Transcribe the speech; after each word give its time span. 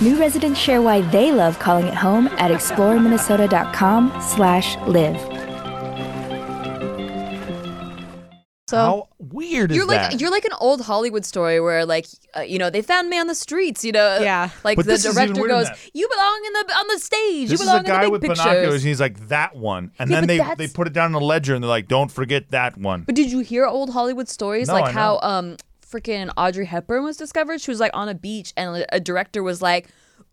New 0.00 0.18
residents 0.18 0.58
share 0.58 0.80
why 0.80 1.02
they 1.02 1.30
love 1.30 1.58
calling 1.58 1.86
it 1.86 1.94
home 1.94 2.28
at 2.38 2.50
exploreminnesota.com 2.50 4.18
slash 4.22 4.76
live. 4.86 5.20
So 8.68 8.76
How 8.76 9.08
weird 9.18 9.72
is 9.72 9.76
you're 9.76 9.84
like 9.84 10.12
that? 10.12 10.20
you're 10.20 10.30
like 10.30 10.44
an 10.44 10.52
old 10.60 10.80
Hollywood 10.82 11.24
story 11.26 11.60
where 11.60 11.84
like 11.84 12.06
uh, 12.36 12.42
you 12.42 12.56
know 12.56 12.70
they 12.70 12.82
found 12.82 13.10
me 13.10 13.18
on 13.18 13.26
the 13.26 13.34
streets. 13.34 13.84
You 13.84 13.90
know, 13.90 14.20
Yeah. 14.20 14.50
Like 14.62 14.76
But 14.76 14.86
the 14.86 14.92
this 14.92 15.04
is 15.04 15.16
even 15.18 15.34
director 15.34 15.40
weirder 15.42 15.54
than 15.54 15.62
goes, 15.64 15.68
that. 15.70 15.90
"You 15.92 16.08
belong 16.08 16.42
in 16.46 16.52
the 16.52 16.74
on 16.76 16.86
the 16.86 16.98
stage. 17.00 17.48
this 17.50 17.50
you 17.50 17.54
is 17.54 17.60
a 17.62 17.64
belong 17.64 17.82
guy 17.82 17.96
in 17.96 18.04
the 18.04 18.10
with 18.10 18.20
big 18.20 18.30
binoculars, 18.30 18.56
pictures." 18.62 18.82
and 18.82 18.88
he's 18.88 19.00
like 19.00 19.28
that 19.28 19.56
one, 19.56 19.90
and 19.98 20.08
Yeah, 20.08 20.16
then 20.18 20.22
but 20.22 20.28
they 20.28 20.38
that's- 20.38 20.56
they 20.58 20.68
put 20.68 20.86
it 20.86 20.92
down 20.92 21.10
in 21.10 21.14
a 21.14 21.18
ledger, 21.24 21.56
and 21.56 21.64
they're 21.64 21.68
like, 21.68 21.88
"Don't 21.88 22.12
forget 22.12 22.48
that 22.52 22.78
one." 22.78 23.02
But 23.02 23.16
did 23.16 23.32
you 23.32 23.40
hear 23.40 23.66
old 23.66 23.90
Hollywood 23.90 24.28
stories 24.28 24.68
No, 24.68 24.74
like 24.74 24.84
I 24.84 24.92
how 24.92 25.14
know. 25.20 25.28
um 25.28 25.56
freaking 25.90 26.30
Audrey 26.36 26.66
Hepburn 26.66 27.04
was 27.04 27.16
discovered? 27.16 27.60
She 27.60 27.70
was 27.70 27.80
like 27.80 27.90
on 27.94 28.08
a 28.08 28.14
beach 28.14 28.52
and 28.56 28.84
a 28.90 29.00
director 29.00 29.42
was 29.42 29.60
like, 29.60 29.88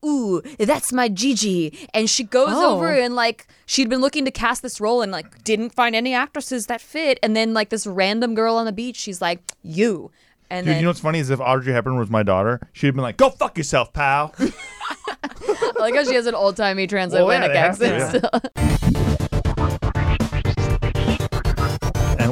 "Ooh, 0.06 0.42
that's 0.60 0.94
my 0.94 1.10
Gigi," 1.10 1.88
and 1.94 2.10
she 2.10 2.24
goes 2.24 2.50
Oh. 2.52 2.76
over 2.76 2.92
and 2.94 3.16
like 3.16 3.48
she'd 3.66 3.90
been 3.90 4.02
looking 4.02 4.26
to 4.26 4.32
cast 4.32 4.62
this 4.62 4.80
role 4.80 5.02
and 5.02 5.12
like 5.12 5.44
didn't 5.44 5.72
find 5.72 5.96
any 5.96 6.14
actresses 6.14 6.68
that 6.68 6.82
fit, 6.82 7.20
and 7.24 7.36
then 7.36 7.54
like 7.54 7.70
this 7.70 7.88
random 7.88 8.36
girl 8.36 8.56
on 8.56 8.66
the 8.66 8.72
beach, 8.72 8.96
she's 8.98 9.22
like, 9.22 9.42
"You." 9.64 10.12
And 10.50 10.66
Dude, 10.66 10.74
then 10.76 10.80
you 10.80 10.84
know 10.84 10.90
what's 10.92 11.02
funny 11.02 11.20
is 11.20 11.30
if 11.30 11.42
Audrey 11.42 11.74
Hepburn 11.74 11.98
was 11.98 12.10
my 12.10 12.24
daughter, 12.24 12.62
she'd 12.72 12.88
have 12.88 12.96
been 12.96 13.02
like, 13.04 13.18
"Go 13.18 13.30
fuck 13.32 13.58
yourself, 13.58 13.92
pal." 13.92 14.34
I 14.40 15.72
like 15.80 15.94
how 15.96 16.04
she 16.06 16.16
has 16.16 16.26
an 16.28 16.36
old 16.36 16.56
timey 16.56 16.84
Well, 16.84 16.88
transatlantic 16.88 17.52
yeah, 17.54 17.72
they 17.74 17.88
have 18.00 18.16
accent. 18.16 19.17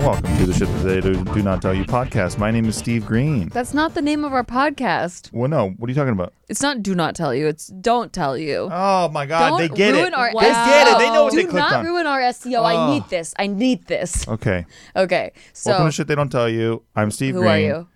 welcome 0.05 0.37
to 0.37 0.45
the 0.45 0.53
shit 0.53 0.67
that 0.67 0.83
they 0.83 1.01
do, 1.01 1.23
not 1.41 1.61
tell 1.63 1.73
you 1.73 1.83
podcast. 1.83 2.37
My 2.37 2.51
name 2.51 2.65
is 2.65 2.75
Steve 2.75 3.05
Greene. 3.07 3.49
That's 3.49 3.73
not 3.73 3.95
the 3.95 4.01
name 4.03 4.23
of 4.23 4.33
our 4.33 4.43
podcast. 4.43 5.31
Well, 5.33 5.49
no, 5.49 5.69
what 5.71 5.87
are 5.87 5.91
you 5.91 5.95
talking 5.95 6.11
about? 6.13 6.31
It's 6.47 6.61
not 6.61 6.83
do 6.83 6.93
not 6.93 7.15
tell 7.15 7.33
you. 7.33 7.47
It's 7.47 7.67
don't 7.67 8.13
tell 8.13 8.37
you. 8.37 8.69
Oh 8.71 9.09
my 9.09 9.25
God, 9.25 9.49
don't 9.49 9.59
they 9.59 9.67
get 9.69 9.93
ruin 9.93 10.07
it. 10.07 10.13
our 10.13 10.27
They 10.31 10.39
get 10.41 10.87
it. 10.89 10.97
They 10.99 11.09
know 11.11 11.23
what 11.23 11.31
do 11.31 11.37
they 11.37 11.43
clicked 11.43 11.55
not 11.55 11.73
on. 11.73 11.85
ruin 11.85 12.05
our 12.05 12.19
SEO. 12.21 12.63
I 12.63 12.75
Oh. 12.75 12.93
need 12.93 13.03
this. 13.09 13.33
I 13.39 13.47
need 13.47 13.87
this. 13.87 14.27
Okay, 14.27 14.65
Okay. 14.95 15.31
So 15.53 15.71
welcome 15.71 15.87
to 15.87 15.91
shit 15.91 16.07
they 16.07 16.15
don't 16.15 16.31
tell 16.31 16.49
you. 16.49 16.83
I'm 16.95 17.09
Steve 17.09 17.33
who 17.33 17.41
Greene. 17.41 17.51
are 17.51 17.59
you? 17.59 17.87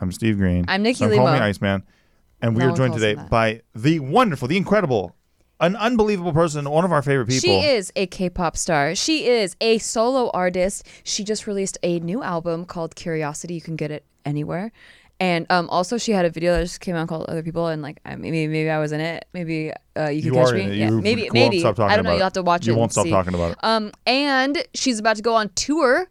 I'm 0.00 0.10
Steve 0.10 0.38
Greene. 0.38 0.64
I'm 0.66 0.82
Nikki 0.82 0.98
Some 0.98 1.10
call 1.10 1.26
me 1.26 1.32
Limo. 1.32 1.44
Iceman. 1.44 1.82
And 2.42 2.54
we 2.54 2.60
No 2.60 2.66
are 2.66 2.68
one 2.70 2.76
joined 2.76 2.90
calls 2.92 3.00
today 3.02 3.12
him 3.12 3.18
that. 3.18 3.30
by 3.30 3.60
the 3.74 4.00
wonderful, 4.00 4.48
the 4.48 4.56
incredible, 4.56 5.14
an 5.60 5.76
unbelievable 5.76 6.32
person, 6.32 6.68
one 6.68 6.84
of 6.84 6.92
our 6.92 7.02
favorite 7.02 7.26
people. 7.28 7.40
She 7.62 7.66
is 7.66 7.92
a 7.96 8.06
K-pop 8.06 8.56
star. 8.56 8.94
She 8.94 9.26
is 9.26 9.56
a 9.60 9.78
solo 9.78 10.30
artist. 10.34 10.86
She 11.04 11.24
just 11.24 11.46
released 11.46 11.78
a 11.82 11.98
new 12.00 12.22
album 12.22 12.64
called 12.66 12.94
Curiosity. 12.94 13.54
You 13.54 13.60
can 13.62 13.76
get 13.76 13.90
it 13.90 14.04
anywhere. 14.24 14.72
And 15.18 15.46
um, 15.48 15.70
also, 15.70 15.96
she 15.96 16.12
had 16.12 16.26
a 16.26 16.30
video 16.30 16.52
that 16.52 16.60
just 16.60 16.80
came 16.80 16.94
out 16.94 17.08
called 17.08 17.24
Other 17.30 17.42
People, 17.42 17.68
and 17.68 17.80
like 17.80 18.00
I- 18.04 18.16
maybe 18.16 18.46
maybe 18.48 18.68
I 18.68 18.78
was 18.78 18.92
in 18.92 19.00
it. 19.00 19.24
Maybe 19.32 19.72
uh, 19.96 20.08
you 20.10 20.20
can 20.20 20.34
You 20.34 20.40
catch 20.44 20.52
me. 20.52 20.74
Yeah, 20.76 20.90
maybe 20.90 21.30
maybe 21.32 21.64
I 21.64 21.72
don't 21.72 22.04
know. 22.04 22.12
You'll 22.12 22.22
have 22.22 22.34
to 22.34 22.42
watch 22.42 22.66
You 22.66 22.72
it. 22.72 22.74
and 22.74 22.80
won't 22.80 22.92
stop 22.92 23.04
see. 23.04 23.10
talking 23.10 23.32
about 23.32 23.52
it. 23.52 23.58
Um, 23.62 23.92
and 24.04 24.62
she's 24.74 24.98
about 24.98 25.16
to 25.16 25.22
go 25.22 25.34
on 25.34 25.48
tour. 25.54 26.10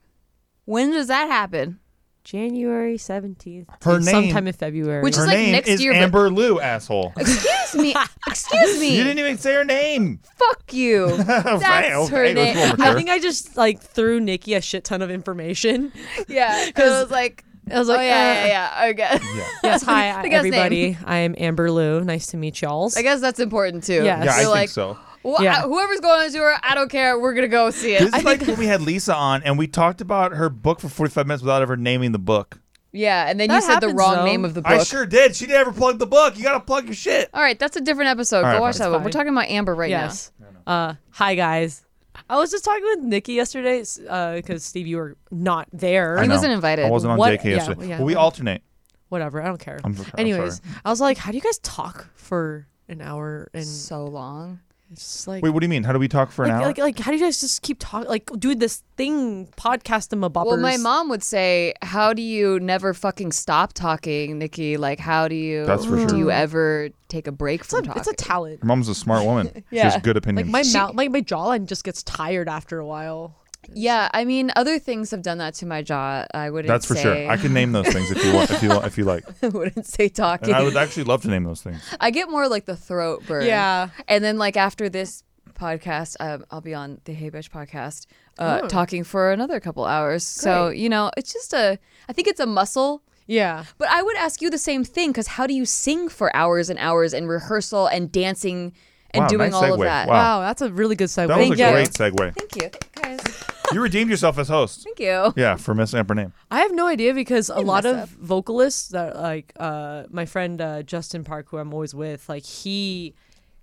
When 0.66 0.90
does 0.92 1.08
that 1.10 1.28
happen? 1.28 1.80
January 2.26 2.98
17th. 2.98 3.68
Her 3.84 4.02
Sometime 4.02 4.48
in 4.48 4.54
February. 4.54 5.04
Which 5.04 5.14
is 5.14 5.20
Her 5.20 5.28
like 5.28 5.38
name 5.38 5.52
next 5.54 5.70
is 5.70 5.82
year, 5.82 5.94
but- 5.94 6.02
Amber 6.02 6.30
Liu, 6.32 6.60
asshole. 6.60 7.14
Excuse 7.18 7.76
me. 7.76 7.96
Excuse 8.28 8.80
me. 8.80 8.98
You 8.98 9.04
didn't 9.04 9.20
even 9.20 9.38
say 9.38 9.54
her 9.54 9.64
name. 9.64 10.20
Fuck 10.36 10.74
you. 10.74 11.16
That's 11.24 11.46
Okay, 11.48 11.90
her 11.92 12.26
okay, 12.26 12.34
name. 12.34 12.58
I 12.80 12.94
think 12.96 13.10
I 13.10 13.20
just 13.20 13.56
like 13.56 13.80
threw 13.80 14.20
Nikki 14.20 14.56
a 14.56 14.62
shit 14.62 14.84
ton 14.84 15.02
of 15.02 15.10
information. 15.12 15.92
Yeah, 16.28 16.66
because 16.66 16.92
I 16.92 17.02
was 17.04 17.12
like, 17.12 17.44
I 17.72 17.78
was 17.80 17.88
like, 17.88 18.00
oh 18.00 18.02
yeah, 18.02 18.10
uh, 18.10 18.48
yeah, 18.48 18.86
yeah. 18.86 18.90
Okay. 18.92 19.26
Yes, 19.64 19.84
hi 19.84 20.22
The 20.24 20.30
guy's 20.30 20.38
everybody. 20.40 20.98
I'm 21.06 21.36
Amber 21.38 21.70
Liu. 21.72 22.02
Nice 22.02 22.28
to 22.28 22.38
meet 22.38 22.62
y'all. 22.62 22.92
I 22.98 23.02
guess 23.04 23.22
that's 23.22 23.40
important 23.40 23.84
too. 23.84 24.04
Yes. 24.04 24.06
Yeah, 24.06 24.20
I 24.20 24.24
You're 24.24 24.34
think 24.34 24.50
like, 24.50 24.70
so. 24.70 24.98
"Well, 25.26 25.44
Yeah. 25.44 25.58
I- 25.64 25.68
whoever's 25.68 26.00
going 26.00 26.22
on 26.26 26.32
tour, 26.32 26.56
I 26.64 26.76
don't 26.76 26.90
care. 26.90 27.20
We're 27.20 27.34
gonna 27.34 27.48
go 27.48 27.70
see 27.72 27.94
it. 27.96 28.00
This 28.00 28.16
is 28.16 28.24
like 28.26 28.42
when 28.46 28.58
we 28.58 28.68
had 28.68 28.82
Lisa 28.82 29.16
on 29.16 29.44
and 29.44 29.58
we 29.58 29.68
talked 29.68 30.00
about 30.02 30.34
her 30.34 30.50
book 30.50 30.80
for 30.80 30.88
45 30.90 31.28
minutes 31.28 31.42
without 31.44 31.62
ever 31.62 31.76
naming 31.76 32.12
the 32.12 32.20
book. 32.20 32.60
yeah, 32.94 33.28
and 33.30 33.40
then 33.40 33.50
That 33.50 33.56
you 33.56 33.62
said 33.62 33.70
the 33.82 33.88
happens, 33.88 33.94
wrong 33.96 34.16
though. 34.18 34.26
name 34.26 34.46
of 34.46 34.54
the 34.54 34.62
book. 34.62 34.72
I 34.72 34.84
sure 34.84 35.06
did. 35.06 35.36
She 35.36 35.48
never 35.48 35.72
plugged 35.74 36.00
the 36.00 36.06
book. 36.08 36.38
You 36.38 36.44
got 36.44 36.54
to 36.54 36.60
plug 36.62 36.86
your 36.86 36.94
shit. 36.94 37.30
All 37.34 37.42
right, 37.42 37.60
that's 37.60 37.76
a 37.76 37.82
different 37.82 38.10
episode. 38.10 38.46
All 38.46 38.54
Go 38.54 38.62
watch 38.62 38.78
that 38.78 38.86
It's 38.86 38.92
one. 38.92 39.02
We're 39.02 39.04
fine. 39.06 39.12
talking 39.12 39.32
about 39.34 39.50
Amber 39.50 39.76
right 39.76 39.90
yes. 39.90 40.32
Uh, 40.66 40.94
hi 41.10 41.36
guys. 41.36 41.82
I 42.30 42.38
was 42.38 42.50
just 42.52 42.64
talking 42.64 42.84
with 42.84 43.00
Nikki 43.04 43.34
yesterday 43.34 43.80
because 43.80 44.64
Steve, 44.64 44.88
you 44.88 44.96
were 44.98 45.18
not 45.32 45.68
there. 45.74 46.18
I 46.18 46.22
He 46.22 46.28
know. 46.30 46.36
wasn't 46.36 46.54
invited. 46.54 46.86
I 46.86 46.90
wasn't 46.90 47.12
on 47.12 47.18
What- 47.18 47.34
JK 47.34 47.44
yeah, 47.50 47.56
yesterday. 47.58 47.88
yeah, 47.90 47.98
but 47.98 48.06
we 48.06 48.16
alternate. 48.16 48.62
Whatever. 49.10 49.42
I 49.42 49.46
don't 49.48 49.60
care. 49.60 49.80
I'm- 49.84 49.96
I'm 50.00 50.06
Anyways, 50.18 50.58
sorry. 50.58 50.70
I 50.86 50.90
was 50.90 51.02
like, 51.02 51.18
how 51.18 51.32
do 51.32 51.38
you 51.38 51.44
guys 51.44 51.58
talk 51.60 52.08
for 52.16 52.68
an 52.88 53.02
hour 53.02 53.50
and 53.54 53.64
now. 53.66 53.70
So 53.70 54.06
long. 54.06 54.60
It's 54.92 55.02
just 55.02 55.28
like 55.28 55.44
Wait, 55.44 55.50
what 55.50 55.60
do 55.62 55.66
you 55.66 55.70
mean? 55.70 55.84
How 55.84 55.94
do 55.94 56.00
we 56.00 56.08
talk 56.08 56.32
for 56.32 56.46
an 56.46 56.52
like, 56.52 56.60
hour? 56.62 56.66
like 56.68 56.78
like 56.78 57.00
how 57.00 57.12
do 57.12 57.18
you 57.18 57.24
guys 57.24 57.40
just 57.40 57.62
keep 57.62 57.78
talking 57.80 58.08
like 58.10 58.30
do 58.38 58.54
this 58.56 58.84
thing 58.98 59.48
podcast 59.58 60.10
them 60.10 60.24
about 60.24 60.46
Well, 60.48 60.58
my 60.58 60.78
mom 60.78 61.10
would 61.10 61.24
say, 61.24 61.74
"How 61.82 62.14
do 62.14 62.22
you 62.22 62.60
never 62.60 62.94
fucking 62.94 63.32
stop 63.32 63.74
talking, 63.74 64.38
Nikki? 64.38 64.78
Like, 64.78 65.00
how 65.00 65.28
do 65.28 65.36
you? 65.36 65.66
That's 65.66 65.86
for 65.86 65.96
Do 65.98 66.10
sure. 66.10 66.18
you 66.18 66.32
ever 66.32 66.90
take 67.10 67.28
a 67.28 67.32
break 67.32 67.62
it's 67.62 67.70
from 67.72 67.80
a, 67.80 67.84
talking? 67.88 68.00
it's 68.00 68.10
a 68.10 68.14
talent 68.14 68.60
Her 68.62 68.68
mom's 68.68 68.88
a 68.90 68.96
smart 68.96 69.26
woman. 69.26 69.48
She 69.70 69.76
Yeah. 69.78 69.90
has 69.92 70.02
good 70.02 70.16
like 70.16 70.24
opinions. 70.24 70.52
my 70.52 70.64
mouth 70.74 70.96
like 70.96 71.12
my 71.12 71.22
jawline 71.22 71.66
just 71.68 71.84
gets 71.84 72.02
tired 72.04 72.48
after 72.50 72.80
a 72.80 72.86
while 72.86 73.36
Yeah, 73.74 74.10
I 74.14 74.26
mean, 74.26 74.52
other 74.56 74.80
things 74.80 75.12
have 75.12 75.22
done 75.22 75.38
that 75.40 75.54
to 75.56 75.66
my 75.66 75.82
jaw. 75.82 76.26
I 76.34 76.50
wouldn't. 76.50 76.68
That's 76.68 76.86
for 76.86 76.96
say, 76.96 77.02
sure. 77.04 77.30
I 77.30 77.38
can 77.38 77.54
name 77.54 77.72
those 77.72 77.88
things 77.88 78.12
if 78.12 78.24
you 78.24 78.34
want. 78.34 78.50
If 78.52 78.62
you 78.64 78.70
want, 78.70 78.86
if 78.86 78.98
you 78.98 79.04
like. 79.06 79.24
I 79.44 79.48
wouldn't 79.48 79.86
say 79.86 80.10
talking. 80.10 80.50
And 80.50 80.56
I 80.58 80.64
would 80.64 80.76
actually 80.78 81.04
love 81.06 81.22
to 81.24 81.30
name 81.30 81.44
those 81.44 81.62
things. 81.62 81.82
I 82.00 82.12
get 82.12 82.30
more 82.30 82.48
like 82.48 82.66
the 82.66 82.76
throat 82.76 83.24
burn. 83.28 83.46
Yeah. 83.46 83.90
And 84.08 84.24
then 84.24 84.38
like 84.38 84.56
after 84.58 84.90
this 84.90 85.24
podcast, 85.54 86.16
um, 86.20 86.46
I'll 86.52 86.62
be 86.62 86.74
on 86.74 87.00
the 87.06 87.14
Hey 87.14 87.32
Bitch 87.32 87.50
podcast. 87.50 88.06
uh, 88.38 88.62
Oh. 88.64 88.68
talking 88.68 89.04
for 89.04 89.32
another 89.32 89.60
couple 89.60 89.86
hours. 89.86 90.24
So 90.26 90.68
Great. 90.68 90.80
you 90.80 90.90
know, 90.90 91.12
it's 91.18 91.32
just 91.34 91.54
a. 91.54 91.80
I 92.10 92.14
think 92.14 92.28
it's 92.28 92.40
a 92.40 92.46
muscle. 92.46 93.02
Yeah. 93.28 93.64
But 93.78 93.90
I 93.90 94.04
would 94.04 94.18
ask 94.18 94.42
you 94.42 94.50
the 94.52 94.58
same 94.58 94.84
thing 94.84 95.10
because 95.12 95.28
how 95.28 95.48
do 95.48 95.54
you 95.54 95.66
sing 95.66 96.10
for 96.10 96.36
hours 96.36 96.70
and 96.70 96.78
hours 96.78 97.14
and 97.14 97.28
rehearsal 97.28 97.88
and 97.88 98.12
dancing 98.12 98.74
and 99.12 99.22
Wow, 99.24 99.28
doing 99.30 99.52
nice 99.52 99.54
all 99.54 99.74
of 99.74 99.80
segue. 99.80 99.84
that? 99.86 100.08
Wow. 100.10 100.14
Wow, 100.14 100.42
that's 100.42 100.62
a 100.62 100.72
really 100.72 100.96
good 100.96 101.08
segue. 101.08 101.28
That 101.30 101.38
was 101.38 101.50
a 101.50 101.56
Thank 101.56 101.60
you. 101.60 101.72
great 101.72 101.90
segue. 102.14 102.36
Thank 102.36 102.56
you, 102.62 102.70
Thank 102.70 103.22
you 103.22 103.24
guys. 103.26 103.44
You 103.74 103.82
redeemed 103.82 104.10
yourself 104.10 104.38
as 104.38 104.48
host. 104.50 104.84
Thank 104.84 105.00
you. 105.00 105.34
Yeah, 105.36 105.56
for 105.56 105.74
messing 105.74 106.00
up 106.00 106.10
her 106.10 106.16
name. 106.16 106.34
I 106.52 106.60
have 106.60 106.74
no 106.74 106.88
idea 106.88 107.14
because 107.14 107.50
a 107.50 107.60
lot 107.60 107.86
of 107.86 107.96
up. 107.98 108.10
vocalists 108.10 108.90
that 108.90 109.16
like 109.16 109.54
uh 109.60 110.04
my 110.10 110.26
friend 110.26 110.62
uh, 110.62 110.84
Justin 110.84 111.24
Park 111.24 111.48
who 111.50 111.58
I'm 111.58 111.74
always 111.74 111.94
with 111.96 112.28
like 112.30 112.46
he 112.46 113.16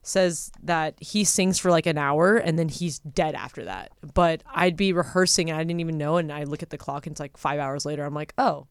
says 0.02 0.50
that 0.64 0.94
he 1.00 1.22
sings 1.24 1.58
for 1.58 1.70
like 1.70 1.86
an 1.86 1.96
hour 1.96 2.36
and 2.36 2.58
then 2.58 2.68
he's 2.68 2.98
dead 3.00 3.34
after 3.34 3.64
that. 3.64 3.92
But 4.14 4.42
I'd 4.52 4.76
be 4.76 4.92
rehearsing 4.92 5.48
and 5.50 5.58
I 5.58 5.62
didn't 5.62 5.80
even 5.80 5.96
know 5.98 6.16
and 6.16 6.32
I 6.32 6.44
look 6.44 6.62
at 6.62 6.70
the 6.70 6.78
clock 6.78 7.06
and 7.06 7.14
it's 7.14 7.20
like 7.20 7.36
5 7.36 7.60
hours 7.60 7.84
later 7.86 8.04
I'm 8.04 8.14
like, 8.14 8.34
"Oh, 8.36 8.66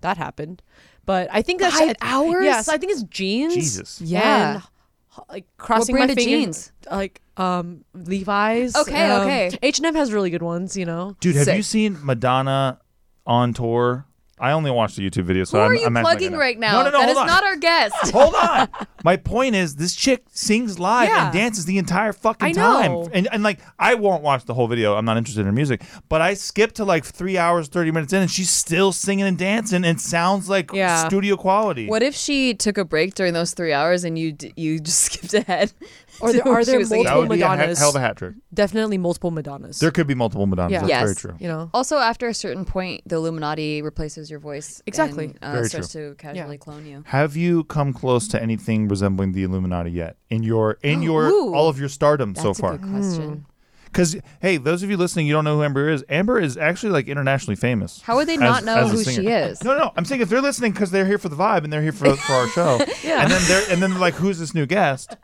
that 0.00 0.16
happened." 0.16 0.62
But 1.04 1.28
I 1.32 1.42
think 1.42 1.60
that's 1.60 1.78
Five 1.78 1.96
hours? 2.00 2.44
Yeah, 2.44 2.60
so 2.62 2.72
I 2.72 2.78
think 2.78 2.92
it's 2.92 3.02
genes. 3.04 3.54
Jesus. 3.54 4.00
Yeah. 4.00 4.54
and, 4.54 4.58
h- 4.62 4.68
like 5.28 5.46
crossing 5.56 5.94
brand 5.94 6.08
my 6.08 6.12
of 6.12 6.18
jeans? 6.18 6.72
like 6.90 7.20
um 7.36 7.84
Levi's. 7.94 8.76
Okay, 8.76 9.10
um, 9.10 9.22
okay. 9.22 9.50
H&M 9.62 9.94
has 9.94 10.12
really 10.12 10.30
good 10.30 10.42
ones, 10.42 10.76
you 10.76 10.84
know. 10.84 11.16
Dude, 11.20 11.36
have 11.36 11.44
Sick. 11.44 11.56
you 11.56 11.62
seen 11.62 11.98
Madonna 12.04 12.80
on 13.26 13.52
tour? 13.52 14.06
I 14.40 14.52
only 14.52 14.70
watched 14.72 14.96
the 14.96 15.08
YouTube 15.08 15.24
video, 15.24 15.44
so 15.44 15.58
Who 15.58 15.64
I'm, 15.64 15.70
are 15.70 15.74
you 15.74 15.86
I'm 15.86 15.96
acting 15.96 16.04
like 16.04 16.16
I 16.16 16.18
plugging 16.18 16.38
right 16.38 16.58
now? 16.58 16.72
No, 16.82 16.84
no, 16.84 16.90
no. 16.90 16.98
That 16.98 17.04
hold 17.04 17.10
is 17.10 17.16
on. 17.18 17.26
not 17.28 17.44
our 17.44 17.56
guest. 17.56 17.94
Hold 18.12 18.34
on. 18.34 18.68
My 19.04 19.16
point 19.16 19.54
is, 19.54 19.76
this 19.76 19.94
chick 19.94 20.24
sings 20.32 20.78
live 20.80 21.08
Yeah. 21.08 21.26
and 21.26 21.34
dances 21.34 21.64
the 21.64 21.78
entire 21.78 22.12
fucking 22.12 22.48
I 22.48 22.52
time. 22.52 23.08
And, 23.12 23.28
and 23.30 23.42
like, 23.42 23.60
I 23.78 23.94
won't 23.94 24.22
watch 24.22 24.44
the 24.44 24.54
whole 24.54 24.66
video. 24.68 24.94
I'm 24.94 25.04
not 25.04 25.16
interested 25.16 25.40
in 25.42 25.46
her 25.46 25.52
music. 25.52 25.82
But 26.08 26.22
I 26.22 26.34
skipped 26.34 26.76
to 26.76 26.84
like 26.84 27.04
three 27.04 27.36
hours, 27.38 27.68
30 27.68 27.90
minutes 27.92 28.12
in, 28.12 28.22
and 28.22 28.30
she's 28.30 28.50
still 28.50 28.90
singing 28.90 29.26
and 29.26 29.36
dancing 29.38 29.84
and 29.84 30.00
sounds 30.00 30.48
like 30.48 30.72
Yeah. 30.72 31.06
studio 31.06 31.36
quality. 31.36 31.86
What 31.88 32.02
if 32.02 32.14
she 32.14 32.54
took 32.54 32.78
a 32.78 32.84
break 32.84 33.14
during 33.14 33.34
those 33.34 33.52
three 33.54 33.72
hours 33.72 34.02
and 34.02 34.18
you 34.18 34.32
d- 34.32 34.52
you 34.56 34.80
just 34.80 35.00
skipped 35.12 35.34
ahead? 35.34 35.72
Or 36.20 36.32
there- 36.32 36.42
are 36.46 36.64
there 36.64 36.78
multiple 36.80 36.86
singing? 36.86 37.04
that 37.04 37.16
would 37.16 37.28
be 37.28 37.34
a 37.40 37.48
he- 37.48 37.56
Madonnas. 37.56 37.78
hell 37.78 37.88
of 37.90 37.96
a 37.96 38.00
hat 38.00 38.16
trick. 38.16 38.34
Definitely 38.52 38.98
multiple 38.98 39.30
Madonnas. 39.30 39.78
There 39.78 39.90
could 39.90 40.06
be 40.06 40.14
multiple 40.14 40.46
Madonnas. 40.46 40.72
Yeah. 40.72 40.78
That's 40.80 40.88
Yes. 40.88 41.02
very 41.02 41.14
true. 41.14 41.34
you 41.40 41.48
know. 41.48 41.70
Also, 41.72 41.96
after 41.98 42.28
a 42.28 42.34
certain 42.34 42.64
point, 42.64 43.02
the 43.06 43.16
Illuminati 43.16 43.82
replaces 43.82 44.30
your 44.30 44.38
voice. 44.40 44.82
Exactly. 44.86 45.26
And, 45.26 45.38
uh, 45.42 45.52
Very 45.52 45.68
starts 45.68 45.88
to 45.92 46.14
casually 46.18 46.58
clone 46.58 46.86
you. 46.86 47.02
Have 47.06 47.36
you 47.36 47.64
come 47.64 47.92
close 47.92 48.28
to 48.28 48.42
anything 48.42 48.88
resembling 48.88 49.32
the 49.32 49.42
Illuminati 49.44 49.90
yet 49.90 50.16
in 50.30 50.42
your 50.42 50.78
in 50.82 51.02
your 51.08 51.26
Ooh. 51.28 51.54
all 51.54 51.68
of 51.68 51.78
your 51.78 51.88
stardom 51.88 52.34
That's 52.34 52.42
so 52.42 52.50
a 52.50 52.54
far? 52.54 52.78
good 52.78 52.90
question. 52.90 53.46
Because 53.92 54.16
hey, 54.40 54.56
those 54.56 54.82
of 54.82 54.88
you 54.90 54.96
listening, 54.96 55.26
you 55.26 55.34
don't 55.34 55.44
know 55.44 55.56
who 55.56 55.62
Amber 55.64 55.90
is. 55.90 56.02
Amber 56.08 56.40
is 56.40 56.56
actually 56.56 56.92
like 56.92 57.08
internationally 57.08 57.56
famous. 57.56 58.00
How 58.02 58.16
would 58.16 58.26
they 58.26 58.34
as- 58.34 58.40
not 58.40 58.64
know 58.64 58.76
as 58.76 58.90
who 58.92 59.04
she 59.04 59.26
is? 59.28 59.62
No, 59.62 59.76
no, 59.76 59.92
I'm 59.96 60.04
saying 60.06 60.22
if 60.22 60.28
they're 60.30 60.40
listening 60.40 60.72
because 60.72 60.90
they're 60.90 61.04
here 61.06 61.18
for 61.18 61.28
the 61.28 61.36
vibe 61.36 61.64
and 61.64 61.72
they're 61.72 61.82
here 61.82 61.92
for, 61.92 62.16
for 62.16 62.32
our 62.32 62.48
show, 62.48 62.78
yeah. 63.04 63.22
and 63.22 63.30
then 63.30 63.42
they're 63.46 63.70
and 63.70 63.82
then 63.82 63.90
they're 63.90 63.98
like, 64.00 64.14
"Who's 64.14 64.38
this 64.38 64.54
new 64.54 64.64
guest?" 64.66 65.14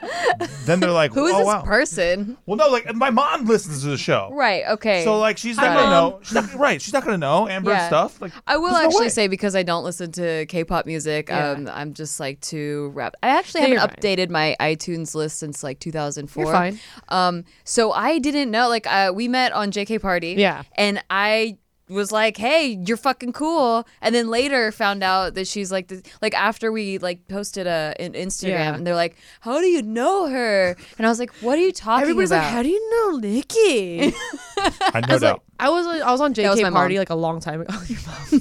Then 0.67 0.81
they're 0.81 0.91
like, 0.91 1.13
Who 1.15 1.27
is 1.27 1.35
"Oh 1.35 1.39
this 1.39 1.47
wow." 1.47 1.63
person? 1.63 2.37
well, 2.47 2.57
no, 2.59 2.69
like 2.69 2.95
my 2.95 3.11
mom 3.11 3.47
listens 3.47 3.83
to 3.85 3.89
the 3.89 3.97
show, 3.97 4.29
Right. 4.33 4.65
Okay. 4.69 5.03
so 5.03 5.19
like 5.19 5.39
she's 5.39 5.57
not 5.57 5.65
Got 5.65 5.75
gonna 5.77 5.87
it. 5.87 5.91
know. 6.11 6.19
She's 6.23 6.35
not 6.35 6.55
right. 6.55 6.83
She's 6.83 6.93
not 6.93 7.05
gonna 7.05 7.17
know 7.19 7.49
Amber 7.49 7.71
Yeah. 7.71 7.87
stuff. 7.89 8.21
Like 8.21 8.33
I 8.47 8.57
will 8.59 8.69
there's 8.71 8.81
no 8.83 8.87
actually 8.89 9.09
say 9.09 9.29
because 9.29 9.57
I 9.57 9.63
don't 9.63 9.85
listen 9.85 10.13
to 10.13 10.45
K-pop 10.47 10.85
music, 10.85 11.29
Yeah. 11.31 11.51
um, 11.53 11.69
I'm 11.73 11.95
just 11.95 12.21
like 12.21 12.41
too 12.43 12.91
rap. 12.95 13.15
I 13.23 13.29
actually 13.29 13.63
Yeah, 13.63 13.79
haven't 13.81 14.03
you're 14.05 14.17
updated 14.17 14.31
my 14.31 14.57
iTunes 14.61 15.15
list 15.15 15.39
since 15.39 15.63
like 15.63 15.81
2004. 15.81 16.43
You're 16.45 16.53
fine. 16.53 16.79
Um, 17.09 17.45
so 17.65 17.93
I 17.93 18.19
didn't 18.19 18.51
know. 18.51 18.58
Like, 18.67 18.87
uh, 18.87 19.13
we 19.15 19.29
met 19.29 19.53
on 19.53 19.71
JK 19.71 20.01
Party. 20.01 20.35
Yeah. 20.39 20.63
and 20.77 21.03
I 21.11 21.59
was 21.91 22.13
like, 22.13 22.37
"Hey, 22.37 22.79
you're 22.87 22.99
fucking 22.99 23.33
cool," 23.33 23.87
and 24.03 24.15
then 24.15 24.29
later 24.29 24.71
found 24.73 25.03
out 25.03 25.33
that 25.37 25.47
she's 25.47 25.73
like, 25.73 25.89
this, 25.89 26.03
like 26.21 26.35
after 26.35 26.71
we 26.71 26.99
like 26.99 27.27
posted 27.29 27.67
a 27.67 27.95
an 27.99 28.13
Instagram, 28.13 28.49
Yeah. 28.49 28.75
and 28.75 28.87
they're 28.87 28.95
like, 28.95 29.17
"How 29.41 29.59
do 29.59 29.67
you 29.67 29.81
know 29.81 30.29
her?" 30.29 30.77
And 30.99 31.07
I 31.07 31.09
was 31.09 31.19
like, 31.19 31.33
"What 31.41 31.57
are 31.57 31.63
you 31.63 31.73
talking 31.73 31.93
about? 31.93 32.03
Everybody's 32.03 32.31
about?" 32.31 32.43
like, 32.45 32.53
"How 32.53 32.63
do 32.63 32.69
you 32.69 32.91
know 32.91 33.17
Nikki?" 33.19 34.13
I 34.59 34.91
I 34.95 35.01
no 35.01 35.15
was 35.15 35.23
doubt. 35.23 35.33
like, 35.33 35.43
I 35.61 35.69
was 35.71 35.87
I 35.87 36.11
was 36.13 36.21
on 36.21 36.33
That 36.35 36.51
was 36.51 36.61
my 36.61 36.69
JK 36.69 36.73
party 36.75 36.95
mom. 36.97 36.99
like 37.01 37.11
a 37.11 37.15
long 37.15 37.41
time 37.41 37.63
ago. 37.63 37.75
Your 37.89 37.99
mom. 38.07 38.41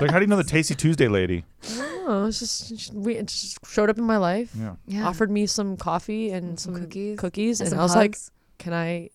like, 0.00 0.10
how 0.10 0.18
do 0.18 0.24
you 0.24 0.26
know 0.26 0.36
the 0.36 0.44
Tasty 0.44 0.74
Tuesday 0.74 1.08
lady? 1.08 1.44
oh, 2.06 2.24
it's 2.28 2.38
just, 2.38 2.78
she- 2.80 2.92
we 2.92 3.16
it 3.16 3.26
just 3.26 3.58
showed 3.66 3.90
up 3.90 3.98
in 3.98 4.04
my 4.04 4.16
life. 4.16 4.52
Yeah. 4.58 4.76
Yeah. 4.86 5.06
Offered 5.06 5.30
me 5.30 5.44
some 5.46 5.76
coffee 5.76 6.30
and, 6.30 6.58
some 6.58 6.72
some, 6.74 6.82
cookies 6.82 7.18
cookies, 7.18 7.60
and 7.60 7.66
and, 7.66 7.70
some 7.72 7.78
I 7.80 7.82
was 7.82 7.94
like, 7.94 8.12
hugs. 8.14 8.30
"Can 8.62 8.72
I 8.72 9.10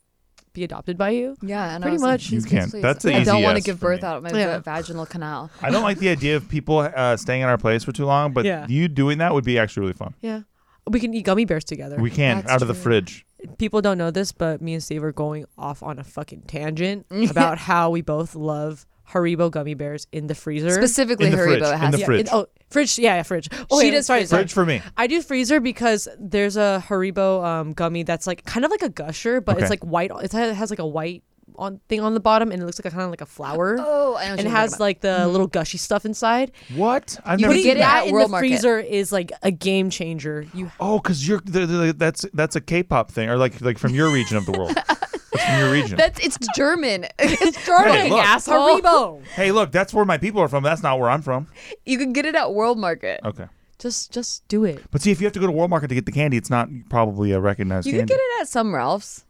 be 0.54 0.64
adopted 0.64 0.98
by 0.98 1.10
you?" 1.12 1.38
Yeah, 1.42 1.74
and 1.76 1.84
I 1.84 1.88
Pretty 1.88 1.94
was 1.96 2.02
like, 2.02 2.12
much. 2.14 2.30
You 2.32 2.42
can't. 2.42 2.70
please." 2.72 2.82
That's 2.82 3.04
the 3.04 3.16
I 3.16 3.24
don't 3.24 3.42
want 3.44 3.56
to 3.56 3.60
yes 3.60 3.66
give 3.66 3.80
birth 3.80 4.02
me. 4.02 4.08
out 4.08 4.18
of 4.18 4.24
my 4.24 4.32
Yeah. 4.38 4.60
vaginal 4.60 5.06
canal. 5.06 5.50
I 5.62 5.70
don't 5.70 5.84
like 5.84 6.00
the 6.00 6.10
idea 6.10 6.36
of 6.36 6.48
people 6.50 6.80
uh, 6.80 7.16
staying 7.18 7.42
in 7.42 7.48
our 7.48 7.58
place 7.58 7.84
for 7.84 7.92
too 7.92 8.06
long, 8.06 8.34
but 8.34 8.46
Yeah. 8.46 8.66
you 8.68 8.88
doing 8.88 9.18
that 9.20 9.34
would 9.34 9.44
be 9.46 9.58
actually 9.58 9.82
really 9.82 9.94
fun. 9.94 10.14
Yeah, 10.22 10.42
we 10.88 11.00
can 11.00 11.14
eat 11.14 11.24
gummy 11.24 11.46
bears 11.46 11.64
together. 11.64 11.98
We 11.98 12.10
can 12.12 12.38
That's 12.38 12.50
out 12.52 12.62
of 12.62 12.68
the 12.68 12.74
fridge. 12.74 13.26
People 13.60 13.82
don't 13.82 13.98
know 14.00 14.10
this, 14.12 14.32
but 14.32 14.62
me 14.62 14.74
and 14.74 14.82
Steve 14.84 15.04
are 15.04 15.12
going 15.12 15.46
off 15.58 15.84
on 15.84 16.00
a 16.00 16.04
fucking 16.04 16.42
tangent 16.48 17.06
about 17.30 17.58
how 17.60 17.90
we 17.92 18.02
both 18.02 18.36
love 18.36 18.86
Haribo 19.12 19.50
gummy 19.50 19.74
bears 19.74 20.06
in 20.12 20.28
the 20.28 20.36
freezer. 20.36 20.72
Specifically, 20.72 21.28
In 21.28 21.32
the 21.32 21.38
fridge, 21.38 21.62
Haribo 21.62 21.74
in 21.74 21.80
has 21.80 21.92
the 21.94 22.00
yeah, 22.00 22.06
fridge. 22.06 22.28
in- 22.28 22.34
oh, 22.34 22.48
fridge. 22.70 23.00
Yeah, 23.00 23.16
yeah, 23.16 23.24
fridge. 23.24 23.50
Oh, 23.72 23.80
She 23.80 23.88
yeah, 23.88 23.92
does 23.94 24.06
sorry, 24.06 24.20
fridge. 24.22 24.30
sorry. 24.30 24.42
Fridge 24.44 24.54
for 24.54 24.66
me. 24.66 24.82
I 24.98 25.08
do 25.08 25.22
freezer 25.22 25.60
because 25.60 26.08
there's 26.20 26.58
a 26.58 26.84
Haribo 26.88 27.44
um, 27.44 27.74
gummy 27.74 28.04
that's 28.04 28.28
like 28.28 28.44
kind 28.46 28.66
of 28.66 28.72
like 28.72 28.82
a 28.82 28.90
gusher, 28.90 29.40
but 29.42 29.56
Okay. 29.56 29.64
it's 29.64 29.70
like 29.70 29.84
white. 29.86 30.12
It 30.24 30.32
has, 30.34 30.58
has 30.58 30.70
like 30.70 30.80
a 30.80 30.86
white 30.86 31.24
on 31.56 31.80
thing 31.88 32.02
on 32.02 32.14
the 32.14 32.20
bottom, 32.20 32.52
and 32.52 32.62
it 32.62 32.66
looks 32.66 32.78
like 32.78 32.86
a 32.86 32.92
kind 32.92 33.04
of 33.04 33.10
like 33.10 33.22
a 33.22 33.26
flower. 33.26 33.78
Oh, 33.80 33.84
I 33.84 33.86
know. 33.86 34.12
what 34.12 34.24
and 34.32 34.40
it 34.42 34.44
you're 34.44 34.52
has 34.52 34.72
talking 34.72 34.84
like 34.84 35.00
the 35.02 35.28
little 35.28 35.48
gushy 35.48 35.78
stuff 35.78 36.06
inside. 36.06 36.52
What? 36.76 37.18
I've 37.26 37.40
You 37.40 37.46
never 37.48 37.54
can 37.56 37.64
seen 37.64 37.70
get 37.72 37.78
it 37.78 37.80
that. 37.80 37.94
that 37.94 38.02
at 38.02 38.08
in 38.08 38.14
World 38.14 38.28
the 38.28 38.32
Market. 38.32 38.48
freezer 38.50 38.78
is 38.80 39.12
like 39.14 39.32
a 39.42 39.50
game 39.52 39.90
changer. 39.90 40.46
You 40.54 40.70
Oh, 40.80 41.00
because 41.00 41.26
you're 41.28 41.42
the, 41.46 41.66
the, 41.66 41.94
that's 41.94 42.26
that's 42.34 42.56
a 42.58 42.62
K-pop 42.62 43.12
thing, 43.12 43.30
or 43.30 43.38
like 43.38 43.62
like 43.62 43.78
from 43.78 43.96
your 43.96 44.12
region 44.12 44.36
of 44.38 44.46
the 44.46 44.52
world. 44.52 44.76
That's 45.34 45.44
from 45.46 45.60
your 45.60 45.72
region. 45.72 45.98
That's 45.98 46.20
it's 46.26 46.38
German. 46.56 47.06
it's 47.20 47.66
German, 47.66 47.92
Hey, 47.94 48.10
look. 48.10 48.24
asshole. 48.24 48.80
Haribo. 48.82 49.24
hey, 49.28 49.52
look, 49.52 49.72
that's 49.72 49.94
where 49.94 50.06
my 50.06 50.18
people 50.18 50.42
are 50.42 50.48
from. 50.48 50.64
That's 50.64 50.82
not 50.84 51.00
where 51.00 51.10
I'm 51.10 51.22
from. 51.22 51.48
You 51.86 51.98
can 51.98 52.14
get 52.14 52.26
it 52.26 52.36
at 52.36 52.54
World 52.54 52.78
Market. 52.78 53.20
Okay, 53.26 53.46
Just 53.80 54.12
just 54.12 54.48
do 54.48 54.64
it. 54.64 54.82
but 54.92 55.02
see, 55.02 55.12
if 55.12 55.20
you 55.20 55.26
have 55.26 55.34
to 55.34 55.40
go 55.40 55.46
to 55.48 55.52
World 55.52 55.70
Market 55.70 55.88
to 55.90 55.96
get 55.96 56.06
the 56.06 56.12
candy, 56.12 56.38
it's 56.38 56.50
not 56.50 56.70
probably 56.90 57.32
a 57.34 57.40
recognized 57.40 57.86
You 57.88 57.94
can 57.94 58.00
candy. 58.02 58.14
get 58.14 58.20
it 58.20 58.42
at 58.42 58.48
some 58.48 58.74
Ralph's. 58.74 59.26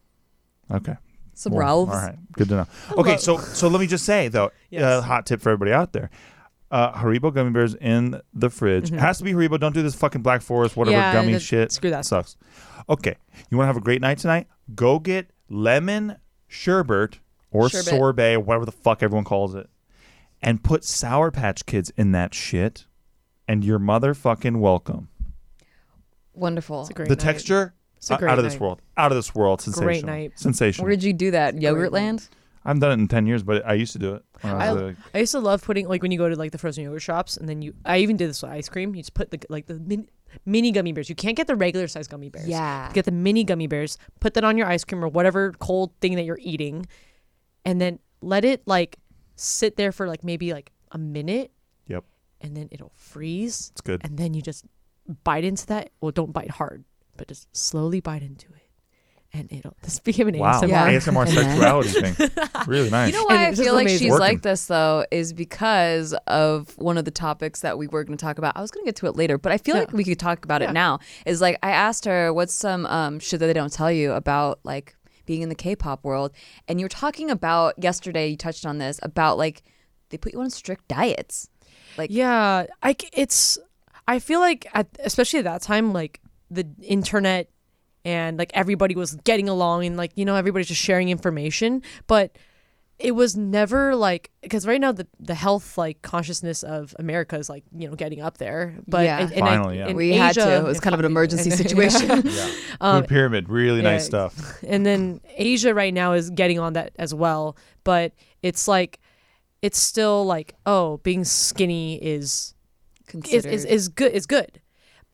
Okay. 0.72 0.96
Some 1.34 1.54
Well, 1.54 1.62
Ralph's. 1.86 1.92
All 1.94 2.02
right, 2.02 2.18
good 2.34 2.50
to 2.50 2.56
know. 2.56 2.68
Okay, 2.98 3.18
so 3.18 3.38
so 3.38 3.68
let 3.68 3.80
me 3.80 3.88
just 3.88 4.06
say 4.06 4.28
though, 4.28 4.52
Yes. 4.70 4.84
uh, 4.84 5.02
hot 5.02 5.26
tip 5.26 5.42
for 5.42 5.50
everybody 5.50 5.72
out 5.72 5.94
there. 5.94 6.10
Uh, 6.70 6.92
Haribo 6.94 7.34
gummy 7.34 7.52
bears 7.52 7.76
in 7.76 8.20
the 8.34 8.50
fridge. 8.50 8.92
It 8.92 9.00
has 9.00 9.20
to 9.20 9.24
be 9.24 9.32
Haribo. 9.34 9.58
Don't 9.60 9.74
do 9.74 9.82
this 9.82 9.96
fucking 9.96 10.22
Black 10.22 10.42
Forest, 10.42 10.76
whatever 10.76 10.98
Mm-hmm. 10.98 11.02
Yeah, 11.06 11.14
gummy 11.14 11.34
that- 11.34 11.40
shit. 11.42 11.72
screw 11.72 11.90
that. 11.92 12.06
Sucks. 12.06 12.36
Okay, 12.90 13.16
you 13.50 13.58
want 13.58 13.66
to 13.66 13.68
have 13.68 13.78
a 13.78 13.82
great 13.82 14.02
night 14.02 14.18
tonight? 14.18 14.48
Go 14.76 15.00
get 15.00 15.30
lemon 15.50 16.18
sherbet 16.48 17.20
or 17.52 17.70
Sherbet. 17.70 17.86
sorbet, 17.86 18.34
or 18.36 18.40
whatever 18.42 18.66
the 18.66 18.72
fuck 18.72 19.02
everyone 19.02 19.24
calls 19.24 19.56
it, 19.56 19.70
and 20.42 20.64
put 20.64 20.84
Sour 20.84 21.32
Patch 21.32 21.66
Kids 21.66 21.92
in 21.98 22.12
that 22.12 22.34
shit, 22.34 22.86
and 23.48 23.64
you're 23.64 23.80
motherfucking 23.80 24.60
welcome. 24.60 25.10
Wonderful. 26.34 26.82
It's 26.82 26.90
a 26.90 26.94
great 26.94 27.10
the 27.10 27.16
night. 27.16 27.24
texture. 27.24 27.74
It's 27.96 28.12
a 28.12 28.16
uh, 28.16 28.18
great 28.18 28.32
out 28.32 28.38
of 28.38 28.44
this 28.44 28.54
night. 28.54 28.62
world. 28.62 28.82
Out 28.96 29.12
of 29.12 29.16
this 29.16 29.34
world. 29.34 29.62
Sensational. 29.62 30.06
night. 30.06 30.34
Sensational. 30.36 30.86
Where 30.86 30.96
did 30.96 31.04
you 31.04 31.14
do 31.14 31.32
that? 31.32 31.56
Yogurtland? 31.56 32.30
I 32.68 32.72
haven't 32.72 32.82
done 32.82 32.92
it 32.92 33.02
in 33.02 33.08
10 33.08 33.28
years, 33.28 33.44
but 33.44 33.66
I 33.66 33.76
used 33.76 33.94
to 33.94 34.00
do 34.00 34.14
it. 34.16 34.26
When 34.42 34.54
I 34.54 34.68
I, 34.68 34.74
was, 34.74 34.96
used 35.16 35.32
to 35.32 35.40
love 35.40 35.64
putting 35.64 35.88
like 35.88 36.02
when 36.02 36.12
you 36.12 36.18
go 36.18 36.28
to 36.28 36.36
like 36.36 36.52
the 36.52 36.58
frozen 36.58 36.84
yogurt 36.84 37.02
shops 37.02 37.38
and 37.38 37.48
then 37.48 37.62
you 37.62 37.74
I 37.86 38.00
even 38.00 38.18
did 38.18 38.30
this 38.30 38.42
with 38.42 38.52
ice 38.52 38.68
cream. 38.68 38.94
You 38.94 39.02
just 39.02 39.14
put 39.14 39.32
the 39.32 39.40
like 39.50 39.68
the 39.68 39.80
min, 39.80 40.10
mini 40.46 40.74
gummy 40.74 40.92
bears. 40.92 41.08
You 41.08 41.16
can't 41.16 41.38
get 41.38 41.48
the 41.48 41.56
regular 41.56 41.88
size 41.88 42.10
gummy 42.10 42.28
bears. 42.28 42.46
Yeah. 42.46 42.90
You 42.90 42.94
get 42.94 43.06
the 43.06 43.12
mini 43.12 43.46
gummy 43.46 43.68
bears. 43.68 43.98
Put 44.20 44.34
that 44.34 44.44
on 44.44 44.58
your 44.58 44.68
ice 44.68 44.84
cream 44.84 45.02
or 45.02 45.08
whatever 45.08 45.54
cold 45.54 45.94
thing 46.02 46.16
that 46.16 46.24
you're 46.24 46.40
eating, 46.42 46.86
and 47.64 47.80
then 47.80 48.00
let 48.22 48.44
it 48.44 48.64
like 48.66 48.98
sit 49.38 49.78
there 49.78 49.94
for 49.94 50.06
like 50.06 50.26
maybe 50.26 50.52
like 50.52 50.74
a 50.92 50.98
minute, 50.98 51.54
yep, 51.88 52.04
and 52.42 52.58
then 52.58 52.68
it'll 52.72 52.92
freeze. 52.96 53.70
it's 53.72 53.82
good. 53.82 54.02
And 54.04 54.18
then 54.18 54.34
you 54.34 54.42
just 54.42 54.66
bite 55.24 55.46
into 55.46 55.66
that. 55.68 55.92
Well, 56.02 56.12
don't 56.12 56.34
bite 56.34 56.52
hard, 56.52 56.84
but 57.16 57.30
just 57.30 57.48
slowly 57.56 58.02
bite 58.02 58.24
into 58.24 58.48
it, 58.50 58.67
and 59.38 59.52
it'll. 59.52 59.76
This 59.84 60.00
became 60.00 60.28
an 60.28 60.38
Wow, 60.38 60.62
ASMR. 60.62 60.68
Yeah. 60.70 60.88
ASMR 60.92 61.28
And 61.28 61.38
then- 61.38 61.46
sexuality 61.46 61.90
thing. 61.90 62.30
Really 62.68 62.90
nice. 62.90 63.12
You 63.14 63.20
know 63.20 63.26
why 63.26 63.36
And 63.44 63.56
I 63.60 63.64
feel 63.64 63.74
like 63.74 63.84
amazing. 63.84 64.00
she's 64.06 64.12
Working. 64.12 64.20
like 64.28 64.42
this 64.42 64.66
though 64.66 65.06
is 65.12 65.34
because 65.34 66.14
of 66.28 66.78
one 66.78 66.98
of 66.98 67.06
the 67.06 67.12
topics 67.12 67.62
that 67.62 67.78
we 67.78 67.88
were 67.88 68.04
going 68.04 68.18
to 68.18 68.24
talk 68.26 68.38
about. 68.38 68.58
I 68.58 68.62
was 68.62 68.72
going 68.72 68.84
to 68.84 68.88
get 68.88 68.96
to 68.98 69.06
it 69.08 69.16
later, 69.16 69.38
but 69.38 69.52
I 69.52 69.58
feel 69.58 69.76
like 69.76 69.92
we 69.94 70.04
could 70.04 70.20
talk 70.20 70.44
about 70.44 70.62
Yeah. 70.62 70.70
it 70.70 70.74
now. 70.74 71.00
Is 71.26 71.42
like 71.42 71.58
I 71.64 71.72
asked 71.72 72.06
her 72.06 72.34
what's 72.34 72.54
some 72.54 72.86
um, 72.88 73.20
shit 73.20 73.40
that 73.40 73.48
they 73.48 73.54
don't 73.54 73.72
tell 73.72 73.92
you 73.92 74.12
about 74.14 74.60
like 74.64 74.96
being 75.26 75.42
in 75.42 75.50
the 75.50 75.56
K-pop 75.56 76.04
world, 76.04 76.32
and 76.68 76.80
you 76.80 76.86
were 76.86 76.90
talking 76.90 77.30
about 77.30 77.74
yesterday. 77.82 78.28
You 78.30 78.38
touched 78.38 78.66
on 78.66 78.78
this 78.78 79.00
about 79.04 79.38
like 79.38 79.64
they 80.10 80.18
put 80.18 80.34
you 80.34 80.42
on 80.42 80.50
strict 80.50 80.88
diets. 80.88 81.50
Like 81.98 82.10
yeah 82.12 82.66
I 82.84 82.92
c 82.94 83.10
it's 83.14 83.58
i 84.08 84.20
feel 84.20 84.40
like 84.40 84.68
at, 84.74 84.88
especially 85.04 85.40
at 85.40 85.46
that 85.46 85.62
time 85.64 85.92
like 85.94 86.22
the 86.52 86.66
internet 86.84 87.50
and 88.08 88.38
like 88.40 88.52
everybody 88.54 88.96
was 88.96 89.16
getting 89.30 89.48
along 89.50 89.86
and 89.86 89.98
like 89.98 90.12
you 90.16 90.26
know 90.26 90.36
everybody's 90.36 90.68
just 90.68 90.82
sharing 90.82 91.10
information 91.10 91.82
but 92.08 92.28
it 93.00 93.12
was 93.14 93.36
never 93.38 93.96
like 93.96 94.32
because 94.42 94.66
right 94.66 94.82
now 94.82 94.92
the 94.92 95.06
the 95.20 95.36
health 95.36 95.78
like 95.78 96.02
consciousness 96.02 96.64
of 96.64 96.96
America 96.98 97.36
is 97.38 97.48
like 97.54 97.64
you 97.78 97.88
know 97.88 97.96
getting 97.96 98.22
up 98.28 98.38
there 98.40 98.76
but 98.88 99.04
Yeah. 99.06 99.20
and- 99.20 99.32
and 99.34 99.44
I- 99.46 99.48
Finally, 99.58 99.78
yeah. 99.78 99.88
in 99.90 99.96
We 99.96 100.14
had 100.14 100.34
to. 100.36 100.56
It 100.56 100.64
was 100.64 100.80
kind 100.80 100.94
of 100.96 101.00
an 101.02 101.06
emergency 101.14 101.52
situation. 101.52 102.10
Um, 102.80 103.02
Food 103.02 103.10
pyramid, 103.10 103.50
really 103.50 103.82
nice 103.82 104.06
stuff. 104.06 104.34
and 104.74 104.86
then 104.86 105.20
Asia 105.36 105.74
right 105.74 105.94
now 105.94 106.14
is 106.14 106.30
getting 106.30 106.60
on 106.60 106.74
that 106.74 106.92
as 107.00 107.12
well. 107.14 107.58
But 107.84 108.14
it's 108.44 108.68
like, 108.68 109.00
it's 109.64 109.80
still 109.80 110.26
like, 110.26 110.54
oh, 110.68 110.98
being 110.98 111.24
skinny 111.24 111.96
is 112.04 112.54
is, 113.32 113.46
is, 113.46 113.66
is 113.66 113.88
good 113.90 114.12
is 114.12 114.26
good, 114.28 114.62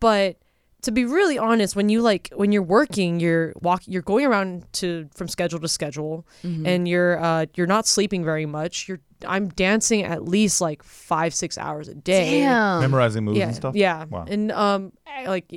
but 0.02 0.38
to 0.84 0.92
be 0.92 1.04
really 1.06 1.38
honest, 1.38 1.76
when 1.76 1.90
you 1.90 2.02
like 2.02 2.30
when 2.36 2.52
you're 2.52 2.62
working, 2.64 3.20
you're 3.20 3.54
walk 3.62 3.82
you're 3.86 4.02
going 4.02 4.26
around 4.26 4.66
to 4.74 5.08
from 5.16 5.28
schedule 5.28 5.60
to 5.60 5.68
schedule, 5.68 6.26
Mm-hmm. 6.44 6.66
and 6.66 6.88
you're 6.88 7.20
uh 7.20 7.46
you're 7.56 7.68
not 7.68 7.88
sleeping 7.88 8.24
very 8.24 8.46
much. 8.46 8.88
You're 8.88 9.00
I'm 9.26 9.48
dancing 9.50 10.04
at 10.04 10.24
least 10.26 10.62
like 10.62 10.84
five 10.84 11.34
six 11.34 11.58
hours 11.58 11.88
a 11.88 11.96
day. 11.96 12.42
Damn. 12.42 12.82
Memorizing 12.82 13.24
moves 13.24 13.38
Yeah, 13.40 13.48
and 13.48 13.56
stuff. 13.56 13.76
yeah, 13.76 14.06
Wow. 14.06 14.26
and 14.28 14.52
um, 14.52 14.92
like, 15.26 15.52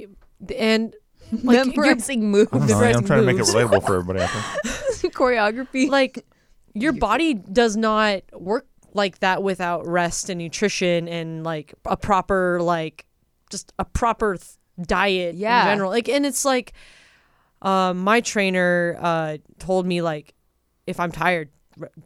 and 0.56 0.94
like, 1.42 1.66
Memorizing 1.66 2.30
moves. 2.30 2.52
I 2.52 2.58
don't 2.58 2.68
know. 2.68 2.74
I'm 2.76 2.80
memorizing 2.80 3.06
trying 3.06 3.20
to 3.20 3.26
make 3.26 3.36
it 3.38 3.42
relatable 3.46 3.84
for 3.84 3.94
everybody. 3.96 4.20
I 4.22 4.26
think. 4.28 5.14
Choreography. 5.14 5.88
like 5.88 6.24
your 6.74 6.92
body 6.92 7.34
does 7.34 7.76
not 7.76 8.22
work 8.32 8.66
like 8.92 9.18
that 9.20 9.42
without 9.42 9.86
rest 9.86 10.28
and 10.30 10.38
nutrition 10.38 11.08
and 11.08 11.42
like 11.44 11.74
a 11.84 11.96
proper 11.96 12.60
like 12.62 13.04
just 13.50 13.72
a 13.78 13.84
proper 13.84 14.36
th- 14.36 14.56
diet 14.80 15.34
Yeah. 15.34 15.62
in 15.62 15.66
general 15.72 15.90
like 15.90 16.08
and 16.08 16.26
it's 16.26 16.44
like 16.44 16.72
um 17.62 17.98
my 17.98 18.20
trainer 18.20 18.96
uh 19.00 19.36
told 19.58 19.86
me 19.86 20.02
like 20.02 20.34
if 20.86 21.00
i'm 21.00 21.10
tired 21.10 21.48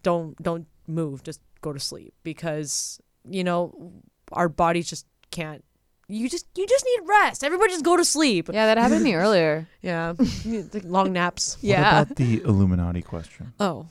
don't 0.03 0.41
don't 0.43 0.67
move 0.87 1.23
just 1.23 1.41
go 1.61 1.73
to 1.73 1.81
sleep 1.81 2.15
because 2.23 3.01
you 3.29 3.43
know 3.45 3.93
our 4.33 4.49
bodies 4.49 4.89
just 4.89 5.07
can't 5.31 5.65
you 6.09 6.29
just 6.29 6.47
you 6.57 6.67
just 6.67 6.85
need 6.85 7.07
rest 7.09 7.45
everybody 7.45 7.73
just 7.73 7.85
go 7.85 7.97
to 7.97 8.05
sleep 8.05 8.49
yeah, 8.53 8.67
that 8.67 8.79
happened 8.79 8.99
to 9.01 9.05
me 9.05 9.15
earlier. 9.15 9.67
yeah 9.83 10.13
Like 10.45 10.83
long 10.85 11.13
naps 11.13 11.57
Yeah. 11.61 11.81
What 11.99 12.03
about 12.07 12.17
the 12.17 12.43
Illuminati 12.43 13.03
question? 13.03 13.53
oh 13.61 13.87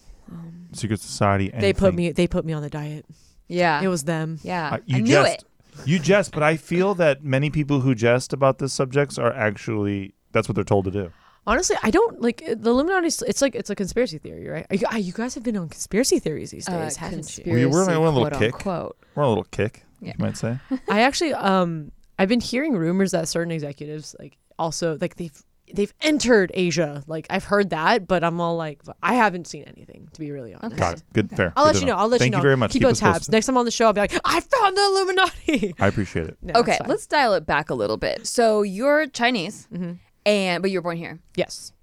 Secret 0.74 1.00
Society. 1.00 1.50
they 1.57 1.74
put 1.74 1.93
me 1.95 2.12
they 2.12 2.27
put 2.27 2.45
me 2.45 2.53
on 2.53 2.62
the 2.62 2.69
diet 2.69 3.05
Yeah. 3.48 3.81
it 3.81 3.88
was 3.88 4.03
them 4.03 4.39
yeah. 4.43 4.71
Uh, 4.74 4.77
you 4.86 4.98
I 4.98 5.00
knew 5.00 5.12
jest. 5.12 5.33
it. 5.43 5.43
You 5.86 6.00
jest, 6.00 6.31
but 6.33 6.43
I 6.43 6.57
feel 6.57 6.93
that 6.95 7.24
many 7.24 7.50
people 7.50 7.79
who 7.81 7.95
jest 7.95 8.33
about 8.33 8.57
the 8.59 8.67
subjects 8.69 9.17
are 9.17 9.33
actually 9.33 10.13
that's 10.31 10.48
what 10.48 10.55
they're 10.55 10.63
told 10.63 10.86
to 10.86 10.91
do. 10.91 11.12
Honestly, 11.48 11.75
I 11.81 11.89
don't 11.89 12.21
like 12.21 12.43
uh, 12.48 12.55
the 12.59 12.69
Illuminati. 12.69 13.07
It's 13.07 13.41
like 13.41 13.55
it's 13.55 13.69
a 13.71 13.75
conspiracy 13.75 14.19
theory, 14.19 14.48
right? 14.48 14.67
You, 14.71 14.86
ah, 14.91 14.98
you 14.98 15.13
guys 15.13 15.33
have 15.36 15.43
been 15.43 15.57
on 15.57 15.69
conspiracy 15.69 16.19
theories 16.19 16.51
these 16.51 16.65
days, 16.65 16.98
Uh, 16.98 17.00
haven't 17.00 17.38
you? 17.39 17.53
We 17.53 17.65
were 17.65 17.83
on 17.89 17.89
a 17.95 18.09
little 18.12 18.29
kick. 18.39 18.53
unquote. 18.55 18.98
We're 19.15 19.24
on 19.24 19.27
a 19.27 19.29
little 19.29 19.48
kick, 19.51 19.83
Yeah. 20.01 20.13
you 20.17 20.24
might 20.25 20.38
say. 20.38 20.59
I 20.89 21.01
actually, 21.01 21.33
um, 21.33 21.91
I've 22.19 22.29
been 22.29 22.41
hearing 22.41 22.75
rumors 22.75 23.12
that 23.12 23.27
certain 23.27 23.51
executives, 23.51 24.15
like, 24.19 24.38
also 24.59 24.98
like 25.01 25.15
they've 25.15 25.41
they've 25.74 25.94
entered 26.02 26.52
Asia. 26.54 27.04
Like 27.08 27.28
I've 27.30 27.46
heard 27.46 27.70
that, 27.72 28.08
but 28.08 28.24
I'm 28.24 28.40
all 28.42 28.56
like, 28.56 28.82
I 29.02 29.16
haven't 29.16 29.48
seen 29.48 29.64
anything 29.64 30.10
to 30.14 30.20
be 30.20 30.32
really 30.32 30.54
honest. 30.54 30.78
Got 30.78 30.98
it. 30.98 31.04
Good, 31.14 31.30
fair. 31.32 31.54
I'll 31.56 31.66
Good 31.66 31.76
let 31.76 31.82
you 31.82 31.88
know. 31.88 31.98
I'll 31.98 32.08
let 32.08 32.20
Thank 32.20 32.28
you 32.28 32.32
know. 32.32 32.38
Thank 32.38 32.44
you 32.44 32.48
very 32.48 32.58
much. 32.58 32.72
Keep, 32.72 32.82
Keep 32.82 32.88
on 32.88 32.96
tabs. 32.96 33.18
posted. 33.20 33.32
Next 33.34 33.46
time 33.46 33.58
on 33.58 33.66
the 33.66 33.72
show, 33.72 33.86
I'll 33.88 33.94
be 33.94 34.02
like, 34.02 34.20
I 34.26 34.40
found 34.40 34.78
the 34.78 34.82
Illuminati. 34.82 35.76
I 35.80 35.88
appreciate 35.88 36.28
it. 36.28 36.38
No, 36.42 36.60
Okay, 36.60 36.78
let's 36.88 37.06
dial 37.08 37.34
it 37.34 37.46
back 37.46 37.70
a 37.70 37.76
little 37.76 37.98
bit. 37.98 38.28
So 38.28 38.62
you're 38.62 39.08
Chinese, 39.08 39.68
mm-hmm. 39.74 39.94
and 40.26 40.62
but 40.62 40.72
you 40.72 40.80
were 40.80 40.84
born 40.84 40.98
here. 40.98 41.20
Yes. 41.36 41.74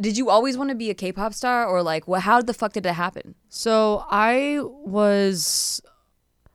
Did 0.00 0.16
you 0.16 0.30
always 0.30 0.56
want 0.56 0.70
to 0.70 0.74
be 0.74 0.90
a 0.90 0.94
K-pop 0.94 1.34
star, 1.34 1.66
or 1.66 1.82
like, 1.82 2.08
what? 2.08 2.22
How 2.22 2.40
the 2.40 2.54
fuck 2.54 2.72
did 2.72 2.86
it 2.86 2.94
happen? 2.94 3.34
So 3.50 4.04
I 4.10 4.58
was, 4.62 5.82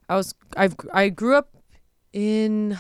I 0.09 0.15
was, 0.15 0.33
I've, 0.57 0.75
I 0.91 1.09
grew 1.09 1.35
up 1.35 1.49
in, 2.11 2.77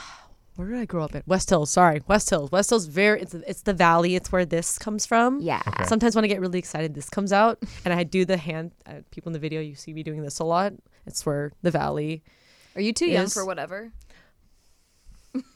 where 0.57 0.67
did 0.67 0.77
I 0.79 0.85
grow 0.85 1.03
up 1.03 1.15
in? 1.15 1.23
West 1.25 1.49
Hills. 1.49 1.71
Sorry, 1.71 2.01
West 2.07 2.29
Hills. 2.29 2.51
West 2.51 2.69
Hills. 2.71 2.85
Very, 2.87 3.21
it's 3.21 3.33
it's 3.33 3.61
the 3.61 3.73
valley. 3.73 4.15
It's 4.15 4.31
where 4.31 4.45
this 4.45 4.77
comes 4.77 5.05
from. 5.05 5.39
Yeah. 5.39 5.61
Sometimes 5.85 6.15
when 6.15 6.25
I 6.25 6.27
get 6.27 6.41
really 6.41 6.59
excited, 6.59 6.93
this 6.95 7.09
comes 7.09 7.31
out, 7.31 7.59
and 7.85 7.93
I 7.93 8.03
do 8.03 8.25
the 8.25 8.37
hand. 8.37 8.71
Uh, 8.85 8.95
people 9.11 9.29
in 9.29 9.33
the 9.33 9.39
video, 9.39 9.61
you 9.61 9.75
see 9.75 9.93
me 9.93 10.03
doing 10.03 10.23
this 10.23 10.39
a 10.39 10.43
lot. 10.43 10.73
It's 11.05 11.25
where 11.25 11.51
the 11.61 11.71
valley. 11.71 12.23
Are 12.75 12.81
you 12.81 12.91
too 12.91 13.07
young 13.07 13.27
for 13.27 13.45
whatever? 13.45 13.91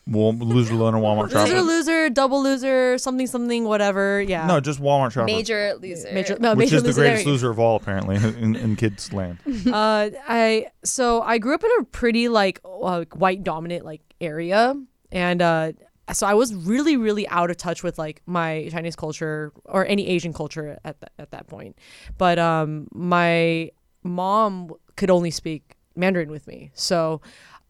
Well, 0.07 0.33
loser, 0.33 0.75
loner, 0.75 0.97
Walmart 0.99 1.31
Loser, 1.31 1.47
shopper. 1.47 1.61
loser, 1.61 2.09
double 2.09 2.43
loser, 2.43 2.97
something, 2.97 3.27
something, 3.27 3.65
whatever. 3.65 4.21
Yeah. 4.21 4.45
No, 4.45 4.59
just 4.59 4.81
Walmart 4.81 5.11
shopper. 5.11 5.25
Major 5.25 5.73
loser. 5.79 6.11
Major, 6.11 6.37
no, 6.39 6.51
which 6.53 6.67
major 6.71 6.75
is 6.77 6.83
the 6.83 6.89
loser, 6.89 7.01
greatest 7.01 7.25
loser 7.25 7.49
of 7.51 7.59
all, 7.59 7.77
apparently, 7.77 8.15
in, 8.41 8.55
in 8.55 8.75
kids' 8.75 9.13
land. 9.13 9.39
uh, 9.67 10.09
I 10.27 10.67
so 10.83 11.21
I 11.21 11.37
grew 11.37 11.53
up 11.55 11.63
in 11.63 11.69
a 11.79 11.83
pretty 11.85 12.27
like 12.27 12.59
uh, 12.65 13.05
white 13.13 13.43
dominant 13.43 13.85
like 13.85 14.01
area, 14.19 14.75
and 15.11 15.41
uh, 15.41 15.71
so 16.13 16.27
I 16.27 16.33
was 16.33 16.53
really 16.53 16.97
really 16.97 17.27
out 17.29 17.49
of 17.49 17.57
touch 17.57 17.83
with 17.83 17.97
like 17.97 18.21
my 18.25 18.69
Chinese 18.71 18.95
culture 18.95 19.51
or 19.65 19.85
any 19.85 20.07
Asian 20.07 20.33
culture 20.33 20.77
at 20.83 20.97
at 21.17 21.31
that 21.31 21.47
point. 21.47 21.77
But 22.17 22.39
um, 22.39 22.87
my 22.93 23.71
mom 24.03 24.73
could 24.95 25.09
only 25.09 25.31
speak 25.31 25.75
Mandarin 25.95 26.31
with 26.31 26.47
me, 26.47 26.71
so 26.73 27.21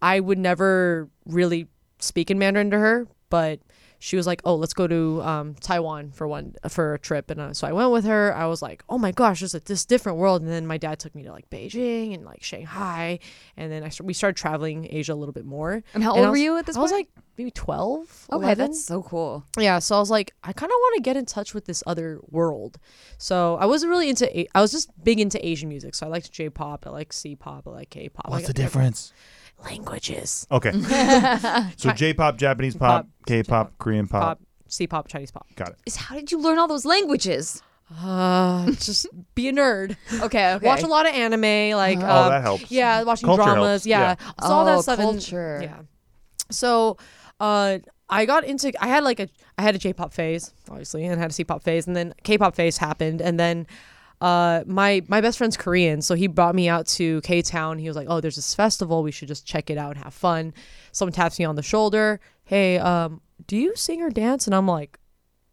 I 0.01 0.19
would 0.19 0.39
never 0.39 1.09
really 1.25 1.67
speak 1.99 2.31
in 2.31 2.39
Mandarin 2.39 2.71
to 2.71 2.79
her, 2.79 3.07
but 3.29 3.59
she 4.03 4.17
was 4.17 4.25
like, 4.25 4.41
"Oh, 4.45 4.55
let's 4.55 4.73
go 4.73 4.87
to 4.87 5.21
um, 5.21 5.53
Taiwan 5.61 6.11
for 6.11 6.27
one 6.27 6.55
for 6.67 6.95
a 6.95 6.99
trip," 6.99 7.29
and 7.29 7.39
uh, 7.39 7.53
so 7.53 7.67
I 7.67 7.71
went 7.71 7.91
with 7.91 8.03
her. 8.05 8.33
I 8.35 8.47
was 8.47 8.61
like, 8.61 8.83
"Oh 8.89 8.97
my 8.97 9.11
gosh, 9.11 9.39
there's 9.41 9.53
like 9.53 9.65
this 9.65 9.85
different 9.85 10.17
world." 10.17 10.41
And 10.41 10.49
then 10.49 10.65
my 10.65 10.77
dad 10.77 10.99
took 10.99 11.13
me 11.13 11.23
to 11.23 11.31
like 11.31 11.49
Beijing 11.51 12.15
and 12.15 12.25
like 12.25 12.41
Shanghai, 12.43 13.19
and 13.55 13.71
then 13.71 13.83
I 13.83 13.89
st- 13.89 14.07
we 14.07 14.13
started 14.13 14.35
traveling 14.37 14.87
Asia 14.89 15.13
a 15.13 15.15
little 15.15 15.33
bit 15.33 15.45
more. 15.45 15.83
And 15.93 16.03
how 16.03 16.13
I 16.15 16.17
old 16.17 16.25
were 16.25 16.31
was- 16.31 16.41
you 16.41 16.57
at 16.57 16.65
this 16.65 16.75
point? 16.75 16.81
I 16.81 16.83
was 16.83 16.91
like 16.91 17.07
maybe 17.37 17.51
12, 17.51 18.27
Okay, 18.33 18.43
11. 18.43 18.57
that's 18.57 18.83
so 18.85 19.03
cool. 19.03 19.45
Yeah, 19.57 19.79
so 19.79 19.95
I 19.95 19.99
was 19.99 20.09
like, 20.09 20.33
I 20.43 20.51
kind 20.51 20.69
of 20.71 20.75
want 20.75 20.95
to 20.95 21.01
get 21.01 21.15
in 21.15 21.25
touch 21.25 21.53
with 21.53 21.65
this 21.65 21.81
other 21.87 22.19
world. 22.29 22.77
So 23.19 23.55
I 23.57 23.65
wasn't 23.65 23.91
really 23.91 24.09
into. 24.09 24.25
A- 24.37 24.47
I 24.55 24.61
was 24.61 24.71
just 24.71 24.89
big 25.03 25.19
into 25.19 25.43
Asian 25.47 25.69
music. 25.69 25.93
So 25.95 26.07
I 26.07 26.09
liked 26.09 26.31
J-pop, 26.31 26.85
I 26.87 26.89
like 26.89 27.13
C-pop, 27.13 27.67
I 27.67 27.69
like 27.69 27.89
K-pop. 27.91 28.25
I 28.27 28.31
What's 28.31 28.43
the 28.47 28.49
like- 28.49 28.55
difference? 28.55 29.13
Languages. 29.63 30.47
Okay. 30.51 30.71
so 31.77 31.91
J-pop, 31.91 32.37
Japanese 32.37 32.75
pop, 32.75 33.03
Pop, 33.05 33.07
K-pop, 33.27 33.77
Korean 33.77 34.07
pop. 34.07 34.21
Pop, 34.21 34.39
C-pop, 34.67 35.07
Chinese 35.07 35.31
pop. 35.31 35.45
Got 35.55 35.69
it. 35.69 35.75
Is 35.85 35.95
how 35.95 36.15
did 36.15 36.31
you 36.31 36.39
learn 36.39 36.57
all 36.57 36.67
those 36.67 36.85
languages? 36.85 37.61
Uh, 38.01 38.71
just 38.71 39.05
be 39.35 39.49
a 39.49 39.53
nerd. 39.53 39.97
Okay, 40.21 40.53
okay. 40.55 40.65
Watch 40.65 40.81
a 40.83 40.87
lot 40.87 41.05
of 41.07 41.13
anime, 41.13 41.75
like 41.77 41.99
Oh, 41.99 42.23
um, 42.23 42.29
that 42.31 42.41
helps. 42.41 42.71
Yeah, 42.71 43.03
watching 43.03 43.27
Culture 43.27 43.43
dramas. 43.43 43.67
helps, 43.67 43.85
Yeah, 43.85 43.99
yeah. 43.99 44.15
so 44.41 44.47
all 44.53 44.61
Oh, 44.61 44.65
that 44.65 44.81
stuff. 44.83 44.99
and- 44.99 45.07
culture. 45.11 45.59
yeah. 45.61 45.79
So, 46.49 46.97
uh, 47.39 47.79
I 48.09 48.25
got 48.25 48.43
into. 48.43 48.71
I 48.83 48.87
had 48.87 49.03
like 49.03 49.19
a. 49.19 49.29
I 49.57 49.61
had 49.61 49.75
a 49.75 49.77
J-pop 49.77 50.13
phase, 50.13 50.53
obviously, 50.69 51.05
and 51.05 51.19
had 51.19 51.29
a 51.29 51.33
C-pop 51.33 51.63
phase, 51.63 51.85
and 51.87 51.95
then 51.95 52.13
K-pop 52.23 52.55
phase 52.55 52.77
happened, 52.77 53.21
and 53.21 53.39
then. 53.39 53.67
Uh, 54.21 54.63
my 54.67 55.01
my 55.07 55.19
best 55.19 55.37
friend's 55.37 55.57
Korean, 55.57 56.01
so 56.01 56.13
he 56.15 56.27
brought 56.27 56.53
me 56.55 56.69
out 56.69 56.85
to 56.87 57.21
K 57.21 57.41
Town. 57.41 57.79
He 57.79 57.87
was 57.87 57.97
like, 57.97 58.07
"Oh, 58.09 58.21
there's 58.21 58.35
this 58.35 58.53
festival. 58.53 59.01
We 59.01 59.11
should 59.11 59.27
just 59.27 59.45
check 59.45 59.69
it 59.69 59.77
out 59.77 59.95
and 59.95 60.03
have 60.03 60.13
fun." 60.13 60.53
Someone 60.91 61.13
taps 61.13 61.39
me 61.39 61.45
on 61.45 61.55
the 61.55 61.63
shoulder. 61.63 62.19
Hey, 62.43 62.77
um, 62.77 63.21
do 63.47 63.57
you 63.57 63.75
sing 63.75 64.01
or 64.01 64.09
dance? 64.09 64.45
And 64.45 64.55
I'm 64.55 64.67
like, 64.67 64.99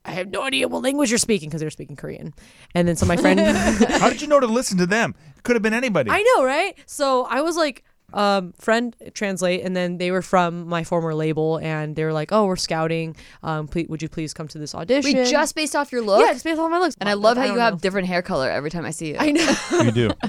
I 0.04 0.12
have 0.12 0.30
no 0.30 0.42
idea 0.42 0.68
what 0.68 0.82
language 0.82 1.10
you're 1.10 1.18
speaking 1.18 1.48
because 1.48 1.60
they're 1.60 1.70
speaking 1.70 1.96
Korean. 1.96 2.32
And 2.74 2.88
then 2.88 2.96
so 2.96 3.06
my 3.06 3.16
friend, 3.16 3.40
How 4.00 4.08
did 4.08 4.22
you 4.22 4.28
know 4.28 4.40
to 4.40 4.46
listen 4.46 4.78
to 4.78 4.86
them? 4.86 5.14
It 5.36 5.42
could 5.42 5.54
have 5.56 5.62
been 5.62 5.74
anybody. 5.74 6.10
I 6.10 6.22
know, 6.22 6.44
right? 6.44 6.76
So 6.86 7.24
I 7.24 7.42
was 7.42 7.56
like, 7.56 7.84
um, 8.12 8.52
friend 8.58 8.94
translate, 9.14 9.62
and 9.64 9.76
then 9.76 9.98
they 9.98 10.10
were 10.10 10.22
from 10.22 10.66
my 10.66 10.84
former 10.84 11.14
label, 11.14 11.58
and 11.58 11.94
they 11.96 12.04
were 12.04 12.12
like, 12.12 12.32
"Oh, 12.32 12.46
we're 12.46 12.56
scouting. 12.56 13.16
Um, 13.42 13.68
please, 13.68 13.88
would 13.88 14.02
you 14.02 14.08
please 14.08 14.32
come 14.34 14.48
to 14.48 14.58
this 14.58 14.74
audition?" 14.74 15.14
Wait, 15.14 15.28
just 15.30 15.54
based 15.54 15.76
off 15.76 15.92
your 15.92 16.02
look? 16.02 16.20
yeah, 16.24 16.32
just 16.32 16.44
based 16.44 16.58
on 16.60 16.70
my 16.70 16.78
looks. 16.78 16.96
And 17.00 17.08
I 17.08 17.14
love 17.14 17.36
how 17.36 17.44
don't 17.46 17.54
you 17.54 17.60
have 17.60 17.80
different 17.80 18.08
hair 18.08 18.22
color 18.22 18.50
every 18.50 18.70
time 18.70 18.84
I 18.86 18.90
see 18.90 19.10
you. 19.10 19.16
I 19.18 19.30
know. 19.32 19.54
You 19.84 19.90
do. 19.92 20.10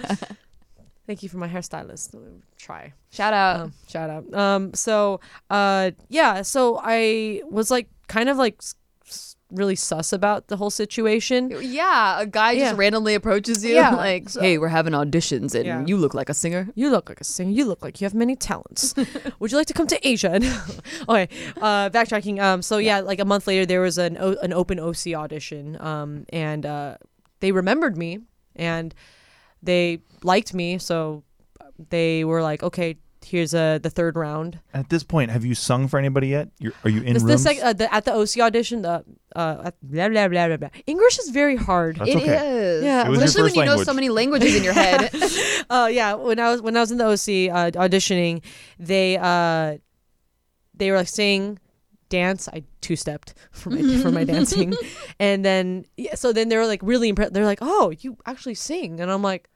Thank 1.08 1.24
you 1.24 1.30
for 1.30 1.38
my 1.38 1.48
hairstylist. 1.48 2.16
Try. 2.60 2.94
Shout 3.10 3.34
out. 3.34 3.60
Um, 3.62 3.74
shout 3.88 4.10
out. 4.12 4.32
Um, 4.34 4.74
so, 4.76 5.20
uh, 5.50 5.90
yeah, 6.08 6.44
so 6.44 6.80
I 6.84 7.42
was 7.50 7.72
like, 7.72 7.90
kind 8.08 8.30
of 8.30 8.38
like 8.38 8.58
s- 8.60 8.76
s- 8.76 8.79
really 9.51 9.75
sus 9.75 10.13
about 10.13 10.48
the 10.48 10.58
whole 10.58 10.70
situation. 10.70 11.50
yeah, 11.62 12.22
a 12.22 12.25
guy 12.27 12.51
Yeah. 12.51 12.65
just 12.70 12.77
randomly 12.77 13.15
approaches 13.15 13.63
you 13.65 13.74
Yeah, 13.74 13.96
like, 13.96 14.29
so- 14.29 14.41
"Hey, 14.41 14.58
we're 14.60 14.68
having 14.70 14.94
auditions, 14.94 15.56
and 15.56 15.65
Yeah. 15.65 15.84
you 15.88 15.98
look 15.98 16.13
like 16.13 16.29
a 16.29 16.34
singer." 16.34 16.70
You 16.75 16.91
look 16.91 17.10
like 17.10 17.20
a 17.20 17.24
singer. 17.24 17.50
You 17.51 17.65
look 17.65 17.82
like 17.84 18.00
you 18.00 18.06
have 18.06 18.13
many 18.13 18.36
talents. 18.36 18.94
Would 19.39 19.51
you 19.51 19.58
like 19.58 19.68
to 19.68 19.74
come 19.74 19.88
to 19.88 20.00
Asia? 20.08 20.39
okay, 21.10 21.27
uh, 21.62 21.89
backtracking. 21.89 22.39
Um, 22.39 22.62
so 22.62 22.77
yeah, 22.77 23.00
like 23.00 23.20
a 23.20 23.25
month 23.25 23.48
later, 23.48 23.65
there 23.65 23.82
was 23.82 23.98
an 23.98 24.18
o- 24.20 24.38
an 24.44 24.53
open 24.53 24.79
OC 24.79 25.15
audition. 25.15 25.82
Um, 25.82 26.25
and 26.32 26.65
uh, 26.65 26.98
they 27.39 27.51
remembered 27.51 27.98
me 27.98 28.20
and 28.56 28.94
they 29.63 30.01
liked 30.24 30.53
me. 30.53 30.77
So 30.77 31.24
they 31.89 32.24
were 32.24 32.41
like, 32.41 32.62
okay, 32.62 32.98
here's 33.30 33.54
uh, 33.54 33.80
the 33.82 33.90
third 33.90 34.16
round. 34.16 34.60
At 34.74 34.90
this 34.90 35.04
point, 35.04 35.32
have 35.32 35.46
you 35.46 35.56
sung 35.56 35.88
for 35.88 35.98
anybody 36.00 36.28
yet? 36.30 36.50
You're, 36.60 36.74
are 36.84 36.90
you 36.90 37.02
in 37.02 37.14
This, 37.14 37.24
rooms? 37.24 37.44
this 37.44 37.46
like 37.46 37.64
uh, 37.64 37.74
the, 37.74 37.94
at 37.94 38.06
the 38.06 38.14
OC 38.14 38.40
audition. 38.40 38.82
The 38.82 39.04
uh, 39.36 39.62
at- 39.66 39.76
blah, 39.82 40.10
blah, 40.10 40.28
blah, 40.28 40.48
blah, 40.48 40.58
blah. 40.58 40.70
English 40.88 41.20
is 41.20 41.30
very 41.30 41.56
hard. 41.56 41.98
That's 41.98 42.10
It 42.10 42.18
okay. 42.18 42.58
is. 42.58 42.84
Yeah, 42.84 43.06
It 43.06 43.10
was 43.10 43.20
your 43.20 43.26
Especially 43.26 43.42
when 43.44 43.50
first 43.50 43.56
you 43.56 43.62
know 43.66 43.70
language. 43.72 43.86
so 43.88 43.94
many 43.94 44.10
languages 44.10 44.56
in 44.56 44.64
your 44.64 44.74
head. 44.74 45.10
uh, 45.70 45.90
yeah, 45.92 46.14
when 46.16 46.40
I 46.40 46.52
was 46.52 46.62
when 46.62 46.76
I 46.76 46.80
was 46.82 46.92
in 46.92 46.98
the 46.98 47.06
OC 47.06 47.54
uh, 47.54 47.72
auditioning, 47.80 48.44
they 48.80 49.18
uh, 49.18 49.78
they 50.74 50.92
were 50.92 50.98
like 50.98 51.08
saying 51.08 51.60
dance. 52.10 52.48
I 52.50 52.64
two 52.82 52.96
stepped 52.96 53.34
for 53.52 53.70
my 53.70 53.98
for 54.02 54.12
my 54.12 54.24
dancing, 54.34 54.74
and 55.20 55.46
then 55.46 55.86
yeah, 55.98 56.16
so 56.16 56.34
then 56.34 56.50
they 56.50 56.58
were 56.58 56.66
like 56.68 56.82
really 56.84 57.10
impressed. 57.10 57.34
They're 57.34 57.46
like, 57.46 57.60
"Oh, 57.62 57.92
you 58.00 58.18
actually 58.26 58.56
sing," 58.56 59.00
and 59.00 59.12
I'm 59.12 59.22
like, 59.22 59.50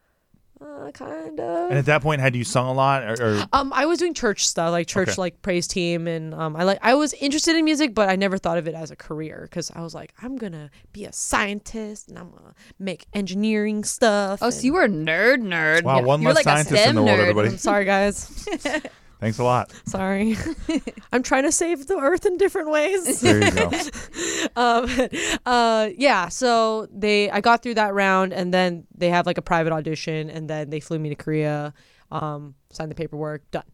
uh, 0.64 0.90
"Kind 0.92 1.38
of." 1.40 1.70
and 1.70 1.78
at 1.78 1.86
that 1.86 2.00
point, 2.02 2.20
had 2.20 2.34
you 2.34 2.44
sung 2.44 2.66
a 2.66 2.72
lot? 2.72 3.02
Or, 3.04 3.14
or 3.40 3.44
Um, 3.52 3.72
I 3.74 3.86
was 3.86 3.98
doing 3.98 4.14
church 4.14 4.46
stuff, 4.48 4.70
like 4.70 4.86
church, 4.86 5.10
Okay. 5.10 5.20
like 5.20 5.42
praise 5.42 5.66
team, 5.66 6.06
and 6.08 6.32
um, 6.34 6.56
I 6.56 6.64
like 6.64 6.78
I 6.82 6.94
was 6.94 7.12
interested 7.14 7.54
in 7.56 7.64
music, 7.64 7.94
but 7.94 8.08
I 8.08 8.16
never 8.16 8.38
thought 8.38 8.58
of 8.58 8.66
it 8.66 8.74
as 8.74 8.90
a 8.90 8.96
career 8.96 9.40
because 9.50 9.70
I 9.74 9.82
was 9.82 9.94
like, 9.94 10.14
I'm 10.22 10.36
gonna 10.36 10.70
be 10.92 11.04
a 11.04 11.12
scientist 11.12 12.08
and 12.08 12.18
I'm 12.18 12.30
gonna 12.30 12.54
make 12.78 13.06
engineering 13.12 13.84
stuff. 13.84 14.38
oh, 14.42 14.50
so 14.50 14.62
you 14.62 14.72
were 14.72 14.84
a 14.84 14.88
nerd, 14.88 15.38
nerd. 15.42 15.82
Wow, 15.84 16.02
one 16.02 16.22
You're 16.22 16.32
less 16.32 16.44
like 16.46 16.56
scientist 16.64 16.86
a 16.86 16.88
in 16.88 16.94
the 16.96 17.02
world, 17.02 17.18
nerd. 17.18 17.22
everybody. 17.22 17.48
I'm 17.50 17.58
sorry, 17.58 17.84
guys. 17.84 18.46
Thanks 19.24 19.38
a 19.38 19.44
lot. 19.44 19.72
Sorry. 19.86 20.36
I'm 21.12 21.22
trying 21.22 21.44
to 21.44 21.52
save 21.52 21.86
the 21.86 21.96
earth 21.96 22.26
in 22.26 22.36
different 22.36 22.68
ways. 22.70 23.22
There 23.22 23.42
you 23.42 23.50
go. 23.52 23.70
um, 24.56 25.08
uh, 25.46 25.88
yeah, 25.96 26.28
so 26.28 26.86
they 26.92 27.30
I 27.30 27.40
got 27.40 27.62
through 27.62 27.76
that 27.76 27.94
round 27.94 28.34
and 28.34 28.52
then 28.52 28.86
they 28.94 29.08
have 29.08 29.24
like 29.24 29.38
a 29.38 29.42
private 29.42 29.72
audition 29.72 30.28
and 30.28 30.50
then 30.50 30.68
they 30.68 30.78
flew 30.78 30.98
me 30.98 31.08
to 31.08 31.14
Korea, 31.14 31.72
um, 32.12 32.54
signed 32.70 32.90
the 32.90 32.94
paperwork, 32.94 33.50
done. 33.50 33.64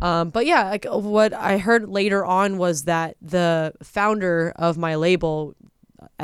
Um, 0.00 0.30
but 0.30 0.46
yeah, 0.46 0.70
like 0.70 0.84
what 0.88 1.32
I 1.32 1.58
heard 1.58 1.88
later 1.88 2.24
on 2.24 2.56
was 2.56 2.84
that 2.84 3.16
the 3.20 3.72
founder 3.82 4.52
of 4.54 4.78
my 4.78 4.94
label, 4.94 5.56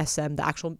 SM, 0.00 0.36
the 0.36 0.46
actual 0.46 0.78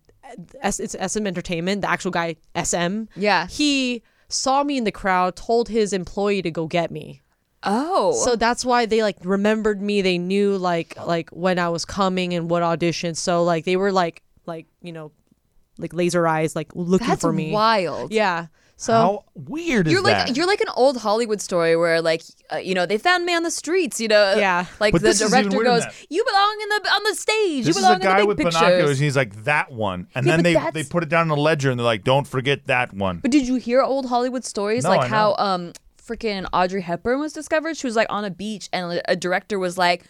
S, 0.62 0.78
it's 0.78 0.94
SM 1.12 1.26
Entertainment, 1.26 1.80
the 1.82 1.90
actual 1.90 2.12
guy 2.12 2.36
SM, 2.54 3.06
Yeah. 3.16 3.48
he 3.48 4.04
saw 4.28 4.62
me 4.62 4.78
in 4.78 4.84
the 4.84 4.92
crowd, 4.92 5.34
told 5.34 5.68
his 5.68 5.92
employee 5.92 6.42
to 6.42 6.52
go 6.52 6.68
get 6.68 6.92
me. 6.92 7.20
Oh. 7.62 8.12
So 8.24 8.36
that's 8.36 8.64
why 8.64 8.86
they 8.86 9.02
like 9.02 9.16
remembered 9.22 9.80
me. 9.82 10.02
They 10.02 10.18
knew 10.18 10.56
like 10.56 10.96
like 11.06 11.30
when 11.30 11.58
I 11.58 11.68
was 11.68 11.84
coming 11.84 12.34
and 12.34 12.48
what 12.50 12.62
audition. 12.62 13.14
So 13.14 13.42
like 13.44 13.64
they 13.64 13.76
were 13.76 13.92
like 13.92 14.22
like 14.46 14.66
you 14.82 14.92
know 14.92 15.12
like 15.78 15.92
laser 15.92 16.26
eyes 16.26 16.56
like 16.56 16.68
looking 16.74 17.06
that's 17.08 17.20
for 17.20 17.32
me. 17.32 17.52
wild. 17.52 18.12
Yeah. 18.12 18.46
So 18.76 18.92
How 18.94 19.24
weird 19.34 19.88
is 19.88 19.92
You're 19.92 20.00
like 20.00 20.28
that? 20.28 20.36
you're 20.38 20.46
like 20.46 20.62
an 20.62 20.70
old 20.74 20.96
Hollywood 20.96 21.42
story 21.42 21.76
where 21.76 22.00
like 22.00 22.22
uh, 22.50 22.56
you 22.56 22.74
know 22.74 22.86
they 22.86 22.96
found 22.96 23.26
me 23.26 23.34
on 23.34 23.42
the 23.42 23.50
streets 23.50 24.00
you 24.00 24.08
know 24.08 24.36
Yeah. 24.38 24.64
like 24.80 24.92
But 24.92 25.02
the 25.02 25.08
this 25.08 25.20
is 25.20 25.28
even 25.30 25.50
director 25.50 25.56
weirder 25.58 25.70
than 25.70 25.80
goes 25.80 25.84
that. 25.98 26.06
you 26.08 26.24
belong 26.24 26.58
in 26.62 26.68
the 26.70 26.88
on 26.90 27.02
the 27.04 27.14
stage 27.14 27.64
this 27.66 27.76
you 27.76 27.82
is 27.84 27.86
a 27.90 27.98
guy 27.98 28.14
in 28.14 28.20
the 28.20 28.26
with 28.26 28.36
big 28.38 28.46
binoculars, 28.46 28.72
pictures 28.78 28.98
and 29.00 29.04
he's 29.04 29.16
like 29.16 29.44
that 29.44 29.70
one, 29.70 30.06
and 30.14 30.24
Yeah, 30.24 30.36
then 30.36 30.44
they 30.44 30.54
that's- 30.54 30.72
they 30.72 30.84
put 30.84 31.02
it 31.02 31.10
down 31.10 31.30
on 31.30 31.36
a 31.36 31.40
ledger, 31.42 31.70
and 31.70 31.78
they're 31.78 31.84
like, 31.84 32.04
"Don't 32.04 32.26
forget 32.26 32.68
that 32.68 32.94
one." 32.94 33.18
But 33.18 33.30
did 33.30 33.46
you 33.46 33.56
hear 33.56 33.82
old 33.82 34.06
Hollywood 34.06 34.46
stories 34.46 34.84
No, 34.84 34.90
like 34.90 35.00
I 35.02 35.08
how 35.08 35.28
know. 35.38 35.44
um 35.44 35.72
freaking 36.10 36.46
Audrey 36.52 36.82
Hepburn 36.82 37.20
was 37.20 37.32
discovered? 37.32 37.76
She 37.76 37.86
was 37.86 37.96
like 37.96 38.08
on 38.10 38.24
a 38.24 38.30
beach 38.30 38.68
and 38.72 39.00
a 39.06 39.14
director 39.16 39.58
was 39.58 39.78
like, 39.78 40.04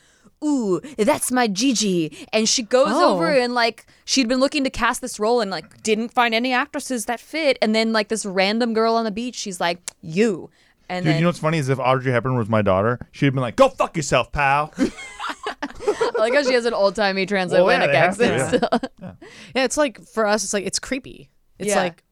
"Ooh, 0.45 0.80
that's 0.97 1.30
my 1.30 1.47
Gigi," 1.49 2.26
and 2.33 2.49
she 2.49 2.62
goes 2.62 2.88
Oh. 2.90 3.14
over 3.14 3.26
and 3.30 3.54
like 3.54 3.87
she'd 4.04 4.28
been 4.28 4.40
looking 4.40 4.64
to 4.64 4.71
cast 4.71 5.00
this 5.00 5.21
role 5.21 5.40
and 5.40 5.50
like 5.50 5.83
didn't 5.83 6.11
find 6.12 6.35
any 6.35 6.52
actresses 6.52 7.04
that 7.07 7.21
fit, 7.21 7.59
and 7.61 7.75
then 7.75 7.92
like 7.92 8.09
this 8.09 8.25
random 8.25 8.73
girl 8.75 8.95
on 8.95 9.04
the 9.04 9.11
beach, 9.11 9.35
she's 9.37 9.61
like, 9.61 9.80
"You." 10.00 10.50
And 10.88 11.04
Dude, 11.04 11.11
then 11.12 11.19
you 11.19 11.23
know 11.23 11.28
what's 11.28 11.38
funny 11.38 11.59
is 11.59 11.69
if 11.69 11.78
Audrey 11.78 12.11
Hepburn 12.11 12.37
was 12.37 12.49
my 12.49 12.62
daughter, 12.62 12.99
she'd 13.12 13.26
have 13.26 13.35
been 13.35 13.42
like, 13.42 13.57
"Go 13.57 13.69
fuck 13.69 13.97
yourself, 13.97 14.33
pal." 14.33 14.73
I 14.78 16.12
like 16.19 16.35
how 16.35 16.42
she 16.42 16.54
has 16.54 16.64
an 16.64 16.75
old 16.75 16.97
timey 16.97 17.21
Well, 17.21 17.21
yeah, 17.21 17.26
transatlantic 17.26 17.90
to, 17.92 17.97
accent. 17.97 18.33
yeah. 18.33 18.49
still. 18.49 19.14
yeah, 19.54 19.64
it's 19.64 19.76
like 19.76 20.02
for 20.04 20.26
us, 20.26 20.42
it's 20.45 20.52
like 20.52 20.64
it's 20.66 20.78
creepy. 20.78 21.30
It's 21.59 21.69
Yeah. 21.71 21.76
like, 21.83 22.02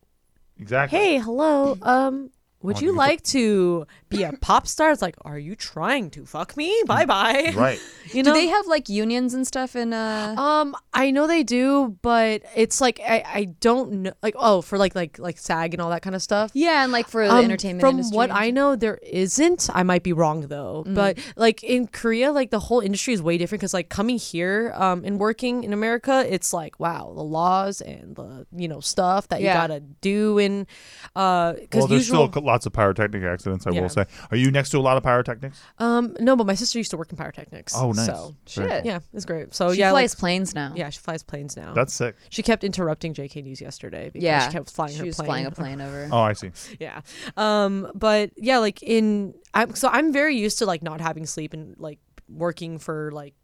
exactly. 0.60 0.98
hey, 0.98 1.18
hello, 1.18 1.76
um. 1.82 2.30
Would 2.62 2.80
you 2.80 2.88
you- 2.90 2.96
like 2.96 3.22
to 3.24 3.86
be 4.08 4.22
a 4.24 4.32
pop 4.40 4.66
star? 4.66 4.90
It's 4.90 5.00
like, 5.02 5.14
are 5.22 5.38
you 5.38 5.54
trying 5.54 6.10
to 6.10 6.24
fuck 6.26 6.56
me? 6.56 6.74
Bye 6.86 7.04
bye. 7.06 7.52
Right. 7.56 7.80
You 8.14 8.22
know, 8.22 8.30
Do 8.32 8.40
know, 8.40 8.40
they 8.40 8.46
have 8.48 8.66
like 8.66 8.88
unions 8.88 9.34
and 9.34 9.46
stuff 9.46 9.76
in 9.76 9.92
uh 9.92 10.34
Um, 10.38 10.74
I 10.94 11.10
know 11.10 11.26
they 11.26 11.42
do, 11.42 11.96
but 12.00 12.40
it's 12.56 12.80
like 12.80 12.98
I, 13.06 13.22
I 13.26 13.44
don't 13.60 13.92
know 14.04 14.12
like 14.22 14.34
oh 14.38 14.62
for 14.62 14.78
like 14.78 14.94
like 14.94 15.18
like 15.18 15.36
SAG 15.38 15.74
and 15.74 15.80
all 15.82 15.90
that 15.90 16.00
kind 16.00 16.16
of 16.16 16.22
stuff. 16.22 16.50
Yeah, 16.54 16.82
and 16.84 16.90
like 16.90 17.06
for 17.06 17.26
the 17.28 17.34
Um, 17.34 17.44
entertainment 17.44 17.82
From 17.82 17.96
industry 17.96 18.16
what 18.16 18.30
I 18.30 18.50
know, 18.50 18.76
there 18.76 18.98
isn't. 19.02 19.68
I 19.74 19.82
might 19.82 20.02
be 20.02 20.14
wrong 20.14 20.46
though, 20.48 20.84
Mm. 20.86 20.94
but 20.94 21.18
like 21.36 21.62
in 21.62 21.86
Korea, 21.86 22.32
like 22.32 22.50
the 22.50 22.60
whole 22.60 22.80
industry 22.80 23.12
is 23.12 23.20
way 23.20 23.36
different 23.36 23.60
because 23.60 23.74
like 23.74 23.90
coming 23.90 24.16
here, 24.18 24.72
um, 24.74 25.04
and 25.04 25.20
working 25.20 25.64
in 25.64 25.72
America, 25.74 26.24
it's 26.26 26.54
like 26.54 26.80
wow, 26.80 27.12
the 27.14 27.22
laws 27.22 27.82
and 27.82 28.16
the 28.16 28.46
you 28.56 28.68
know 28.68 28.80
stuff 28.80 29.28
that 29.28 29.42
Yeah. 29.42 29.52
you 29.52 29.60
gotta 29.68 29.80
do 30.00 30.38
and 30.38 30.66
uh, 31.14 31.52
because 31.52 31.80
Well, 31.80 31.88
there's 31.88 32.08
usual. 32.08 32.28
still 32.32 32.42
lots 32.48 32.66
of 32.66 32.72
pyrotechnic 32.72 33.22
accidents. 33.22 33.66
I 33.66 33.70
Yeah. 33.70 33.82
will 33.82 33.88
say. 33.88 34.06
Are 34.32 34.36
you 34.36 34.50
next 34.50 34.70
to 34.70 34.78
a 34.78 34.84
lot 34.88 34.96
of 34.96 35.04
pyrotechnics? 35.04 35.56
um, 35.78 36.16
no, 36.18 36.34
but 36.34 36.46
my 36.46 36.54
sister 36.54 36.78
used 36.78 36.90
to 36.90 36.96
work 36.96 37.10
in 37.12 37.16
pyrotechnics. 37.16 37.72
Oh, 37.76 37.92
nice. 37.92 38.06
So 38.06 38.34
Very 38.56 38.70
Shit. 38.70 38.86
yeah, 38.86 39.00
it's 39.12 39.24
great. 39.24 39.54
So 39.54 39.72
she 39.72 39.78
yeah, 39.80 39.90
flies 39.90 40.14
like, 40.14 40.18
planes 40.18 40.54
now. 40.54 40.72
yeah, 40.74 40.90
she 40.90 40.98
flies 40.98 41.22
planes 41.22 41.56
now. 41.56 41.72
That's 41.74 41.94
sick. 41.94 42.16
she 42.30 42.42
kept 42.42 42.64
interrupting 42.64 43.14
JK 43.14 43.44
News 43.44 43.60
yesterday 43.60 44.06
because 44.10 44.24
Yeah, 44.24 44.46
she 44.48 44.52
kept 44.52 44.70
flying 44.72 44.92
she 44.94 44.98
her 45.00 45.04
was 45.06 45.16
plane. 45.16 45.26
flying 45.26 45.46
a 45.46 45.50
plane 45.60 45.80
over. 45.80 46.08
Oh, 46.10 46.18
I 46.18 46.32
see. 46.32 46.50
yeah 46.80 47.00
um 47.36 47.90
but 47.94 48.30
yeah 48.36 48.58
like 48.58 48.82
in 48.82 49.34
i'm 49.54 49.74
so 49.74 49.88
i'm 49.92 50.12
very 50.12 50.34
used 50.36 50.58
to 50.58 50.66
like 50.66 50.82
not 50.82 51.00
having 51.00 51.26
sleep 51.26 51.52
and 51.52 51.74
like 51.78 51.98
working 52.28 52.78
for 52.78 53.10
like 53.12 53.34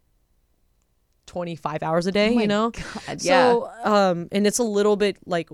25 1.27 1.81
hours 1.83 2.05
a 2.05 2.11
day 2.11 2.29
Oh 2.31 2.35
my 2.35 2.41
you 2.43 2.47
know 2.47 2.71
God, 3.07 3.21
so 3.21 3.69
um 3.83 4.27
and 4.31 4.45
it's 4.45 4.59
a 4.59 4.63
little 4.63 4.95
bit 4.95 5.17
like 5.25 5.49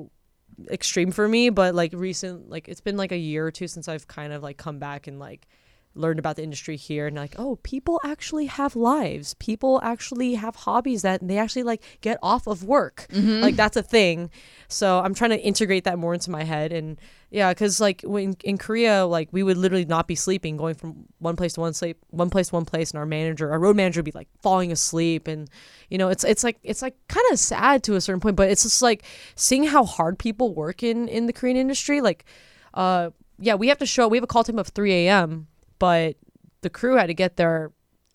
extreme 0.69 1.12
for 1.12 1.28
me 1.28 1.50
but 1.50 1.74
like 1.74 1.91
recent 1.93 2.50
like 2.50 2.67
it's 2.67 2.82
been 2.82 2.97
like 2.97 3.12
a 3.12 3.17
year 3.17 3.45
or 3.45 3.52
two 3.52 3.67
since 3.67 3.88
i've 3.88 4.08
kind 4.08 4.34
of 4.34 4.43
like 4.43 4.58
come 4.58 4.80
back 4.80 5.08
and 5.08 5.19
like 5.19 5.47
learned 5.94 6.20
about 6.20 6.38
the 6.38 6.44
industry 6.44 6.78
here 6.78 7.08
and 7.08 7.16
like 7.18 7.36
oh 7.38 7.58
people 7.64 8.00
actually 8.04 8.46
have 8.46 8.76
lives. 8.76 9.34
People 9.36 9.80
actually 9.84 10.36
have 10.36 10.56
hobbies 10.56 11.02
that 11.02 11.26
they 11.28 11.38
actually 11.38 11.64
like 11.64 11.82
get 12.02 12.18
off 12.24 12.48
of 12.48 12.64
work. 12.64 13.08
Like 13.42 13.56
that's 13.56 13.76
a 13.78 13.84
thing. 13.84 14.30
So 14.68 15.00
i'm 15.00 15.14
trying 15.14 15.32
to 15.32 15.40
integrate 15.42 15.84
that 15.84 16.00
more 16.00 16.14
into 16.14 16.32
my 16.32 16.44
head 16.44 16.72
and 16.72 16.98
yeah 17.30 17.54
because 17.54 17.80
like 17.80 18.02
when 18.04 18.36
in 18.44 18.58
korea 18.58 19.06
like 19.06 19.30
we 19.32 19.44
would 19.44 19.58
literally 19.58 19.86
not 19.86 20.08
be 20.08 20.16
sleeping 20.16 20.58
going 20.58 20.76
from 20.76 21.06
one 21.20 21.36
place 21.36 21.54
to 21.54 21.60
one 21.62 21.74
sleep 21.74 21.98
one 22.10 22.30
place 22.30 22.50
to 22.50 22.56
one 22.56 22.66
place 22.66 22.92
and 22.92 23.00
our 23.00 23.06
manager 23.06 23.52
our 23.52 23.60
road 23.60 23.76
manager 23.76 24.00
would 24.00 24.06
be 24.06 24.12
like 24.12 24.28
falling 24.42 24.72
asleep 24.72 25.28
and 25.28 25.50
you 25.90 25.98
know 25.98 26.10
it's 26.10 26.24
it's 26.24 26.44
like 26.44 26.58
it's 26.64 26.82
like 26.82 26.96
kind 27.08 27.26
of 27.32 27.40
sad 27.40 27.84
to 27.84 27.96
a 27.96 28.02
certain 28.02 28.20
point 28.20 28.36
but 28.36 28.50
it's 28.50 28.64
just 28.64 28.82
like 28.82 29.04
seeing 29.36 29.66
how 29.66 29.84
hard 29.84 30.18
people 30.18 30.54
work 30.54 30.84
in 30.84 31.08
in 31.08 31.26
the 31.26 31.34
korean 31.34 31.58
industry 31.58 32.02
like 32.02 32.26
uh 32.74 33.10
yeah 33.40 33.56
we 33.56 33.68
have 33.68 33.78
to 33.78 33.86
show 33.86 34.08
we 34.08 34.18
have 34.18 34.24
a 34.24 34.28
call 34.28 34.44
time 34.44 34.60
of 34.60 34.68
3 34.70 34.92
a.m 34.92 35.48
but 35.82 36.15
the 36.62 36.70
crew 36.70 36.96
had 36.96 37.08
to 37.08 37.13
get 37.13 37.36
there 37.36 37.72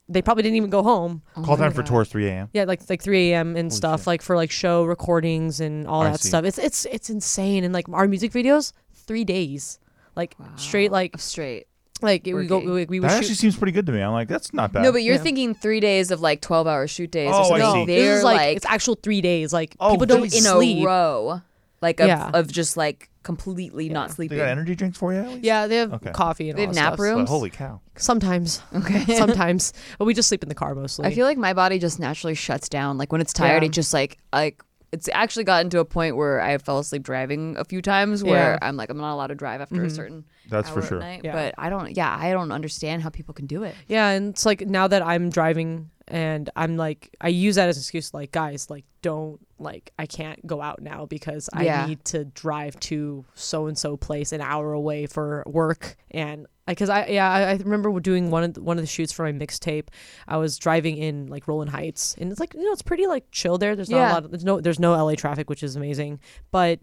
they 0.09 0.23
probably 0.23 0.43
didn't 0.45 0.55
even 0.57 0.71
go 0.71 0.83
home 0.85 1.21
Call 1.35 1.57
time 1.57 1.73
for 1.73 1.83
tour 1.83 2.05
3 2.05 2.29
a.m. 2.29 2.49
yeah 2.53 2.63
like 2.65 2.81
like 2.89 3.03
3 3.03 3.33
a.m 3.33 3.57
and 3.57 3.73
stuff 3.73 4.07
like 4.07 4.23
for 4.23 4.37
like 4.37 4.51
show 4.53 4.85
recordings 4.85 5.61
and 5.61 5.87
all 5.89 6.03
I 6.03 6.13
that 6.13 6.21
see. 6.21 6.29
stuff 6.29 6.45
it's 6.45 6.59
it's 6.59 6.85
it's 6.87 7.11
insane 7.11 7.65
and 7.65 7.75
like 7.75 7.89
our 7.91 8.07
music 8.07 8.31
videos 8.33 8.73
three 8.95 9.25
days 9.25 9.79
like 10.15 10.37
straight 10.57 10.93
like 10.93 11.19
straight. 11.19 11.67
like 12.03 12.23
we 12.25 12.47
go 12.47 12.57
Working. 12.59 12.71
we, 12.73 12.85
we 12.87 13.01
would 13.01 13.09
That 13.11 13.15
shoot 13.15 13.19
actually 13.19 13.35
seems 13.35 13.57
pretty 13.57 13.73
good 13.73 13.87
to 13.87 13.93
me. 13.93 14.01
I'm 14.01 14.13
like, 14.13 14.29
that's 14.29 14.53
not 14.55 14.71
bad. 14.73 14.83
No, 14.83 14.93
but 14.93 15.03
you're 15.03 15.17
Yeah. 15.17 15.23
thinking 15.29 15.55
three 15.55 15.81
days 15.81 16.11
of 16.11 16.21
like 16.21 16.41
twelve 16.41 16.67
hour 16.67 16.87
shoot 16.87 17.11
days 17.11 17.33
Oh, 17.35 17.51
or 17.51 17.57
I 17.57 17.59
something. 17.61 17.87
see. 17.87 17.93
this 17.95 18.03
They're 18.05 18.17
is 18.19 18.23
like, 18.25 18.37
like 18.37 18.57
it's 18.59 18.67
actual 18.67 18.95
three 18.97 19.21
days 19.23 19.53
like 19.53 19.75
Oh, 19.81 19.91
people 19.93 20.07
don't 20.07 20.23
geez. 20.23 20.37
in 20.37 20.43
sleep 20.45 20.83
a 20.85 20.87
row, 20.87 21.41
like 21.87 22.01
of, 22.01 22.09
Yeah. 22.09 22.31
of 22.35 22.51
just 22.51 22.77
like 22.77 23.09
completely 23.23 23.89
not 23.89 24.11
sleeping. 24.11 24.37
they 24.39 24.43
sleeping. 24.43 24.47
got 24.47 24.59
energy 24.59 24.75
drinks 24.77 24.99
for 24.99 25.13
you. 25.13 25.21
At 25.21 25.29
least? 25.29 25.45
yeah 25.45 25.67
they 25.67 25.77
have 25.79 25.93
Okay. 25.95 26.13
coffee 26.13 26.49
and 26.51 26.59
They 26.59 26.63
all 26.63 26.69
have 26.69 26.75
nap 26.77 26.87
stuff. 26.95 27.01
rooms? 27.01 27.29
But 27.29 27.33
holy 27.37 27.51
cow. 27.51 27.81
sometimes 27.97 28.63
Okay. 28.75 29.17
sometimes 29.23 29.73
but 29.99 30.05
we 30.05 30.15
just 30.15 30.29
sleep 30.29 30.43
in 30.43 30.49
the 30.49 30.55
car 30.55 30.75
mostly 30.75 31.07
I 31.07 31.15
feel 31.15 31.27
like 31.27 31.39
my 31.39 31.53
body 31.53 31.79
just 31.79 31.99
naturally 31.99 32.35
shuts 32.35 32.69
down. 32.69 32.99
Like 32.99 33.11
when 33.13 33.21
it's 33.21 33.33
tired, 33.33 33.63
Yeah. 33.63 33.69
it 33.69 33.73
just 33.73 33.93
like 33.95 34.19
like 34.33 34.63
it's 34.93 35.09
actually 35.13 35.43
gotten 35.45 35.69
to 35.71 35.81
a 35.81 35.85
point 35.85 36.17
where 36.17 36.41
I 36.41 36.57
fell 36.59 36.79
asleep 36.79 37.03
driving 37.03 37.57
a 37.59 37.65
few 37.65 37.83
times 37.83 38.23
where 38.23 38.53
Yeah. 38.53 38.59
I'm 38.69 38.77
like 38.77 38.91
I'm 38.91 38.99
not 38.99 39.13
allowed 39.15 39.27
to 39.29 39.35
drive 39.35 39.61
after 39.61 39.75
a 39.75 39.79
mm-hmm. 39.79 39.89
certain 40.01 40.25
That's 40.49 40.69
for 40.69 40.77
hour 40.77 40.83
at 40.85 40.89
sure. 40.89 41.01
night. 41.01 41.21
Yeah. 41.25 41.33
But 41.39 41.55
I 41.59 41.69
don't 41.71 41.97
yeah, 41.97 42.17
I 42.19 42.31
don't 42.33 42.53
understand 42.53 43.03
how 43.03 43.11
people 43.11 43.35
can 43.35 43.47
do 43.47 43.65
it. 43.65 43.75
Yeah, 43.89 44.11
and 44.11 44.31
it's 44.35 44.47
like 44.47 44.61
now 44.67 44.87
that 44.87 45.03
I'm 45.05 45.31
driving 45.31 45.91
and 46.09 46.49
I'm 46.57 46.77
like 46.77 47.15
I 47.21 47.29
use 47.29 47.57
that 47.57 47.69
as 47.69 47.77
an 47.77 47.81
excuse 47.81 48.15
like 48.15 48.31
guys 48.33 48.71
like 48.71 48.85
don't 49.03 49.41
like 49.59 49.93
I 49.99 50.07
can't 50.07 50.45
go 50.47 50.63
out 50.63 50.81
now 50.81 51.07
because 51.07 51.49
Yeah. 51.61 51.85
I 51.85 51.87
need 51.89 52.05
to 52.07 52.25
drive 52.27 52.79
to 52.81 53.25
so 53.35 53.67
and 53.67 53.77
so 53.77 53.97
place 53.97 54.33
an 54.33 54.41
hour 54.41 54.73
away 54.73 55.07
for 55.07 55.43
work 55.47 55.97
and 56.11 56.47
because 56.67 56.89
I 56.89 57.07
yeah 57.07 57.31
I, 57.31 57.43
I 57.51 57.55
remember 57.57 57.99
doing 58.01 58.31
one 58.31 58.45
of 58.45 58.55
the, 58.55 58.63
one 58.63 58.79
of 58.79 58.83
the 58.83 58.89
shoots 58.89 59.13
for 59.13 59.25
my 59.25 59.33
mixtape 59.33 59.89
I 60.29 60.37
was 60.37 60.59
driving 60.59 60.97
in 60.97 61.27
like 61.27 61.49
Rowland 61.49 61.71
Heights 61.71 62.15
and 62.19 62.31
it's 62.31 62.41
like 62.41 62.55
you 62.55 62.63
know 62.65 62.73
it's 62.73 62.83
pretty 62.83 63.07
like 63.07 63.31
chill 63.33 63.59
there 63.59 63.75
there's 63.75 63.91
not 63.91 63.97
Yeah. 63.99 64.13
a 64.13 64.15
lot 64.15 64.25
of, 64.25 64.31
there's 64.31 64.45
no 64.45 64.61
there's 64.61 64.79
no 64.81 64.93
LA 64.93 65.15
traffic 65.15 65.49
which 65.51 65.63
is 65.63 65.75
amazing 65.77 66.21
but 66.53 66.81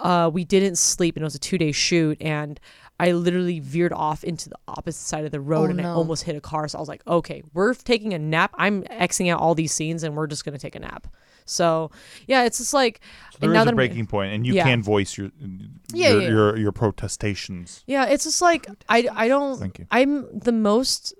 uh, 0.00 0.28
we 0.32 0.44
didn't 0.44 0.76
sleep 0.76 1.14
and 1.14 1.22
it 1.22 1.24
was 1.24 1.36
a 1.36 1.38
two 1.38 1.56
day 1.56 1.70
shoot 1.70 2.20
and 2.20 2.58
I 3.00 3.10
literally 3.12 3.58
veered 3.58 3.92
off 3.92 4.22
into 4.22 4.48
the 4.48 4.56
opposite 4.68 5.00
side 5.06 5.24
of 5.24 5.32
the 5.32 5.40
road 5.40 5.66
Oh, 5.68 5.70
and 5.70 5.80
I 5.80 5.90
almost 5.90 6.22
hit 6.22 6.36
a 6.36 6.40
car. 6.40 6.68
So 6.68 6.78
I 6.78 6.80
was 6.80 6.88
like, 6.88 7.04
okay, 7.06 7.42
we're 7.52 7.74
taking 7.74 8.14
a 8.14 8.18
nap. 8.20 8.54
I'm 8.56 8.84
Xing 8.84 9.30
out 9.32 9.40
all 9.40 9.54
these 9.56 9.72
scenes 9.72 10.04
and 10.04 10.14
we're 10.16 10.28
just 10.28 10.44
gonna 10.44 10.58
take 10.58 10.76
a 10.76 10.78
nap. 10.80 11.08
So 11.44 11.90
yeah, 12.26 12.44
it's 12.44 12.58
just 12.58 12.72
like 12.72 13.00
There 13.40 13.50
and 13.50 13.52
is 13.52 13.54
now 13.54 13.62
a 13.62 13.64
that 13.64 13.70
I'm- 13.70 13.76
breaking 13.76 14.06
point, 14.06 14.32
and 14.32 14.46
you 14.46 14.54
Yeah. 14.54 14.64
can 14.64 14.82
voice 14.82 15.18
your 15.18 15.30
Yeah, 15.92 16.10
your, 16.10 16.22
yeah. 16.22 16.28
your 16.28 16.56
your 16.56 16.72
protestations. 16.72 17.82
Yeah, 17.86 18.06
it's 18.06 18.24
just 18.24 18.40
like 18.40 18.66
I 18.88 19.08
I 19.12 19.28
don't 19.28 19.58
Thank 19.58 19.80
you. 19.80 19.86
I'm 19.90 20.38
the 20.38 20.52
most 20.52 21.14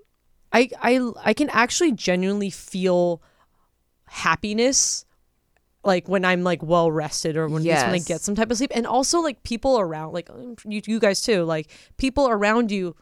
I 0.53 0.69
I 0.81 1.11
I 1.23 1.33
can 1.33 1.49
actually 1.49 1.91
genuinely 1.91 2.49
feel 2.49 3.21
happiness 4.07 5.05
like 5.85 6.09
when 6.09 6.25
I'm 6.25 6.43
like 6.43 6.61
well 6.63 6.91
rested 6.91 7.37
or 7.37 7.47
when, 7.47 7.63
least 7.63 7.85
when 7.85 7.91
I 7.93 7.97
Yes. 7.97 8.07
get 8.07 8.21
some 8.21 8.35
type 8.35 8.49
of 8.51 8.57
sleep. 8.57 8.71
And 8.73 8.85
also 8.87 9.21
like 9.21 9.43
people 9.43 9.79
around 9.79 10.13
like 10.13 10.29
um, 10.29 10.55
you, 10.65 10.81
you 10.85 10.99
guys 10.99 11.21
too 11.21 11.43
like 11.43 11.67
people 11.97 12.27
around 12.27 12.71
you 12.71 12.95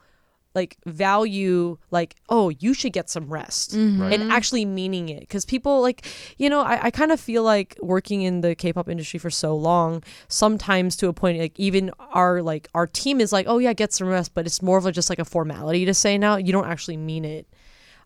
like 0.56 0.78
value 0.86 1.78
like 1.90 2.14
oh 2.30 2.50
you 2.50 2.76
should 2.76 2.94
get 2.94 3.10
some 3.10 3.28
rest. 3.28 3.74
And 3.74 4.32
actually 4.32 4.66
meaning 4.66 5.10
it. 5.10 5.22
Because 5.22 5.46
people 5.46 5.82
like 5.82 6.06
you 6.38 6.48
know 6.50 6.62
i, 6.62 6.86
I 6.86 6.92
kind 6.92 7.12
of 7.12 7.20
feel 7.20 7.42
like 7.42 7.76
working 7.82 8.22
in 8.22 8.42
the 8.42 8.54
k-pop 8.54 8.88
industry 8.90 9.18
for 9.18 9.32
so 9.32 9.56
long 9.56 10.04
sometimes 10.28 10.96
to 10.98 11.08
a 11.08 11.14
point 11.14 11.40
like 11.40 11.60
even 11.60 11.90
our 12.12 12.42
like 12.44 12.68
our 12.76 12.86
team 12.86 13.20
is 13.22 13.32
like 13.34 13.48
oh 13.50 13.58
yeah 13.58 13.74
get 13.74 13.94
some 13.94 14.08
rest 14.10 14.34
but 14.36 14.46
it's 14.46 14.62
more 14.62 14.78
of 14.78 14.86
a, 14.86 14.92
just 14.92 15.10
like 15.10 15.20
a 15.20 15.26
formality 15.26 15.86
to 15.86 15.94
say 15.94 16.18
now. 16.18 16.36
You 16.36 16.52
don't 16.52 16.68
actually 16.68 16.98
mean 16.98 17.24
it. 17.26 17.48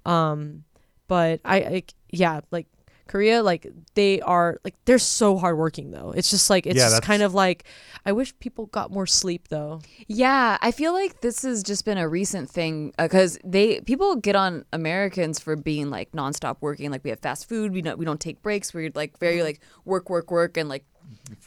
Um 0.05 0.63
but 1.07 1.39
i 1.43 1.59
like 1.61 1.93
yeah 2.11 2.41
like 2.51 2.67
korea 3.07 3.41
like 3.43 3.67
they 3.95 4.21
are 4.21 4.59
like 4.63 4.75
they're 4.85 4.99
so 4.99 5.37
hardworking 5.37 5.91
though 5.91 6.11
it's 6.15 6.29
just 6.29 6.49
like 6.49 6.65
it's 6.67 6.77
Yeah, 6.77 6.89
just 6.89 7.01
kind 7.03 7.23
of 7.23 7.33
like 7.33 7.63
i 8.05 8.11
wish 8.11 8.37
people 8.39 8.67
got 8.67 8.91
more 8.91 9.05
sleep 9.07 9.47
though 9.49 9.81
Yeah, 10.07 10.57
I 10.61 10.71
feel 10.71 10.93
like 10.93 11.21
this 11.21 11.41
has 11.43 11.63
just 11.63 11.83
been 11.85 11.97
a 11.97 12.07
recent 12.07 12.49
thing 12.49 12.93
because 12.97 13.37
they 13.43 13.81
people 13.81 14.15
get 14.15 14.35
on 14.35 14.63
Americans 14.71 15.39
for 15.39 15.55
being 15.55 15.89
like 15.89 16.11
nonstop 16.11 16.57
working. 16.61 16.91
Like 16.91 17.03
we 17.03 17.09
have 17.09 17.19
fast 17.19 17.49
food, 17.49 17.73
we 17.73 17.81
don't 17.81 17.97
we 17.99 18.05
don't 18.05 18.19
take 18.19 18.41
breaks. 18.41 18.73
We're 18.73 18.91
like 18.95 19.17
very 19.19 19.43
like 19.43 19.59
work 19.85 20.09
work 20.09 20.31
work 20.31 20.55
and 20.57 20.69
like 20.69 20.85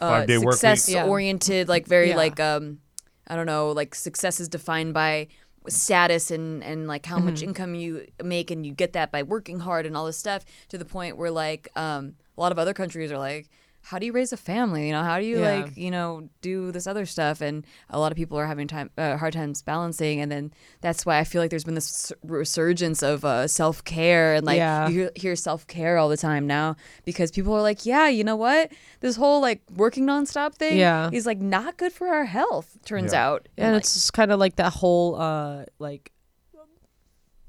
uh, 0.01 0.09
Five-day 0.09 0.39
work 0.39 0.47
week. 0.47 0.53
success 0.61 0.89
Yeah. 0.89 1.07
oriented. 1.07 1.69
Like 1.69 1.87
very 1.87 2.11
Yeah. 2.11 2.17
like 2.17 2.39
um 2.41 2.81
I 3.27 3.37
don't 3.37 3.47
know 3.47 3.73
like 3.73 3.95
success 3.95 4.41
is 4.41 4.49
defined 4.49 4.93
by 4.93 5.29
status 5.71 6.31
and 6.31 6.63
and 6.65 6.87
like 6.89 7.07
how 7.07 7.17
Mm-hmm. 7.17 7.27
much 7.27 7.43
income 7.43 7.75
you 7.75 8.07
make 8.23 8.51
and 8.51 8.65
you 8.67 8.73
get 8.73 8.93
that 8.95 9.11
by 9.13 9.23
working 9.23 9.61
hard 9.61 9.87
and 9.87 9.97
all 9.97 10.07
this 10.07 10.17
stuff 10.17 10.45
to 10.69 10.79
the 10.79 10.85
point 10.85 11.17
where 11.17 11.31
like 11.31 11.69
um 11.77 12.15
a 12.37 12.41
lot 12.41 12.53
of 12.53 12.59
other 12.59 12.73
countries 12.75 13.13
are 13.13 13.19
like 13.19 13.49
how 13.83 13.99
do 13.99 14.05
you 14.07 14.13
raise 14.13 14.33
a 14.33 14.37
family 14.37 14.87
you 14.87 14.93
know 14.93 15.03
how 15.03 15.19
do 15.19 15.25
you 15.25 15.41
Yeah. 15.41 15.55
like 15.65 15.77
you 15.77 15.91
know 15.91 16.29
do 16.43 16.71
this 16.71 16.87
other 16.87 17.07
stuff 17.07 17.41
and 17.41 17.65
a 17.89 17.99
lot 17.99 18.13
of 18.13 18.17
people 18.17 18.39
are 18.39 18.47
having 18.47 18.69
time 18.69 18.91
uh, 18.99 19.17
hard 19.17 19.33
times 19.33 19.63
balancing 19.63 20.21
and 20.21 20.31
then 20.31 20.53
that's 20.83 21.07
why 21.07 21.19
i 21.19 21.25
feel 21.25 21.41
like 21.41 21.49
there's 21.51 21.65
been 21.65 21.75
this 21.75 22.13
resurgence 22.23 23.03
of 23.03 23.25
uh, 23.25 23.49
self-care 23.49 24.35
and 24.35 24.45
like 24.47 24.59
Yeah. 24.59 24.89
you 24.89 24.95
hear, 25.01 25.11
hear 25.17 25.37
self-care 25.37 25.97
all 25.97 26.09
the 26.11 26.19
time 26.19 26.47
now 26.47 26.77
because 27.05 27.31
people 27.31 27.55
are 27.55 27.63
like 27.63 27.87
yeah 27.87 28.07
you 28.09 28.23
know 28.23 28.37
what 28.37 28.71
this 29.01 29.17
whole 29.17 29.41
like 29.41 29.63
working 29.75 30.05
nonstop 30.07 30.55
thing 30.57 30.77
Yeah. 30.79 31.09
is 31.13 31.25
like 31.25 31.41
not 31.41 31.77
good 31.79 31.93
for 31.93 32.07
our 32.09 32.27
health 32.27 32.77
turns 32.85 33.13
Yeah. 33.13 33.27
out 33.27 33.49
and 33.57 33.73
like, 33.75 33.83
it's 33.83 34.11
kind 34.11 34.31
of 34.31 34.39
like 34.39 34.57
that 34.57 34.75
whole 34.75 35.17
uh 35.17 35.65
like 35.79 36.13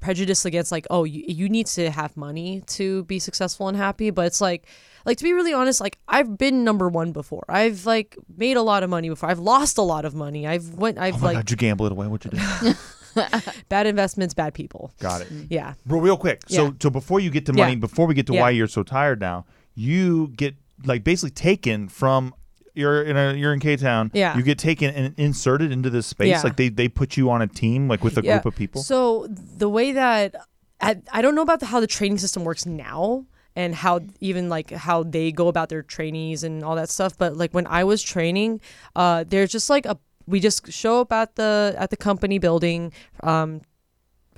prejudice 0.00 0.44
against 0.44 0.72
like 0.72 0.86
oh 0.90 1.04
you, 1.04 1.22
you 1.28 1.48
need 1.48 1.66
to 1.66 1.88
have 1.90 2.16
money 2.16 2.62
to 2.66 3.04
be 3.04 3.20
successful 3.20 3.68
and 3.68 3.76
happy 3.76 4.10
but 4.10 4.26
it's 4.26 4.40
like 4.40 4.66
like 5.04 5.18
to 5.18 5.24
be 5.24 5.32
really 5.32 5.52
honest 5.52 5.80
like 5.80 5.98
i've 6.08 6.36
been 6.38 6.64
number 6.64 6.88
one 6.88 7.12
before 7.12 7.44
i've 7.48 7.86
like 7.86 8.16
made 8.36 8.56
a 8.56 8.62
lot 8.62 8.82
of 8.82 8.90
money 8.90 9.08
before 9.08 9.28
i've 9.28 9.38
lost 9.38 9.78
a 9.78 9.82
lot 9.82 10.04
of 10.04 10.14
money 10.14 10.46
i've 10.46 10.74
went 10.74 10.98
i've 10.98 11.14
Oh 11.16 11.18
my 11.18 11.26
like 11.28 11.36
god, 11.36 11.50
you 11.50 11.56
gamble 11.56 11.86
it 11.86 11.92
away. 11.92 12.06
What 12.06 12.24
you 12.24 12.30
do? 12.32 12.74
bad 13.68 13.86
investments 13.86 14.34
bad 14.34 14.54
people 14.54 14.92
Got 14.98 15.22
it. 15.22 15.28
Mm-hmm. 15.28 15.44
yeah 15.50 15.74
Bro, 15.86 16.00
real 16.00 16.16
quick. 16.16 16.42
So, 16.48 16.64
Yeah. 16.66 16.70
so 16.80 16.90
before 16.90 17.20
you 17.20 17.30
get 17.30 17.46
to 17.46 17.52
Yeah. 17.52 17.64
money, 17.64 17.76
before 17.76 18.06
we 18.06 18.14
get 18.14 18.26
to 18.28 18.32
Yeah. 18.34 18.40
why 18.42 18.50
you're 18.50 18.66
so 18.68 18.82
tired 18.82 19.20
now, 19.20 19.44
you 19.74 20.28
get 20.28 20.54
like 20.84 21.04
basically 21.04 21.30
taken 21.30 21.88
from. 21.88 22.34
You're 22.74 23.02
in 23.02 23.18
a 23.18 23.34
you're 23.34 23.52
in 23.52 23.60
K 23.60 23.76
Town. 23.76 24.10
Yeah. 24.14 24.34
You 24.34 24.42
get 24.42 24.58
taken 24.58 24.94
and 24.94 25.14
inserted 25.18 25.70
into 25.72 25.90
this 25.90 26.06
space. 26.06 26.28
Yeah. 26.30 26.40
Like 26.42 26.56
they 26.56 26.70
they 26.70 26.88
put 26.88 27.18
you 27.18 27.28
on 27.30 27.42
a 27.42 27.46
team 27.46 27.86
like 27.86 28.02
with 28.02 28.16
a 28.16 28.22
Yeah. 28.24 28.36
group 28.36 28.46
of 28.46 28.56
people. 28.56 28.82
So 28.82 29.26
the 29.28 29.68
way 29.68 29.92
that 29.92 30.34
I, 30.80 30.96
I 31.12 31.20
don't 31.20 31.34
know 31.34 31.42
about 31.42 31.60
the, 31.60 31.66
how 31.66 31.80
the 31.80 31.86
training 31.86 32.16
system 32.16 32.44
works 32.44 32.64
now 32.64 33.26
and 33.54 33.74
how 33.74 34.00
even 34.20 34.48
like 34.48 34.70
how 34.70 35.02
they 35.02 35.32
go 35.32 35.48
about 35.48 35.68
their 35.68 35.82
trainees 35.82 36.42
and 36.44 36.64
all 36.64 36.76
that 36.76 36.88
stuff. 36.88 37.16
But 37.18 37.36
like 37.36 37.52
when 37.52 37.66
I 37.66 37.84
was 37.84 38.02
training, 38.02 38.60
uh, 38.96 39.24
there's 39.26 39.50
just 39.50 39.68
like 39.70 39.86
a 39.86 39.98
we 40.26 40.40
just 40.40 40.72
show 40.72 41.00
up 41.00 41.12
at 41.12 41.36
the 41.36 41.74
at 41.78 41.90
the 41.90 41.96
company 41.96 42.38
building. 42.38 42.92
Um, 43.22 43.60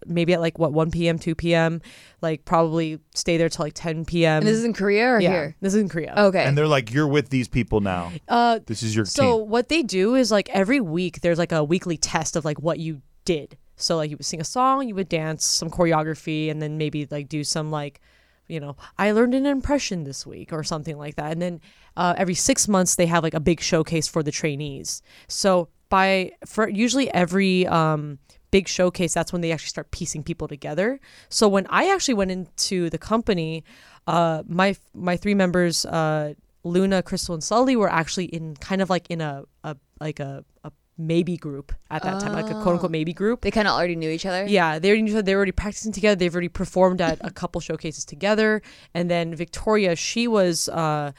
maybe 0.07 0.35
at 0.35 0.41
like 0.41 0.59
what 0.59 0.71
1 0.71 0.91
p.m 0.91 1.19
2 1.19 1.35
p.m 1.35 1.81
like 2.21 2.45
probably 2.45 2.99
stay 3.15 3.39
there 3.39 3.49
till 3.49 3.65
like 3.65 3.73
10 3.73 4.05
p.m 4.05 4.39
and 4.39 4.47
this 4.47 4.59
is 4.59 4.63
in 4.65 4.75
korea 4.75 5.13
or 5.13 5.19
yeah 5.19 5.31
here 5.31 5.57
this 5.63 5.73
is 5.73 5.81
in 5.81 5.89
korea 5.89 6.13
okay 6.15 6.45
and 6.45 6.59
they're 6.59 6.69
like, 6.69 6.93
you're 6.93 7.09
with 7.09 7.31
these 7.31 7.49
people 7.49 7.81
now. 7.81 8.13
uh 8.29 8.59
This 8.67 8.83
is 8.83 8.95
your 8.95 9.07
so 9.07 9.39
team. 9.39 9.49
what 9.49 9.71
they 9.71 9.83
do 9.83 10.15
is 10.15 10.31
like 10.31 10.51
every 10.51 10.79
week 10.79 11.23
there's 11.23 11.39
like 11.39 11.53
a 11.53 11.65
weekly 11.65 11.97
test 11.97 12.37
of 12.37 12.45
like 12.45 12.59
what 12.59 12.79
you 12.79 13.01
did. 13.25 13.57
So 13.77 13.97
like 13.97 14.11
you 14.11 14.17
would 14.19 14.27
sing 14.27 14.43
a 14.43 14.45
song, 14.45 14.87
you 14.87 14.95
would 14.95 15.09
dance, 15.09 15.45
some 15.45 15.71
choreography, 15.71 16.51
and 16.51 16.61
then 16.61 16.77
maybe 16.77 17.09
like 17.11 17.29
do 17.29 17.43
some 17.43 17.71
like, 17.71 18.01
you 18.49 18.61
know, 18.61 18.77
I 18.99 19.13
learned 19.13 19.35
an 19.35 19.47
impression 19.47 20.05
this 20.05 20.27
week 20.27 20.53
or 20.53 20.63
something 20.63 20.99
like 20.99 21.17
that. 21.17 21.33
And 21.33 21.43
then 21.43 21.61
uh, 21.97 22.15
every 22.17 22.35
six 22.35 22.69
months 22.69 22.97
they 22.97 23.07
have 23.07 23.23
like 23.23 23.35
a 23.35 23.41
big 23.41 23.61
showcase 23.61 24.09
for 24.09 24.23
the 24.23 24.31
trainees. 24.31 25.03
So 25.29 25.69
by 25.89 26.33
for 26.47 26.69
usually 26.69 27.13
every 27.13 27.67
um, 27.67 28.19
big 28.51 28.69
showcase, 28.69 29.15
that's 29.15 29.33
when 29.33 29.43
they 29.43 29.53
actually 29.53 29.69
start 29.69 29.91
piecing 29.91 30.23
people 30.23 30.49
together. 30.49 31.01
So 31.29 31.49
when 31.49 31.67
I 31.71 31.93
actually 31.93 32.15
went 32.15 32.31
into 32.31 32.91
the 32.91 32.99
company, 32.99 33.65
uh, 34.07 34.43
my 34.47 34.77
my 34.95 35.17
three 35.17 35.35
members. 35.35 35.85
Uh, 35.85 36.35
Luna, 36.67 37.03
Krystal, 37.03 37.35
and 37.35 37.43
Sulli 37.43 37.77
were 37.77 37.93
actually 37.93 38.25
in 38.25 38.57
kind 38.57 38.81
of 38.81 38.89
like 38.89 39.07
in 39.11 39.21
a, 39.21 39.45
a 39.65 39.77
like 40.01 40.19
a, 40.19 40.45
a 40.65 40.73
maybe 40.97 41.37
group 41.37 41.73
at 41.91 42.03
that 42.03 42.21
time, 42.21 42.33
like 42.33 42.51
a 42.51 42.55
quote 42.63 42.75
unquote 42.75 42.91
maybe 42.91 43.13
group. 43.13 43.41
they 43.41 43.51
kind 43.51 43.67
of 43.67 43.75
already 43.75 43.97
knew 43.97 44.11
each 44.11 44.27
other 44.27 44.47
Yeah, 44.47 44.79
they 44.79 44.91
already 44.91 45.23
they 45.23 45.35
were 45.35 45.39
already 45.39 45.53
practicing 45.53 45.93
together. 45.93 46.17
They've 46.17 46.33
already 46.35 46.49
performed 46.49 47.01
at 47.01 47.19
a 47.21 47.31
couple 47.31 47.61
showcases 47.61 48.05
together. 48.05 48.63
And 48.95 49.11
then 49.11 49.35
Victoria, 49.35 49.97
she 49.97 50.29
was 50.29 50.69
uh, 50.69 51.13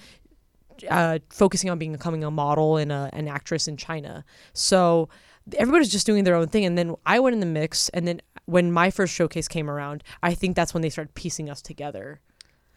uh, 0.89 1.19
focusing 1.29 1.69
on 1.69 1.77
becoming 1.77 2.23
a 2.23 2.31
model 2.31 2.77
and 2.77 2.91
a, 2.91 3.09
an 3.13 3.27
actress 3.27 3.67
in 3.67 3.77
China. 3.77 4.23
So 4.53 5.09
everybody's 5.57 5.91
just 5.91 6.05
doing 6.05 6.23
their 6.23 6.35
own 6.35 6.47
thing. 6.47 6.65
And 6.65 6.77
then 6.77 6.95
I 7.05 7.19
went 7.19 7.33
in 7.33 7.39
the 7.39 7.45
mix. 7.45 7.89
And 7.89 8.07
then 8.07 8.21
when 8.45 8.71
my 8.71 8.91
first 8.91 9.13
showcase 9.13 9.47
came 9.47 9.69
around, 9.69 10.03
I 10.23 10.33
think 10.33 10.55
that's 10.55 10.73
when 10.73 10.81
they 10.81 10.89
started 10.89 11.13
piecing 11.15 11.49
us 11.49 11.61
together. 11.61 12.21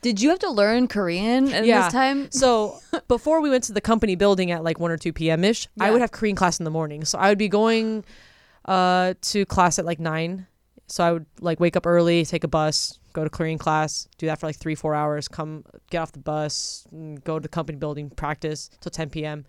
Did 0.03 0.21
you 0.21 0.31
have 0.31 0.39
to 0.39 0.51
learn 0.51 0.89
korean 0.89 1.53
at 1.53 1.65
Yeah. 1.65 1.85
this 1.85 1.93
time 1.93 2.31
So 2.31 2.79
before 3.09 3.41
we 3.41 3.51
went 3.51 3.65
to 3.65 3.73
the 3.73 3.81
company 3.81 4.15
building 4.15 4.51
at 4.51 4.63
like 4.65 4.79
one 4.81 4.91
or 4.91 4.97
two 4.97 5.13
p.m. 5.13 5.45
ish, 5.45 5.69
I 5.81 5.91
would 5.91 6.01
have 6.01 6.13
Korean 6.13 6.37
class 6.37 6.59
in 6.61 6.65
the 6.65 6.71
morning. 6.71 7.05
So 7.05 7.19
I 7.19 7.29
would 7.29 7.39
be 7.39 7.49
going 7.49 8.05
uh, 8.65 9.15
to 9.23 9.45
class 9.47 9.79
at 9.79 9.85
like 9.85 9.99
nine. 10.01 10.47
So 10.87 11.05
I 11.05 11.13
would 11.13 11.27
like 11.41 11.61
wake 11.61 11.77
up 11.77 11.85
early, 11.87 12.25
take 12.25 12.45
a 12.45 12.49
bus, 12.49 12.99
go 13.13 13.23
to 13.25 13.29
Korean 13.31 13.59
class, 13.59 14.09
do 14.19 14.27
that 14.27 14.41
for 14.41 14.47
like 14.47 14.57
three 14.57 14.75
four 14.75 14.95
hours, 14.95 15.29
come 15.29 15.65
get 15.91 15.99
off 16.01 16.13
the 16.13 16.19
bus, 16.19 16.87
and 16.93 17.23
go 17.25 17.39
to 17.39 17.43
the 17.43 17.49
company 17.49 17.77
building, 17.77 18.09
practice 18.11 18.71
till 18.81 18.91
ten 18.91 19.11
p.m. 19.11 19.45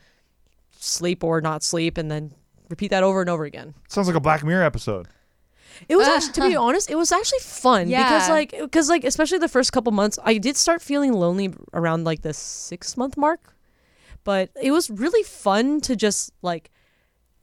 Sleep 0.81 1.23
or 1.23 1.41
not 1.41 1.63
sleep, 1.63 1.97
and 1.97 2.09
then 2.09 2.33
repeat 2.69 2.89
that 2.89 3.03
over 3.03 3.21
and 3.21 3.29
over 3.29 3.43
again. 3.45 3.73
Sounds 3.88 4.07
like 4.07 4.15
a 4.17 4.19
Black 4.21 4.43
Mirror 4.43 4.63
episode. 4.63 5.07
It 5.88 5.96
was 5.96 6.08
actually, 6.08 6.34
to 6.34 6.42
be 6.50 6.56
honest, 6.68 6.89
it 6.89 6.96
was 6.96 7.12
actually 7.12 7.39
fun 7.39 7.88
because 7.88 8.30
like 8.30 8.52
because 8.60 8.89
like 8.89 9.04
especially 9.04 9.38
the 9.39 9.48
first 9.48 9.72
couple 9.72 9.92
months, 9.92 10.20
I 10.24 10.38
did 10.38 10.58
start 10.58 10.82
feeling 10.82 11.13
lonely 11.13 11.54
around 11.74 12.04
like 12.04 12.22
the 12.22 12.34
six 12.34 12.98
month 12.98 13.15
mark, 13.18 13.56
but 14.24 14.50
it 14.62 14.72
was 14.72 14.89
really 14.89 15.24
fun 15.24 15.82
to 15.82 15.96
just 15.96 16.32
like. 16.42 16.72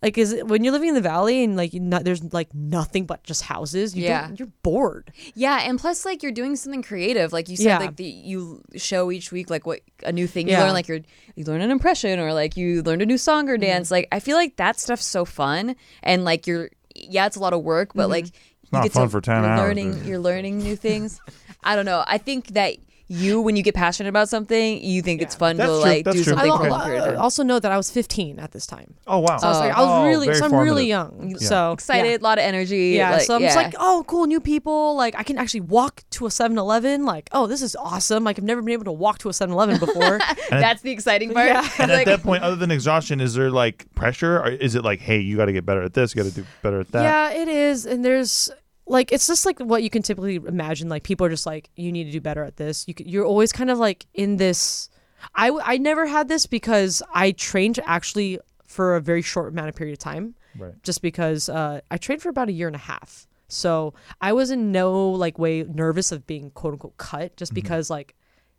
Like 0.02 0.18
is 0.18 0.30
it 0.34 0.46
when 0.46 0.62
you're 0.62 0.74
living 0.74 0.90
in 0.90 0.94
the 0.94 1.00
valley 1.00 1.42
and 1.42 1.56
like 1.56 1.72
not, 1.72 2.04
there's 2.04 2.22
like 2.32 2.52
nothing 2.54 3.06
but 3.06 3.24
just 3.24 3.42
houses. 3.42 3.96
You 3.96 4.04
Yeah. 4.04 4.26
don't, 4.26 4.38
you're 4.38 4.52
bored. 4.62 5.10
Yeah, 5.34 5.60
and 5.64 5.80
plus, 5.80 6.04
like 6.04 6.22
you're 6.22 6.32
doing 6.32 6.54
something 6.54 6.82
creative, 6.82 7.32
like 7.32 7.48
you 7.48 7.56
said, 7.56 7.64
Yeah. 7.64 7.78
like 7.78 7.96
the 7.96 8.04
you 8.04 8.62
show 8.76 9.10
each 9.10 9.32
week 9.32 9.48
like 9.48 9.66
what 9.66 9.80
a 10.04 10.12
new 10.12 10.26
thing 10.26 10.48
you 10.48 10.56
learn, 10.58 10.74
like 10.74 10.86
you're 10.86 11.00
you 11.34 11.44
learn 11.44 11.62
an 11.62 11.70
impression 11.70 12.20
or 12.20 12.34
like 12.34 12.58
you 12.58 12.82
learned 12.82 13.00
a 13.00 13.06
new 13.06 13.16
song 13.16 13.46
Mm-hmm. 13.46 13.54
or 13.54 13.56
dance. 13.56 13.90
Like 13.90 14.06
I 14.12 14.20
feel 14.20 14.36
like 14.36 14.56
that 14.56 14.78
stuff's 14.78 15.06
so 15.06 15.24
fun, 15.24 15.74
and 16.02 16.24
like 16.24 16.46
you're 16.46 16.68
yeah, 16.98 17.26
it's 17.26 17.36
a 17.36 17.40
lot 17.40 17.52
of 17.52 17.62
work, 17.62 17.92
but 17.94 18.02
mm-hmm. 18.02 18.12
like 18.12 18.24
you 18.26 18.32
not 18.72 18.90
fun 18.90 19.04
to, 19.04 19.10
for 19.10 19.20
10 19.20 19.42
you're 19.42 19.50
hours, 19.50 19.60
learning 19.60 19.92
dude. 19.92 20.06
you're 20.06 20.18
learning 20.18 20.58
new 20.58 20.76
things. 20.76 21.20
I 21.62 21.76
don't 21.76 21.86
know. 21.86 22.04
I 22.06 22.18
think 22.18 22.48
that 22.48 22.76
you 23.08 23.40
when 23.40 23.54
you 23.56 23.62
get 23.62 23.74
passionate 23.74 24.08
about 24.08 24.28
something, 24.28 24.82
you 24.82 25.00
think 25.00 25.22
it's 25.22 25.34
fun 25.34 25.56
That's 25.56 25.68
to 25.70 25.74
true, 25.74 25.80
like 25.82 26.04
that's 26.04 26.16
do 26.16 26.24
true. 26.24 26.32
something 26.32 26.50
I 26.52 26.56
for 26.58 26.66
a 26.66 26.70
long 26.70 26.84
period 26.84 27.02
of 27.04 27.14
time. 27.14 27.20
also 27.22 27.42
know 27.44 27.60
that 27.60 27.70
I 27.70 27.76
was 27.76 27.90
15 27.90 28.38
at 28.40 28.50
this 28.50 28.66
time. 28.66 28.94
Oh 29.06 29.20
wow. 29.20 29.36
So 29.36 29.46
I 29.46 29.50
was 29.50 29.58
like, 29.60 29.72
I 29.76 29.80
was 29.80 29.88
Oh, 29.88 30.04
really, 30.06 30.34
so 30.34 30.44
I'm 30.44 30.52
really 30.54 30.90
formative. 30.90 31.30
young. 31.30 31.38
So 31.38 31.72
Excited, 31.72 32.20
a 32.20 32.24
lot 32.24 32.38
of 32.38 32.42
energy. 32.44 32.94
Yeah, 32.96 33.12
like, 33.12 33.22
so 33.22 33.36
I'm 33.36 33.42
just 33.42 33.54
like, 33.56 33.74
oh, 33.78 34.04
cool, 34.08 34.26
new 34.26 34.40
people. 34.40 34.96
Like, 34.96 35.14
I 35.16 35.22
can 35.22 35.38
actually 35.38 35.60
walk 35.60 36.02
to 36.10 36.26
a 36.26 36.30
7 36.30 36.58
Eleven. 36.58 37.04
Like, 37.04 37.28
oh, 37.32 37.46
this 37.46 37.62
is 37.62 37.76
awesome. 37.76 38.24
Like, 38.24 38.38
I've 38.38 38.44
never 38.44 38.60
been 38.60 38.72
able 38.72 38.84
to 38.86 38.92
walk 38.92 39.18
to 39.18 39.28
a 39.28 39.32
7 39.32 39.52
Eleven 39.52 39.78
before. 39.78 40.18
that's 40.50 40.82
the 40.82 40.90
exciting 40.90 41.32
part. 41.32 41.46
Yeah. 41.46 41.68
And 41.78 41.90
at 41.92 42.06
that 42.06 42.22
point, 42.22 42.42
other 42.42 42.56
than 42.56 42.70
exhaustion, 42.70 43.20
is 43.20 43.34
there 43.34 43.50
like 43.50 43.86
pressure, 43.94 44.38
or 44.40 44.48
is 44.48 44.74
it 44.74 44.82
like, 44.84 45.00
hey, 45.00 45.20
you 45.20 45.36
got 45.36 45.46
to 45.46 45.52
get 45.52 45.64
better 45.64 45.82
at 45.82 45.94
this, 45.94 46.14
you 46.14 46.22
got 46.22 46.28
to 46.28 46.34
do 46.34 46.46
better 46.62 46.80
at 46.80 46.90
that? 46.92 47.02
yeah, 47.02 47.40
it 47.40 47.46
is. 47.48 47.86
And 47.86 48.04
there's, 48.04 48.50
like, 48.86 49.12
it's 49.12 49.26
just 49.26 49.44
like 49.46 49.58
what 49.58 49.82
you 49.82 49.90
can 49.90 50.02
typically 50.02 50.36
imagine. 50.36 50.88
Like, 50.88 51.02
people 51.02 51.26
are 51.26 51.30
just 51.30 51.46
like, 51.46 51.70
you 51.76 51.90
need 51.92 52.04
to 52.04 52.10
do 52.12 52.20
better 52.20 52.44
at 52.44 52.56
this. 52.56 52.86
You 52.86 52.94
c- 52.96 53.04
You're 53.08 53.24
always 53.26 53.52
kind 53.52 53.70
of 53.70 53.78
like 53.78 54.06
in 54.14 54.36
this. 54.36 54.88
I, 55.34 55.50
I 55.64 55.78
never 55.78 56.06
had 56.06 56.28
this 56.28 56.46
because 56.46 57.02
I 57.12 57.32
trained 57.32 57.80
actually 57.86 58.38
for 58.66 58.96
a 58.96 59.00
very 59.00 59.22
short 59.22 59.52
amount 59.52 59.68
of 59.68 59.74
period 59.76 59.94
of 59.94 59.98
time. 59.98 60.34
Right. 60.58 60.72
just 60.82 61.02
because 61.02 61.50
uh, 61.50 61.80
I 61.90 61.98
trained 61.98 62.22
for 62.22 62.30
about 62.30 62.48
a 62.48 62.52
year 62.52 62.66
and 62.66 62.74
a 62.76 62.78
half. 62.78 63.26
So 63.48 63.92
I 64.22 64.32
was 64.32 64.50
in 64.50 64.72
no 64.72 65.10
like 65.10 65.38
way 65.38 65.62
nervous 65.64 66.12
of 66.12 66.26
being 66.26 66.50
quote 66.50 66.72
unquote 66.72 66.96
cut 66.96 67.36
just 67.36 67.52
because 67.52 67.90
like 67.90 68.14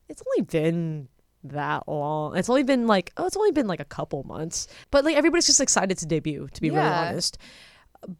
it's 0.08 0.22
only 0.28 0.46
been 0.46 1.08
that 1.46 1.88
long. 1.88 2.38
It's 2.38 2.50
only 2.50 2.62
been 2.62 2.86
like 2.86 3.12
oh 3.18 3.26
it's 3.26 3.36
only 3.36 3.52
been 3.52 3.66
like 3.66 3.80
a 3.80 3.86
couple 3.86 4.24
months. 4.26 4.68
But 4.92 5.06
like 5.06 5.16
everybody's 5.16 5.48
just 5.48 5.60
excited 5.60 5.98
to 5.98 6.06
debut 6.06 6.48
to 6.54 6.62
be 6.62 6.70
really 6.70 6.82
honest. 7.10 7.40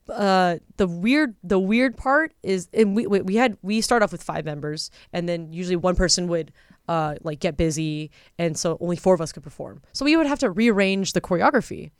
Uh 0.10 0.58
the 0.78 0.88
weird 0.88 1.36
the 1.44 1.60
weird 1.60 1.96
part 1.98 2.34
is 2.44 2.68
and 2.74 2.96
we 2.96 3.08
we 3.08 3.36
had 3.36 3.58
we 3.62 3.82
start 3.82 4.02
off 4.04 4.12
with 4.12 4.24
five 4.24 4.44
members 4.46 4.92
and 5.14 5.28
then 5.30 5.54
usually 5.54 5.76
one 5.76 5.96
person 5.96 6.28
would 6.28 6.52
uh 6.88 7.16
like 7.24 7.40
get 7.40 7.58
busy 7.58 8.10
and 8.40 8.58
so 8.58 8.78
only 8.82 8.96
four 8.96 9.14
of 9.14 9.22
us 9.22 9.32
could 9.32 9.44
perform. 9.44 9.82
So 9.94 10.06
we 10.06 10.16
would 10.18 10.28
have 10.28 10.40
to 10.40 10.50
rearrange 10.50 11.14
the 11.14 11.22
choreography. 11.22 11.92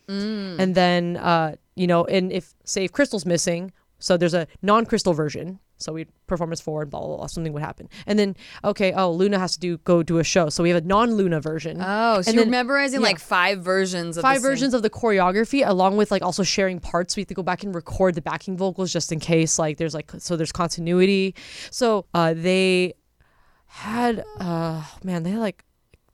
And 0.60 0.76
then 0.76 1.18
uh 1.18 1.56
you 1.76 1.88
know 1.88 2.06
and 2.06 2.32
if 2.32 2.54
say 2.66 2.86
if 2.86 2.92
Krystal's 2.92 3.26
missing, 3.26 3.72
so 4.00 4.18
there's 4.18 4.34
a 4.34 4.48
non-Krystal 4.62 5.16
version. 5.16 5.60
So 5.80 5.94
we'd 5.94 6.10
perform 6.26 6.52
as 6.52 6.60
four 6.60 6.82
and 6.82 6.90
blah, 6.92 7.00
blah, 7.06 7.18
blah, 7.18 7.28
something 7.28 7.54
would 7.54 7.62
happen. 7.62 7.88
And 8.08 8.18
then, 8.18 8.36
okay, 8.64 8.94
oh, 8.94 9.12
Luna 9.12 9.38
has 9.38 9.54
to 9.54 9.60
do 9.60 9.78
go 9.80 10.02
do 10.04 10.18
a 10.18 10.24
show. 10.24 10.50
So 10.50 10.64
we 10.64 10.70
have 10.70 10.84
a 10.84 10.88
non-Luna 10.88 11.40
version. 11.40 11.78
Oh, 11.80 12.22
so 12.22 12.30
And 12.30 12.36
you're 12.36 12.44
then- 12.46 12.52
memorizing 12.52 13.02
yeah. 13.02 13.08
like 13.08 13.20
five 13.20 13.60
versions 13.64 14.18
of 14.18 14.24
five 14.24 14.38
the 14.38 14.42
same- 14.42 14.52
versions 14.52 14.74
of 14.74 14.82
the 14.82 14.90
choreography 14.90 15.68
along 15.68 15.98
with 15.98 16.10
like 16.12 16.24
also 16.24 16.42
sharing 16.44 16.80
parts 16.80 17.16
we 17.16 17.22
have 17.22 17.28
to 17.28 17.34
go 17.36 17.44
back 17.44 17.64
and 17.64 17.76
record 17.76 18.16
the 18.16 18.22
backing 18.22 18.58
vocals 18.58 18.92
just 18.92 19.12
in 19.12 19.20
case 19.20 19.60
like 19.60 19.78
there's 19.78 19.94
like 19.94 20.10
so 20.18 20.36
there's 20.36 20.52
continuity 20.52 21.36
so 21.72 22.06
uh 22.14 22.34
they 22.36 22.94
had 23.66 24.24
uh 24.40 24.84
man 25.04 25.24
they 25.24 25.32
had 25.32 25.40
like 25.40 25.64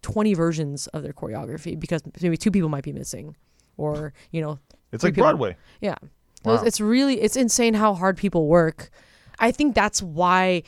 20 0.01 0.33
versions 0.33 0.87
of 0.87 1.03
their 1.03 1.13
choreography 1.13 1.79
because 1.79 2.01
maybe 2.21 2.35
two 2.37 2.51
people 2.51 2.69
might 2.69 2.83
be 2.83 2.91
missing 2.91 3.35
or 3.77 4.13
you 4.31 4.41
know 4.41 4.59
It's 4.91 5.03
like 5.03 5.13
people- 5.13 5.23
Broadway. 5.29 5.55
yeah 5.81 5.95
Wow. 6.43 6.61
it's 6.63 6.81
really 6.81 7.21
it's 7.21 7.37
insane 7.37 7.73
how 7.73 7.93
hard 7.93 8.17
people 8.17 8.47
work 8.47 8.89
i 9.39 9.51
think 9.51 9.75
that's 9.75 10.01
why 10.01 10.63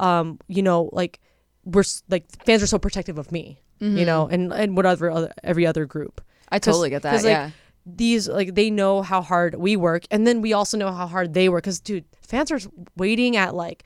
um 0.00 0.38
you 0.48 0.62
know 0.62 0.88
like 0.92 1.20
we're 1.64 1.84
like 2.08 2.24
fans 2.44 2.62
are 2.62 2.66
so 2.66 2.78
protective 2.78 3.18
of 3.18 3.30
me 3.32 3.60
you 3.80 4.04
know 4.04 4.26
and 4.26 4.52
and 4.52 4.76
whatever 4.76 5.10
other 5.10 5.32
every 5.44 5.66
other 5.66 5.86
group 5.86 6.20
I 6.48 6.58
totally 6.58 6.90
get 6.90 7.02
that. 7.02 7.14
like, 7.16 7.24
yeah. 7.24 7.50
these 7.86 8.28
like 8.28 8.54
they 8.54 8.70
know 8.70 9.02
how 9.02 9.22
hard 9.22 9.54
we 9.54 9.76
work 9.76 10.04
and 10.10 10.26
then 10.26 10.40
we 10.42 10.52
also 10.52 10.76
know 10.76 10.90
how 10.90 11.06
hard 11.06 11.34
they 11.34 11.48
work 11.48 11.64
because 11.64 11.80
dude 11.80 12.04
fans 12.20 12.50
are 12.50 12.58
waiting 12.96 13.36
at 13.36 13.54
like 13.54 13.84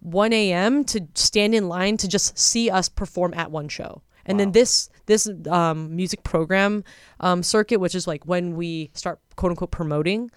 1 0.00 0.32
a.m 0.32 0.84
to 0.84 1.06
stand 1.14 1.54
in 1.54 1.68
line 1.68 1.96
to 1.96 2.08
just 2.08 2.38
see 2.38 2.70
us 2.70 2.88
perform 2.88 3.34
at 3.34 3.50
one 3.50 3.68
show 3.68 4.02
and 4.26 4.38
then 4.40 4.52
this 4.52 4.88
this 5.06 5.28
um, 5.50 5.94
music 5.94 6.22
program 6.22 6.84
um, 7.20 7.42
circuit 7.42 7.80
which 7.80 7.94
is 7.94 8.06
like 8.06 8.24
when 8.26 8.54
we 8.54 8.90
start 8.94 9.18
quote 9.36 9.50
unquote 9.50 9.70
promoting 9.70 10.30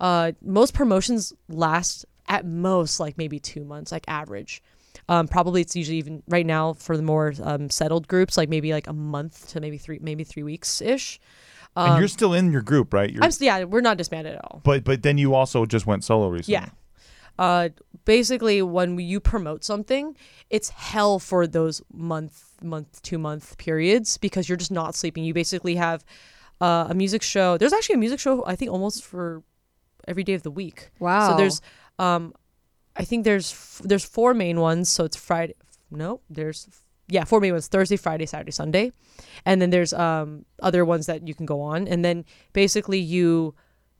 uh, 0.00 0.32
most 0.42 0.74
promotions 0.74 1.32
last 1.48 2.04
at 2.28 2.44
most 2.44 3.00
like 3.00 3.18
maybe 3.18 3.38
two 3.38 3.64
months 3.64 3.92
like 3.92 4.04
average 4.08 4.62
um, 5.08 5.26
probably 5.26 5.60
it's 5.60 5.74
usually 5.74 5.96
even 5.98 6.22
right 6.28 6.46
now 6.46 6.74
for 6.74 6.96
the 6.96 7.02
more 7.02 7.32
um, 7.42 7.70
settled 7.70 8.06
groups 8.08 8.36
like 8.36 8.48
maybe 8.48 8.72
like 8.72 8.86
a 8.86 8.92
month 8.92 9.48
to 9.48 9.60
maybe 9.60 9.78
three 9.78 9.98
maybe 10.00 10.24
three 10.24 10.42
weeks 10.42 10.80
ish 10.80 11.18
and 11.74 11.98
you're 11.98 12.08
still 12.08 12.34
in 12.34 12.52
your 12.52 12.62
group, 12.62 12.92
right? 12.92 13.10
You're, 13.10 13.24
I'm 13.24 13.30
yeah, 13.40 13.64
we're 13.64 13.80
not 13.80 13.96
disbanded 13.96 14.34
at 14.34 14.44
all. 14.44 14.60
but 14.62 14.84
but 14.84 15.02
then 15.02 15.18
you 15.18 15.34
also 15.34 15.64
just 15.64 15.86
went 15.86 16.04
solo 16.04 16.28
recently. 16.28 16.52
Yeah. 16.52 16.68
Uh, 17.38 17.70
basically, 18.04 18.60
when 18.60 18.98
you 18.98 19.18
promote 19.18 19.64
something, 19.64 20.16
it's 20.50 20.68
hell 20.68 21.18
for 21.18 21.46
those 21.46 21.80
month, 21.92 22.52
month, 22.62 23.00
two 23.02 23.18
month 23.18 23.56
periods 23.56 24.18
because 24.18 24.48
you're 24.48 24.58
just 24.58 24.70
not 24.70 24.94
sleeping. 24.94 25.24
You 25.24 25.32
basically 25.32 25.76
have 25.76 26.04
uh, 26.60 26.88
a 26.90 26.94
music 26.94 27.22
show. 27.22 27.56
There's 27.56 27.72
actually 27.72 27.94
a 27.94 27.98
music 27.98 28.20
show. 28.20 28.44
I 28.46 28.54
think 28.54 28.70
almost 28.70 29.02
for 29.02 29.42
every 30.06 30.24
day 30.24 30.34
of 30.34 30.42
the 30.42 30.50
week. 30.50 30.90
Wow. 30.98 31.30
So 31.30 31.36
there's, 31.36 31.60
um, 31.98 32.34
I 32.96 33.04
think 33.04 33.24
there's 33.24 33.52
f- 33.52 33.82
there's 33.84 34.04
four 34.04 34.34
main 34.34 34.60
ones. 34.60 34.90
So 34.90 35.04
it's 35.04 35.16
Friday. 35.16 35.54
No, 35.90 36.20
there's 36.28 36.68
yeah 37.08 37.24
four 37.24 37.40
main 37.40 37.52
ones: 37.52 37.68
Thursday, 37.68 37.96
Friday, 37.96 38.26
Saturday, 38.26 38.52
Sunday, 38.52 38.92
and 39.44 39.60
then 39.60 39.70
there's 39.70 39.92
um 39.92 40.44
other 40.62 40.84
ones 40.84 41.06
that 41.06 41.26
you 41.26 41.34
can 41.34 41.46
go 41.46 41.60
on. 41.60 41.88
And 41.88 42.04
then 42.04 42.24
basically 42.52 42.98
you 42.98 43.54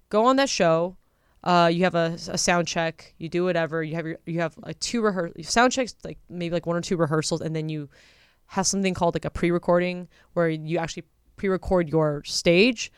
go 0.09 0.25
on 0.27 0.37
that 0.37 0.49
show. 0.49 0.97
Uh, 1.45 1.69
you 1.73 1.83
have 1.83 1.97
a, 1.97 2.17
a 2.29 2.39
sound 2.39 2.69
check. 2.69 3.15
You 3.19 3.29
do 3.29 3.45
whatever. 3.45 3.83
You 3.83 3.97
have 3.97 4.07
your 4.07 4.19
you 4.27 4.41
have 4.41 4.57
like 4.59 4.79
two 4.79 5.03
rehearsal 5.03 5.43
sound 5.43 5.73
checks, 5.73 5.95
like 6.05 6.19
maybe 6.29 6.55
like 6.55 6.67
one 6.67 6.77
or 6.77 6.81
two 6.81 6.97
rehearsals, 6.97 7.41
and 7.41 7.57
then 7.57 7.69
you 7.69 7.89
have 8.47 8.67
something 8.67 8.95
called 8.95 9.15
like 9.15 9.25
a 9.25 9.31
pre-recording 9.31 10.09
where 10.35 10.49
you 10.49 10.79
actually 10.79 11.05
pre-record 11.37 11.89
your 11.89 12.23
stage 12.25 12.93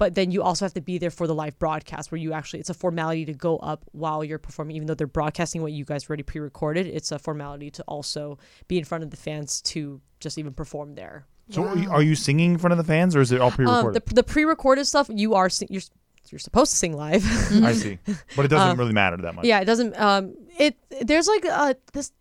but 0.00 0.14
then 0.16 0.30
you 0.32 0.42
also 0.42 0.64
have 0.64 0.72
to 0.74 0.80
be 0.80 0.96
there 0.98 1.10
for 1.18 1.26
the 1.26 1.34
live 1.42 1.56
broadcast 1.58 2.10
where 2.10 2.18
you 2.24 2.32
actually 2.32 2.58
it's 2.58 2.70
a 2.70 2.74
formality 2.74 3.24
to 3.26 3.34
go 3.34 3.58
up 3.58 3.84
while 3.92 4.24
you're 4.24 4.38
performing 4.48 4.74
even 4.76 4.86
though 4.88 4.94
they're 5.00 5.06
broadcasting 5.20 5.60
what 5.62 5.72
you 5.72 5.84
guys 5.84 6.08
already 6.08 6.22
pre-recorded 6.22 6.86
it's 6.86 7.12
a 7.12 7.18
formality 7.18 7.70
to 7.70 7.82
also 7.84 8.38
be 8.66 8.76
in 8.78 8.84
front 8.84 9.04
of 9.04 9.10
the 9.10 9.16
fans 9.26 9.60
to 9.62 10.00
just 10.24 10.38
even 10.38 10.52
perform 10.62 10.94
there 10.94 11.26
So 11.50 11.64
are 11.64 11.76
you- 11.76 11.90
are 11.90 12.02
you 12.10 12.14
singing 12.16 12.52
in 12.54 12.58
front 12.58 12.72
of 12.72 12.78
the 12.78 12.88
fans, 12.94 13.14
or 13.16 13.20
is 13.20 13.30
it 13.32 13.40
all 13.40 13.48
um, 13.48 13.56
pre-recorded? 13.58 14.06
the, 14.06 14.14
the 14.14 14.22
pre-recorded 14.22 14.84
stuff 14.86 15.06
you 15.22 15.34
are 15.34 15.48
you're 15.68 15.82
you're 16.30 16.38
supposed 16.38 16.70
to 16.72 16.78
sing 16.78 16.92
live 17.06 17.24
I 17.70 17.72
see, 17.72 17.98
but 18.36 18.44
it 18.44 18.48
doesn't 18.54 18.78
really 18.78 18.92
matter 19.02 19.16
that 19.24 19.34
much. 19.34 19.44
Yeah, 19.44 19.60
it 19.60 19.64
doesn't. 19.64 19.92
Um, 20.08 20.34
it 20.58 20.76
there's 21.10 21.26
like 21.34 21.44
uh 21.44 21.74
this 21.92 22.12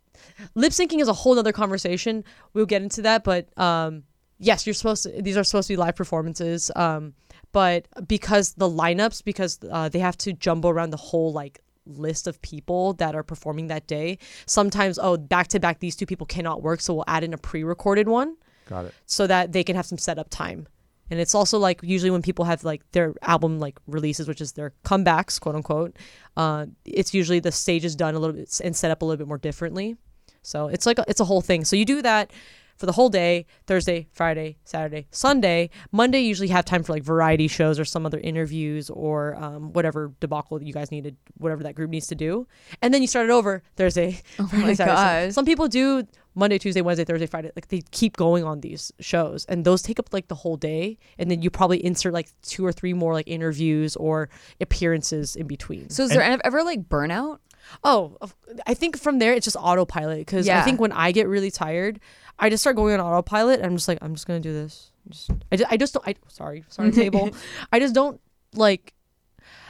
lip 0.55 0.71
syncing 0.71 0.99
is 0.99 1.07
a 1.07 1.13
whole 1.13 1.37
other 1.37 1.51
conversation. 1.51 2.23
We'll 2.53 2.65
get 2.65 2.81
into 2.81 3.01
that, 3.03 3.23
but 3.23 3.41
um, 3.57 4.03
yes, 4.39 4.65
you're 4.65 4.73
supposed 4.73 5.03
to. 5.03 5.21
These 5.21 5.37
are 5.37 5.43
supposed 5.43 5.67
to 5.67 5.73
be 5.73 5.77
live 5.77 5.95
performances. 5.95 6.71
Um, 6.75 7.13
but 7.51 7.87
because 8.07 8.53
the 8.53 8.69
lineups, 8.69 9.23
because 9.23 9.59
uh, 9.71 9.89
they 9.89 9.99
have 9.99 10.17
to 10.19 10.33
jumble 10.33 10.69
around 10.69 10.91
the 10.91 10.97
whole 10.97 11.31
like 11.31 11.61
list 11.85 12.27
of 12.27 12.41
people 12.41 12.93
that 12.93 13.15
are 13.15 13.23
performing 13.23 13.67
that 13.67 13.87
day. 13.87 14.17
Sometimes, 14.45 14.99
oh, 14.99 15.17
back 15.17 15.47
to 15.49 15.59
back, 15.59 15.79
these 15.79 15.95
two 15.95 16.05
people 16.05 16.27
cannot 16.27 16.61
work, 16.61 16.81
so 16.81 16.93
we'll 16.93 17.03
add 17.07 17.23
in 17.23 17.33
a 17.33 17.37
pre-recorded 17.37 18.07
one 18.07 18.35
Got 18.67 18.85
it. 18.85 18.93
so 19.05 19.27
that 19.27 19.51
they 19.51 19.63
can 19.63 19.75
have 19.75 19.85
some 19.85 19.97
setup 19.97 20.29
time. 20.29 20.67
And 21.11 21.19
it's 21.19 21.33
also 21.33 21.57
like 21.57 21.79
usually 21.81 22.11
when 22.11 22.21
people 22.21 22.45
have 22.45 22.63
like 22.63 22.83
their 22.91 23.15
album 23.23 23.59
like 23.59 23.79
releases, 23.87 24.27
which 24.27 24.41
is 24.41 24.51
their 24.51 24.73
comebacks, 24.85 25.39
quote 25.39 25.55
unquote. 25.55 25.95
Uh, 26.37 26.67
it's 26.85 27.13
usually 27.13 27.39
the 27.39 27.51
stage 27.51 27.83
is 27.83 27.95
done 27.95 28.13
a 28.13 28.19
little 28.19 28.35
bit 28.35 28.61
and 28.63 28.75
set 28.75 28.91
up 28.91 29.01
a 29.01 29.05
little 29.05 29.17
bit 29.17 29.27
more 29.27 29.39
differently. 29.39 29.95
So 30.43 30.67
it's 30.67 30.85
like 30.85 30.99
a, 30.99 31.05
it's 31.07 31.19
a 31.19 31.25
whole 31.25 31.41
thing. 31.41 31.65
So 31.65 31.75
you 31.75 31.85
do 31.85 32.03
that 32.03 32.31
for 32.79 32.85
the 32.85 32.93
whole 32.93 33.09
day 33.09 33.45
Thursday, 33.67 34.07
Friday, 34.13 34.57
Saturday, 34.63 35.07
Sunday. 35.11 35.69
Monday, 35.91 36.21
usually 36.21 36.47
have 36.47 36.65
time 36.65 36.81
for 36.81 36.93
like 36.93 37.03
variety 37.03 37.47
shows 37.47 37.77
or 37.79 37.85
some 37.85 38.05
other 38.05 38.19
interviews 38.19 38.89
or 38.89 39.35
um, 39.35 39.73
whatever 39.73 40.13
debacle 40.19 40.57
that 40.57 40.65
you 40.65 40.73
guys 40.73 40.89
needed, 40.89 41.17
whatever 41.37 41.61
that 41.63 41.75
group 41.75 41.89
needs 41.89 42.07
to 42.07 42.15
do. 42.15 42.47
And 42.81 42.93
then 42.93 43.01
you 43.01 43.07
start 43.07 43.29
it 43.29 43.31
over 43.31 43.61
Thursday, 43.75 44.21
Friday, 44.35 44.57
my 44.57 44.73
Saturday. 44.73 45.27
Gosh. 45.27 45.33
Some 45.33 45.45
people 45.45 45.67
do 45.67 46.07
Monday, 46.35 46.57
Tuesday, 46.57 46.81
Wednesday, 46.81 47.03
Thursday, 47.05 47.25
Friday. 47.25 47.51
Like 47.55 47.67
they 47.69 47.81
keep 47.91 48.15
going 48.15 48.43
on 48.43 48.61
these 48.61 48.91
shows, 48.99 49.45
and 49.45 49.65
those 49.65 49.81
take 49.81 49.99
up 49.99 50.13
like 50.13 50.27
the 50.27 50.35
whole 50.35 50.57
day. 50.57 50.97
And 51.17 51.29
then 51.29 51.41
you 51.41 51.49
probably 51.49 51.83
insert 51.83 52.13
like 52.13 52.29
two 52.41 52.65
or 52.65 52.71
three 52.71 52.93
more 52.93 53.13
like 53.13 53.27
interviews 53.27 53.95
or 53.95 54.29
appearances 54.61 55.35
in 55.35 55.47
between. 55.47 55.89
So 55.89 56.03
is 56.03 56.09
there 56.11 56.21
ev- 56.21 56.41
ever 56.43 56.63
like 56.63 56.87
burnout? 56.87 57.39
Oh, 57.83 58.17
I 58.65 58.73
think 58.73 58.97
from 58.97 59.19
there 59.19 59.33
it's 59.33 59.43
just 59.45 59.57
autopilot 59.59 60.19
because 60.19 60.47
I 60.61 60.61
think 60.63 60.79
when 60.79 60.91
I 60.91 61.11
get 61.11 61.27
really 61.27 61.51
tired, 61.51 61.99
I 62.37 62.49
just 62.49 62.63
start 62.63 62.75
going 62.75 62.93
on 62.93 62.99
autopilot. 62.99 63.57
And 63.59 63.65
I'm 63.65 63.75
just 63.75 63.87
like, 63.87 63.99
I'm 64.01 64.13
just 64.15 64.27
gonna 64.27 64.39
do 64.39 64.53
this. 64.53 64.91
Just, 65.09 65.31
I, 65.51 65.55
just, 65.55 65.71
I 65.71 65.77
just 65.77 65.93
don't. 65.93 66.07
I 66.07 66.15
sorry, 66.27 66.63
sorry, 66.69 66.91
table. 67.03 67.31
I 67.71 67.79
just 67.79 67.93
don't 67.93 68.19
like. 68.53 68.93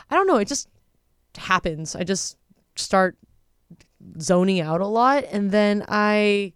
I 0.10 0.16
don't 0.16 0.28
know. 0.28 0.38
It 0.38 0.48
just 0.48 0.68
happens. 1.38 1.96
I 1.96 2.04
just 2.04 2.38
start 2.76 3.18
zoning 4.22 4.60
out 4.62 4.82
a 4.82 4.88
lot, 4.88 5.26
and 5.32 5.52
then 5.52 5.86
I 5.88 6.54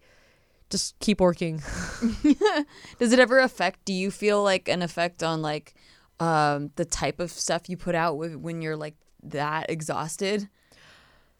just 0.69 0.97
keep 0.99 1.19
working. 1.21 1.58
Does 2.99 3.13
it 3.13 3.19
ever 3.19 3.39
affect? 3.39 3.86
Do 3.86 3.93
you 3.93 4.12
feel 4.12 4.43
like 4.43 4.67
an 4.67 4.82
effect 4.82 5.23
on 5.23 5.41
like 5.41 5.75
um, 6.19 6.71
the 6.75 6.86
type 6.86 7.19
of 7.19 7.32
stuff 7.32 7.69
you 7.69 7.77
put 7.77 7.95
out 7.95 8.17
with, 8.17 8.36
when 8.36 8.62
you're 8.62 8.77
like 8.77 8.95
that 9.23 9.69
exhausted, 9.69 10.47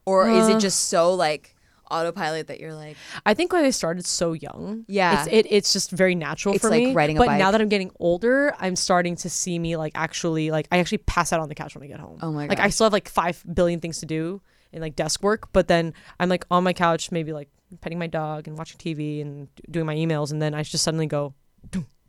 or 0.06 0.30
is 0.30 0.48
Uh. 0.50 0.58
it 0.58 0.60
just 0.60 0.88
so 0.89 1.13
like 1.13 1.56
autopilot 1.92 2.48
that 2.48 2.60
you're 2.60 2.74
like, 2.74 2.98
I 3.26 3.34
think 3.34 3.54
when 3.54 3.63
I 3.63 3.70
started 3.70 4.06
so 4.06 4.34
young, 4.34 4.84
Yeah. 4.88 5.24
it's, 5.26 5.32
it, 5.32 5.48
it's 5.52 5.74
just 5.74 5.92
very 5.92 6.16
natural 6.16 6.56
It's 6.56 6.63
for 6.63 6.70
like 6.72 6.84
me. 6.86 6.94
riding 6.94 7.18
a 7.18 7.20
but 7.20 7.38
now 7.38 7.52
that 7.52 7.62
I'm 7.62 7.70
getting 7.70 7.92
older, 8.00 8.54
I'm 8.60 8.76
starting 8.76 9.16
to 9.18 9.30
see 9.30 9.60
me 9.60 9.78
like 9.78 9.92
actually 9.96 10.50
like 10.50 10.68
I 10.72 10.80
actually 10.80 11.00
pass 11.00 11.32
out 11.32 11.39
on 11.39 11.50
the 11.50 11.56
couch 11.56 11.76
when 11.76 11.84
I 11.84 11.88
get 11.88 12.00
home. 12.00 12.18
Oh 12.22 12.32
my 12.32 12.48
god! 12.48 12.50
Like 12.58 12.60
I 12.66 12.70
still 12.70 12.86
have 12.86 12.94
like 12.94 13.08
five 13.10 13.44
billion 13.54 13.80
things 13.80 14.00
to 14.00 14.06
do 14.06 14.42
in 14.74 14.82
like 14.82 14.96
desk 14.96 15.24
work, 15.24 15.50
but 15.54 15.68
then 15.68 15.94
I'm 16.20 16.30
like 16.30 16.46
on 16.52 16.64
my 16.64 16.74
couch, 16.74 17.12
maybe 17.12 17.32
like 17.34 17.50
petting 17.82 18.00
my 18.00 18.08
dog 18.08 18.48
and 18.48 18.58
watching 18.58 18.78
TV 18.78 19.22
and 19.22 19.48
doing 19.72 19.86
my 19.86 19.96
emails, 19.96 20.32
and 20.32 20.42
then 20.42 20.54
I 20.54 20.64
just 20.64 20.84
suddenly 20.84 21.06
go, 21.08 21.34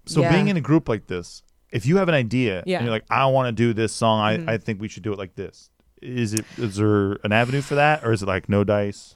So 0.07 0.20
Yeah. 0.20 0.33
being 0.33 0.48
in 0.48 0.57
a 0.57 0.61
group 0.61 0.88
like 0.88 1.07
this, 1.07 1.42
if 1.70 1.87
you 1.87 1.96
have 1.96 2.09
an 2.09 2.14
idea 2.14 2.62
Yeah. 2.66 2.79
and 2.79 2.85
you're 2.87 2.92
like, 2.94 3.05
I 3.11 3.27
want 3.27 3.48
to 3.48 3.53
do 3.53 3.72
this 3.72 3.92
song, 3.92 4.20
I, 4.20 4.37
Mm-hmm. 4.37 4.48
I 4.50 4.59
think 4.59 4.81
we 4.81 4.88
should 4.88 5.03
do 5.03 5.12
it 5.12 5.18
like 5.18 5.35
this. 5.35 5.70
Is 6.03 6.35
it 6.35 6.44
is 6.59 6.77
there 6.77 7.12
an 7.24 7.33
avenue 7.33 7.62
for 7.62 7.77
that, 7.77 8.05
or 8.05 8.12
is 8.12 8.22
it 8.22 8.27
like 8.27 8.48
no 8.48 8.62
dice? 8.64 9.14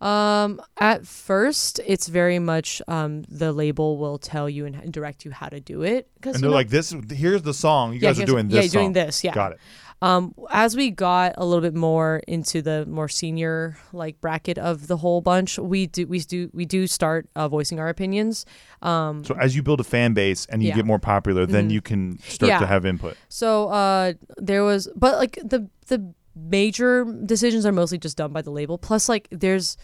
Um, 0.00 0.62
at 0.78 1.06
first, 1.06 1.80
it's 1.86 2.06
very 2.08 2.38
much 2.38 2.80
um 2.88 3.22
the 3.28 3.52
label 3.52 3.98
will 3.98 4.16
tell 4.18 4.48
you 4.48 4.64
and 4.64 4.92
direct 4.92 5.24
you 5.26 5.30
how 5.32 5.48
to 5.48 5.60
do 5.60 5.82
it 5.82 6.08
because 6.14 6.36
And 6.36 6.44
they're 6.44 6.50
like, 6.50 6.68
this. 6.70 6.94
Here's 7.10 7.42
the 7.42 7.52
song. 7.52 7.92
You 7.92 7.98
guys 8.00 8.18
are 8.20 8.24
doing 8.24 8.48
this. 8.48 8.54
Yeah, 8.56 8.62
you're 8.62 8.82
doing 8.82 8.92
this. 8.92 9.24
Yeah, 9.24 9.34
Got 9.34 9.52
it. 9.52 9.58
Um, 10.02 10.34
as 10.50 10.76
we 10.76 10.90
got 10.90 11.34
a 11.36 11.44
little 11.44 11.60
bit 11.60 11.74
more 11.74 12.22
into 12.26 12.62
the 12.62 12.86
more 12.86 13.08
senior 13.08 13.76
like 13.92 14.20
bracket 14.20 14.56
of 14.56 14.86
the 14.86 14.96
whole 14.96 15.20
bunch, 15.20 15.58
we 15.58 15.86
do 15.86 16.06
we 16.06 16.20
do 16.20 16.48
we 16.54 16.64
do 16.64 16.86
start 16.86 17.28
uh, 17.36 17.48
voicing 17.48 17.78
our 17.78 17.88
opinions. 17.88 18.46
Um, 18.80 19.24
So 19.24 19.34
as 19.34 19.54
you 19.54 19.62
build 19.62 19.80
a 19.80 19.84
fan 19.84 20.14
base 20.14 20.46
and 20.46 20.62
you 20.62 20.68
Yeah. 20.70 20.76
get 20.76 20.86
more 20.86 20.98
popular, 20.98 21.44
then 21.46 21.68
you 21.68 21.82
can 21.82 22.18
start 22.20 22.48
Yeah. 22.48 22.58
to 22.60 22.66
have 22.66 22.86
input. 22.86 23.16
So 23.28 23.68
uh, 23.68 24.14
there 24.38 24.64
was, 24.64 24.88
but 24.96 25.18
like 25.18 25.38
the 25.44 25.68
the 25.88 26.14
major 26.34 27.04
decisions 27.26 27.66
are 27.66 27.72
mostly 27.72 27.98
just 27.98 28.16
done 28.16 28.32
by 28.32 28.40
the 28.40 28.50
label. 28.50 28.78
Plus, 28.78 29.08
like 29.08 29.28
there's 29.30 29.76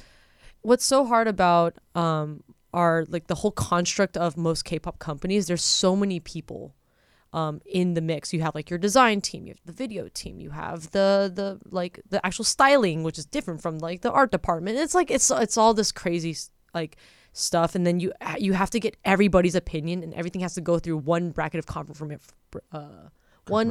what's 0.62 0.85
so 0.85 1.05
hard 1.05 1.29
about 1.29 1.74
um 1.94 2.42
are 2.72 3.05
like 3.09 3.26
the 3.26 3.35
whole 3.37 3.50
construct 3.52 4.16
of 4.16 4.37
most 4.37 4.64
K-pop 4.64 4.98
companies. 4.98 5.46
There's 5.46 5.62
so 5.64 5.96
many 5.96 6.20
people 6.20 6.74
um 7.37 7.61
in 7.66 7.94
the 7.94 8.01
mix. 8.01 8.33
You 8.33 8.40
have 8.40 8.55
like 8.55 8.68
your 8.70 8.79
design 8.79 9.20
team, 9.20 9.46
you 9.46 9.53
have 9.55 9.61
the 9.64 9.72
video 9.85 10.09
team, 10.12 10.40
you 10.40 10.51
have 10.51 10.90
the 10.90 11.31
the 11.33 11.49
like 11.70 12.01
the 12.09 12.25
actual 12.27 12.44
styling, 12.44 13.03
which 13.05 13.18
is 13.18 13.27
different 13.27 13.61
from 13.62 13.79
like 13.79 14.01
the 14.01 14.11
art 14.11 14.31
department. 14.33 14.79
It's 14.79 14.94
like 14.94 15.11
it's 15.11 15.31
it's 15.31 15.57
all 15.57 15.75
this 15.75 15.92
crazy 15.92 16.35
like 16.75 16.96
stuff 17.33 17.75
and 17.75 17.87
then 17.87 18.01
you 18.01 18.12
you 18.38 18.55
have 18.55 18.70
to 18.70 18.81
get 18.81 18.96
everybody's 19.05 19.55
opinion 19.55 20.03
and 20.03 20.14
everything 20.14 20.40
has 20.40 20.55
to 20.55 20.61
go 20.62 20.79
through 20.79 20.96
one 20.96 21.31
bracket 21.31 21.59
of 21.59 21.66
confirmation 21.66 22.20
uh 22.72 23.09
one 23.49 23.68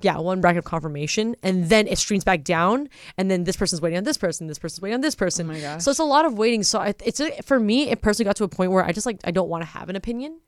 yeah 0.00 0.16
one 0.18 0.40
bracket 0.40 0.58
of 0.60 0.64
confirmation 0.64 1.34
and 1.42 1.68
then 1.68 1.88
it 1.88 1.98
streams 1.98 2.22
back 2.22 2.44
down 2.44 2.88
and 3.18 3.28
then 3.28 3.42
this 3.42 3.56
person's 3.56 3.80
waiting 3.82 3.98
on 3.98 4.04
this 4.04 4.16
person 4.16 4.46
this 4.46 4.60
person's 4.60 4.80
waiting 4.80 4.94
on 4.94 5.00
this 5.00 5.16
person 5.16 5.50
Oh 5.50 5.52
my 5.54 5.60
gosh. 5.60 5.82
so 5.82 5.90
it's 5.90 5.98
a 5.98 6.04
lot 6.04 6.24
of 6.24 6.38
waiting 6.38 6.62
so 6.62 6.78
I, 6.78 6.94
it's 7.04 7.18
a, 7.18 7.32
for 7.42 7.58
me 7.58 7.90
it 7.90 8.00
personally 8.00 8.26
got 8.28 8.36
to 8.36 8.44
a 8.44 8.48
point 8.48 8.70
where 8.70 8.84
i 8.84 8.92
just 8.92 9.06
like 9.06 9.18
i 9.24 9.32
don't 9.32 9.48
want 9.48 9.62
to 9.62 9.66
have 9.76 9.88
an 9.88 9.96
opinion 9.96 10.38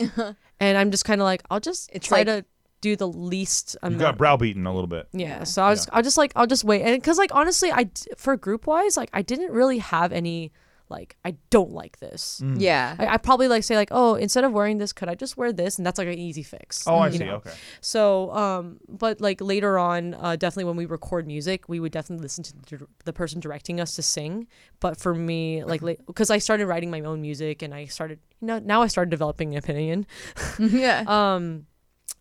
and 0.60 0.76
i'm 0.78 0.90
just 0.90 1.04
kind 1.04 1.20
of 1.20 1.24
like 1.24 1.42
i'll 1.50 1.60
just 1.60 1.90
It's 1.92 2.06
try 2.06 2.18
like- 2.18 2.26
to 2.26 2.44
do 2.80 2.94
the 2.94 3.08
least 3.08 3.74
You 3.82 3.88
amount 3.88 4.00
got 4.00 4.18
browbeaten 4.18 4.64
a 4.64 4.72
little 4.72 4.86
bit. 4.86 5.08
yeah 5.12 5.42
so 5.42 5.62
I 5.64 5.70
was, 5.70 5.80
just 5.80 5.88
i'll 5.92 6.02
just 6.02 6.16
like 6.16 6.32
i'll 6.36 6.46
just 6.46 6.62
wait. 6.62 6.82
And 6.82 6.94
because 7.00 7.18
like 7.18 7.34
honestly 7.34 7.72
i 7.72 7.82
d- 7.84 8.02
for 8.16 8.36
group 8.36 8.66
wise 8.68 8.96
like 8.96 9.10
i 9.12 9.20
didn't 9.20 9.50
really 9.52 9.78
have 9.78 10.12
any 10.12 10.52
like 10.90 11.16
i 11.24 11.34
don't 11.50 11.72
like 11.72 11.98
this 11.98 12.40
Mm. 12.42 12.56
yeah. 12.60 12.94
I, 12.98 13.06
I 13.14 13.16
probably 13.18 13.48
like 13.48 13.64
say 13.64 13.76
like 13.76 13.88
oh 13.90 14.14
instead 14.14 14.44
of 14.44 14.52
wearing 14.52 14.78
this 14.78 14.92
could 14.92 15.08
i 15.08 15.14
just 15.14 15.36
wear 15.36 15.52
this 15.52 15.76
and 15.78 15.86
that's 15.86 15.98
like 15.98 16.08
an 16.08 16.18
easy 16.18 16.42
fix 16.42 16.86
Oh, 16.86 16.98
I 16.98 17.10
see. 17.10 17.18
know? 17.18 17.36
Okay. 17.36 17.50
So, 17.80 18.30
um, 18.32 18.78
but 18.88 19.20
like 19.20 19.40
later 19.40 19.78
on, 19.78 20.14
uh, 20.14 20.36
definitely 20.36 20.64
when 20.64 20.76
we 20.76 20.86
record 20.86 21.26
music, 21.26 21.68
we 21.68 21.80
would 21.80 21.92
definitely 21.92 22.22
listen 22.22 22.44
to 22.44 22.78
the, 22.78 22.86
the 23.04 23.12
person 23.12 23.40
directing 23.40 23.80
us 23.80 23.94
to 23.96 24.02
sing. 24.02 24.46
But 24.80 24.98
for 24.98 25.14
me, 25.14 25.64
like, 25.64 25.82
because 26.06 26.30
I 26.30 26.38
started 26.38 26.66
writing 26.66 26.90
my 26.90 27.00
own 27.00 27.20
music 27.20 27.62
and 27.62 27.74
I 27.74 27.86
started, 27.86 28.18
you 28.40 28.46
know, 28.48 28.58
now 28.58 28.82
I 28.82 28.86
started 28.86 29.10
developing 29.10 29.52
an 29.54 29.58
opinion. 29.58 30.06
yeah. 30.58 31.04
Um, 31.08 31.66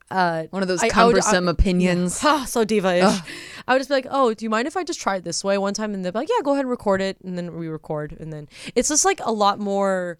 uh, 0.09 0.43
One 0.51 0.61
of 0.61 0.67
those 0.67 0.81
I- 0.81 0.85
I 0.85 0.87
would- 0.87 0.91
cumbersome 1.15 1.47
I- 1.47 1.51
opinions. 1.51 2.19
ha, 2.19 2.45
so 2.47 2.63
diva-ish. 2.63 3.19
I 3.67 3.73
would 3.73 3.79
just 3.79 3.89
be 3.89 3.95
like, 3.95 4.07
oh, 4.09 4.33
do 4.33 4.45
you 4.45 4.49
mind 4.49 4.67
if 4.67 4.77
I 4.77 4.83
just 4.83 4.99
try 5.01 5.17
it 5.17 5.23
this 5.23 5.43
way 5.43 5.57
one 5.57 5.73
time? 5.73 5.93
And 5.93 6.03
they'd 6.05 6.13
be 6.13 6.19
like, 6.19 6.29
yeah, 6.29 6.41
go 6.43 6.51
ahead 6.53 6.61
and 6.63 6.69
record 6.69 7.01
it. 7.01 7.17
And 7.23 7.37
then 7.37 7.55
we 7.57 7.67
record. 7.67 8.15
And 8.19 8.31
then 8.31 8.47
it's 8.75 8.89
just 8.89 9.03
like 9.05 9.19
a 9.23 9.31
lot 9.31 9.59
more 9.59 10.17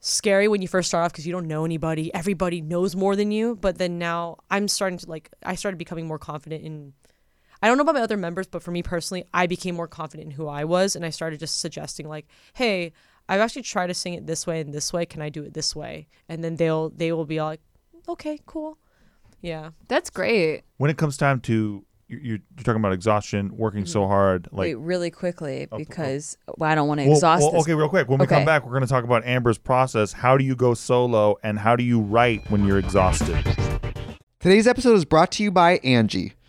scary 0.00 0.46
when 0.46 0.62
you 0.62 0.68
first 0.68 0.88
start 0.88 1.04
off 1.04 1.12
because 1.12 1.26
you 1.26 1.32
don't 1.32 1.48
know 1.48 1.64
anybody. 1.64 2.12
Everybody 2.14 2.60
knows 2.60 2.94
more 2.94 3.16
than 3.16 3.30
you. 3.30 3.56
But 3.56 3.78
then 3.78 3.98
now 3.98 4.36
I'm 4.50 4.68
starting 4.68 4.98
to 4.98 5.08
like, 5.08 5.30
I 5.42 5.54
started 5.54 5.78
becoming 5.78 6.06
more 6.06 6.18
confident 6.18 6.64
in. 6.64 6.92
I 7.60 7.66
don't 7.66 7.76
know 7.76 7.82
about 7.82 7.96
my 7.96 8.02
other 8.02 8.16
members, 8.16 8.46
but 8.46 8.62
for 8.62 8.70
me 8.70 8.84
personally, 8.84 9.24
I 9.34 9.48
became 9.48 9.74
more 9.74 9.88
confident 9.88 10.26
in 10.30 10.36
who 10.36 10.46
I 10.46 10.62
was. 10.64 10.94
And 10.94 11.04
I 11.04 11.10
started 11.10 11.40
just 11.40 11.60
suggesting, 11.60 12.06
like, 12.08 12.26
hey, 12.52 12.92
I've 13.28 13.40
actually 13.40 13.62
tried 13.62 13.88
to 13.88 13.94
sing 13.94 14.14
it 14.14 14.28
this 14.28 14.46
way 14.46 14.60
and 14.60 14.72
this 14.72 14.92
way. 14.92 15.04
Can 15.06 15.22
I 15.22 15.28
do 15.28 15.42
it 15.42 15.54
this 15.54 15.74
way? 15.74 16.06
And 16.28 16.44
then 16.44 16.54
they'll, 16.54 16.90
they 16.90 17.10
will 17.10 17.24
be 17.24 17.40
all 17.40 17.48
like, 17.48 17.60
okay, 18.08 18.38
cool. 18.46 18.78
Yeah. 19.40 19.70
That's 19.88 20.10
great. 20.10 20.62
When 20.78 20.90
it 20.90 20.96
comes 20.96 21.16
time 21.16 21.40
to 21.42 21.84
you're, 22.08 22.20
you're 22.20 22.38
talking 22.64 22.80
about 22.80 22.92
exhaustion, 22.92 23.56
working 23.56 23.86
so 23.86 24.00
mm-hmm. 24.00 24.10
hard, 24.10 24.48
like 24.50 24.66
Wait, 24.68 24.74
really 24.76 25.10
quickly 25.10 25.68
oh. 25.70 25.76
oh. 25.76 25.78
because 25.78 26.38
well, 26.56 26.70
I 26.70 26.74
don't 26.74 26.88
want 26.88 27.00
to 27.00 27.06
Well, 27.06 27.16
exhaust 27.16 27.42
well, 27.42 27.52
this. 27.52 27.62
okay, 27.62 27.74
real 27.74 27.88
quick. 27.88 28.08
When 28.08 28.18
we 28.18 28.26
come 28.26 28.44
back, 28.44 28.64
we're 28.64 28.72
going 28.72 28.82
to 28.82 28.88
talk 28.88 29.04
about 29.04 29.24
Amber's 29.24 29.58
process. 29.58 30.12
How 30.12 30.36
do 30.36 30.44
you 30.44 30.56
go 30.56 30.74
solo, 30.74 31.36
and 31.42 31.58
how 31.58 31.76
do 31.76 31.84
you 31.84 32.00
write 32.00 32.50
when 32.50 32.66
you're 32.66 32.78
exhausted? 32.78 33.36
Today's 34.40 34.66
episode 34.66 34.94
is 34.94 35.04
brought 35.04 35.32
to 35.32 35.42
you 35.42 35.50
by 35.50 35.78
Angi. 35.78 36.32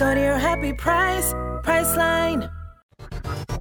Go 0.00 0.14
to 0.14 0.18
your 0.18 0.38
happy 0.38 0.72
price, 0.72 1.34
Priceline. 1.62 2.50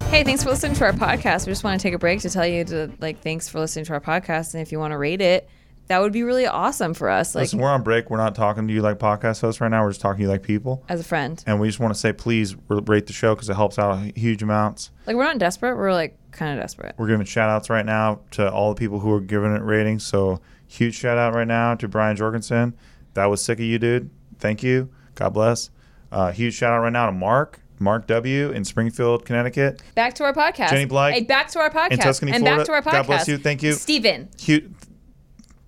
Hey, 0.04 0.24
thanks 0.24 0.42
for 0.42 0.52
listening 0.52 0.74
to 0.76 0.86
our 0.86 0.94
podcast. 0.94 1.46
We 1.46 1.52
just 1.52 1.66
want 1.66 1.78
to 1.78 1.84
take 1.84 1.94
a 1.94 1.98
break 1.98 2.22
to 2.22 2.30
tell 2.30 2.48
you 2.48 2.64
to 2.64 2.90
like 3.02 3.20
thanks 3.20 3.50
for 3.50 3.60
listening 3.60 3.84
to 3.84 3.92
our 3.92 4.00
podcast, 4.00 4.54
and 4.54 4.62
if 4.62 4.72
you 4.72 4.80
want 4.80 4.94
to 4.94 4.98
rate 4.98 5.20
it, 5.20 5.50
that 5.88 6.00
would 6.00 6.14
be 6.14 6.24
really 6.24 6.48
awesome 6.48 6.94
for 6.94 7.10
us. 7.10 7.36
Like 7.36 7.42
Listen, 7.42 7.60
we're 7.60 7.68
on 7.68 7.84
break. 7.84 8.10
We're 8.10 8.16
not 8.16 8.36
talking 8.36 8.70
to 8.70 8.74
you 8.74 8.82
like 8.82 9.00
podcast 9.00 9.42
hosts 9.42 9.60
right 9.60 9.68
now. 9.68 9.84
We're 9.84 9.90
just 9.90 10.00
talking 10.00 10.20
to 10.20 10.24
you 10.24 10.30
like 10.30 10.42
people. 10.42 10.86
as 10.88 11.02
a 11.02 11.04
friend. 11.04 11.44
And 11.46 11.60
we 11.60 11.68
just 11.68 11.82
want 11.82 11.94
to 11.94 12.00
say, 12.00 12.14
please 12.14 12.56
rate 12.70 13.08
the 13.08 13.12
show 13.12 13.36
because 13.36 13.50
it 13.50 13.56
helps 13.56 13.78
out 13.78 14.18
huge 14.18 14.42
amounts. 14.42 14.92
Like 15.08 15.18
we're 15.18 15.26
not 15.26 15.40
desperate. 15.40 15.76
We're 15.76 15.92
like 15.92 16.18
kind 16.32 16.58
of 16.58 16.64
desperate. 16.64 16.96
We're 16.98 17.08
giving 17.08 17.26
shout 17.26 17.50
outs 17.50 17.70
right 17.70 17.86
now 17.86 18.22
to 18.32 18.50
all 18.50 18.74
the 18.74 18.80
people 18.80 19.02
who 19.02 19.12
are 19.12 19.20
giving 19.20 19.54
it 19.54 19.62
ratings. 19.62 20.06
So, 20.06 20.40
huge 20.68 20.96
shout 20.96 21.18
out 21.18 21.34
right 21.34 21.50
now 21.50 21.76
to 21.76 21.90
Brian 21.90 22.16
Jorgensen. 22.16 22.78
That 23.16 23.26
was 23.26 23.44
sick 23.44 23.60
of 23.60 23.66
you, 23.66 23.78
dude. 23.78 24.10
Thank 24.38 24.64
you. 24.64 24.90
God 25.16 25.34
bless. 25.34 25.70
Uh, 26.12 26.32
huge 26.32 26.54
shout 26.56 26.74
out 26.74 26.80
right 26.82 26.92
now 26.94 27.06
to 27.06 27.12
Mark, 27.12 27.60
Mark 27.80 28.08
W. 28.08 28.52
in 28.52 28.66
Springfield, 28.66 29.26
Connecticut. 29.26 29.82
Back 29.96 30.16
to 30.16 30.24
our 30.24 30.34
podcast. 30.34 30.70
Jenny 30.70 30.86
Blythe 30.86 31.14
Hey, 31.14 31.24
back 31.24 31.50
to 31.52 31.60
our 31.60 31.70
podcast. 31.70 31.92
in 31.92 32.00
Tuscany, 32.00 32.32
and 32.32 32.42
Florida. 32.44 32.60
back 32.60 32.66
to 32.66 32.72
our 32.74 32.82
podcast. 32.82 32.92
God 32.98 33.06
bless 33.08 33.28
you. 33.28 33.38
Thank 33.38 33.64
you. 33.64 33.74
Steven. 33.74 34.30
Huge, 34.40 34.70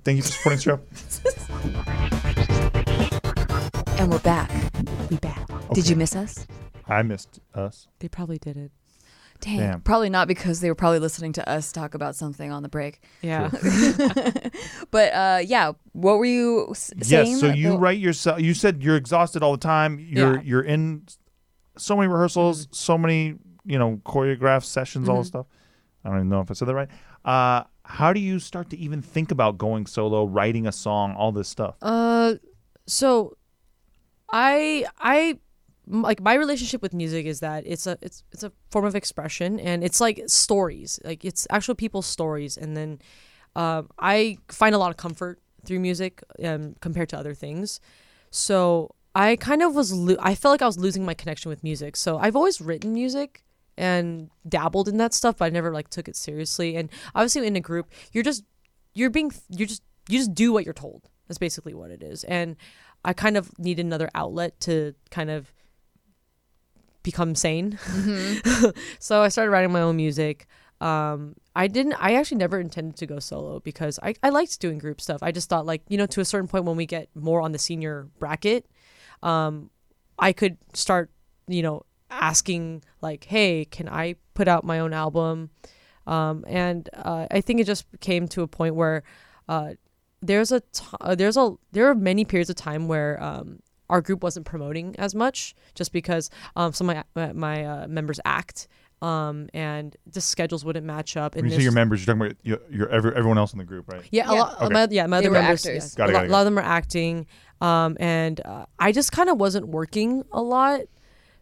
thank 0.03 0.17
you 0.17 0.23
for 0.23 0.29
supporting 0.29 0.57
the 0.57 0.63
show. 0.63 0.79
And 3.97 4.11
we're 4.11 4.17
back. 4.19 4.49
We 5.11 5.17
back. 5.17 5.47
Did 5.73 5.87
you 5.87 5.95
miss 5.95 6.15
us? 6.15 6.47
I 6.87 7.03
missed 7.03 7.39
us. 7.53 7.87
They 7.99 8.07
probably 8.07 8.39
did 8.39 8.57
it. 8.57 8.71
Dang. 9.41 9.57
Damn. 9.57 9.81
Probably 9.81 10.09
not 10.09 10.27
because 10.27 10.59
they 10.61 10.69
were 10.69 10.75
probably 10.75 10.99
listening 10.99 11.33
to 11.33 11.49
us 11.49 11.71
talk 11.71 11.93
about 11.93 12.15
something 12.15 12.51
on 12.51 12.63
the 12.63 12.69
break. 12.69 13.01
Yeah. 13.21 13.49
but 14.91 15.13
uh, 15.13 15.41
yeah, 15.45 15.73
what 15.93 16.17
were 16.17 16.25
you 16.25 16.67
s- 16.71 16.91
saying? 17.01 17.31
Yes. 17.31 17.39
So 17.39 17.47
you 17.47 17.71
the- 17.71 17.77
write 17.77 17.99
yourself. 17.99 18.39
You 18.39 18.53
said 18.53 18.81
you're 18.83 18.95
exhausted 18.95 19.43
all 19.43 19.51
the 19.51 19.57
time. 19.57 19.99
You're 19.99 20.35
Yeah. 20.37 20.41
you're 20.43 20.61
in 20.63 21.03
so 21.77 21.95
many 21.95 22.07
rehearsals, 22.07 22.67
so 22.71 22.97
many 22.97 23.35
you 23.65 23.77
know 23.79 23.99
choreographed 24.05 24.65
sessions, 24.65 25.09
all 25.09 25.17
this 25.17 25.27
Mm-hmm. 25.27 25.37
stuff. 25.39 25.45
I 26.03 26.09
don't 26.09 26.17
even 26.19 26.29
know 26.29 26.41
if 26.41 26.49
I 26.49 26.53
said 26.55 26.67
that 26.67 26.75
right. 26.75 26.89
Uh, 27.23 27.63
how 27.83 28.13
do 28.13 28.19
you 28.19 28.39
start 28.39 28.69
to 28.71 28.77
even 28.77 29.01
think 29.01 29.31
about 29.31 29.57
going 29.57 29.85
solo, 29.85 30.25
writing 30.25 30.65
a 30.67 30.71
song, 30.71 31.13
all 31.15 31.31
this 31.31 31.47
stuff? 31.49 31.75
Uh, 31.81 32.35
so 32.87 33.35
I 34.31 34.85
I 34.99 35.29
m- 35.29 35.39
like 35.91 36.21
my 36.21 36.33
relationship 36.33 36.81
with 36.81 36.93
music 36.93 37.25
is 37.25 37.41
that 37.41 37.63
it's 37.67 37.85
a 37.85 37.97
it's 38.01 38.23
it's 38.31 38.43
a 38.43 38.51
form 38.69 38.85
of 38.85 38.95
expression 38.95 39.59
and 39.59 39.83
it's 39.83 39.99
like 39.99 40.21
stories 40.27 40.99
like 41.03 41.25
it's 41.25 41.45
actual 41.49 41.75
people's 41.75 42.05
stories 42.05 42.57
and 42.57 42.77
then 42.77 42.99
um, 43.55 43.89
I 43.99 44.37
find 44.47 44.73
a 44.73 44.77
lot 44.77 44.91
of 44.91 44.97
comfort 44.97 45.41
through 45.65 45.79
music 45.79 46.23
um, 46.43 46.75
compared 46.79 47.09
to 47.09 47.17
other 47.17 47.33
things. 47.33 47.79
So 48.29 48.95
I 49.13 49.35
kind 49.35 49.61
of 49.61 49.75
was 49.75 49.91
lo- 49.91 50.15
I 50.19 50.35
felt 50.35 50.53
like 50.53 50.61
I 50.61 50.67
was 50.67 50.77
losing 50.77 51.05
my 51.05 51.13
connection 51.13 51.49
with 51.49 51.63
music. 51.63 51.95
So 51.97 52.17
I've 52.17 52.35
always 52.35 52.61
written 52.61 52.93
music 52.93 53.43
and 53.77 54.29
dabbled 54.47 54.87
in 54.87 54.97
that 54.97 55.13
stuff 55.13 55.37
but 55.37 55.45
I 55.45 55.49
never 55.49 55.71
like 55.71 55.89
took 55.89 56.07
it 56.07 56.15
seriously. 56.15 56.75
And 56.75 56.89
obviously 57.13 57.45
in 57.45 57.55
a 57.55 57.61
group 57.61 57.91
you're 58.13 58.23
just 58.23 58.43
you're 58.93 59.09
being 59.09 59.31
you're 59.49 59.67
just 59.67 59.83
you 60.07 60.19
just 60.19 60.33
do 60.33 60.53
what 60.53 60.63
you're 60.63 60.73
told. 60.73 61.09
That's 61.27 61.37
basically 61.37 61.73
what 61.73 61.91
it 61.91 62.01
is. 62.01 62.23
And 62.25 62.55
I 63.03 63.13
kind 63.13 63.35
of 63.35 63.57
need 63.59 63.79
another 63.79 64.09
outlet 64.15 64.59
to 64.61 64.93
kind 65.09 65.29
of 65.29 65.53
become 67.03 67.35
sane. 67.35 67.77
so 68.99 69.21
I 69.21 69.29
started 69.29 69.51
writing 69.51 69.71
my 69.71 69.81
own 69.81 69.95
music. 69.95 70.47
Um, 70.79 71.35
I 71.55 71.67
didn't. 71.67 71.93
I 71.93 72.15
actually 72.15 72.37
never 72.37 72.59
intended 72.59 72.95
to 72.97 73.05
go 73.05 73.19
solo 73.19 73.59
because 73.59 73.99
I, 74.01 74.15
I 74.23 74.29
liked 74.29 74.59
doing 74.59 74.79
group 74.79 74.99
stuff. 74.99 75.21
I 75.21 75.31
just 75.31 75.49
thought 75.49 75.65
like 75.65 75.83
you 75.89 75.97
know 75.97 76.07
to 76.07 76.21
a 76.21 76.25
certain 76.25 76.47
point 76.47 76.65
when 76.65 76.75
we 76.75 76.85
get 76.85 77.09
more 77.15 77.41
on 77.41 77.51
the 77.51 77.59
senior 77.59 78.07
bracket, 78.19 78.65
um, 79.21 79.69
I 80.17 80.33
could 80.33 80.57
start 80.73 81.11
you 81.47 81.61
know 81.61 81.85
asking 82.09 82.83
like, 83.01 83.25
hey, 83.25 83.65
can 83.65 83.87
I 83.87 84.15
put 84.33 84.47
out 84.47 84.63
my 84.63 84.79
own 84.79 84.93
album? 84.93 85.51
Um, 86.07 86.43
and 86.47 86.89
uh, 86.93 87.27
I 87.29 87.41
think 87.41 87.59
it 87.59 87.65
just 87.65 87.85
came 87.99 88.27
to 88.29 88.41
a 88.41 88.47
point 88.47 88.75
where 88.75 89.03
uh, 89.47 89.73
there's 90.21 90.51
a 90.51 90.61
t- 90.61 90.85
uh, 90.99 91.15
there's 91.15 91.37
a 91.37 91.53
there 91.71 91.89
are 91.89 91.95
many 91.95 92.25
periods 92.25 92.49
of 92.49 92.55
time 92.55 92.87
where 92.87 93.21
um, 93.21 93.59
our 93.91 94.01
group 94.01 94.23
wasn't 94.23 94.45
promoting 94.45 94.95
as 94.97 95.13
much 95.13 95.53
just 95.75 95.91
because 95.91 96.29
um, 96.55 96.73
some 96.73 96.89
of 96.89 96.95
my 96.95 97.03
my, 97.27 97.33
my 97.33 97.65
uh, 97.65 97.87
members 97.87 98.19
act 98.25 98.67
um, 99.03 99.49
and 99.53 99.95
the 100.11 100.21
schedules 100.21 100.63
wouldn't 100.65 100.85
match 100.85 101.17
up. 101.17 101.35
When 101.35 101.45
And 101.45 101.51
you 101.51 101.57
say 101.59 101.63
your 101.63 101.71
members, 101.71 102.05
you're 102.05 102.15
talking 102.15 102.27
about 102.31 102.37
your, 102.43 102.59
your 102.69 102.89
every, 102.89 103.11
everyone 103.15 103.37
else 103.39 103.51
in 103.51 103.57
the 103.59 103.63
group, 103.65 103.91
right? 103.91 104.03
yeah, 104.11 104.29
a 104.29 104.33
lot. 104.33 104.61
Okay. 104.61 104.73
My, 104.73 104.87
yeah, 104.91 105.07
my 105.07 105.19
They 105.21 105.25
other 105.27 105.29
were 105.35 105.41
members. 105.41 105.65
actors. 105.65 105.83
yes. 105.83 105.95
Got 105.95 106.09
it, 106.09 106.11
a, 106.11 106.13
got 106.13 106.17
lot, 106.19 106.25
it, 106.25 106.29
a 106.29 106.31
lot 106.31 106.39
of 106.41 106.45
them 106.45 106.59
are 106.59 106.69
acting, 106.79 107.25
um, 107.61 107.97
and 107.99 108.41
uh, 108.45 108.65
I 108.79 108.91
just 108.91 109.11
kind 109.11 109.29
of 109.29 109.39
wasn't 109.39 109.67
working 109.69 110.23
a 110.31 110.41
lot. 110.41 110.81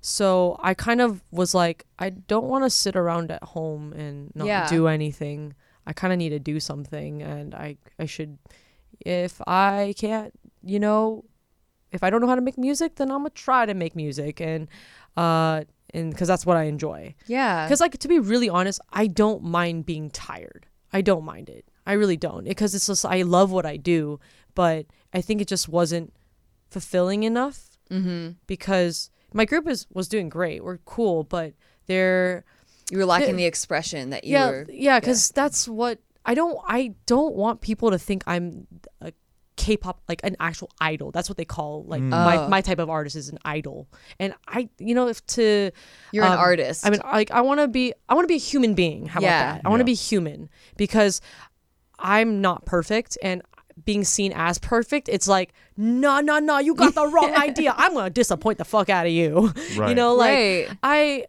So 0.01 0.57
I 0.63 0.73
kind 0.73 1.01
of 1.01 1.21
was 1.31 1.53
like, 1.53 1.85
I 1.99 2.09
don't 2.11 2.45
want 2.45 2.63
to 2.63 2.69
sit 2.69 2.95
around 2.95 3.31
at 3.31 3.43
home 3.43 3.91
and 3.93 4.31
not 4.35 4.47
Yeah. 4.47 4.69
do 4.69 4.87
anything. 4.87 5.53
I 5.85 5.91
kind 5.91 6.13
of 6.13 6.19
need 6.19 6.29
to 6.29 6.39
do 6.39 6.59
something, 6.61 7.21
and 7.21 7.53
I 7.53 7.75
I 7.99 8.05
should, 8.05 8.37
if 9.01 9.41
I 9.47 9.93
can't, 9.97 10.31
you 10.63 10.79
know, 10.79 11.25
if 11.91 12.03
I 12.03 12.09
don't 12.09 12.21
know 12.21 12.27
how 12.27 12.35
to 12.35 12.41
make 12.41 12.57
music, 12.57 12.95
then 12.95 13.09
I'm 13.11 13.19
gonna 13.19 13.29
try 13.31 13.65
to 13.65 13.73
make 13.73 13.95
music, 13.95 14.39
and 14.41 14.67
uh, 15.17 15.63
and 15.93 16.11
because 16.11 16.27
that's 16.27 16.45
what 16.45 16.55
I 16.57 16.63
enjoy. 16.63 17.15
Yeah. 17.27 17.65
Because, 17.65 17.81
like, 17.81 17.97
to 17.97 18.07
be 18.07 18.19
really 18.19 18.47
honest, 18.49 18.79
I 18.93 19.07
don't 19.07 19.43
mind 19.43 19.85
being 19.85 20.09
tired. 20.11 20.67
I 20.93 21.01
don't 21.01 21.23
mind 21.25 21.49
it. 21.49 21.65
I 21.87 21.93
really 21.93 22.17
don't. 22.17 22.43
Because 22.43 22.75
it's 22.75 22.85
just, 22.87 23.05
I 23.05 23.23
love 23.23 23.51
what 23.51 23.65
I 23.65 23.75
do, 23.77 24.19
but 24.53 24.85
I 25.13 25.21
think 25.21 25.41
it 25.41 25.47
just 25.47 25.67
wasn't 25.67 26.13
fulfilling 26.69 27.23
enough. 27.23 27.77
Mm-hmm. 27.89 28.33
Because 28.45 29.09
my 29.33 29.45
group 29.45 29.67
is 29.67 29.87
was 29.91 30.07
doing 30.07 30.29
great. 30.29 30.63
We're 30.63 30.77
cool, 30.85 31.23
but 31.23 31.53
they're. 31.87 32.45
you 32.91 32.99
were 32.99 33.05
lacking 33.05 33.35
the 33.35 33.45
expression 33.45 34.11
that 34.11 34.23
you 34.25 34.33
Yeah, 34.33 34.49
were. 34.49 34.65
yeah, 34.69 34.99
because 34.99 35.29
that's 35.29 35.67
what 35.67 35.97
I 36.25 36.35
don't. 36.35 36.57
I 36.67 36.93
don't 37.07 37.33
want 37.35 37.61
people 37.61 37.89
to 37.89 37.97
think 37.97 38.23
I'm 38.27 38.67
a 39.01 39.11
K-pop 39.59 40.01
like 40.07 40.21
an 40.23 40.35
actual 40.39 40.69
idol. 40.79 41.11
That's 41.11 41.29
what 41.29 41.37
they 41.37 41.45
call 41.45 41.83
like 41.83 42.01
my 42.01 42.37
Oh. 42.37 42.47
my 42.47 42.61
type 42.61 42.79
of 42.79 42.89
artist 42.89 43.15
is 43.15 43.27
an 43.29 43.37
idol. 43.43 43.87
And 44.19 44.33
I, 44.47 44.69
you 44.79 44.95
know, 44.95 45.07
if 45.07 45.19
to 45.37 45.71
You're 46.13 46.25
an 46.25 46.31
um, 46.33 46.39
artist. 46.39 46.85
I 46.85 46.89
mean, 46.89 47.01
like 47.03 47.29
I 47.31 47.41
want 47.41 47.59
to 47.59 47.67
be. 47.67 47.93
I 48.07 48.13
want 48.15 48.23
to 48.23 48.27
be 48.27 48.35
a 48.35 48.45
human 48.51 48.73
being. 48.73 49.05
How 49.07 49.19
Yeah. 49.21 49.27
about 49.41 49.55
that? 49.55 49.61
I 49.65 49.69
want 49.69 49.81
to 49.81 49.83
Yeah. 49.83 49.95
be 49.95 49.95
human 49.95 50.49
because 50.77 51.21
I'm 51.99 52.41
not 52.41 52.65
perfect 52.65 53.17
and. 53.21 53.41
Being 53.85 54.03
seen 54.03 54.33
as 54.35 54.57
perfect, 54.59 55.07
it's 55.07 55.25
like, 55.25 55.53
no, 55.77 56.19
no, 56.19 56.37
no, 56.39 56.57
you 56.59 56.75
got 56.75 56.95
the 56.95 57.07
wrong 57.13 57.33
idea. 57.33 57.73
I'm 57.77 57.93
gonna 57.93 58.09
disappoint 58.09 58.57
the 58.57 58.65
fuck 58.65 58.89
out 58.89 59.05
of 59.05 59.11
you. 59.13 59.53
You 59.87 59.95
know, 59.95 60.15
like 60.15 60.35
Right. 60.35 60.67
I 60.83 61.25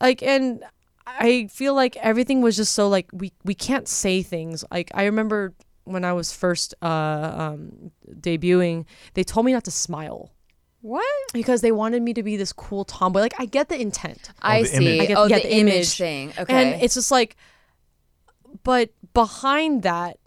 like 0.00 0.20
and 0.20 0.64
I 1.06 1.46
feel 1.46 1.74
like 1.74 1.94
everything 1.98 2.42
was 2.42 2.56
just 2.56 2.72
so 2.74 2.88
like 2.88 3.08
we 3.12 3.30
we 3.44 3.54
can't 3.54 3.86
say 3.86 4.22
things. 4.24 4.64
Like 4.68 4.90
I 4.94 5.04
remember 5.04 5.54
when 5.86 6.04
I 6.04 6.12
was 6.12 6.32
first 6.32 6.74
uh 6.82 6.86
um 6.86 7.90
debuting, 8.26 8.84
they 9.14 9.24
told 9.24 9.46
me 9.46 9.52
not 9.52 9.64
to 9.64 9.70
smile 9.70 10.32
What? 10.82 11.04
because 11.32 11.60
they 11.62 11.72
wanted 11.72 12.02
me 12.02 12.12
to 12.14 12.22
be 12.22 12.36
this 12.36 12.52
cool 12.52 12.84
tomboy. 12.84 13.20
Like 13.20 13.34
I 13.38 13.46
get 13.46 13.68
the 13.68 13.80
intent. 13.80 14.30
I 14.42 14.62
the 14.62 14.68
see. 14.68 14.76
image. 14.76 15.00
I 15.02 15.06
get- 15.06 15.16
oh, 15.18 15.26
yeah, 15.26 15.36
the, 15.38 15.42
the 15.48 15.54
image. 15.56 15.74
image. 15.74 15.96
thing. 15.96 16.32
Okay. 16.38 16.54
And 16.74 16.82
it's 16.82 16.94
just 16.94 17.10
like 17.10 17.36
but 18.62 18.90
behind 19.14 19.82
that 19.82 20.18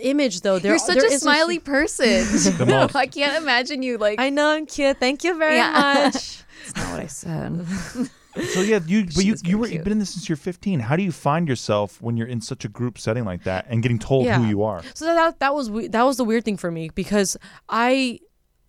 image 0.00 0.42
though 0.42 0.58
there 0.58 0.72
You're 0.72 0.78
such 0.78 0.96
there 0.98 1.08
a 1.08 1.12
is 1.12 1.22
smiley 1.22 1.58
person. 1.58 2.24
The 2.58 2.66
most. 2.66 2.94
I 2.96 3.06
can't 3.06 3.42
imagine 3.42 3.82
you 3.82 3.96
like. 3.98 4.20
I 4.20 4.28
know 4.30 4.50
I'm 4.50 4.66
cute. 4.66 4.98
Thank 4.98 5.24
you 5.24 5.36
very 5.38 5.56
Yeah. 5.56 5.72
much. 6.12 6.42
That's 6.66 6.76
not 6.76 6.90
what 6.92 7.00
I 7.00 7.06
said. 7.06 7.64
So 8.44 8.60
yeah, 8.60 8.80
you 8.86 9.06
but 9.06 9.24
you 9.24 9.34
you 9.44 9.58
were 9.58 9.66
cute. 9.66 9.74
you've 9.74 9.84
been 9.84 9.92
in 9.92 9.98
this 9.98 10.10
since 10.10 10.28
you're 10.28 10.36
15. 10.36 10.80
How 10.80 10.96
do 10.96 11.02
you 11.02 11.12
find 11.12 11.48
yourself 11.48 12.00
when 12.02 12.16
you're 12.16 12.26
in 12.26 12.40
such 12.40 12.64
a 12.64 12.68
group 12.68 12.98
setting 12.98 13.24
like 13.24 13.44
that 13.44 13.66
and 13.68 13.82
getting 13.82 13.98
told 13.98 14.26
who 14.26 14.44
you 14.44 14.62
are? 14.62 14.82
So 14.94 15.06
that 15.06 15.38
that 15.40 15.54
was 15.54 15.70
that 15.70 16.02
was 16.02 16.16
the 16.16 16.24
weird 16.24 16.44
thing 16.44 16.56
for 16.56 16.70
me 16.70 16.90
because 16.94 17.36
I 17.68 18.20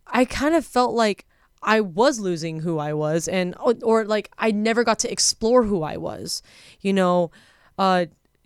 I 0.06 0.26
kind 0.26 0.56
of 0.56 0.66
felt 0.66 0.94
like 0.94 1.26
I 1.62 1.82
was 1.82 2.20
losing 2.20 2.62
who 2.62 2.78
I 2.80 2.94
was 2.94 3.28
and 3.28 3.56
or, 3.60 3.76
or 3.84 4.06
like 4.06 4.32
I 4.38 4.52
never 4.52 4.84
got 4.84 5.00
to 5.00 5.12
explore 5.12 5.64
who 5.64 5.84
I 5.84 5.98
was. 5.98 6.42
You 6.82 6.94
know, 6.94 7.32
uh 7.78 8.06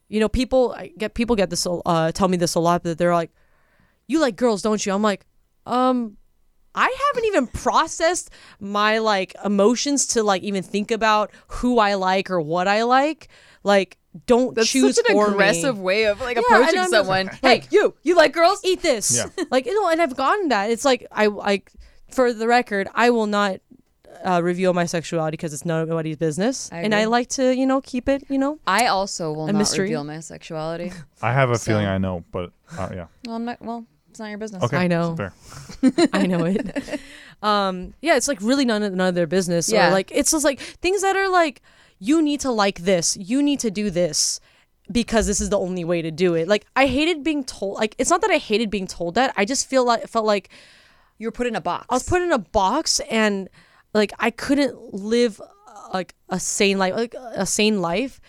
you 0.09 0.19
know 0.19 0.29
people 0.29 0.73
I 0.77 0.91
get 0.97 1.13
people 1.13 1.35
get 1.35 1.49
this 1.49 1.67
uh 1.67 2.11
tell 2.13 2.27
me 2.27 2.37
this 2.37 2.55
a 2.55 2.59
lot 2.59 2.83
that 2.83 2.97
they're 2.97 3.13
like 3.13 3.31
you 4.07 4.19
like 4.19 4.35
girls, 4.35 4.61
don't 4.61 4.83
you? 4.85 4.93
I'm 4.93 5.01
like 5.01 5.25
um 5.65 6.17
I 6.73 6.95
haven't 7.13 7.25
even 7.27 7.47
processed 7.47 8.29
my 8.59 8.99
like 8.99 9.35
emotions 9.43 10.07
to 10.07 10.23
like 10.23 10.41
even 10.43 10.63
think 10.63 10.91
about 10.91 11.31
who 11.47 11.79
I 11.79 11.95
like 11.95 12.29
or 12.31 12.39
what 12.41 12.67
I 12.67 12.83
like. 12.83 13.27
Like 13.63 13.97
don't 14.25 14.55
That's 14.55 14.69
choose 14.69 14.95
such 14.95 15.05
an 15.09 15.15
for 15.15 15.27
me. 15.27 15.33
aggressive 15.33 15.79
way 15.79 16.05
of 16.05 16.19
like 16.21 16.35
Yeah, 16.37 16.43
approaching 16.43 16.67
and 16.67 16.75
just 16.75 16.91
someone. 16.91 17.25
like, 17.27 17.41
hey, 17.41 17.59
hey, 17.59 17.67
you, 17.71 17.93
you 18.03 18.15
like 18.15 18.33
girls? 18.33 18.61
eat 18.63 18.81
this. 18.81 19.15
Yeah. 19.15 19.43
like 19.51 19.65
you 19.65 19.73
know, 19.79 19.89
and 19.89 20.01
I've 20.01 20.15
gotten 20.15 20.49
that. 20.49 20.69
It's 20.69 20.83
like 20.85 21.07
I 21.11 21.27
like 21.27 21.71
for 22.09 22.33
the 22.33 22.47
record, 22.47 22.87
I 22.93 23.09
will 23.09 23.27
not 23.27 23.61
uh, 24.25 24.41
reveal 24.43 24.73
my 24.73 24.85
sexuality 24.85 25.35
because 25.37 25.53
it's 25.53 25.65
nobody's 25.65 26.17
business, 26.17 26.69
I 26.71 26.79
and 26.81 26.93
I 26.93 27.05
like 27.05 27.29
to 27.29 27.55
you 27.55 27.65
know 27.65 27.81
keep 27.81 28.07
it 28.09 28.23
you 28.29 28.37
know. 28.37 28.59
I 28.67 28.87
also 28.87 29.31
will 29.31 29.47
not 29.47 29.55
mystery. 29.55 29.83
reveal 29.85 30.03
my 30.03 30.19
sexuality. 30.19 30.91
I 31.21 31.31
have 31.33 31.49
a 31.51 31.57
So- 31.57 31.71
feeling 31.71 31.85
I 31.87 31.97
know, 31.97 32.23
but 32.31 32.51
uh, 32.77 32.89
yeah. 32.93 33.05
Well, 33.25 33.35
I'm 33.37 33.45
not. 33.45 33.61
Well, 33.61 33.85
it's 34.11 34.19
not 34.19 34.27
your 34.27 34.37
business. 34.37 34.61
Okay. 34.63 34.75
I 34.75 34.87
know. 34.87 35.15
Fair. 35.15 35.33
I 36.13 36.27
know 36.27 36.43
it. 36.43 36.99
um, 37.41 37.93
yeah, 38.01 38.17
it's 38.17 38.27
like 38.27 38.41
really 38.41 38.65
none 38.65 38.83
of, 38.83 38.93
none 38.93 39.07
of 39.07 39.15
their 39.15 39.25
business. 39.25 39.71
Yeah. 39.71 39.87
Or 39.87 39.91
like 39.91 40.11
it's 40.13 40.31
just 40.31 40.43
like 40.43 40.59
things 40.59 41.01
that 41.01 41.15
are 41.15 41.29
like 41.29 41.61
you 41.97 42.21
need 42.21 42.41
to 42.41 42.51
like 42.51 42.81
this, 42.81 43.15
you 43.15 43.41
need 43.41 43.61
to 43.61 43.71
do 43.71 43.89
this, 43.89 44.41
because 44.91 45.27
this 45.27 45.39
is 45.39 45.49
the 45.49 45.57
only 45.57 45.85
way 45.85 46.01
to 46.01 46.11
do 46.11 46.35
it. 46.35 46.49
Like 46.49 46.65
I 46.75 46.87
hated 46.87 47.23
being 47.23 47.45
told. 47.45 47.77
Like 47.77 47.95
it's 47.97 48.09
not 48.09 48.19
that 48.21 48.31
I 48.31 48.37
hated 48.37 48.69
being 48.69 48.87
told 48.87 49.15
that. 49.15 49.33
I 49.37 49.45
just 49.45 49.69
feel 49.69 49.85
like 49.85 50.07
felt 50.07 50.25
like 50.25 50.49
you 51.17 51.27
were 51.27 51.31
put 51.31 51.47
in 51.47 51.55
a 51.55 51.61
box. 51.61 51.85
I 51.89 51.93
was 51.93 52.03
put 52.03 52.21
in 52.21 52.33
a 52.33 52.39
box, 52.39 52.99
and 53.09 53.49
like 53.93 54.11
I 54.19 54.29
couldn't 54.29 54.93
live 54.93 55.39
uh, 55.39 55.89
like 55.93 56.15
a 56.27 56.39
sane 56.39 56.77
life, 56.77 56.95
like 56.95 57.15
a 57.33 57.45
sane 57.45 57.79
life, 57.79 58.19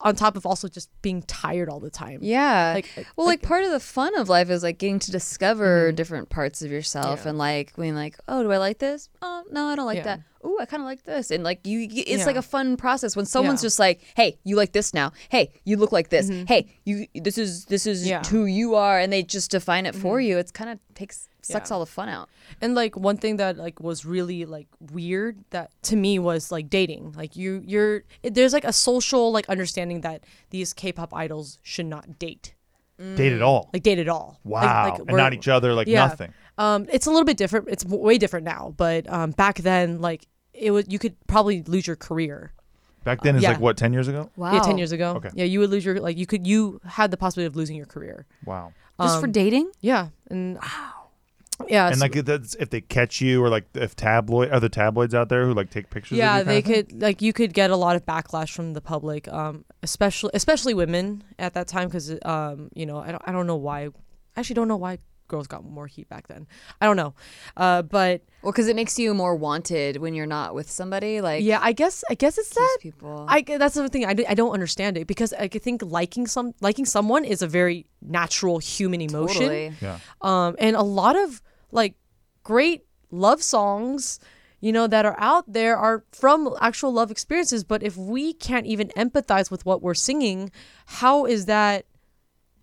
on 0.00 0.14
top 0.14 0.36
of 0.36 0.46
also 0.46 0.68
just 0.68 0.88
being 1.06 1.22
tired 1.22 1.68
all 1.68 1.78
the 1.78 1.90
time. 2.04 2.18
Yeah. 2.20 2.72
Like- 2.74 3.06
well, 3.16 3.28
like, 3.28 3.40
part 3.42 3.62
of 3.62 3.70
the 3.70 3.78
fun 3.78 4.18
of 4.18 4.28
life 4.28 4.50
is 4.50 4.64
like 4.64 4.78
getting 4.78 4.98
to 5.06 5.12
discover 5.12 5.86
Mm-hmm. 5.88 5.94
different 6.00 6.28
parts 6.30 6.62
of 6.62 6.70
yourself 6.72 7.26
and 7.26 7.38
like 7.38 7.76
being 7.76 7.94
like, 7.94 8.16
oh, 8.26 8.42
do 8.42 8.50
I 8.50 8.56
like 8.58 8.78
this? 8.78 9.08
Oh, 9.22 9.44
no, 9.52 9.66
I 9.66 9.76
don't 9.76 9.86
like 9.86 9.98
Yeah. 9.98 10.16
that. 10.16 10.20
Ooh, 10.44 10.58
I 10.60 10.64
kind 10.66 10.80
of 10.82 10.86
like 10.86 11.02
this. 11.04 11.30
And 11.30 11.42
like 11.44 11.66
you, 11.66 11.88
it's 11.90 12.26
like 12.26 12.36
a 12.36 12.42
fun 12.42 12.76
process 12.76 13.14
when 13.16 13.26
someone's 13.26 13.62
Yeah. 13.62 13.66
just 13.66 13.78
like, 13.78 14.00
hey, 14.16 14.38
you 14.44 14.54
like 14.56 14.72
this 14.72 14.92
now. 14.94 15.12
Hey, 15.28 15.50
you 15.64 15.76
look 15.76 15.92
like 15.92 16.08
this. 16.08 16.28
Hey, 16.48 16.66
you, 16.84 17.06
this 17.14 17.36
is 17.38 17.64
this 17.66 17.86
is 17.86 18.00
Mm-hmm. 18.02 18.10
Yeah. 18.10 18.20
Mm-hmm. 18.22 18.36
who 18.36 18.44
you 18.46 18.74
are, 18.74 18.98
and 18.98 19.12
they 19.12 19.22
just 19.22 19.50
define 19.50 19.86
it 19.86 19.94
for 19.94 20.20
you. 20.20 20.38
It's 20.38 20.52
kind 20.52 20.70
of 20.70 20.78
takes 20.94 21.28
sucks 21.42 21.70
Yeah. 21.70 21.74
all 21.74 21.80
the 21.80 21.86
fun 21.98 22.08
out. 22.08 22.28
And 22.60 22.74
like 22.74 22.96
one 22.96 23.16
thing 23.16 23.36
that 23.38 23.56
like 23.56 23.78
was 23.80 24.04
really 24.04 24.44
like 24.56 24.66
weird 24.92 25.34
that 25.50 25.70
to 25.90 25.96
me 25.96 26.18
was 26.18 26.52
like 26.52 26.68
dating. 26.70 27.12
Like 27.16 27.34
you 27.36 27.62
you're 27.66 28.02
it- 28.22 28.34
there's 28.34 28.52
like 28.52 28.64
a 28.64 28.72
social 28.72 29.32
like 29.32 29.48
understanding 29.48 30.00
that 30.02 30.22
these 30.50 30.72
K-pop 30.96 31.14
idols 31.14 31.58
should 31.62 31.86
not 31.86 32.18
date. 32.18 32.54
Date 32.98 33.34
at 33.34 33.42
all. 33.42 33.68
Like 33.74 33.82
date 33.82 33.98
at 33.98 34.08
all. 34.08 34.40
Wow. 34.42 34.88
like, 34.90 34.98
And 35.00 35.08
we're- 35.10 35.22
not 35.22 35.34
each 35.34 35.48
other, 35.48 35.74
like 35.74 35.86
nothing. 35.86 36.32
Um 36.58 36.86
it's 36.90 37.06
a 37.06 37.10
little 37.10 37.26
bit 37.26 37.36
different. 37.36 37.68
It's 37.68 37.84
w- 37.84 38.02
way 38.02 38.16
different 38.16 38.46
now, 38.46 38.72
but 38.78 39.06
um 39.12 39.32
back 39.32 39.56
then 39.58 40.00
like 40.00 40.26
it 40.54 40.70
was 40.70 40.86
you 40.88 40.98
could 40.98 41.14
probably 41.26 41.62
lose 41.64 41.86
your 41.86 41.96
career. 41.96 42.52
Back 43.04 43.20
then, 43.20 43.36
it's 43.36 43.42
yeah. 43.44 43.50
like 43.50 43.60
what, 43.60 43.76
10 43.76 43.92
years 43.92 44.08
ago? 44.08 44.30
Wow. 44.36 44.54
Yeah, 44.54 44.60
10 44.62 44.78
years 44.78 44.90
ago. 44.90 45.12
Okay. 45.16 45.28
Yeah, 45.34 45.44
you 45.44 45.60
would 45.60 45.70
lose 45.70 45.84
your 45.84 46.00
like 46.00 46.16
you 46.16 46.26
could 46.26 46.46
you 46.46 46.80
had 46.84 47.10
the 47.10 47.16
possibility 47.18 47.46
of 47.46 47.54
losing 47.54 47.76
your 47.76 47.86
career. 47.86 48.24
Wow. 48.46 48.72
Just 49.00 49.20
for 49.20 49.26
Um, 49.26 49.32
dating? 49.32 49.70
Yeah. 49.82 50.08
And 50.30 50.56
wow. 50.56 51.05
Yeah. 51.68 51.86
and 51.88 51.96
so- 51.96 52.04
like 52.04 52.16
if 52.16 52.24
that's 52.26 52.54
if 52.56 52.70
they 52.70 52.80
catch 52.80 53.20
you 53.20 53.42
or 53.42 53.48
like 53.48 53.64
if 53.74 53.96
tabloid 53.96 54.50
other 54.50 54.68
tabloids 54.68 55.14
out 55.14 55.28
there 55.28 55.46
who 55.46 55.54
like 55.54 55.70
take 55.70 55.90
pictures 55.90 56.18
yeah 56.18 56.38
of 56.38 56.40
you 56.40 56.44
they 56.52 56.62
kind 56.62 56.74
thing? 56.74 56.84
could 56.86 57.02
like 57.02 57.22
you 57.22 57.32
could 57.32 57.54
get 57.54 57.70
a 57.70 57.76
lot 57.76 57.96
of 57.96 58.04
backlash 58.04 58.50
from 58.50 58.72
the 58.74 58.80
public 58.80 59.26
um 59.28 59.64
especially 59.82 60.30
especially 60.34 60.74
women 60.74 61.22
at 61.38 61.54
that 61.54 61.66
time 61.68 61.88
because 61.88 62.12
um 62.24 62.68
you 62.74 62.86
know 62.86 62.98
I 62.98 63.10
don't, 63.12 63.22
I 63.26 63.32
don't 63.32 63.46
know 63.46 63.56
why 63.56 63.84
I 63.84 63.90
actually 64.36 64.54
don't 64.54 64.68
know 64.68 64.76
why 64.76 64.98
girls 65.28 65.48
got 65.48 65.64
more 65.64 65.88
heat 65.88 66.08
back 66.08 66.28
then 66.28 66.46
i 66.80 66.86
don't 66.86 66.96
know 66.96 67.12
uh 67.56 67.82
but 67.82 68.22
Well, 68.42 68.52
because 68.52 68.68
it 68.68 68.76
makes 68.76 68.96
you 68.96 69.12
more 69.12 69.34
wanted 69.34 69.96
when 69.96 70.14
you're 70.14 70.24
not 70.24 70.54
with 70.54 70.70
somebody. 70.70 71.20
Like 71.20 71.42
yeah 71.42 71.58
i 71.60 71.72
guess 71.72 72.04
i 72.08 72.14
guess 72.14 72.38
it's 72.38 72.50
that 72.50 72.78
people. 72.80 73.24
I 73.28 73.42
that's 73.42 73.74
the 73.74 73.88
thing 73.88 74.04
I, 74.04 74.14
I 74.28 74.34
don't 74.34 74.52
understand 74.52 74.96
it 74.96 75.08
because 75.08 75.32
I 75.32 75.48
think 75.48 75.82
liking 75.82 76.28
some 76.28 76.54
liking 76.60 76.84
someone 76.84 77.24
is 77.24 77.42
a 77.42 77.48
very 77.48 77.86
natural 78.00 78.58
human 78.58 79.00
emotion. 79.00 79.42
Totally. 79.42 79.72
Yeah. 79.80 79.98
Um, 80.20 80.54
and 80.60 80.76
a 80.76 80.82
lot 80.82 81.16
of 81.16 81.42
like 81.70 81.94
great 82.42 82.84
love 83.10 83.42
songs, 83.42 84.18
you 84.60 84.72
know, 84.72 84.86
that 84.86 85.04
are 85.04 85.16
out 85.18 85.44
there 85.52 85.76
are 85.76 86.04
from 86.12 86.54
actual 86.60 86.92
love 86.92 87.10
experiences. 87.10 87.64
But 87.64 87.82
if 87.82 87.96
we 87.96 88.32
can't 88.32 88.66
even 88.66 88.88
empathize 88.96 89.50
with 89.50 89.64
what 89.66 89.82
we're 89.82 89.94
singing, 89.94 90.50
how 90.86 91.26
is 91.26 91.46
that 91.46 91.86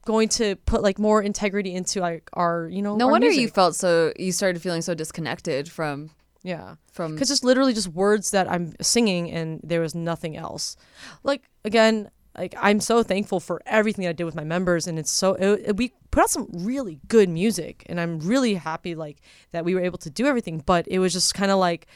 going 0.06 0.28
to 0.28 0.56
put 0.66 0.82
like 0.82 1.00
more 1.00 1.22
integrity 1.22 1.74
into 1.74 2.02
like 2.02 2.30
our, 2.34 2.68
you 2.70 2.82
know, 2.82 2.96
no 2.98 3.08
wonder 3.08 3.30
you 3.30 3.48
felt 3.48 3.76
so. 3.76 4.12
You 4.18 4.32
started 4.32 4.62
feeling 4.62 4.82
so 4.82 4.94
disconnected 4.94 5.72
from 5.72 6.10
Yeah. 6.44 6.76
from 6.92 7.14
Because 7.14 7.32
it's 7.32 7.44
literally 7.44 7.74
just 7.74 7.88
words 7.88 8.32
that 8.32 8.52
I'm 8.52 8.74
singing 8.82 9.32
and 9.32 9.62
there 9.64 9.80
was 9.80 9.96
nothing 9.96 10.36
else. 10.36 10.76
Like, 11.24 11.44
again, 11.64 12.10
like 12.38 12.56
I'm 12.60 12.80
so 12.80 13.04
thankful 13.04 13.40
for 13.40 13.62
everything 13.66 14.08
I 14.08 14.12
did 14.14 14.24
with 14.24 14.36
my 14.36 14.44
members 14.44 14.88
and 14.88 14.98
it's 14.98 15.12
so, 15.12 15.34
it, 15.36 15.64
it- 15.70 15.78
we 15.78 15.94
put 16.12 16.24
out 16.24 16.30
some 16.30 16.48
really 16.52 17.00
good 17.08 17.30
music 17.30 17.84
and 17.88 18.00
I'm 18.00 18.20
really 18.20 18.56
happy 18.56 18.96
like 18.96 19.18
that 19.52 19.66
we 19.66 19.76
were 19.76 19.82
able 19.82 19.98
to 20.00 20.10
do 20.10 20.26
everything. 20.26 20.62
But 20.66 20.88
it 20.88 21.00
was 21.00 21.14
just 21.14 21.34
kind 21.34 21.52
of 21.52 21.60
like, 21.60 21.88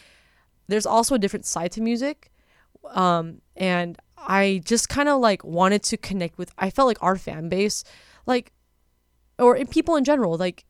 there's 0.67 0.85
also 0.85 1.15
a 1.15 1.19
different 1.19 1.45
side 1.45 1.71
to 1.73 1.81
music. 1.81 2.31
Um, 2.91 3.41
and 3.55 3.97
I 4.17 4.61
just 4.65 4.89
kind 4.89 5.09
of 5.09 5.19
like 5.21 5.43
wanted 5.43 5.83
to 5.83 5.97
connect 5.97 6.37
with, 6.37 6.51
I 6.57 6.69
felt 6.69 6.87
like 6.87 7.01
our 7.01 7.15
fan 7.15 7.49
base, 7.49 7.83
like, 8.25 8.51
or 9.39 9.55
in 9.55 9.67
people 9.67 9.95
in 9.95 10.03
general, 10.03 10.35
like 10.37 10.65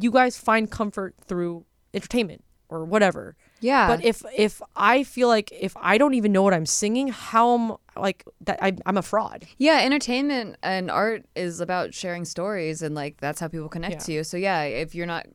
you 0.00 0.10
guys 0.10 0.36
find 0.36 0.70
comfort 0.70 1.14
through 1.26 1.64
entertainment 1.94 2.42
or 2.68 2.84
whatever. 2.84 3.36
Yeah. 3.60 3.86
But 3.86 4.04
if 4.04 4.22
if 4.36 4.60
I 4.74 5.04
feel 5.04 5.28
like 5.28 5.52
if 5.52 5.76
I 5.76 5.98
don't 5.98 6.14
even 6.14 6.32
know 6.32 6.42
what 6.42 6.52
I'm 6.54 6.66
singing, 6.66 7.08
how 7.08 7.54
am 7.54 7.76
like 7.96 8.24
that? 8.42 8.58
I, 8.62 8.76
I'm 8.86 8.96
a 8.96 9.02
fraud. 9.02 9.44
Yeah, 9.58 9.80
entertainment 9.82 10.56
and 10.62 10.90
art 10.90 11.24
is 11.36 11.60
about 11.60 11.94
sharing 11.94 12.24
stories, 12.24 12.82
and 12.82 12.94
like 12.94 13.20
that's 13.20 13.40
how 13.40 13.48
people 13.48 13.68
connect 13.68 13.92
Yeah. 13.94 13.98
to 14.00 14.12
you. 14.12 14.24
So 14.24 14.36
yeah, 14.36 14.62
if 14.62 14.94
you're 14.94 15.06
not, 15.06 15.26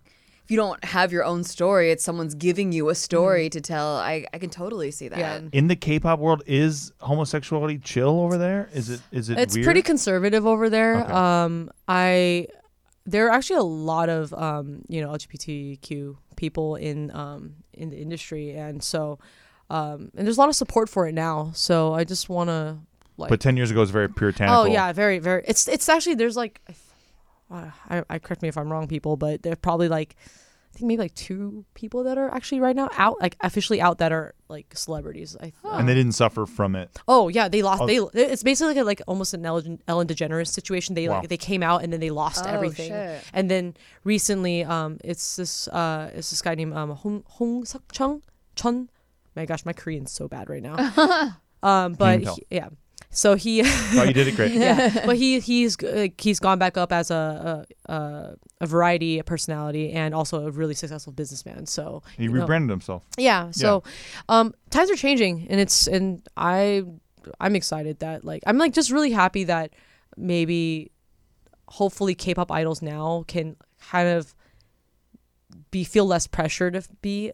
if 0.43 0.51
you 0.51 0.57
don't 0.57 0.83
have 0.85 1.11
your 1.11 1.23
own 1.25 1.43
story, 1.43 1.91
it's 1.91 2.03
someone's 2.03 2.33
giving 2.33 2.71
you 2.71 2.89
a 2.89 2.95
story 2.95 3.49
to 3.49 3.59
tell. 3.61 3.97
I 3.97 4.25
I 4.33 4.37
can 4.37 4.49
totally 4.49 4.91
see 4.91 5.07
that. 5.09 5.19
Yeah. 5.19 5.41
in 5.51 5.67
the 5.67 5.75
K-pop 5.75 6.19
world 6.19 6.41
is 6.47 6.91
homosexuality 7.01 7.79
chill 7.79 8.21
over 8.21 8.37
there? 8.37 8.69
Is 8.73 8.89
it 8.89 9.01
is 9.11 9.29
it 9.29 9.37
It's 9.37 9.55
weird? 9.55 9.65
pretty 9.65 9.81
conservative 9.81 10.45
over 10.47 10.69
there. 10.69 11.01
Okay. 11.03 11.11
Um, 11.11 11.69
I 11.87 12.47
there 13.05 13.27
are 13.27 13.31
actually 13.31 13.59
a 13.59 13.63
lot 13.63 14.09
of 14.09 14.33
um, 14.33 14.83
you 14.87 15.01
know 15.01 15.09
LGBTQ 15.11 16.15
people 16.35 16.75
in 16.75 17.11
um 17.15 17.55
in 17.73 17.89
the 17.89 17.97
industry, 17.97 18.51
and 18.51 18.83
so 18.83 19.19
um, 19.69 20.11
and 20.15 20.25
there's 20.25 20.37
a 20.37 20.39
lot 20.39 20.49
of 20.49 20.55
support 20.55 20.89
for 20.89 21.07
it 21.07 21.13
now. 21.13 21.51
So 21.53 21.93
I 21.93 22.03
just 22.03 22.29
want 22.29 22.49
to 22.49 22.77
like. 23.17 23.29
but 23.29 23.39
10 23.39 23.57
years 23.57 23.71
ago 23.71 23.79
it 23.79 23.83
was 23.83 23.91
very 23.91 24.09
puritanical. 24.09 24.61
Oh 24.61 24.65
yeah, 24.65 24.91
very 24.93 25.19
very. 25.19 25.43
It's 25.47 25.67
it's 25.67 25.89
actually 25.89 26.15
there's 26.15 26.37
like, 26.37 26.61
uh, 27.51 27.71
I, 27.89 28.03
I 28.09 28.19
correct 28.19 28.41
me 28.41 28.47
if 28.49 28.57
I'm 28.57 28.71
wrong, 28.71 28.87
people, 28.87 29.17
but 29.17 29.41
there's 29.43 29.57
probably 29.57 29.87
like, 29.89 30.15
I 30.73 30.77
think 30.77 30.87
maybe 30.89 30.99
like 30.99 31.15
two 31.15 31.65
people 31.73 32.03
that 32.03 32.17
are 32.17 32.31
actually 32.33 32.59
right 32.59 32.75
now 32.75 32.89
out 32.97 33.19
like 33.19 33.35
officially 33.41 33.81
out 33.81 33.97
that 33.97 34.11
are 34.11 34.35
like 34.47 34.67
celebrities. 34.75 35.35
I 35.41 35.51
And 35.63 35.89
they 35.89 35.95
didn't 35.95 36.11
suffer 36.11 36.45
from 36.45 36.75
it. 36.75 36.89
Oh 37.07 37.29
yeah, 37.29 37.47
they 37.49 37.63
lost. 37.63 37.81
Oh. 37.81 37.87
They 37.87 37.97
it's 38.21 38.43
basically 38.43 38.75
like, 38.75 38.81
a, 38.81 38.85
like 38.85 39.01
almost 39.07 39.33
an 39.33 39.45
Ellen, 39.45 39.81
Ellen 39.87 40.07
DeGeneres 40.07 40.49
situation. 40.49 40.93
They 40.95 41.07
Wow. 41.09 41.19
like 41.21 41.29
they 41.29 41.37
came 41.37 41.63
out 41.63 41.83
and 41.83 41.91
then 41.91 41.99
they 41.99 42.11
lost 42.11 42.45
Oh, 42.45 42.49
everything. 42.49 42.89
shit. 42.91 43.23
And 43.33 43.49
then 43.49 43.75
recently, 44.03 44.63
um, 44.63 44.99
it's 45.03 45.37
this 45.37 45.67
uh, 45.69 46.11
it's 46.13 46.29
this 46.29 46.41
guy 46.41 46.53
named 46.55 46.73
um 46.73 46.91
Hong 46.91 47.23
Hong 47.27 47.65
Suk 47.65 47.81
Chung 47.91 48.21
Chun. 48.55 48.89
My 49.37 49.45
gosh, 49.45 49.63
my 49.65 49.73
Korean's 49.73 50.11
so 50.11 50.27
bad 50.27 50.49
right 50.49 50.61
now. 50.63 50.75
um, 51.63 51.93
but 51.93 52.19
he- 52.21 52.45
yeah, 52.49 52.69
so 53.11 53.35
he. 53.35 53.61
Oh, 53.95 54.03
you 54.03 54.11
did 54.13 54.27
it 54.27 54.35
great. 54.35 54.51
yeah, 54.67 55.05
but 55.05 55.15
he 55.15 55.39
he's 55.39 55.77
uh, 55.83 56.07
he's 56.17 56.39
gone 56.39 56.59
back 56.59 56.75
up 56.75 56.91
as 56.91 57.11
a 57.11 57.65
a, 57.87 57.93
a, 57.93 58.35
a 58.61 58.65
variety 58.67 59.21
personality 59.21 59.91
and 59.93 60.13
also 60.15 60.45
a 60.47 60.51
really 60.51 60.73
successful 60.73 61.13
businessman. 61.13 61.65
So 61.67 62.01
He 62.17 62.23
you 62.23 62.29
know- 62.29 62.41
rebranded 62.41 62.69
himself. 62.71 63.03
yeah. 63.17 63.51
So, 63.51 63.83
um, 64.27 64.53
times 64.71 64.89
are 64.91 64.95
changing, 64.95 65.47
and 65.49 65.59
it's 65.61 65.87
and 65.87 66.27
I, 66.35 66.83
I'm 67.39 67.55
excited 67.55 67.99
that 67.99 68.25
like 68.25 68.41
I'm 68.47 68.57
like 68.57 68.73
just 68.73 68.89
really 68.91 69.11
happy 69.11 69.43
that 69.45 69.71
maybe, 70.17 70.91
hopefully, 71.67 72.15
K-pop 72.15 72.51
idols 72.51 72.81
now 72.81 73.23
can 73.27 73.55
kind 73.91 74.09
of 74.09 74.33
be 75.71 75.83
feel 75.83 76.05
less 76.05 76.27
pressure 76.27 76.69
to 76.69 76.81
be 77.01 77.31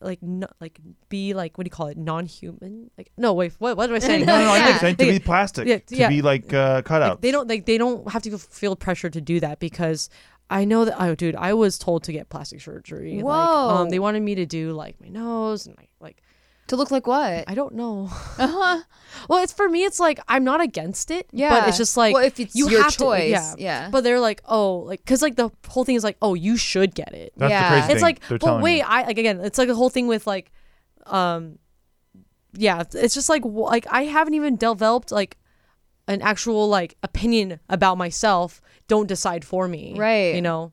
like 0.00 0.22
no, 0.22 0.46
like 0.60 0.78
be 1.08 1.32
like 1.34 1.56
what 1.56 1.64
do 1.64 1.66
you 1.66 1.70
call 1.70 1.86
it 1.86 1.96
non-human 1.96 2.90
like 2.98 3.10
no 3.16 3.32
wait 3.32 3.52
what 3.58 3.76
what 3.76 3.88
am 3.88 3.96
I 3.96 3.98
saying 4.00 4.26
No, 4.26 4.36
no, 4.38 4.44
no, 4.44 4.50
I 4.52 4.58
Yeah. 4.58 4.64
think 4.66 4.80
saying 4.80 4.96
to 4.96 5.06
be 5.06 5.18
plastic, 5.18 5.66
Yeah, 5.66 5.78
to 5.78 5.96
yeah. 5.96 6.08
be 6.08 6.20
like 6.22 6.52
uh, 6.52 6.82
cut 6.82 7.00
like, 7.00 7.10
out. 7.12 7.22
they 7.22 7.30
don't 7.30 7.48
like 7.48 7.64
they 7.66 7.78
don't 7.78 8.06
have 8.10 8.22
to 8.22 8.36
feel 8.38 8.76
pressure 8.76 9.08
to 9.10 9.20
do 9.20 9.40
that 9.40 9.60
because 9.60 10.10
I 10.50 10.66
know 10.66 10.84
that 10.84 11.00
oh 11.00 11.14
dude 11.14 11.36
I 11.36 11.54
was 11.54 11.78
told 11.78 12.04
to 12.04 12.12
get 12.12 12.28
plastic 12.28 12.60
surgery 12.60 13.14
like 13.22 13.24
Whoa. 13.24 13.68
um 13.70 13.90
they 13.90 13.98
wanted 13.98 14.22
me 14.22 14.34
to 14.36 14.44
do 14.46 14.72
like 14.72 15.00
my 15.00 15.08
nose 15.08 15.66
and 15.66 15.74
my 15.76 15.84
like 16.00 16.22
To 16.68 16.76
look 16.76 16.90
like 16.90 17.06
what? 17.06 17.44
I 17.46 17.54
don't 17.54 17.74
know 17.74 18.08
Uh 18.38 18.46
huh. 18.48 18.82
well 19.28 19.42
it's 19.42 19.52
for 19.52 19.68
me 19.68 19.84
it's 19.84 20.00
like 20.00 20.18
I'm 20.28 20.44
not 20.44 20.60
against 20.62 21.10
it 21.10 21.26
Yeah. 21.30 21.50
but 21.50 21.68
it's 21.68 21.76
just 21.76 21.96
like 21.96 22.14
Well, 22.14 22.24
if 22.24 22.40
it's 22.40 22.54
you 22.54 22.68
your 22.70 22.82
have 22.82 22.92
to- 22.92 22.98
choice, 22.98 23.30
yeah 23.30 23.54
yeah. 23.58 23.88
but 23.90 24.02
they're 24.02 24.18
like 24.20 24.40
oh 24.48 24.76
like 24.78 25.00
because 25.04 25.20
like 25.22 25.36
the 25.36 25.50
whole 25.68 25.84
thing 25.84 25.94
is 25.96 26.04
like 26.04 26.16
oh 26.22 26.32
you 26.34 26.56
should 26.56 26.94
get 26.94 27.12
it 27.12 27.32
That's 27.36 27.50
Yeah. 27.50 27.62
the 27.62 27.68
crazy 27.80 27.92
it's 27.92 27.94
thing. 27.94 28.02
like 28.02 28.28
They're 28.28 28.38
but 28.38 28.62
wait 28.62 28.78
you. 28.78 28.84
I 28.86 29.02
like 29.04 29.18
again 29.18 29.40
it's 29.40 29.58
like 29.58 29.68
the 29.68 29.74
whole 29.74 29.90
thing 29.90 30.06
with 30.06 30.26
like 30.26 30.50
um 31.06 31.58
yeah 32.56 32.82
it's 32.94 33.14
just 33.14 33.28
like 33.28 33.42
like 33.44 33.86
I 33.90 34.04
haven't 34.04 34.34
even 34.34 34.56
developed 34.56 35.10
like 35.12 35.36
an 36.08 36.22
actual 36.22 36.68
like 36.68 36.96
opinion 37.02 37.60
about 37.68 37.98
myself 37.98 38.60
don't 38.88 39.06
decide 39.06 39.44
for 39.44 39.68
me 39.68 39.94
Right. 39.98 40.34
you 40.34 40.42
know 40.42 40.72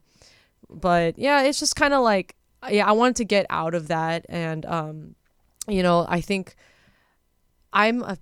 but 0.69 1.17
yeah 1.19 1.41
it's 1.43 1.59
just 1.59 1.75
kind 1.75 1.93
of 1.93 2.01
like 2.01 2.35
yeah 2.69 2.87
I 2.87 2.91
wanted 2.93 3.15
to 3.17 3.25
get 3.25 3.45
out 3.49 3.73
of 3.75 3.87
that 3.89 4.25
and 4.29 4.65
um 4.65 5.15
you 5.67 5.83
know 5.83 6.05
I 6.09 6.21
think 6.21 6.55
I'm 7.73 8.01
a 8.03 8.17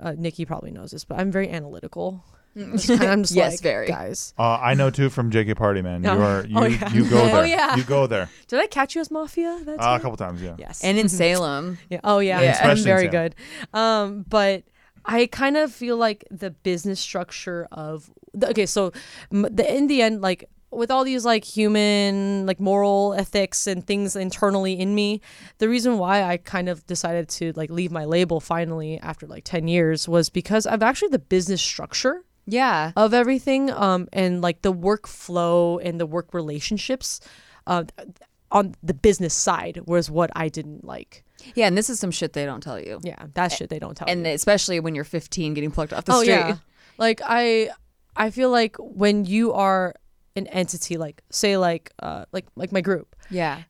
uh, 0.00 0.14
Nikki 0.16 0.44
probably 0.44 0.70
knows 0.70 0.90
this 0.90 1.04
but 1.04 1.18
I'm 1.18 1.30
very 1.32 1.48
analytical 1.50 2.24
Just 2.56 2.86
kinda- 2.88 3.08
I'm 3.08 3.22
just 3.22 3.34
Yes, 3.42 3.52
like 3.54 3.60
very. 3.60 3.86
guys 3.86 4.32
Uh, 4.38 4.58
I 4.62 4.74
know 4.74 4.90
too 4.90 5.10
from 5.10 5.30
JK 5.30 5.56
Party, 5.56 5.82
man. 5.82 6.02
You 6.04 6.10
Oh. 6.10 6.20
are 6.22 6.46
you 6.46 6.56
Oh, 6.58 6.64
yeah. 6.66 6.92
you 6.92 7.08
go 7.10 7.20
Oh, 7.22 7.26
there. 7.26 7.46
yeah. 7.46 7.76
You 7.76 7.82
go 7.84 8.06
there. 8.06 8.28
did 8.48 8.60
I 8.60 8.66
catch 8.66 8.94
you 8.94 9.00
as 9.00 9.10
mafia 9.10 9.58
that 9.64 9.80
Uh, 9.80 9.96
a 9.96 10.00
couple 10.00 10.16
times, 10.16 10.40
yeah. 10.42 10.54
yes 10.58 10.82
And 10.84 10.98
in 10.98 11.08
Salem. 11.08 11.78
Yeah. 11.90 12.00
Oh 12.04 12.18
yeah. 12.20 12.40
Yeah. 12.40 12.60
I'm 12.62 12.78
very 12.78 13.08
good. 13.08 13.34
Um, 13.74 14.24
but 14.28 14.64
I 15.04 15.26
kind 15.26 15.56
of 15.56 15.72
feel 15.72 15.96
like 15.96 16.24
the 16.30 16.50
business 16.50 16.98
structure 17.00 17.68
of 17.70 18.10
the, 18.34 18.50
okay, 18.50 18.66
so 18.66 18.92
m- 19.32 19.46
the 19.50 19.64
in 19.76 19.86
the 19.86 20.02
end, 20.02 20.20
like 20.20 20.48
with 20.76 20.90
all 20.90 21.04
these 21.04 21.24
like 21.24 21.44
human 21.44 22.46
like 22.46 22.60
moral 22.60 23.14
ethics 23.16 23.66
and 23.66 23.86
things 23.86 24.14
internally 24.16 24.78
in 24.78 24.94
me, 24.94 25.20
the 25.58 25.68
reason 25.68 25.98
why 25.98 26.22
I 26.22 26.36
kind 26.36 26.68
of 26.68 26.86
decided 26.86 27.28
to 27.30 27.52
like 27.56 27.70
leave 27.70 27.90
my 27.90 28.04
label 28.04 28.40
finally 28.40 28.98
after 29.00 29.26
like 29.26 29.44
ten 29.44 29.68
years 29.68 30.08
was 30.08 30.28
because 30.30 30.66
I've 30.66 30.82
actually 30.82 31.08
the 31.08 31.18
business 31.18 31.62
structure 31.62 32.24
Yeah. 32.46 32.92
of 32.96 33.12
everything 33.14 33.70
um 33.70 34.08
and 34.12 34.40
like 34.42 34.62
the 34.62 34.72
workflow 34.72 35.80
and 35.82 35.98
the 36.00 36.06
work 36.06 36.32
relationships 36.34 37.20
uh, 37.66 37.84
on 38.52 38.74
the 38.82 38.94
business 38.94 39.34
side 39.34 39.80
was 39.86 40.08
what 40.10 40.30
I 40.36 40.48
didn't 40.48 40.84
like. 40.84 41.24
Yeah, 41.54 41.66
and 41.66 41.76
this 41.76 41.90
is 41.90 41.98
some 42.00 42.10
shit 42.12 42.32
they 42.32 42.46
don't 42.46 42.62
tell 42.62 42.78
you. 42.80 43.00
Yeah, 43.02 43.26
that 43.34 43.52
shit 43.52 43.68
they 43.70 43.78
don't 43.78 43.96
tell 43.96 44.08
And 44.08 44.20
you. 44.20 44.26
And 44.26 44.34
especially 44.34 44.78
when 44.80 44.94
you're 44.94 45.04
15 45.04 45.54
getting 45.54 45.70
plucked 45.70 45.92
off 45.92 46.04
the 46.04 46.12
oh 46.12 46.22
street. 46.22 46.32
yeah 46.34 46.56
like 46.98 47.20
i 47.24 47.68
i 48.16 48.30
feel 48.30 48.50
like 48.50 48.76
when 48.78 49.24
you 49.26 49.52
are 49.52 49.94
an 50.36 50.46
entity 50.48 50.96
like 50.96 51.22
say 51.30 51.56
like 51.56 51.92
uh 52.00 52.24
like 52.32 52.46
like 52.56 52.72
my 52.72 52.80
group. 52.80 53.16
Yeah. 53.30 53.62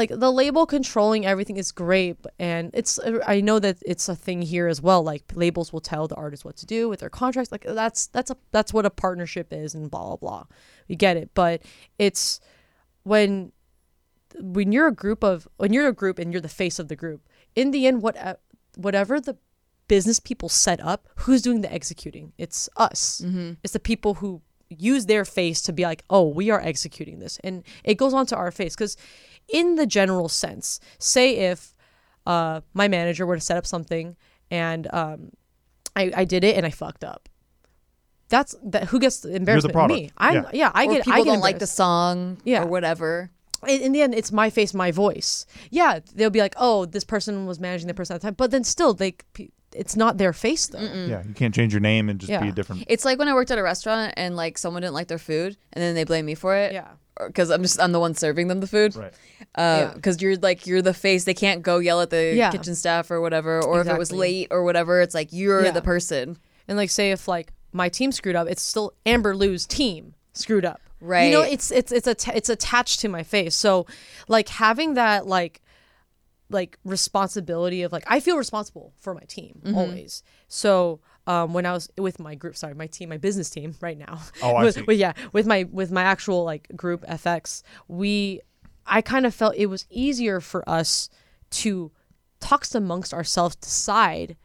like 0.00 0.10
the 0.10 0.32
label 0.32 0.66
controlling 0.66 1.24
everything 1.24 1.56
is 1.56 1.70
great 1.70 2.16
and 2.38 2.70
it's 2.74 2.98
uh, 2.98 3.20
i 3.28 3.40
know 3.40 3.60
that 3.60 3.76
it's 3.86 4.08
a 4.08 4.16
thing 4.16 4.42
here 4.42 4.66
as 4.66 4.82
well 4.82 5.04
like 5.04 5.22
labels 5.34 5.72
will 5.72 5.80
tell 5.80 6.08
the 6.08 6.16
artist 6.16 6.44
what 6.44 6.56
to 6.56 6.66
do 6.66 6.88
with 6.88 6.98
their 7.00 7.10
contracts 7.10 7.52
like 7.52 7.64
that's 7.64 8.08
that's 8.08 8.30
a 8.30 8.36
that's 8.50 8.72
what 8.72 8.84
a 8.86 8.90
partnership 8.90 9.52
is 9.52 9.74
and 9.74 9.90
blah 9.90 10.04
blah 10.04 10.16
blah. 10.16 10.44
We 10.88 10.96
get 10.96 11.16
it 11.16 11.30
but 11.34 11.62
it's 11.98 12.40
when 13.04 13.52
when 14.40 14.72
you're 14.72 14.88
a 14.88 14.92
group 15.04 15.22
of 15.22 15.46
when 15.58 15.72
you're 15.72 15.86
a 15.88 15.92
group 15.92 16.18
and 16.18 16.32
you're 16.32 16.40
the 16.40 16.48
face 16.48 16.78
of 16.80 16.88
the 16.88 16.96
group 16.96 17.20
in 17.54 17.70
the 17.70 17.86
end 17.86 18.02
what 18.02 18.16
uh, 18.16 18.34
whatever 18.76 19.20
the 19.20 19.36
business 19.86 20.18
people 20.18 20.48
set 20.48 20.80
up 20.80 21.08
who's 21.16 21.42
doing 21.42 21.60
the 21.60 21.72
executing? 21.72 22.32
It's 22.38 22.68
us. 22.76 23.20
Mm-hmm. 23.24 23.52
It's 23.62 23.74
the 23.74 23.80
people 23.80 24.14
who 24.14 24.40
use 24.80 25.06
their 25.06 25.24
face 25.24 25.60
to 25.62 25.72
be 25.72 25.82
like 25.82 26.02
oh 26.10 26.26
we 26.26 26.50
are 26.50 26.60
executing 26.60 27.18
this 27.18 27.38
and 27.44 27.62
it 27.84 27.94
goes 27.94 28.12
on 28.14 28.26
to 28.26 28.36
our 28.36 28.50
face 28.50 28.74
because 28.74 28.96
in 29.48 29.74
the 29.76 29.86
general 29.86 30.28
sense 30.28 30.80
say 30.98 31.36
if 31.36 31.74
uh, 32.26 32.60
my 32.72 32.88
manager 32.88 33.26
were 33.26 33.34
to 33.36 33.40
set 33.40 33.56
up 33.56 33.66
something 33.66 34.16
and 34.50 34.86
um, 34.94 35.30
I, 35.94 36.10
I 36.16 36.24
did 36.24 36.42
it 36.44 36.56
and 36.56 36.64
i 36.64 36.70
fucked 36.70 37.04
up 37.04 37.28
that's 38.28 38.54
that 38.64 38.84
who 38.84 38.98
gets 38.98 39.20
the 39.20 39.34
embarrassment 39.36 39.74
product. 39.74 40.00
me 40.00 40.10
i'm 40.16 40.34
Yeah. 40.34 40.50
yeah, 40.52 40.70
i 40.74 40.86
or 40.86 40.92
get 40.94 41.04
people 41.04 41.12
I 41.12 41.18
get 41.18 41.24
don't 41.26 41.40
like 41.40 41.58
the 41.58 41.66
song 41.66 42.38
Yeah. 42.44 42.62
or 42.62 42.66
whatever. 42.66 43.30
in, 43.68 43.80
in 43.80 43.92
the 43.92 44.02
end, 44.02 44.14
it's 44.14 44.30
my 44.32 44.50
face, 44.50 44.74
my 44.74 44.90
voice. 44.90 45.46
Yeah, 45.70 46.00
they'll 46.14 46.28
be 46.28 46.40
like, 46.40 46.54
"Oh, 46.58 46.84
this 46.84 47.02
person 47.04 47.46
was 47.46 47.58
managing 47.58 47.86
the 47.88 47.94
person 47.94 48.14
at 48.14 48.20
the 48.20 48.26
time," 48.26 48.34
but 48.34 48.50
then 48.50 48.62
still, 48.62 48.92
they, 48.92 49.12
p- 49.32 49.52
it's 49.74 49.96
not 49.96 50.18
their 50.18 50.32
face 50.32 50.66
though. 50.68 50.80
Yeah, 50.80 51.22
you 51.26 51.34
can't 51.34 51.54
change 51.54 51.72
your 51.72 51.80
name 51.80 52.08
and 52.08 52.18
just 52.20 52.30
be 52.40 52.48
a 52.48 52.52
different. 52.52 52.84
It's 52.88 53.04
like 53.04 53.18
when 53.18 53.28
I 53.28 53.34
worked 53.34 53.50
at 53.50 53.58
a 53.58 53.62
restaurant 53.62 54.14
and 54.16 54.36
like 54.36 54.56
someone 54.58 54.82
didn't 54.82 54.94
like 54.94 55.08
their 55.08 55.18
food 55.18 55.56
and 55.72 55.82
then 55.82 55.94
they 55.94 56.04
blame 56.04 56.26
me 56.26 56.34
for 56.34 56.54
it. 56.56 56.72
Yeah. 56.72 56.88
Because 57.26 57.50
I'm 57.50 57.62
just 57.62 57.80
I'm 57.80 57.92
the 57.92 58.00
one 58.00 58.14
serving 58.14 58.48
them 58.48 58.60
the 58.60 58.66
food. 58.66 58.96
Right. 58.96 59.12
Uh, 59.54 59.86
Yeah. 59.88 59.92
Because 59.94 60.20
you're 60.22 60.36
like 60.36 60.66
you're 60.66 60.82
the 60.82 60.94
face. 60.94 61.24
They 61.24 61.34
can't 61.34 61.62
go 61.62 61.78
yell 61.78 62.00
at 62.00 62.10
the 62.10 62.34
Yeah. 62.34 62.50
kitchen 62.50 62.74
staff 62.74 63.10
or 63.10 63.20
whatever. 63.20 63.62
Or 63.62 63.80
if 63.80 63.86
it 63.86 63.98
was 63.98 64.08
Exactly. 64.10 64.18
late 64.18 64.48
or 64.50 64.64
whatever, 64.64 65.00
it's 65.00 65.14
like 65.14 65.28
you're 65.32 65.64
Yeah. 65.64 65.70
the 65.70 65.82
person. 65.82 66.38
And 66.66 66.76
like, 66.76 66.90
say 66.90 67.10
if 67.12 67.28
like 67.28 67.52
my 67.72 67.88
team 67.88 68.10
screwed 68.12 68.36
up, 68.36 68.48
it's 68.48 68.62
still 68.62 68.92
Amber 69.06 69.34
Liu's 69.36 69.66
team 69.66 70.14
screwed 70.32 70.64
up. 70.64 70.80
Right. 71.00 71.26
You 71.26 71.32
know, 71.32 71.40
Right. 71.42 71.52
it's 71.52 71.70
it's 71.70 71.92
it's 71.92 72.06
a 72.08 72.16
it's 72.36 72.48
attached 72.48 73.00
to 73.00 73.08
my 73.08 73.22
face. 73.22 73.54
So 73.54 73.86
like 74.26 74.48
having 74.48 74.94
that 74.94 75.26
like 75.26 75.60
like 76.50 76.78
responsibility 76.84 77.82
of 77.82 77.92
like 77.92 78.04
I 78.06 78.20
feel 78.20 78.36
responsible 78.36 78.92
for 78.96 79.14
my 79.14 79.22
team 79.28 79.60
Mm-hmm. 79.64 79.76
always. 79.76 80.22
So 80.48 81.00
um, 81.26 81.54
when 81.54 81.64
I 81.64 81.72
was 81.72 81.88
with 81.96 82.18
my 82.20 82.34
group, 82.34 82.54
sorry, 82.56 82.74
my 82.74 82.86
team, 82.86 83.08
my 83.08 83.16
business 83.16 83.48
team 83.50 83.74
right 83.80 83.96
now. 83.98 84.20
Oh, 84.42 84.54
I 84.56 84.64
with, 84.64 84.74
see. 84.74 84.82
with- 84.82 84.98
yeah, 84.98 85.12
with 85.32 85.46
my 85.46 85.64
with 85.64 85.90
my 85.90 86.02
actual 86.02 86.44
like 86.44 86.68
group 86.76 87.04
f(x), 87.08 87.62
we 87.88 88.40
I 88.86 89.00
kind 89.00 89.24
of 89.26 89.34
felt 89.34 89.54
it 89.56 89.66
was 89.66 89.86
easier 89.90 90.40
for 90.40 90.68
us 90.68 91.08
to 91.62 91.90
talk 92.40 92.66
amongst 92.74 93.14
ourselves, 93.14 93.56
decide, 93.56 94.36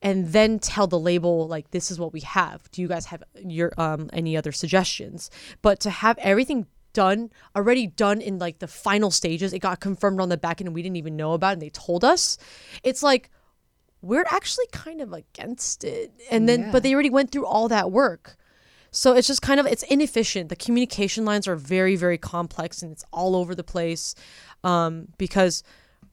and 0.00 0.28
then 0.28 0.60
tell 0.60 0.86
the 0.86 0.98
label 0.98 1.48
like 1.48 1.72
this 1.72 1.90
is 1.90 1.98
what 1.98 2.12
we 2.12 2.20
have. 2.20 2.70
Do 2.70 2.80
you 2.82 2.86
guys 2.88 3.06
have 3.06 3.24
your 3.34 3.72
um 3.76 4.08
any 4.12 4.36
other 4.36 4.52
suggestions? 4.52 5.30
But 5.60 5.80
to 5.80 5.90
have 5.90 6.16
everything 6.18 6.66
done 6.98 7.30
already 7.54 7.86
done 7.86 8.20
in 8.20 8.40
like 8.40 8.58
the 8.58 8.66
final 8.66 9.12
stages. 9.12 9.52
It 9.52 9.60
got 9.60 9.78
confirmed 9.78 10.20
on 10.20 10.30
the 10.30 10.36
back 10.36 10.60
end 10.60 10.66
and 10.66 10.74
we 10.74 10.82
didn't 10.82 10.96
even 10.96 11.14
know 11.14 11.32
about 11.32 11.50
it 11.50 11.52
and 11.52 11.62
they 11.62 11.70
told 11.70 12.02
us. 12.04 12.38
It's 12.82 13.04
like 13.04 13.30
we're 14.02 14.26
actually 14.32 14.66
kind 14.72 15.00
of 15.00 15.12
against 15.12 15.84
it. 15.84 16.10
And 16.28 16.48
then 16.48 16.72
but 16.72 16.82
they 16.82 16.92
already 16.92 17.10
went 17.10 17.30
through 17.30 17.46
all 17.46 17.68
that 17.68 17.92
work. 17.92 18.36
So 18.90 19.14
it's 19.14 19.28
just 19.28 19.42
kind 19.42 19.60
of 19.60 19.66
it's 19.66 19.84
inefficient. 19.84 20.48
The 20.48 20.56
communication 20.56 21.24
lines 21.24 21.46
are 21.46 21.54
very 21.54 21.94
very 21.94 22.18
complex 22.18 22.82
and 22.82 22.90
it's 22.90 23.04
all 23.12 23.36
over 23.36 23.54
the 23.54 23.62
place 23.62 24.16
um, 24.64 25.06
because 25.18 25.62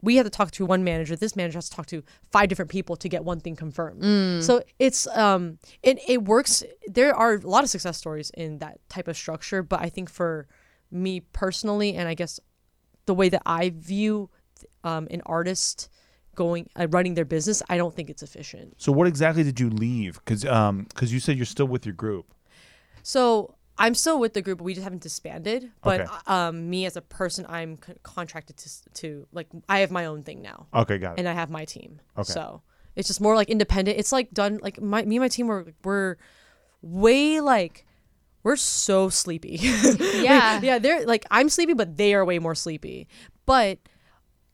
we 0.04 0.18
had 0.18 0.26
to 0.26 0.30
talk 0.30 0.52
to 0.52 0.68
one 0.68 0.84
manager. 0.84 1.16
This 1.16 1.36
manager 1.36 1.58
has 1.58 1.68
to 1.70 1.76
talk 1.76 1.88
to 1.88 2.04
five 2.32 2.48
different 2.48 2.70
people 2.70 2.96
to 2.98 3.10
get 3.10 3.24
one 3.24 3.40
thing 3.40 3.56
confirmed. 3.56 4.44
So 4.44 4.62
it's 4.78 5.08
um 5.08 5.58
it, 5.82 5.98
it 6.08 6.26
works. 6.26 6.64
There 6.86 7.16
are 7.16 7.34
a 7.34 7.40
lot 7.40 7.64
of 7.64 7.72
success 7.72 7.98
stories 7.98 8.30
in 8.38 8.60
that 8.60 8.78
type 8.88 9.08
of 9.08 9.18
structure 9.18 9.64
but 9.64 9.80
i 9.82 9.90
think 9.90 10.10
for 10.10 10.48
me 10.92 11.20
personally 11.20 11.96
and 11.96 12.08
i 12.08 12.14
guess 12.14 12.40
the 13.06 13.14
way 13.14 13.30
that 13.30 13.42
i 13.46 13.72
view 13.76 14.30
um, 14.84 15.08
an 15.12 15.22
artist 15.26 15.90
going 16.36 16.70
uh, 16.80 16.88
running 16.90 17.14
their 17.16 17.26
business 17.26 17.62
i 17.70 17.78
don't 17.78 17.96
think 17.96 18.10
it's 18.10 18.24
efficient 18.24 18.74
So 18.78 18.92
what 18.92 19.08
exactly 19.08 19.44
did 19.44 19.60
you 19.60 19.70
leave? 19.70 20.16
Because 20.24 20.46
um, 20.46 20.84
because 20.90 21.12
you 21.14 21.20
said 21.20 21.38
you're 21.38 21.46
still 21.46 21.68
with 21.68 21.86
your 21.86 21.94
group. 21.96 22.34
So 23.04 23.56
I'm 23.78 23.94
still 23.94 24.20
with 24.20 24.34
the 24.34 24.42
group, 24.42 24.60
but 24.60 24.64
we 24.64 24.74
just 24.74 24.84
haven't 24.84 25.02
disbanded. 25.02 25.70
But 25.84 26.02
Okay. 26.02 26.12
um, 26.28 26.70
me 26.70 26.86
as 26.86 26.96
a 26.96 27.02
person, 27.02 27.46
I'm 27.50 27.78
c- 27.86 27.94
contracted 28.04 28.56
to 28.58 28.70
to 29.02 29.28
like 29.32 29.48
I 29.68 29.80
have 29.80 29.92
my 29.92 30.06
own 30.06 30.24
thing 30.24 30.42
now, 30.42 30.68
Okay, 30.74 30.98
got 30.98 31.14
it. 31.14 31.20
and 31.20 31.28
I 31.28 31.34
have 31.34 31.50
my 31.50 31.66
team. 31.66 32.00
Okay. 32.18 32.32
So 32.32 32.62
it's 32.96 33.08
just 33.08 33.20
more 33.22 33.36
like 33.36 33.50
independent. 33.50 33.98
It's 34.00 34.12
like 34.12 34.32
done 34.32 34.60
like 34.62 34.82
my 34.82 35.04
me 35.04 35.16
and 35.18 35.24
my 35.24 35.28
team 35.30 35.48
were 35.48 35.74
we're 35.84 36.16
way 36.82 37.40
like 37.42 37.86
we're 38.46 38.56
so 38.56 39.10
sleepy. 39.10 39.60
Yeah. 39.60 40.62
yeah. 40.62 40.80
They're 40.80 41.06
like 41.06 41.26
I'm 41.30 41.50
sleepy, 41.50 41.74
but 41.74 41.98
they 41.98 42.14
are 42.14 42.24
way 42.24 42.40
more 42.40 42.56
sleepy. 42.56 43.08
But 43.46 43.80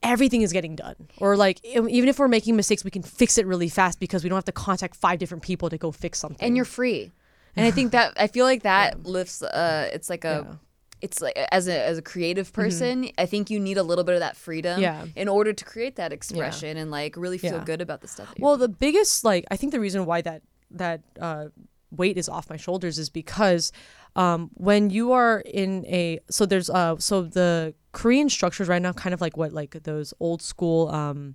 everything 0.02 0.42
is 0.42 0.52
getting 0.52 0.74
done 0.74 0.96
or 1.18 1.36
like 1.36 1.64
even 1.64 2.08
if 2.08 2.18
we're 2.18 2.26
making 2.26 2.56
mistakes 2.56 2.82
we 2.82 2.90
can 2.90 3.04
fix 3.04 3.38
it 3.38 3.46
really 3.46 3.68
fast 3.68 4.00
because 4.00 4.24
we 4.24 4.28
don't 4.28 4.36
have 4.36 4.44
to 4.44 4.50
contact 4.50 4.96
five 4.96 5.16
different 5.20 5.44
people 5.44 5.70
to 5.70 5.78
go 5.78 5.92
fix 5.92 6.18
something 6.18 6.44
and 6.44 6.56
you're 6.56 6.64
free. 6.64 7.12
And 7.56 7.64
I 7.66 7.70
think 7.70 7.92
that 7.92 8.14
I 8.16 8.26
feel 8.28 8.46
like 8.46 8.62
that 8.62 9.04
lifts. 9.04 9.42
Uh, 9.42 9.88
it's 9.92 10.08
like 10.08 10.24
a. 10.24 10.46
Yeah. 10.48 10.54
It's 11.02 11.20
like 11.20 11.36
as 11.52 11.68
a 11.68 11.76
as 11.90 11.98
a 11.98 12.02
creative 12.02 12.50
person, 12.52 13.10
I 13.18 13.26
think 13.26 13.50
you 13.50 13.60
need 13.60 13.76
a 13.76 13.82
little 13.82 14.04
bit 14.04 14.14
of 14.14 14.20
that 14.20 14.36
freedom 14.36 14.80
Yeah. 14.80 15.04
in 15.16 15.28
order 15.28 15.52
to 15.52 15.64
create 15.64 15.96
that 15.96 16.12
expression 16.14 16.76
and 16.78 16.90
like 16.90 17.14
really 17.16 17.38
feel 17.38 17.58
Yeah. 17.58 17.64
good 17.64 17.80
about 17.82 18.00
the 18.00 18.08
stuff. 18.08 18.32
Well, 18.38 18.56
the 18.56 18.68
biggest 18.70 19.22
like 19.24 19.44
I 19.50 19.56
think 19.58 19.72
the 19.72 19.80
reason 19.80 20.06
why 20.06 20.22
that 20.22 20.40
that 20.70 21.00
uh, 21.20 21.46
weight 21.92 22.16
is 22.16 22.28
off 22.28 22.50
my 22.50 22.56
shoulders 22.56 22.98
is 22.98 23.10
because 23.10 23.70
um, 24.16 24.50
when 24.54 24.90
you 24.90 25.12
are 25.12 25.40
in 25.40 25.84
a 25.86 26.18
so 26.30 26.46
there's 26.46 26.68
uh 26.70 26.96
so 26.98 27.22
the 27.22 27.74
Korean 27.92 28.28
structures 28.28 28.68
right 28.68 28.82
now 28.82 28.92
kind 28.92 29.14
of 29.14 29.20
like 29.20 29.36
what 29.36 29.52
like 29.52 29.70
those 29.84 30.14
old 30.18 30.42
school 30.42 30.88
um, 30.88 31.34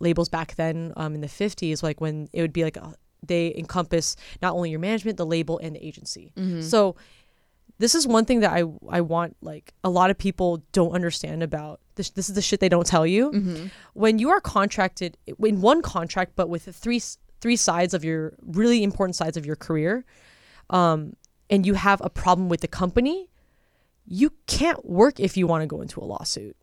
labels 0.00 0.28
back 0.28 0.54
then 0.56 0.92
um, 0.96 1.14
in 1.14 1.20
the 1.22 1.26
50s 1.26 1.82
like 1.82 2.00
when 2.00 2.28
it 2.32 2.42
would 2.42 2.52
be 2.52 2.64
like 2.64 2.76
a, 2.76 2.94
they 3.26 3.54
encompass 3.56 4.14
not 4.42 4.54
only 4.54 4.70
your 4.70 4.78
management 4.80 5.16
the 5.16 5.26
label 5.26 5.58
and 5.62 5.74
the 5.74 5.84
agency 5.84 6.32
so 6.62 6.94
this 7.78 7.94
is 7.94 8.06
one 8.06 8.24
thing 8.24 8.40
that 8.40 8.52
I 8.52 8.64
I 8.88 9.00
want 9.02 9.36
like 9.42 9.74
a 9.84 9.90
lot 9.90 10.10
of 10.10 10.16
people 10.16 10.62
don't 10.72 10.92
understand 10.92 11.42
about 11.42 11.80
this. 11.96 12.08
This 12.10 12.28
is 12.30 12.34
the 12.34 12.40
shit 12.40 12.60
they 12.60 12.70
don't 12.70 12.86
tell 12.86 13.06
you. 13.06 13.30
When 13.92 14.18
you 14.18 14.30
are 14.30 14.40
contracted 14.40 15.18
in 15.26 15.60
one 15.60 15.82
contract, 15.82 16.32
but 16.36 16.48
with 16.48 16.64
three 16.74 17.02
three 17.40 17.56
sides 17.56 17.94
of 17.94 18.04
your 18.04 18.34
really 18.42 18.82
important 18.82 19.16
sides 19.16 19.36
of 19.36 19.46
your 19.46 19.56
career, 19.56 20.04
um, 20.70 21.16
and 21.50 21.64
you 21.66 21.74
have 21.74 22.00
a 22.04 22.10
problem 22.10 22.48
with 22.48 22.60
the 22.60 22.68
company, 22.68 23.30
you 24.06 24.32
can't 24.46 24.84
work 24.88 25.20
if 25.20 25.36
you 25.36 25.46
want 25.46 25.62
to 25.62 25.66
go 25.66 25.80
into 25.80 26.00
a 26.00 26.04
lawsuit. 26.04 26.56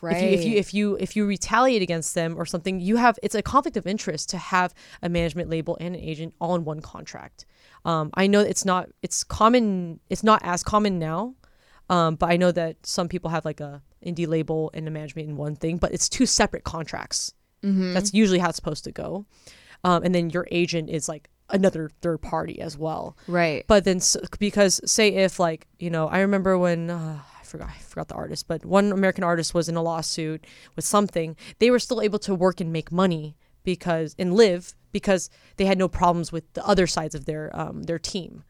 right. 0.00 0.16
If 0.16 0.22
you 0.22 0.28
if 0.34 0.44
you 0.44 0.58
if 0.58 0.74
you 0.74 0.96
if 1.00 1.16
you 1.16 1.26
retaliate 1.26 1.82
against 1.82 2.14
them 2.14 2.36
or 2.38 2.44
something, 2.46 2.80
you 2.80 2.96
have 2.96 3.18
it's 3.22 3.34
a 3.34 3.42
conflict 3.42 3.76
of 3.76 3.86
interest 3.86 4.30
to 4.30 4.38
have 4.38 4.74
a 5.02 5.08
management 5.08 5.48
label 5.50 5.76
and 5.80 5.94
an 5.94 6.00
agent 6.00 6.34
all 6.40 6.54
in 6.54 6.64
one 6.64 6.80
contract. 6.80 7.46
Um, 7.84 8.10
I 8.14 8.26
know 8.26 8.40
it's 8.40 8.64
not 8.64 8.88
it's 9.02 9.24
common 9.24 10.00
it's 10.08 10.22
not 10.22 10.40
as 10.44 10.62
common 10.62 10.98
now, 10.98 11.34
um, 11.90 12.16
but 12.16 12.30
I 12.30 12.36
know 12.36 12.52
that 12.52 12.76
some 12.84 13.08
people 13.08 13.30
have 13.30 13.44
like 13.44 13.60
a 13.60 13.82
indie 14.04 14.26
label 14.28 14.70
and 14.74 14.86
a 14.86 14.90
management 14.90 15.28
in 15.28 15.36
one 15.36 15.56
thing, 15.56 15.78
but 15.78 15.92
it's 15.92 16.08
two 16.08 16.26
separate 16.26 16.64
contracts. 16.64 17.32
That's 17.94 18.12
usually 18.12 18.38
how 18.40 18.48
it's 18.50 18.56
supposed 18.56 18.84
to 18.84 18.92
go. 18.92 19.24
Um, 19.84 20.02
and 20.04 20.14
then 20.14 20.30
your 20.30 20.46
agent 20.50 20.88
is 20.90 21.08
like 21.08 21.28
another 21.50 21.90
third 22.00 22.18
party 22.22 22.60
as 22.60 22.76
well. 22.78 23.16
right. 23.28 23.64
But 23.68 23.84
then, 23.84 23.98
s 23.98 24.16
because 24.38 24.80
say 24.84 25.08
if 25.08 25.38
like 25.38 25.66
you 25.78 25.90
know, 25.90 26.08
I 26.08 26.20
remember 26.20 26.56
when 26.58 26.90
uh, 26.90 27.20
I 27.40 27.44
forgot 27.44 27.68
I 27.68 27.78
forgot 27.82 28.08
the 28.08 28.14
artist, 28.14 28.48
but 28.48 28.64
one 28.64 28.92
American 28.92 29.24
artist 29.24 29.52
was 29.54 29.68
in 29.68 29.76
a 29.76 29.82
lawsuit 29.82 30.46
with 30.76 30.84
something. 30.84 31.36
They 31.58 31.70
were 31.70 31.78
still 31.78 32.00
able 32.00 32.18
to 32.20 32.34
work 32.34 32.60
and 32.60 32.72
make 32.72 32.90
money 32.90 33.36
because 33.62 34.14
and 34.18 34.34
live 34.34 34.74
because 34.92 35.28
they 35.56 35.64
had 35.66 35.78
no 35.78 35.88
problems 35.88 36.32
with 36.32 36.44
the 36.54 36.64
other 36.66 36.86
sides 36.86 37.14
of 37.14 37.24
their 37.26 37.50
um, 37.54 37.82
their 37.84 37.98
team. 37.98 38.44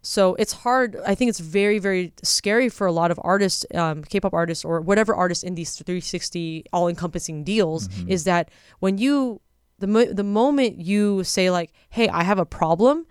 So 0.00 0.36
it's 0.36 0.52
hard. 0.64 0.96
I 1.04 1.14
think 1.16 1.28
it's 1.28 1.40
very, 1.40 1.80
very 1.80 2.12
scary 2.22 2.68
for 2.68 2.86
a 2.86 2.92
lot 2.92 3.10
of 3.10 3.18
artists, 3.24 3.66
um, 3.74 4.04
K-pop 4.04 4.32
artists 4.32 4.64
or 4.64 4.80
whatever 4.80 5.12
artists 5.12 5.42
in 5.42 5.56
these 5.56 5.74
360 5.74 6.64
all-encompassing 6.72 7.42
deals. 7.42 7.88
Mhm. 7.88 8.08
Is 8.08 8.22
that 8.24 8.48
when 8.78 8.96
you 8.98 9.40
the 9.78 9.86
mo- 9.86 10.12
the 10.12 10.24
moment 10.24 10.78
you 10.78 11.22
say 11.24 11.50
like, 11.50 11.72
"Hey, 11.90 12.08
I 12.08 12.22
have 12.24 12.38
a 12.38 12.46
problem," 12.46 13.06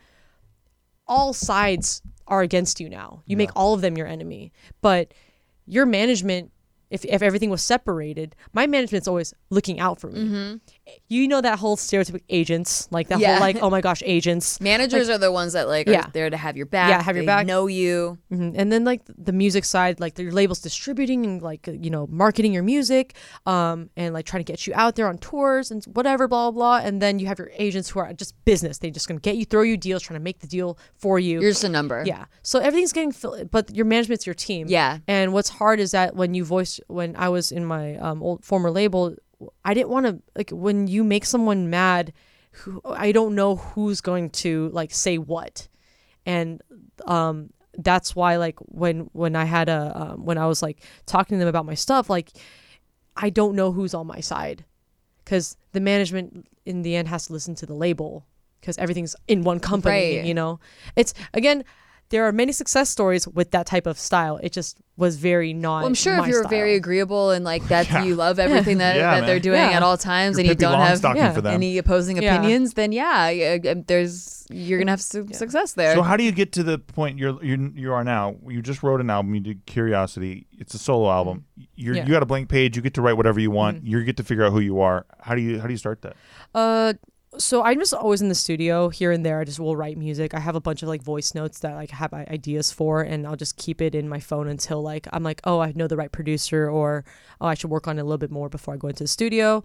all 1.08 1.34
sides 1.34 2.02
are 2.28 2.42
against 2.42 2.80
you 2.80 2.90
now. 2.90 3.24
You 3.26 3.38
make 3.38 3.52
all 3.56 3.74
of 3.74 3.82
them 3.82 3.98
your 3.98 4.08
enemy. 4.08 4.52
But 4.82 5.14
your 5.66 5.86
management, 5.86 6.52
if, 6.90 7.06
if 7.06 7.22
everything 7.22 7.50
was 7.50 7.62
separated, 7.62 8.36
my 8.54 8.68
management's 8.68 9.08
always 9.08 9.34
looking 9.50 9.80
out 9.80 10.00
for 10.00 10.10
me. 10.10 10.20
Mhm. 10.26 10.62
You 11.08 11.28
know 11.28 11.42
that 11.42 11.60
whole 11.60 11.78
stereotypic 11.78 12.22
agents, 12.30 12.88
like 12.92 13.08
that 13.10 13.20
Yeah. 13.20 13.34
whole 13.34 13.40
like, 13.42 13.58
oh 13.62 13.70
my 13.70 13.82
gosh, 13.82 14.02
agents. 14.06 14.60
Managers 14.72 15.08
Like- 15.08 15.16
are 15.16 15.20
the 15.20 15.32
ones 15.32 15.54
that 15.54 15.68
like 15.68 15.88
Yeah. 15.88 16.08
are 16.08 16.12
there 16.12 16.30
to 16.30 16.38
have 16.38 16.56
your 16.58 16.66
back. 16.66 16.90
Yeah, 16.90 17.02
have 17.02 17.16
your 17.16 17.24
they 17.24 17.28
back. 17.28 17.46
Know 17.46 17.68
you. 17.68 18.18
Mhm. 18.32 18.54
And 18.58 18.72
then 18.72 18.84
like 18.86 19.02
the 19.18 19.32
music 19.34 19.66
side, 19.66 20.00
like 20.00 20.18
your 20.20 20.32
labels 20.32 20.60
distributing 20.60 21.26
and 21.26 21.42
like 21.42 21.68
you 21.68 21.90
know 21.90 22.08
marketing 22.08 22.54
your 22.54 22.64
music, 22.64 23.16
um, 23.46 23.90
and 23.98 24.14
like 24.14 24.26
trying 24.26 24.44
to 24.44 24.52
get 24.52 24.68
you 24.68 24.74
out 24.76 24.96
there 24.96 25.08
on 25.08 25.18
tours 25.18 25.72
and 25.72 25.84
whatever, 25.86 26.28
blah 26.28 26.52
blah 26.52 26.80
blah. 26.80 26.86
And 26.88 27.02
then 27.02 27.20
you 27.20 27.28
have 27.28 27.40
your 27.40 27.52
agents 27.58 27.90
who 27.90 28.00
are 28.00 28.12
just 28.14 28.34
business. 28.46 28.78
They 28.80 28.90
just 28.92 29.08
gonna 29.08 29.20
get 29.20 29.36
you, 29.38 29.46
throw 29.46 29.62
you 29.64 29.78
deals, 29.78 30.04
trying 30.04 30.20
to 30.20 30.24
make 30.24 30.40
the 30.40 30.48
deal 30.48 30.78
for 30.96 31.20
you. 31.20 31.42
You're 31.42 31.52
just 31.52 31.64
a 31.64 31.70
number. 31.70 32.04
Yeah. 32.06 32.26
So 32.44 32.60
everything's 32.60 32.94
getting, 32.94 33.12
fill- 33.12 33.46
but 33.52 33.74
your 33.76 33.86
management's 33.86 34.26
your 34.26 34.36
team. 34.36 34.68
Yeah. 34.70 35.00
And 35.08 35.34
what's 35.34 35.50
hard 35.50 35.80
is 35.80 35.92
that 35.92 36.16
when 36.16 36.34
you 36.34 36.44
voice, 36.46 36.80
when 36.88 37.16
I 37.16 37.30
was 37.30 37.52
in 37.52 37.66
my 37.66 37.96
um, 37.98 38.22
old 38.24 38.44
former 38.46 38.72
label, 38.72 39.16
I 39.64 39.74
didn't 39.74 39.90
want 39.90 40.06
to 40.06 40.22
like 40.36 40.50
when 40.50 40.88
you 40.88 41.04
make 41.04 41.26
someone 41.26 41.70
mad, 41.70 42.14
who 42.52 42.82
I 42.86 43.12
don't 43.12 43.36
know 43.36 43.56
who's 43.56 44.02
going 44.02 44.32
to 44.32 44.70
like 44.70 44.92
say 44.92 45.18
what, 45.18 45.68
and 46.26 46.62
um 47.06 47.52
that's 47.78 48.16
why 48.16 48.38
like 48.38 48.58
when 48.60 49.10
when 49.14 49.36
I 49.36 49.46
had 49.46 49.70
a 49.70 49.92
um, 49.96 50.26
when 50.26 50.38
I 50.38 50.48
was 50.48 50.62
like 50.62 50.82
talking 51.06 51.38
to 51.38 51.40
them 51.40 51.48
about 51.48 51.66
my 51.66 51.76
stuff, 51.76 52.10
like 52.10 52.32
I 53.16 53.30
don't 53.30 53.56
know 53.56 53.72
who's 53.72 53.94
on 53.94 54.08
my 54.08 54.20
side, 54.20 54.66
because 55.24 55.58
the 55.74 55.80
management 55.80 56.48
in 56.66 56.82
the 56.82 56.96
end 56.96 57.08
has 57.08 57.28
to 57.28 57.34
listen 57.34 57.54
to 57.56 57.66
the 57.66 57.76
label 57.76 58.26
because 58.60 58.78
everything's 58.80 59.16
in 59.28 59.44
one 59.44 59.60
company. 59.60 60.18
Right. 60.18 60.26
You 60.26 60.34
know, 60.34 60.60
it's 60.96 61.14
again. 61.34 61.64
There 62.10 62.26
are 62.26 62.32
many 62.32 62.54
success 62.54 62.90
stories 62.90 63.28
with 63.28 63.52
that 63.52 63.66
type 63.66 63.86
of 63.86 64.00
style. 64.00 64.38
It 64.42 64.54
just 64.54 64.78
was 64.96 65.18
very 65.18 65.52
not. 65.54 65.80
Well, 65.80 65.88
I'm 65.88 65.94
sure 65.94 66.18
if 66.20 66.28
you're 66.28 66.44
style. 66.44 66.50
very 66.50 66.76
agreeable 66.76 67.32
and 67.32 67.44
like 67.44 67.68
that 67.68 67.88
Yeah. 67.90 68.04
you 68.06 68.16
love 68.26 68.40
everything 68.40 68.78
that, 68.80 68.96
Yeah, 68.96 69.20
that 69.20 69.28
they're 69.28 69.40
doing 69.42 69.60
Yeah. 69.60 69.72
at 69.72 69.84
all 69.84 69.98
times 69.98 70.38
You're 70.38 70.42
and 70.42 70.48
you 70.50 70.56
don't 70.56 70.80
have 70.80 71.00
Longstocking 71.02 71.46
any 71.54 71.78
opposing 71.78 72.16
Yeah. 72.22 72.36
opinions, 72.36 72.74
then 72.74 72.92
yeah, 72.94 73.30
yeah, 73.30 73.74
there's 73.86 74.48
you're 74.50 74.80
gonna 74.80 74.92
have 74.92 75.02
su- 75.02 75.28
success 75.34 75.74
there. 75.74 75.94
So 75.96 76.02
how 76.02 76.16
do 76.16 76.24
you 76.24 76.32
get 76.32 76.54
to 76.54 76.64
the 76.64 76.80
point 76.80 77.18
you're, 77.20 77.44
you're 77.44 77.58
you 77.76 77.92
are 77.94 78.04
now? 78.04 78.36
You 78.48 78.62
just 78.62 78.82
wrote 78.84 79.02
an 79.02 79.10
album. 79.10 79.36
You 79.36 79.42
did 79.42 79.66
Curiosity. 79.66 80.48
It's 80.58 80.74
a 80.74 80.80
solo 80.80 81.12
album. 81.12 81.44
You're, 81.76 81.96
Yeah. 81.96 82.06
You 82.06 82.12
got 82.14 82.24
a 82.24 82.26
blank 82.26 82.48
page. 82.50 82.76
You 82.78 82.82
get 82.82 82.94
to 82.96 83.02
write 83.02 83.18
whatever 83.18 83.40
you 83.40 83.52
want. 83.52 83.84
You 83.86 84.04
get 84.06 84.16
to 84.18 84.24
figure 84.24 84.46
out 84.46 84.54
who 84.54 84.62
you 84.62 84.80
are. 84.80 85.06
How 85.22 85.36
do 85.36 85.42
you 85.42 85.60
how 85.60 85.68
do 85.68 85.74
you 85.74 85.78
start 85.78 86.02
that? 86.04 86.16
Uh, 86.56 86.94
so 87.40 87.64
I'm 87.64 87.80
just 87.80 87.94
always 87.94 88.22
in 88.22 88.30
the 88.30 88.36
studio 88.36 88.90
here 88.90 89.12
and 89.12 89.26
there. 89.26 89.40
I 89.40 89.44
just 89.44 89.60
will 89.60 89.76
write 89.76 89.98
music. 89.98 90.34
I 90.34 90.40
have 90.40 90.56
a 90.56 90.62
bunch 90.62 90.84
of 90.84 90.90
like 90.90 91.02
voice 91.02 91.34
notes 91.34 91.60
that 91.60 91.76
like 91.76 91.92
have 91.92 92.14
ideas 92.14 92.72
for, 92.72 93.02
and 93.02 93.26
I'll 93.26 93.36
just 93.36 93.58
keep 93.58 93.82
it 93.82 93.96
in 93.96 94.08
my 94.10 94.20
phone 94.20 94.48
until 94.48 94.82
like 94.82 95.08
I'm 95.12 95.24
like, 95.24 95.42
oh, 95.44 95.60
I 95.60 95.74
know 95.76 95.88
the 95.88 95.98
right 95.98 96.12
producer, 96.12 96.70
or 96.70 97.06
oh, 97.42 97.48
I 97.48 97.54
should 97.54 97.70
work 97.70 97.88
on 97.88 97.98
it 97.98 98.02
a 98.02 98.06
little 98.06 98.18
bit 98.18 98.32
more 98.32 98.50
before 98.50 98.74
I 98.74 98.78
go 98.78 98.88
into 98.88 99.04
the 99.04 99.08
studio. 99.08 99.64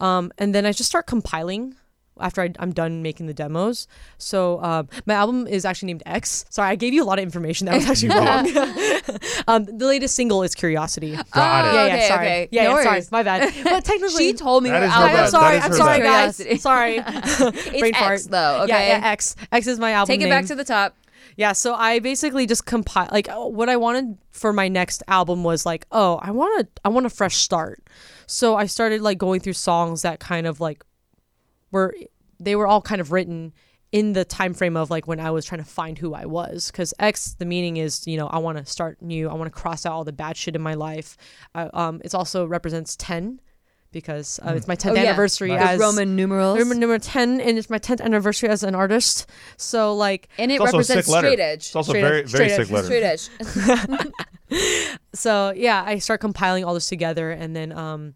Um, 0.00 0.32
and 0.38 0.54
then 0.54 0.66
I 0.66 0.72
just 0.72 0.90
start 0.90 1.06
compiling 1.06 1.74
after 2.20 2.42
I, 2.42 2.52
I'm 2.58 2.72
done 2.72 3.02
making 3.02 3.26
the 3.26 3.34
demos. 3.34 3.86
So 4.18 4.62
um, 4.62 4.88
my 5.06 5.14
album 5.14 5.46
is 5.46 5.64
actually 5.64 5.86
named 5.86 6.02
X. 6.06 6.44
Sorry, 6.50 6.68
I 6.68 6.76
gave 6.76 6.94
you 6.94 7.02
a 7.02 7.06
lot 7.06 7.18
of 7.18 7.22
information 7.24 7.66
that 7.66 7.74
was 7.76 7.86
actually 7.88 8.08
wrong. 8.14 8.46
um, 9.48 9.64
the 9.78 9.86
latest 9.86 10.14
single 10.14 10.42
is 10.42 10.54
Curiosity. 10.54 11.16
Got 11.32 11.66
it. 11.66 11.74
Yeah, 11.74 11.82
okay, 11.84 11.96
yeah, 11.98 12.08
sorry. 12.08 12.26
okay. 12.26 12.48
Yeah, 12.50 12.64
No 12.64 12.76
yeah, 12.78 12.82
sorry, 12.84 13.02
my 13.10 13.22
bad. 13.22 13.54
But 13.64 13.84
technically, 13.84 14.28
She 14.28 14.32
told 14.34 14.62
me 14.62 14.70
That 14.70 14.80
her 14.80 14.86
is 14.86 14.92
album 14.92 15.08
her 15.10 15.16
bad. 15.16 15.22
was 15.22 15.30
Sorry, 15.30 15.58
I'm 15.58 15.72
sorry, 15.72 15.98
her 15.98 16.04
guys. 16.04 16.36
Curiosity. 16.36 16.58
Sorry. 16.58 16.96
It's 16.98 17.80
Brain 17.80 17.94
X, 17.94 17.98
fart. 17.98 18.20
though, 18.30 18.62
okay? 18.64 18.88
Yeah, 18.88 18.98
yeah, 18.98 19.10
X. 19.10 19.36
X 19.52 19.66
is 19.66 19.78
my 19.78 19.92
album. 19.92 20.12
Take 20.12 20.24
it 20.24 20.30
back 20.30 20.46
to 20.46 20.54
the 20.54 20.64
top. 20.64 20.96
Yeah, 21.36 21.52
so 21.52 21.74
I 21.74 21.98
basically 21.98 22.46
just 22.46 22.64
compile 22.64 23.08
like 23.10 23.28
uh, 23.28 23.38
what 23.40 23.68
I 23.68 23.76
wanted 23.76 24.18
for 24.30 24.52
my 24.52 24.68
next 24.68 25.02
album 25.08 25.42
was 25.42 25.66
like, 25.66 25.84
oh, 25.90 26.20
I 26.22 26.30
want 26.30 26.60
to 26.60 26.80
I 26.84 26.90
want 26.90 27.06
a 27.06 27.10
fresh 27.10 27.36
start. 27.36 27.82
So 28.26 28.54
I 28.56 28.66
started 28.66 29.00
like 29.02 29.18
going 29.18 29.40
through 29.40 29.54
songs 29.54 30.02
that 30.02 30.20
kind 30.20 30.46
of 30.46 30.60
like 30.60 30.84
were 31.74 31.94
they 32.40 32.56
were 32.56 32.66
all 32.66 32.80
kind 32.80 33.00
of 33.02 33.12
written 33.12 33.52
in 33.92 34.12
the 34.12 34.24
time 34.24 34.54
frame 34.54 34.76
of 34.76 34.90
like 34.90 35.06
when 35.06 35.20
I 35.20 35.30
was 35.30 35.44
trying 35.44 35.62
to 35.62 35.68
find 35.80 35.98
who 35.98 36.14
I 36.14 36.24
was 36.26 36.70
cuz 36.70 36.94
X 36.98 37.34
the 37.38 37.44
meaning 37.44 37.76
is, 37.76 38.06
you 38.06 38.16
know, 38.16 38.26
I 38.28 38.38
want 38.38 38.58
to 38.58 38.64
start 38.66 39.02
new. 39.02 39.28
I 39.28 39.34
want 39.34 39.52
to 39.52 39.60
cross 39.62 39.84
out 39.86 39.92
all 39.92 40.04
the 40.04 40.12
bad 40.24 40.36
shit 40.36 40.56
in 40.56 40.62
my 40.62 40.74
life. 40.74 41.16
I, 41.54 41.62
um 41.82 42.00
it's 42.04 42.14
also 42.14 42.46
represents 42.46 42.96
10 42.96 43.40
because 43.92 44.40
uh, 44.44 44.52
it's 44.56 44.66
my 44.66 44.74
10th 44.74 44.90
Oh, 44.90 44.94
yeah. 44.94 45.02
anniversary 45.10 45.50
The 45.50 45.60
as 45.70 45.78
Roman 45.78 46.16
numerals. 46.16 46.58
Roman 46.58 46.80
number 46.80 46.98
10 46.98 47.40
and 47.40 47.56
it's 47.58 47.70
my 47.70 47.78
10th 47.78 48.00
anniversary 48.00 48.48
as 48.48 48.64
an 48.64 48.74
artist. 48.74 49.26
So 49.56 49.94
like 49.94 50.28
And 50.38 50.50
it 50.50 50.54
It's 50.56 50.60
also 50.62 50.76
a 50.76 50.78
represents 50.78 51.06
sick 51.06 51.14
letter. 51.14 51.28
straight 51.28 51.40
edge. 51.40 51.64
It's 51.68 51.76
also 51.76 51.92
Straight 51.92 52.02
very 52.02 52.20
edge, 52.22 52.30
very 52.30 52.48
straight 52.50 52.66
sick 52.66 52.74
edge, 52.74 52.74
letter. 52.74 52.86
Straight 52.90 53.04
edge. 53.12 54.10
so 55.14 55.52
yeah 55.56 55.82
i 55.86 55.98
start 55.98 56.20
compiling 56.20 56.64
all 56.64 56.74
this 56.74 56.88
together 56.88 57.30
and 57.30 57.54
then 57.56 57.70
um 57.72 58.14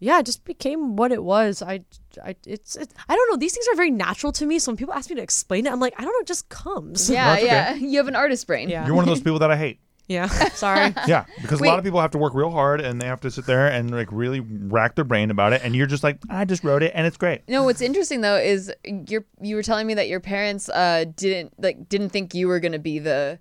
yeah 0.00 0.18
it 0.18 0.26
just 0.26 0.44
became 0.44 0.96
what 0.96 1.12
it 1.12 1.22
was 1.22 1.62
i 1.62 1.80
i 2.24 2.34
it's, 2.46 2.76
it's 2.76 2.94
i 3.08 3.14
don't 3.14 3.30
know 3.30 3.36
these 3.36 3.52
things 3.54 3.66
are 3.72 3.76
very 3.76 3.90
natural 3.90 4.32
to 4.32 4.44
me 4.46 4.58
so 4.58 4.70
when 4.70 4.76
people 4.76 4.92
ask 4.94 5.08
me 5.10 5.16
to 5.16 5.22
explain 5.22 5.66
it 5.66 5.72
i'm 5.72 5.80
like 5.80 5.94
i 5.98 6.02
don't 6.02 6.12
know 6.12 6.20
it 6.20 6.26
just 6.26 6.48
comes 6.48 7.08
Yeah, 7.10 7.24
That's 7.32 7.42
okay. 7.44 7.52
yeah. 7.52 7.74
You 7.74 7.98
have 7.98 8.08
an 8.08 8.16
artist 8.16 8.46
brain. 8.46 8.68
Yeah. 8.68 8.84
You're 8.86 8.94
one 8.94 9.04
of 9.04 9.08
those 9.08 9.20
people 9.26 9.38
that 9.40 9.50
I 9.50 9.56
hate. 9.56 9.78
yeah 10.08 10.26
sorry 10.50 10.92
Yeah, 11.06 11.24
because 11.40 11.60
a 11.60 11.64
lot 11.64 11.78
of 11.78 11.84
people 11.84 12.00
have 12.00 12.10
to 12.10 12.18
work 12.18 12.34
real 12.34 12.50
hard 12.50 12.80
and 12.82 13.00
they 13.00 13.06
have 13.06 13.20
to 13.22 13.30
sit 13.30 13.46
there 13.46 13.68
and 13.68 13.90
like 13.90 14.08
really 14.12 14.40
rack 14.40 14.96
their 14.96 15.04
brain 15.04 15.30
about 15.30 15.52
it, 15.54 15.62
and 15.64 15.74
you're 15.74 15.86
just 15.86 16.02
like, 16.04 16.18
I 16.28 16.44
just 16.44 16.62
wrote 16.64 16.82
it 16.82 16.92
and 16.94 17.06
it's 17.06 17.16
great. 17.16 17.48
No, 17.48 17.62
what's 17.64 17.80
interesting 17.80 18.20
though 18.20 18.36
is 18.36 18.70
you're 18.84 19.24
you 19.40 19.56
were 19.56 19.62
telling 19.62 19.86
me 19.86 19.94
that 19.94 20.08
your 20.08 20.20
parents 20.20 20.68
uh 20.68 21.06
didn't 21.16 21.54
like 21.58 21.88
didn't 21.88 22.10
think 22.10 22.34
you 22.34 22.48
were 22.48 22.60
gonna 22.60 22.78
be 22.78 22.98
the 22.98 23.38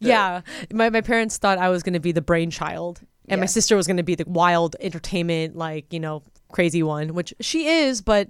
yeah 0.00 0.42
my, 0.72 0.90
my 0.90 1.00
parents 1.00 1.38
thought 1.38 1.58
i 1.58 1.68
was 1.68 1.84
going 1.84 1.92
to 1.92 2.00
be 2.00 2.10
the 2.10 2.20
brainchild 2.20 3.00
and 3.28 3.40
my 3.40 3.46
sister 3.46 3.76
was 3.76 3.86
going 3.86 3.96
to 3.96 4.02
be 4.02 4.14
the 4.14 4.24
wild 4.26 4.76
entertainment 4.80 5.56
like 5.56 5.92
you 5.92 6.00
know 6.00 6.22
crazy 6.52 6.82
one 6.82 7.14
which 7.14 7.34
she 7.40 7.66
is 7.66 8.00
but 8.02 8.28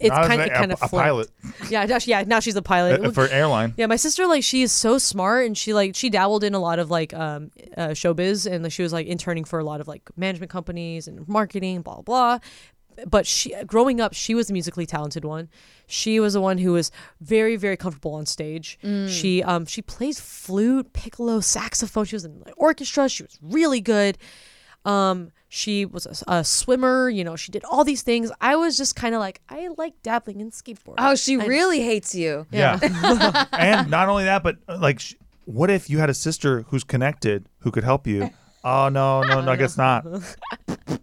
it's 0.00 0.10
Not 0.10 0.22
as 0.22 0.28
kind 0.28 0.42
of 0.42 0.50
kind 0.52 0.70
a- 0.72 0.74
of 0.74 0.82
a 0.82 0.88
pilot. 0.88 1.30
yeah 1.70 1.84
now 1.86 1.98
she- 2.00 2.10
yeah 2.10 2.24
now 2.26 2.40
she's 2.40 2.56
a 2.56 2.62
pilot 2.62 3.00
Uh, 3.04 3.10
for 3.12 3.28
airline. 3.28 3.74
Yeah, 3.76 3.86
my 3.86 3.94
sister 3.96 4.26
like 4.26 4.42
she 4.42 4.62
is 4.62 4.72
so 4.72 4.98
smart 4.98 5.46
and 5.46 5.56
she 5.56 5.72
like 5.72 5.94
she 5.94 6.10
dabbled 6.10 6.42
in 6.42 6.52
a 6.52 6.58
lot 6.58 6.80
of 6.80 6.90
like 6.90 7.14
um 7.14 7.52
uh, 7.76 7.88
showbiz 7.90 8.50
and 8.50 8.64
like, 8.64 8.72
she 8.72 8.82
was 8.82 8.92
like 8.92 9.06
interning 9.06 9.44
for 9.44 9.60
a 9.60 9.64
lot 9.64 9.80
of 9.80 9.86
like 9.86 10.02
management 10.16 10.50
companies 10.50 11.06
and 11.06 11.26
marketing 11.28 11.82
blah 11.82 12.02
blah. 12.02 12.38
But 13.06 13.26
she 13.26 13.54
growing 13.66 14.00
up, 14.00 14.14
she 14.14 14.34
was 14.34 14.46
the 14.48 14.52
musically 14.52 14.86
talented 14.86 15.24
one. 15.24 15.48
She 15.86 16.20
was 16.20 16.32
the 16.34 16.40
one 16.40 16.58
who 16.58 16.72
was 16.72 16.90
very 17.20 17.56
very 17.56 17.76
comfortable 17.76 18.14
on 18.14 18.26
stage. 18.26 18.78
Mm. 18.82 19.08
She 19.08 19.42
um 19.42 19.66
she 19.66 19.82
plays 19.82 20.20
flute, 20.20 20.92
piccolo, 20.92 21.40
saxophone. 21.40 22.04
She 22.04 22.16
was 22.16 22.24
in 22.24 22.40
like, 22.44 22.54
orchestra. 22.56 23.08
She 23.08 23.22
was 23.22 23.38
really 23.42 23.80
good. 23.80 24.18
Um, 24.84 25.30
she 25.48 25.86
was 25.86 26.04
a, 26.06 26.32
a 26.40 26.44
swimmer. 26.44 27.08
You 27.08 27.24
know, 27.24 27.36
she 27.36 27.50
did 27.52 27.64
all 27.64 27.84
these 27.84 28.02
things. 28.02 28.30
I 28.40 28.56
was 28.56 28.76
just 28.76 28.96
kind 28.96 29.14
of 29.14 29.20
like 29.20 29.40
I 29.48 29.68
like 29.78 29.94
dabbling 30.02 30.40
in 30.40 30.50
skateboarding. 30.50 30.94
Oh, 30.98 31.14
she 31.14 31.34
And- 31.34 31.46
really 31.48 31.80
hates 31.80 32.14
you. 32.14 32.46
Yeah. 32.50 32.78
and 33.52 33.90
not 33.90 34.08
only 34.08 34.24
that, 34.24 34.42
but 34.42 34.56
uh, 34.68 34.78
like, 34.80 35.00
sh- 35.00 35.14
what 35.46 35.70
if 35.70 35.88
you 35.88 35.98
had 35.98 36.10
a 36.10 36.14
sister 36.14 36.62
who's 36.68 36.84
connected 36.84 37.46
who 37.60 37.70
could 37.70 37.84
help 37.84 38.06
you? 38.06 38.30
Oh 38.66 38.88
no, 38.88 39.20
no, 39.20 39.42
no, 39.42 39.52
I 39.52 39.56
guess 39.56 39.76
not. 39.76 40.06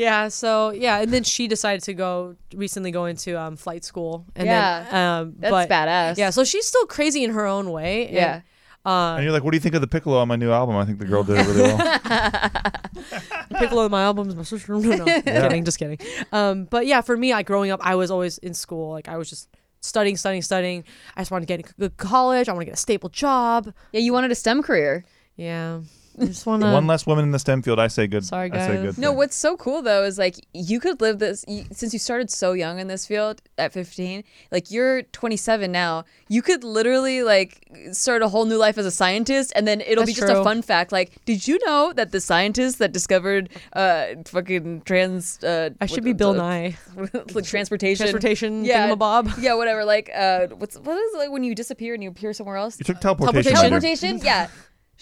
Yeah, 0.00 0.28
so 0.28 0.70
yeah, 0.70 1.02
and 1.02 1.12
then 1.12 1.24
she 1.24 1.46
decided 1.46 1.82
to 1.84 1.92
go 1.94 2.34
recently 2.54 2.90
go 2.90 3.04
into 3.04 3.38
um, 3.38 3.56
flight 3.56 3.84
school. 3.84 4.24
And 4.34 4.46
Yeah, 4.46 4.84
then, 4.90 4.94
um, 4.94 5.34
that's 5.38 5.50
but- 5.52 5.68
badass. 5.68 6.16
Yeah, 6.16 6.30
so 6.30 6.42
she's 6.44 6.66
still 6.66 6.86
crazy 6.86 7.22
in 7.22 7.30
her 7.32 7.44
own 7.46 7.70
way. 7.70 8.06
and, 8.06 8.14
Yeah. 8.14 8.40
uh, 8.86 9.14
And 9.16 9.24
you're 9.24 9.32
like, 9.32 9.44
what 9.44 9.50
do 9.52 9.56
you 9.56 9.60
think 9.60 9.74
of 9.74 9.82
the 9.82 9.86
piccolo 9.96 10.16
on 10.18 10.28
my 10.28 10.36
new 10.36 10.50
album? 10.50 10.74
I 10.76 10.84
think 10.86 10.98
the 11.00 11.04
girl 11.04 11.22
did 11.22 11.36
it 11.38 11.46
really 11.46 11.62
well. 11.68 11.78
Piccolo 13.60 13.84
in 13.84 13.90
my 13.90 14.02
albums, 14.02 14.34
my 14.34 14.42
sister. 14.42 14.72
No, 14.80 15.04
no, 15.04 15.04
kidding, 15.22 15.64
just 15.64 15.78
kidding. 15.78 15.98
Um, 16.32 16.64
but 16.64 16.86
yeah, 16.86 17.00
for 17.02 17.16
me, 17.16 17.32
like 17.32 17.46
growing 17.46 17.70
up, 17.70 17.80
I 17.84 17.94
was 17.94 18.10
always 18.10 18.38
in 18.38 18.54
school. 18.54 18.90
Like 18.92 19.08
I 19.08 19.16
was 19.18 19.28
just 19.28 19.48
studying, 19.82 20.16
studying, 20.16 20.42
studying. 20.42 20.84
I 21.16 21.20
just 21.20 21.30
wanted 21.30 21.46
to 21.48 21.56
get 21.56 21.68
a 21.70 21.72
good 21.74 21.96
college. 21.98 22.48
I 22.48 22.52
want 22.52 22.62
to 22.62 22.66
get 22.66 22.74
a 22.74 22.78
stable 22.88 23.08
job. 23.10 23.72
Yeah, 23.92 24.00
you 24.00 24.12
wanted 24.12 24.30
a 24.30 24.34
STEM 24.34 24.62
career. 24.62 25.04
Yeah. 25.36 25.80
Just 26.26 26.46
wanna. 26.46 26.72
One 26.72 26.86
less 26.86 27.06
woman 27.06 27.24
in 27.24 27.30
the 27.30 27.38
STEM 27.38 27.62
field. 27.62 27.78
I 27.78 27.88
say 27.88 28.06
good. 28.06 28.24
Sorry, 28.24 28.50
I 28.52 28.66
say 28.66 28.74
guys. 28.76 28.82
good. 28.94 28.98
No, 28.98 29.08
thing. 29.08 29.16
what's 29.18 29.36
so 29.36 29.56
cool 29.56 29.82
though 29.82 30.04
is 30.04 30.18
like 30.18 30.36
you 30.52 30.80
could 30.80 31.00
live 31.00 31.18
this 31.18 31.44
you, 31.48 31.64
since 31.72 31.92
you 31.92 31.98
started 31.98 32.30
so 32.30 32.52
young 32.52 32.78
in 32.78 32.88
this 32.88 33.06
field 33.06 33.42
at 33.58 33.72
15. 33.72 34.24
Like 34.52 34.70
you're 34.70 35.02
27 35.02 35.70
now. 35.72 36.04
You 36.28 36.42
could 36.42 36.64
literally 36.64 37.22
like 37.22 37.66
start 37.92 38.22
a 38.22 38.28
whole 38.28 38.44
new 38.44 38.56
life 38.56 38.78
as 38.78 38.86
a 38.86 38.90
scientist, 38.90 39.52
and 39.56 39.66
then 39.66 39.80
it'll 39.80 40.04
be 40.04 40.12
That's 40.12 40.20
just 40.26 40.32
a 40.40 40.44
fun 40.44 40.62
fact. 40.62 40.92
Like, 40.92 41.24
did 41.24 41.46
you 41.48 41.58
know 41.66 41.92
that 41.96 42.12
the 42.12 42.20
scientist 42.20 42.78
that 42.78 42.92
discovered 42.92 43.48
uh 43.72 44.06
fucking 44.26 44.82
trans 44.82 45.42
uh 45.44 45.70
I 45.80 45.86
should 45.86 45.98
what- 45.98 46.04
be 46.04 46.12
Bill 46.12 46.30
uh, 46.30 46.34
Nye. 46.34 46.76
like 47.34 47.44
transportation 47.44 48.04
Transportation 48.04 48.64
yeah 48.64 48.88
thingamabob. 48.88 49.40
yeah 49.42 49.54
whatever 49.54 49.84
like 49.84 50.10
uh 50.14 50.46
what's 50.58 50.76
what 50.78 50.96
is 50.96 51.14
it 51.14 51.18
like 51.18 51.30
when 51.30 51.44
you 51.44 51.54
disappear 51.54 51.94
and 51.94 52.02
you 52.02 52.10
appear 52.10 52.32
somewhere 52.32 52.56
else 52.56 52.78
You 52.78 52.84
took 52.84 53.00
teleportation. 53.00 53.52
Teleportation. 53.54 54.18
teleportation 54.18 54.26
yeah 54.26 54.48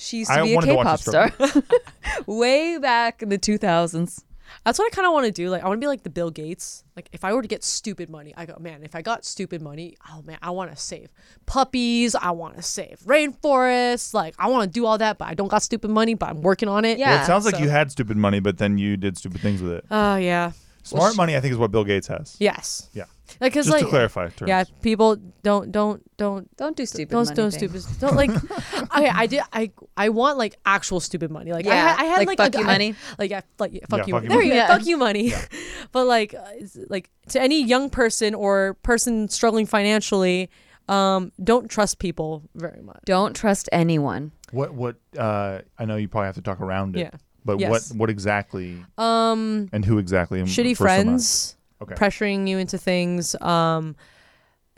she 0.00 0.18
used 0.18 0.30
to 0.30 0.38
I 0.38 0.44
be 0.44 0.52
a 0.52 0.54
wanted 0.54 0.68
to 0.68 0.74
watch 0.76 1.04
K-pop 1.04 1.32
this 1.36 1.50
star 1.50 1.62
way 2.26 2.78
back 2.78 3.20
in 3.20 3.30
the 3.30 3.38
2000s 3.38 4.22
That's 4.64 4.78
what 4.78 4.86
I 4.86 4.94
kind 4.94 5.06
of 5.06 5.12
want 5.12 5.26
to 5.26 5.32
do. 5.32 5.50
Like, 5.50 5.62
I 5.62 5.66
want 5.68 5.78
to 5.80 5.84
be 5.84 5.88
like 5.88 6.04
the 6.04 6.10
Bill 6.10 6.30
Gates. 6.30 6.84
Like, 6.96 7.08
if 7.12 7.24
I 7.24 7.32
were 7.32 7.42
to 7.42 7.48
get 7.48 7.64
stupid 7.64 8.08
money, 8.08 8.32
I 8.36 8.46
go, 8.46 8.56
man, 8.60 8.82
if 8.82 8.94
I 8.94 9.02
got 9.02 9.24
stupid 9.24 9.60
money, 9.60 9.96
oh 10.10 10.22
man, 10.22 10.38
I 10.40 10.50
want 10.50 10.70
to 10.70 10.76
save 10.76 11.10
puppies. 11.46 12.14
I 12.14 12.30
want 12.30 12.56
to 12.56 12.62
save 12.62 13.00
rainforests. 13.04 14.14
Like, 14.14 14.34
I 14.38 14.48
want 14.48 14.64
to 14.64 14.70
do 14.70 14.86
all 14.86 14.98
that, 14.98 15.18
but 15.18 15.28
I 15.28 15.34
don't 15.34 15.48
got 15.48 15.62
stupid 15.62 15.90
money, 15.90 16.14
but 16.14 16.28
I'm 16.30 16.42
working 16.42 16.68
on 16.68 16.84
it. 16.84 16.98
Yeah. 16.98 17.10
Well, 17.14 17.22
it 17.22 17.26
sounds 17.26 17.44
like 17.44 17.58
you 17.58 17.68
had 17.68 17.90
stupid 17.90 18.16
money, 18.16 18.40
but 18.40 18.58
then 18.58 18.78
you 18.78 18.96
did 18.96 19.18
stupid 19.18 19.40
things 19.40 19.60
with 19.62 19.72
it. 19.72 19.84
Oh, 19.90 20.16
yeah. 20.16 20.52
Smart 20.82 21.16
money, 21.16 21.36
I 21.36 21.40
think, 21.40 21.52
is 21.52 21.58
what 21.58 21.70
Bill 21.70 21.84
Gates 21.84 22.06
has. 22.06 22.36
Yes. 22.38 22.88
Yeah. 22.94 23.04
Like, 23.40 23.52
cause 23.52 23.66
Just 23.66 23.70
like, 23.74 23.84
to 23.84 23.88
clarify. 23.90 24.28
Terms. 24.28 24.48
yeah, 24.48 24.64
people 24.82 25.16
don't, 25.42 25.70
don't, 25.72 26.02
don't, 26.16 26.56
don't 26.56 26.76
do 26.76 26.86
stupid 26.86 27.10
don't, 27.12 27.24
money 27.26 27.36
don't 27.36 27.50
things. 27.54 27.84
stupid, 27.86 28.00
don't 28.00 28.16
like. 28.16 28.30
okay, 28.96 29.08
I 29.08 29.26
did. 29.26 29.42
I, 29.52 29.70
I 29.96 30.08
want 30.08 30.38
like 30.38 30.56
actual 30.66 31.00
stupid 31.00 31.30
money. 31.30 31.52
Like, 31.52 31.66
I, 31.66 31.70
Yeah, 31.70 31.88
had- 31.88 32.00
I 32.00 32.04
had 32.04 32.18
like 32.18 32.28
like, 32.28 32.38
fuck 32.38 32.54
a- 32.54 32.58
you 32.58 32.64
I- 32.64 32.72
money? 32.72 32.94
like, 33.18 33.30
yeah, 33.30 33.40
like 33.58 33.72
yeah, 33.72 33.80
fuck 33.88 34.00
Yeah, 34.00 34.04
you. 34.06 34.12
fuck 34.12 34.22
you 34.24 34.28
there 34.30 34.42
you 34.42 34.50
go. 34.50 34.56
Yeah. 34.56 34.66
Fuck 34.68 34.86
you 34.86 34.96
money. 34.96 35.32
but 35.92 36.06
like, 36.06 36.34
uh, 36.34 36.42
like 36.88 37.10
to 37.28 37.40
any 37.40 37.62
young 37.62 37.90
person 37.90 38.34
or 38.34 38.74
person 38.82 39.28
struggling 39.28 39.66
financially, 39.66 40.50
um, 40.88 41.32
don't 41.42 41.68
trust 41.70 41.98
people 41.98 42.42
very 42.54 42.80
much. 42.82 43.00
Don't 43.04 43.34
trust 43.36 43.68
anyone. 43.72 44.32
What? 44.52 44.72
What? 44.74 44.96
Uh, 45.16 45.60
I 45.78 45.84
know 45.84 45.96
you 45.96 46.08
probably 46.08 46.26
have 46.26 46.36
to 46.36 46.42
talk 46.42 46.60
around 46.60 46.96
it. 46.96 47.00
Yeah. 47.00 47.10
But 47.44 47.60
Yes. 47.60 47.70
what? 47.90 47.98
What 47.98 48.10
exactly? 48.10 48.76
Um, 48.98 49.68
And 49.72 49.84
who 49.84 49.98
exactly? 49.98 50.40
Am 50.40 50.46
I? 50.46 50.48
Shitty 50.48 50.76
friends. 50.76 51.28
someone? 51.28 51.57
Friends 51.78 51.92
Okay. 51.92 52.06
pressuring 52.06 52.48
you 52.48 52.58
into 52.58 52.76
things 52.78 53.34
um 53.40 53.94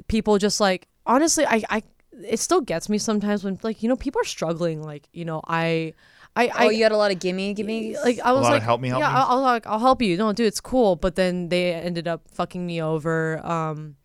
people 0.09 0.39
just 0.39 0.61
like 0.61 0.87
honestly 1.07 1.45
i 1.47 1.63
i 1.71 1.83
it 2.13 2.39
still 2.39 2.61
gets 2.61 2.89
me 2.89 2.99
sometimes 2.99 3.43
when 3.45 3.59
like 3.63 3.83
you 3.83 3.89
know 3.89 3.97
people 3.97 4.21
are 4.21 4.25
struggling 4.25 4.83
like 4.83 5.09
you 5.13 5.25
know 5.25 5.41
i 5.49 5.93
i 6.37 6.47
Oh, 6.49 6.53
i 6.57 6.71
you 6.71 6.83
had 6.83 6.93
a 6.93 6.97
lot 6.97 7.11
of 7.11 7.19
gimme, 7.19 7.55
gimme. 7.55 7.97
like 8.05 8.19
I 8.21 8.33
was 8.33 8.43
lot 8.43 8.49
of 8.49 8.53
like, 8.55 8.63
help 8.63 8.81
me, 8.81 8.89
help 8.89 9.01
yeah, 9.01 9.09
me? 9.09 9.15
I'll, 9.17 9.27
I'll 9.39 9.41
like, 9.41 9.67
I'll 9.67 9.79
help 9.81 10.01
you. 10.01 10.17
No, 10.17 10.33
dude, 10.33 10.47
it's 10.47 10.61
cool. 10.61 10.95
But 10.95 11.17
then 11.17 11.49
they 11.49 11.73
ended 11.73 12.07
up 12.07 12.23
fucking 12.31 12.65
me 12.65 12.81
over. 12.81 13.45
Um, 13.45 13.97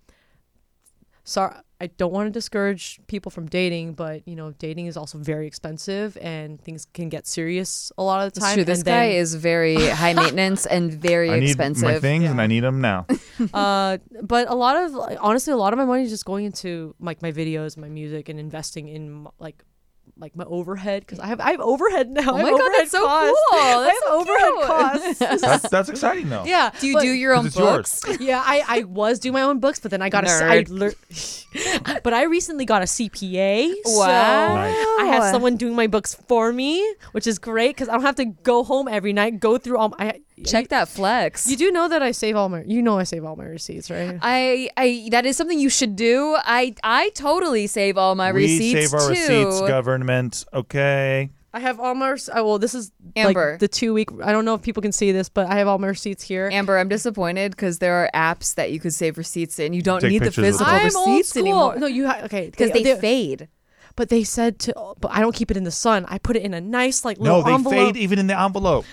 sorry, 1.24 1.54
I 1.86 1.88
don't 2.02 2.12
want 2.18 2.26
to 2.28 2.32
discourage 2.32 3.00
people 3.08 3.30
from 3.36 3.46
dating, 3.60 3.94
but 3.94 4.28
you 4.28 4.36
know, 4.36 4.48
dating 4.66 4.86
is 4.88 4.98
also 4.98 5.18
very 5.20 5.46
expensive, 5.52 6.18
and 6.20 6.60
things 6.66 6.88
can 6.98 7.08
get 7.10 7.24
serious 7.28 7.92
a 7.98 8.04
lot 8.10 8.18
of 8.26 8.34
the 8.34 8.38
It's 8.40 8.46
time. 8.46 8.56
true. 8.56 8.64
This 8.72 8.80
and 8.80 8.86
guy 8.86 9.08
then- 9.10 9.18
is 9.24 9.36
very 9.36 9.76
high 10.02 10.14
maintenance 10.14 10.66
and 10.66 10.86
very 11.12 11.30
I 11.36 11.40
need 11.40 11.50
expensive. 11.50 11.84
my 11.94 12.00
things 12.00 12.26
and 12.32 12.42
I 12.42 12.48
need 12.48 12.62
them 12.70 12.82
now. 12.82 13.06
uh, 13.54 13.98
but 14.24 14.50
a 14.50 14.56
lot 14.56 14.76
of 14.84 14.90
honestly, 15.22 15.54
a 15.54 15.58
lot 15.58 15.74
of 15.74 15.78
my 15.78 15.86
money 15.86 16.04
is 16.04 16.10
just 16.10 16.26
going 16.26 16.46
into 16.46 16.96
like 17.00 17.22
my 17.22 17.32
videos, 17.32 17.78
my 17.78 17.90
music, 17.90 18.30
and 18.30 18.40
investing 18.40 18.88
in 18.88 19.28
like 19.40 19.64
like 20.18 20.36
my 20.36 20.46
overhead 20.46 21.02
because 21.02 21.20
I 21.20 21.28
have 21.28 21.42
I 21.42 21.52
have 21.52 21.60
overhead 21.60 22.10
now. 22.10 22.32
Oh 22.32 22.36
I 22.36 22.38
have 22.38 22.46
my 22.46 22.52
God, 22.52 22.62
overhead 22.62 22.80
that's 22.80 22.92
so 22.92 23.06
costs. 23.06 23.40
cool. 23.52 23.60
I 23.60 23.84
That's 23.84 23.92
have 23.92 23.98
so 24.08 24.20
overhead 24.22 24.54
cute. 24.54 24.66
costs. 24.66 25.42
That's, 25.46 25.70
that's 25.70 25.90
exciting 25.90 26.30
though. 26.30 26.44
yeah. 26.46 26.72
Do 26.80 26.88
you 26.88 26.94
but- 26.94 27.02
do 27.02 27.10
your 27.10 27.34
own 27.36 27.48
it's 27.48 27.56
yours. 27.58 28.00
books? 28.02 28.20
yeah, 28.22 28.42
I, 28.46 28.64
I 28.68 28.84
was 28.84 29.20
doing 29.20 29.34
my 29.34 29.42
own 29.42 29.60
books, 29.60 29.80
but 29.80 29.92
then 29.92 30.02
I 30.02 30.10
got 30.10 30.24
a 30.26 30.30
I 30.30 30.64
Nerd. 30.64 30.70
lear- 30.70 32.00
but 32.04 32.14
I 32.14 32.24
recently 32.24 32.66
got 32.66 32.82
a 32.82 32.86
CPA. 32.86 33.74
so 33.84 34.00
Wow. 34.00 34.56
Nice. 34.56 34.76
I 35.00 35.06
have 35.08 35.24
someone 35.32 35.58
doing 35.58 35.76
my 35.76 35.88
books 35.88 36.16
for 36.28 36.52
me, 36.54 36.82
which 37.12 37.28
is 37.28 37.38
great 37.40 37.76
because 37.76 37.90
I 37.90 37.94
don't 37.94 38.02
have 38.04 38.16
to 38.16 38.26
go 38.26 38.64
home 38.64 38.88
every 38.88 39.14
night, 39.14 39.40
go 39.40 39.58
through 39.58 39.78
all. 39.78 39.90
My, 39.90 39.96
I, 40.00 40.20
Check 40.44 40.68
that 40.70 40.90
flex. 40.90 41.48
You 41.50 41.56
do 41.56 41.72
know 41.72 41.88
that 41.88 42.02
I 42.02 42.12
save 42.12 42.36
all 42.36 42.50
my. 42.50 42.64
You 42.64 42.82
know 42.82 43.00
I 43.00 43.04
save 43.04 43.24
all 43.24 43.36
my 43.36 43.46
receipts, 43.46 43.90
right? 43.90 44.18
I, 44.22 44.70
I 44.76 45.08
that 45.12 45.26
is 45.26 45.38
something 45.38 45.58
you 45.60 45.70
should 45.70 45.96
do. 45.96 46.36
I 46.40 46.76
I 46.84 47.10
totally 47.16 47.68
save 47.68 47.98
all 47.98 48.16
my 48.16 48.32
we 48.34 48.44
receipts 48.44 48.92
save 48.92 48.94
our 48.94 49.08
too. 49.08 49.12
receipts, 49.12 49.62
government. 49.62 50.46
Okay. 50.54 51.30
I 51.54 51.60
have 51.60 51.80
all 51.80 51.96
my. 51.96 52.10
rec- 52.12 52.20
Oh, 52.34 52.46
well, 52.46 52.60
this 52.60 52.76
is 52.76 52.92
Amber. 53.16 53.52
like 53.52 53.60
the 53.60 53.70
two 53.70 53.94
week. 53.94 54.10
I 54.22 54.34
don't 54.34 54.44
know 54.44 54.56
if 54.56 54.62
people 54.62 54.82
can 54.82 54.92
see 54.92 55.14
this, 55.14 55.30
but 55.30 55.48
I 55.48 55.56
have 55.56 55.70
all 55.70 55.78
my 55.78 55.88
receipts 55.88 56.22
here. 56.22 56.50
Amber, 56.52 56.78
I'm 56.78 56.90
disappointed 56.90 57.52
because 57.52 57.80
there 57.80 57.94
are 57.94 58.10
apps 58.14 58.56
that 58.56 58.74
you 58.74 58.80
could 58.82 58.94
save 58.94 59.18
receipts 59.18 59.58
in. 59.58 59.72
You 59.72 59.82
don't 59.82 60.02
Take 60.02 60.10
need 60.12 60.20
the 60.20 60.26
pictures 60.26 60.60
of 60.60 60.68
physical 60.68 60.74
them. 60.74 60.86
I'm 60.88 60.96
old 60.98 61.08
receipts 61.12 61.30
school. 61.30 61.42
anymore. 61.44 61.76
No, 61.78 61.88
you 61.88 62.08
ha- 62.08 62.20
okay? 62.26 62.50
because 62.50 62.72
they, 62.72 63.00
fade. 63.00 63.48
But 63.96 64.10
they 64.10 64.26
said 64.26 64.60
to. 64.60 64.96
But 65.00 65.12
I 65.12 65.22
don't 65.22 65.34
keep 65.34 65.50
it 65.50 65.56
in 65.56 65.64
the 65.64 65.72
sun. 65.72 66.04
I 66.10 66.18
put 66.18 66.36
it 66.36 66.42
in 66.44 66.54
a 66.54 66.60
nice 66.60 67.06
like 67.06 67.20
No, 67.22 67.38
little 67.38 67.44
they 67.44 67.54
envelope. 67.54 67.76
fade 67.94 67.96
even 68.04 68.20
in 68.20 68.28
the 68.28 68.38
envelope. 68.38 68.84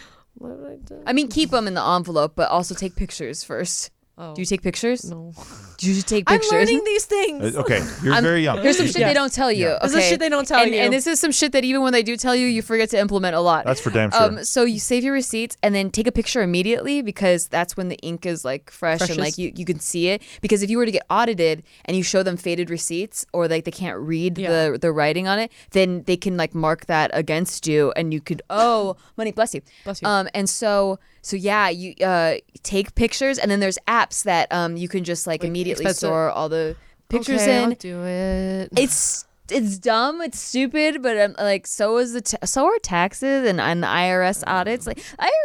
What 0.43 0.61
did 0.61 0.67
I 0.67 0.77
do? 0.77 1.03
I 1.07 1.13
mean, 1.13 1.29
keep 1.29 1.51
them 1.51 1.69
in 1.69 1.75
the 1.75 1.85
envelope, 1.85 2.33
but 2.35 2.51
also 2.51 2.75
take 2.75 2.97
pictures 2.97 3.45
first. 3.45 3.91
Oh. 4.19 4.35
Do 4.35 4.43
you 4.43 4.47
take 4.47 4.63
pictures? 4.63 5.09
No. 5.09 5.33
Do 5.83 5.95
should 5.95 6.07
take 6.07 6.27
pictures. 6.27 6.51
I'm 6.53 6.59
learning 6.59 6.83
these 6.85 7.05
things. 7.05 7.57
Uh, 7.57 7.61
Okay, 7.61 7.83
you're 8.03 8.15
I'm- 8.15 8.23
very 8.23 8.43
young. 8.43 8.63
Here's 8.63 8.77
some 8.77 8.87
shit 8.87 8.99
Yeah. 8.99 9.09
they 9.09 9.15
don't 9.15 9.33
tell 9.33 9.51
you. 9.51 9.67
Yeah. 9.67 9.75
Okay? 9.77 9.89
This 9.89 9.97
is 9.97 10.05
shit 10.09 10.21
they 10.21 10.29
don't 10.29 10.47
tell 10.47 10.63
and, 10.63 10.73
you. 10.75 10.81
And 10.81 10.93
this 10.93 11.07
is 11.07 11.19
some 11.21 11.33
shit 11.33 11.53
that 11.53 11.65
even 11.65 11.83
when 11.83 11.93
they 11.93 12.03
do 12.03 12.17
tell 12.17 12.35
you, 12.37 12.47
you 12.47 12.63
forget 12.63 12.91
to 12.91 12.99
implement 12.99 13.35
a 13.37 13.41
lot. 13.41 13.65
That's 13.65 13.81
for 13.81 13.91
damn 13.91 14.11
sure. 14.11 14.23
Um, 14.23 14.45
so 14.45 14.65
you 14.65 14.79
save 14.79 15.03
your 15.05 15.13
receipts 15.15 15.57
and 15.63 15.75
then 15.75 15.91
take 15.91 16.07
a 16.07 16.13
picture 16.13 16.43
immediately 16.43 17.03
because 17.03 17.49
that's 17.49 17.77
when 17.77 17.89
the 17.89 17.97
ink 17.97 18.27
is 18.27 18.45
like 18.45 18.71
fresh 18.71 19.01
and 19.09 19.19
like 19.19 19.39
you, 19.39 19.53
you 19.57 19.65
can 19.65 19.81
see 19.81 20.09
it. 20.09 20.23
Because 20.41 20.63
if 20.63 20.71
you 20.71 20.79
were 20.79 20.87
to 20.87 20.93
get 20.93 21.05
audited 21.11 21.63
and 21.85 21.97
you 21.97 22.03
show 22.03 22.23
them 22.23 22.37
faded 22.37 22.71
receipts 22.71 23.27
or 23.33 23.49
like 23.49 23.65
they 23.65 23.71
can't 23.71 23.99
read 23.99 24.39
Yeah. 24.39 24.71
the 24.71 24.79
the 24.79 24.93
writing 24.93 25.27
on 25.29 25.39
it, 25.39 25.51
then 25.73 26.05
they 26.07 26.17
can 26.17 26.37
like 26.37 26.55
mark 26.55 26.87
that 26.87 27.11
against 27.13 27.67
you 27.67 27.93
and 27.97 28.13
you 28.15 28.21
could 28.21 28.43
oh 28.51 28.97
money 29.17 29.33
bless 29.33 29.55
you 29.55 29.63
Bless 29.85 30.01
you. 30.03 30.09
Um, 30.09 30.29
and 30.35 30.49
so 30.49 30.99
so 31.25 31.37
yeah, 31.37 31.69
you 31.69 31.95
uh 32.05 32.35
take 32.63 32.95
pictures 32.95 33.39
and 33.39 33.51
then 33.51 33.61
there's 33.61 33.79
apps 33.89 34.25
that 34.25 34.53
um 34.53 34.77
you 34.77 34.89
can 34.89 35.05
just 35.05 35.27
like 35.27 35.43
immediately 35.45 35.72
expensive. 35.73 35.97
store 35.99 36.31
all 36.31 36.49
the 36.49 36.77
pictures 37.09 37.43
okay, 37.43 37.63
in 37.63 37.69
I'll 37.71 37.75
do 37.75 38.03
it. 38.05 38.69
it's 38.77 39.25
it's 39.51 39.77
dumb, 39.79 40.21
it's 40.23 40.39
stupid, 40.39 41.03
but 41.03 41.19
um, 41.19 41.35
like 41.39 41.67
so 41.67 41.99
is 41.99 42.13
the 42.13 42.21
ta- 42.23 42.45
so 42.47 42.65
are 42.67 42.79
taxes 42.79 43.47
and, 43.49 43.61
and 43.61 43.83
the 43.83 43.87
IRS 43.89 44.43
audits. 44.47 44.87
Like 44.87 44.99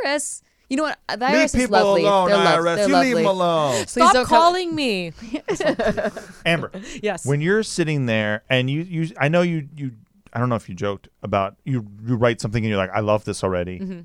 IRS, 0.06 0.42
you 0.70 0.78
know 0.78 0.84
what? 0.84 0.98
The 1.10 1.26
IRS 1.26 1.32
leave 1.34 1.44
is 1.46 1.52
people 1.56 1.72
lovely. 1.78 2.04
alone, 2.04 2.28
they're 2.30 2.38
lov- 2.38 2.60
IRS. 2.60 2.76
they're 2.76 2.88
you 2.88 2.94
lovely. 2.94 3.08
leave 3.16 3.18
them 3.18 3.26
alone. 3.26 3.74
Please 3.74 3.90
Stop 3.90 4.14
don't 4.14 4.26
come- 4.28 4.38
calling 4.40 4.76
me. 4.76 5.12
Amber, 6.46 6.72
Yes. 7.02 7.26
when 7.26 7.42
you're 7.42 7.64
sitting 7.64 8.06
there 8.06 8.44
and 8.50 8.70
you, 8.70 8.82
you 8.82 9.10
I 9.20 9.28
know 9.28 9.42
you, 9.42 9.68
you, 9.76 9.92
I 10.34 10.40
don't 10.40 10.50
know 10.50 10.56
if 10.56 10.70
you 10.70 10.76
joked 10.76 11.10
about 11.24 11.56
you, 11.66 11.86
you 12.06 12.16
write 12.16 12.40
something 12.42 12.64
and 12.64 12.70
you're 12.70 12.78
like, 12.78 12.92
I 12.94 13.00
love 13.02 13.26
this 13.26 13.44
already. 13.44 13.80
Mm-hmm. 13.80 14.00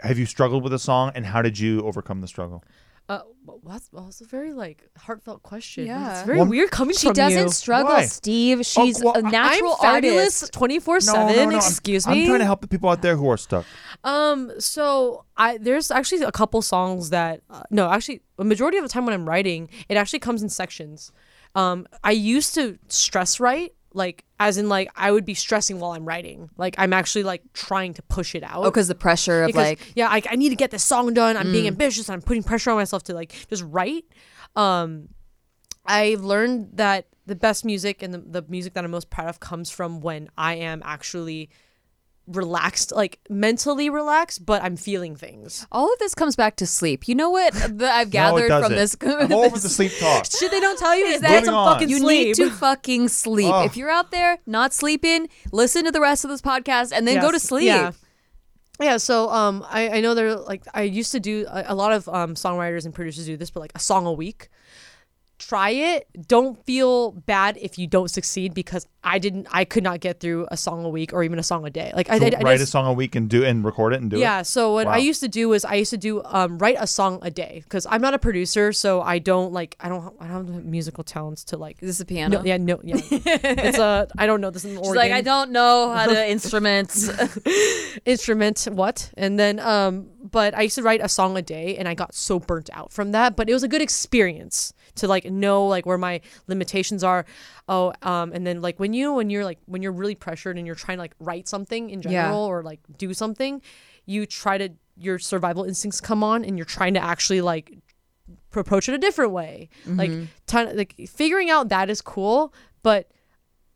Have 0.00 0.18
you 0.18 0.26
struggled 0.26 0.62
with 0.62 0.72
a 0.72 0.78
song 0.78 1.12
and 1.14 1.26
how 1.26 1.42
did 1.42 1.58
you 1.58 1.82
overcome 1.82 2.20
the 2.20 2.28
struggle? 2.28 2.62
Uh, 3.06 3.20
well, 3.44 3.60
that's, 3.66 3.90
well, 3.92 4.04
that's 4.04 4.22
a 4.22 4.24
very 4.24 4.54
like 4.54 4.88
heartfelt 4.96 5.42
question. 5.42 5.86
Yeah. 5.86 6.18
it's 6.18 6.26
very 6.26 6.38
Well, 6.38 6.46
weird 6.46 6.70
coming 6.70 6.96
She 6.96 7.08
from 7.08 7.16
you. 7.16 7.28
She 7.28 7.34
doesn't 7.34 7.50
struggle, 7.50 7.92
Why? 7.92 8.06
Steve. 8.06 8.64
She's 8.64 9.02
well, 9.04 9.14
a 9.14 9.20
natural 9.22 9.72
I'm 9.82 9.96
fabulous 9.96 10.42
artist. 10.42 10.52
twenty 10.54 10.78
four 10.78 11.00
seven. 11.00 11.36
no, 11.36 11.50
no. 11.50 11.56
Excuse 11.56 12.06
I'm, 12.06 12.12
me. 12.14 12.22
I'm 12.22 12.28
trying 12.28 12.38
to 12.38 12.46
help 12.46 12.62
the 12.62 12.68
people 12.68 12.88
out 12.88 13.02
there 13.02 13.16
who 13.16 13.28
are 13.28 13.36
stuck. 13.36 13.66
Um, 14.04 14.52
so 14.58 15.24
I 15.36 15.58
there's 15.58 15.90
actually 15.90 16.22
a 16.22 16.32
couple 16.32 16.62
songs 16.62 17.10
that 17.10 17.42
uh, 17.50 17.62
no, 17.70 17.90
actually 17.90 18.22
a 18.38 18.44
majority 18.44 18.78
of 18.78 18.84
the 18.84 18.88
time 18.88 19.04
when 19.04 19.12
I'm 19.14 19.28
writing, 19.28 19.68
it 19.90 19.96
actually 19.98 20.20
comes 20.20 20.42
in 20.42 20.48
sections. 20.48 21.12
Um, 21.54 21.86
I 22.02 22.12
used 22.12 22.54
to 22.54 22.78
stress 22.88 23.38
write, 23.38 23.74
like 23.94 24.24
as 24.38 24.58
in 24.58 24.68
like 24.68 24.90
I 24.96 25.10
would 25.10 25.24
be 25.24 25.34
stressing 25.34 25.80
while 25.80 25.92
I'm 25.92 26.04
writing, 26.04 26.50
like 26.56 26.74
I'm 26.78 26.92
actually 26.92 27.22
like 27.22 27.42
trying 27.54 27.94
to 27.94 28.02
push 28.02 28.34
it 28.34 28.42
out. 28.42 28.64
Oh, 28.64 28.70
because 28.70 28.88
the 28.88 28.94
pressure 28.94 29.44
of 29.44 29.46
Because, 29.48 29.62
like 29.62 29.78
Mm. 29.78 29.92
yeah, 29.94 30.08
I, 30.08 30.22
I 30.30 30.36
need 30.36 30.50
to 30.50 30.56
get 30.56 30.70
this 30.70 30.84
song 30.84 31.14
done. 31.14 31.36
I'm 31.36 31.50
being 31.52 31.66
ambitious. 31.66 32.10
I'm 32.10 32.20
putting 32.20 32.42
pressure 32.42 32.70
on 32.70 32.76
myself 32.76 33.04
to 33.04 33.14
like 33.14 33.32
just 33.48 33.62
write. 33.62 34.04
Um, 34.56 35.08
I 35.86 36.16
learned 36.18 36.70
that 36.74 37.06
the 37.26 37.34
best 37.34 37.64
music 37.64 38.02
and 38.02 38.12
the, 38.12 38.18
the 38.18 38.42
music 38.48 38.74
that 38.74 38.84
I'm 38.84 38.90
most 38.90 39.10
proud 39.10 39.28
of 39.28 39.40
comes 39.40 39.70
from 39.70 40.00
when 40.00 40.28
I 40.36 40.54
am 40.56 40.82
actually 40.84 41.50
relaxed, 42.26 42.92
like 42.92 43.20
mentally 43.28 43.90
relaxed, 43.90 44.44
but 44.46 44.62
I'm 44.62 44.76
feeling 44.76 45.16
things. 45.16 45.66
all 45.70 45.92
of 45.92 45.98
this 45.98 46.14
comes 46.14 46.36
back 46.36 46.56
to 46.56 46.66
sleep. 46.66 47.06
You 47.06 47.14
know 47.14 47.30
what 47.30 47.52
that 47.78 47.94
I've 47.94 48.10
gathered 48.10 48.50
it 48.50 48.60
from 48.62 48.72
this. 48.72 48.96
I'm 49.02 49.32
all 49.32 49.44
over 49.44 49.58
the 49.58 49.68
sleep 49.68 49.92
talk. 49.98 50.26
Shit, 50.26 50.50
they 50.50 50.60
don't 50.60 50.78
tell 50.78 50.96
you 50.96 51.06
is 51.06 51.20
that 51.20 51.28
that 51.28 51.44
some 51.44 51.54
Moving 51.54 51.68
on. 51.68 51.74
fucking 51.74 51.88
you 51.90 51.98
sleep. 51.98 52.26
need 52.26 52.34
to 52.36 52.50
fucking 52.64 53.08
sleep. 53.08 53.52
Ugh. 53.52 53.66
If 53.66 53.76
you're 53.76 53.90
out 53.90 54.10
there 54.10 54.38
not 54.46 54.72
sleeping, 54.72 55.28
listen 55.52 55.84
to 55.84 55.90
the 55.90 56.00
rest 56.00 56.24
of 56.24 56.30
this 56.30 56.40
podcast 56.42 56.92
and 56.92 57.06
then 57.06 57.20
go 57.20 57.30
to 57.30 57.40
sleep. 57.40 57.66
Yeah. 57.66 57.92
Yeah, 58.80 58.96
so 58.96 59.30
um, 59.30 59.64
I, 59.68 59.88
I 59.88 60.00
know 60.00 60.14
there 60.14 60.34
like 60.34 60.64
I 60.74 60.82
used 60.82 61.12
to 61.12 61.20
do 61.20 61.46
a, 61.48 61.66
a 61.68 61.74
lot 61.76 61.92
of 61.92 62.08
um, 62.08 62.34
songwriters 62.34 62.84
and 62.84 62.92
producers 62.92 63.24
do 63.26 63.36
this, 63.36 63.50
but 63.50 63.60
like 63.60 63.72
a 63.76 63.78
song 63.78 64.04
a 64.04 64.12
week. 64.12 64.48
Try 65.48 65.70
it. 65.70 66.08
Don't 66.26 66.64
feel 66.64 67.12
bad 67.12 67.56
if 67.60 67.78
you 67.78 67.86
don't 67.86 68.08
succeed 68.10 68.54
because 68.54 68.86
I 69.02 69.18
didn't. 69.18 69.46
I 69.50 69.64
could 69.64 69.82
not 69.84 70.00
get 70.00 70.20
through 70.20 70.46
a 70.50 70.56
song 70.56 70.84
a 70.84 70.88
week 70.88 71.12
or 71.12 71.22
even 71.22 71.38
a 71.38 71.42
song 71.42 71.66
a 71.66 71.70
day. 71.70 71.92
Like 71.94 72.08
I, 72.10 72.18
So 72.18 72.26
I, 72.26 72.30
I 72.38 72.42
write 72.42 72.60
a 72.60 72.66
song 72.66 72.86
a 72.86 72.92
week 72.92 73.14
and 73.14 73.28
do 73.28 73.44
and 73.44 73.64
record 73.64 73.92
it 73.92 74.00
and 74.00 74.10
do 74.10 74.16
it. 74.16 74.20
yeah. 74.20 74.42
So 74.42 74.72
what 74.72 74.86
I 74.86 74.98
used 74.98 75.20
to 75.20 75.28
do 75.28 75.48
was 75.48 75.64
I 75.64 75.74
used 75.74 75.90
to 75.90 75.96
do 75.98 76.22
um, 76.24 76.58
write 76.58 76.76
a 76.78 76.86
song 76.86 77.18
a 77.22 77.30
day 77.30 77.60
because 77.64 77.86
I'm 77.90 78.00
not 78.00 78.14
a 78.14 78.18
producer, 78.18 78.72
so 78.72 79.02
I 79.02 79.18
don't 79.18 79.52
like 79.52 79.76
I 79.80 79.88
don't 79.88 80.14
I 80.20 80.26
don't 80.26 80.46
have 80.46 80.46
the 80.46 80.60
musical 80.62 81.04
talents 81.04 81.44
to 81.44 81.56
like. 81.56 81.78
This 81.80 81.90
is 81.90 81.98
this 81.98 82.04
a 82.04 82.06
piano? 82.06 82.38
No, 82.38 82.44
yeah, 82.44 82.56
no, 82.56 82.80
yeah. 82.82 82.96
it's 83.10 83.78
a 83.78 84.08
I 84.16 84.26
don't 84.26 84.40
know 84.40 84.50
this 84.50 84.64
is 84.64 84.76
an 84.76 84.82
She's 84.82 84.94
like, 84.94 85.12
I 85.12 85.20
don't 85.20 85.50
know 85.50 85.92
how 85.92 86.06
to 86.06 86.30
instrument. 86.36 86.90
instrument 88.04 88.66
what 88.72 89.10
and 89.16 89.38
then 89.38 89.60
um 89.60 90.08
but 90.30 90.54
i 90.54 90.62
used 90.62 90.74
to 90.74 90.82
write 90.82 91.00
a 91.02 91.08
song 91.08 91.36
a 91.36 91.42
day 91.42 91.76
and 91.76 91.86
i 91.86 91.92
got 91.94 92.14
so 92.14 92.38
burnt 92.40 92.70
out 92.72 92.90
from 92.92 93.12
that 93.12 93.36
but 93.36 93.48
it 93.50 93.52
was 93.52 93.62
a 93.62 93.68
good 93.68 93.82
experience 93.82 94.72
to 94.94 95.06
like 95.06 95.24
know 95.26 95.66
like 95.66 95.84
where 95.84 95.98
my 95.98 96.20
limitations 96.46 97.04
are 97.04 97.26
oh 97.68 97.92
um 98.02 98.32
and 98.32 98.46
then 98.46 98.62
like 98.62 98.80
when 98.80 98.94
you 98.94 99.12
when 99.12 99.28
you're 99.28 99.44
like 99.44 99.58
when 99.66 99.82
you're 99.82 99.92
really 99.92 100.14
pressured 100.14 100.56
and 100.56 100.66
you're 100.66 100.74
trying 100.76 100.96
to 100.96 101.02
like 101.02 101.14
write 101.20 101.46
something 101.46 101.90
in 101.90 102.00
Yeah. 102.00 102.10
general 102.10 102.44
or 102.44 102.62
like 102.62 102.80
do 102.96 103.12
something 103.12 103.60
you 104.06 104.24
try 104.26 104.56
to 104.58 104.70
your 104.96 105.18
survival 105.18 105.64
instincts 105.64 106.00
come 106.00 106.22
on 106.24 106.44
and 106.44 106.56
you're 106.56 106.64
trying 106.64 106.94
to 106.94 107.02
actually 107.02 107.40
like 107.40 107.76
approach 108.56 108.88
it 108.88 108.94
a 108.94 108.98
different 108.98 109.32
way 109.32 109.68
like 109.84 110.10
Mhm. 110.10 110.28
ton 110.46 110.76
like 110.76 110.94
figuring 111.08 111.50
out 111.50 111.68
that 111.68 111.90
is 111.90 112.00
cool 112.00 112.54
but 112.82 113.10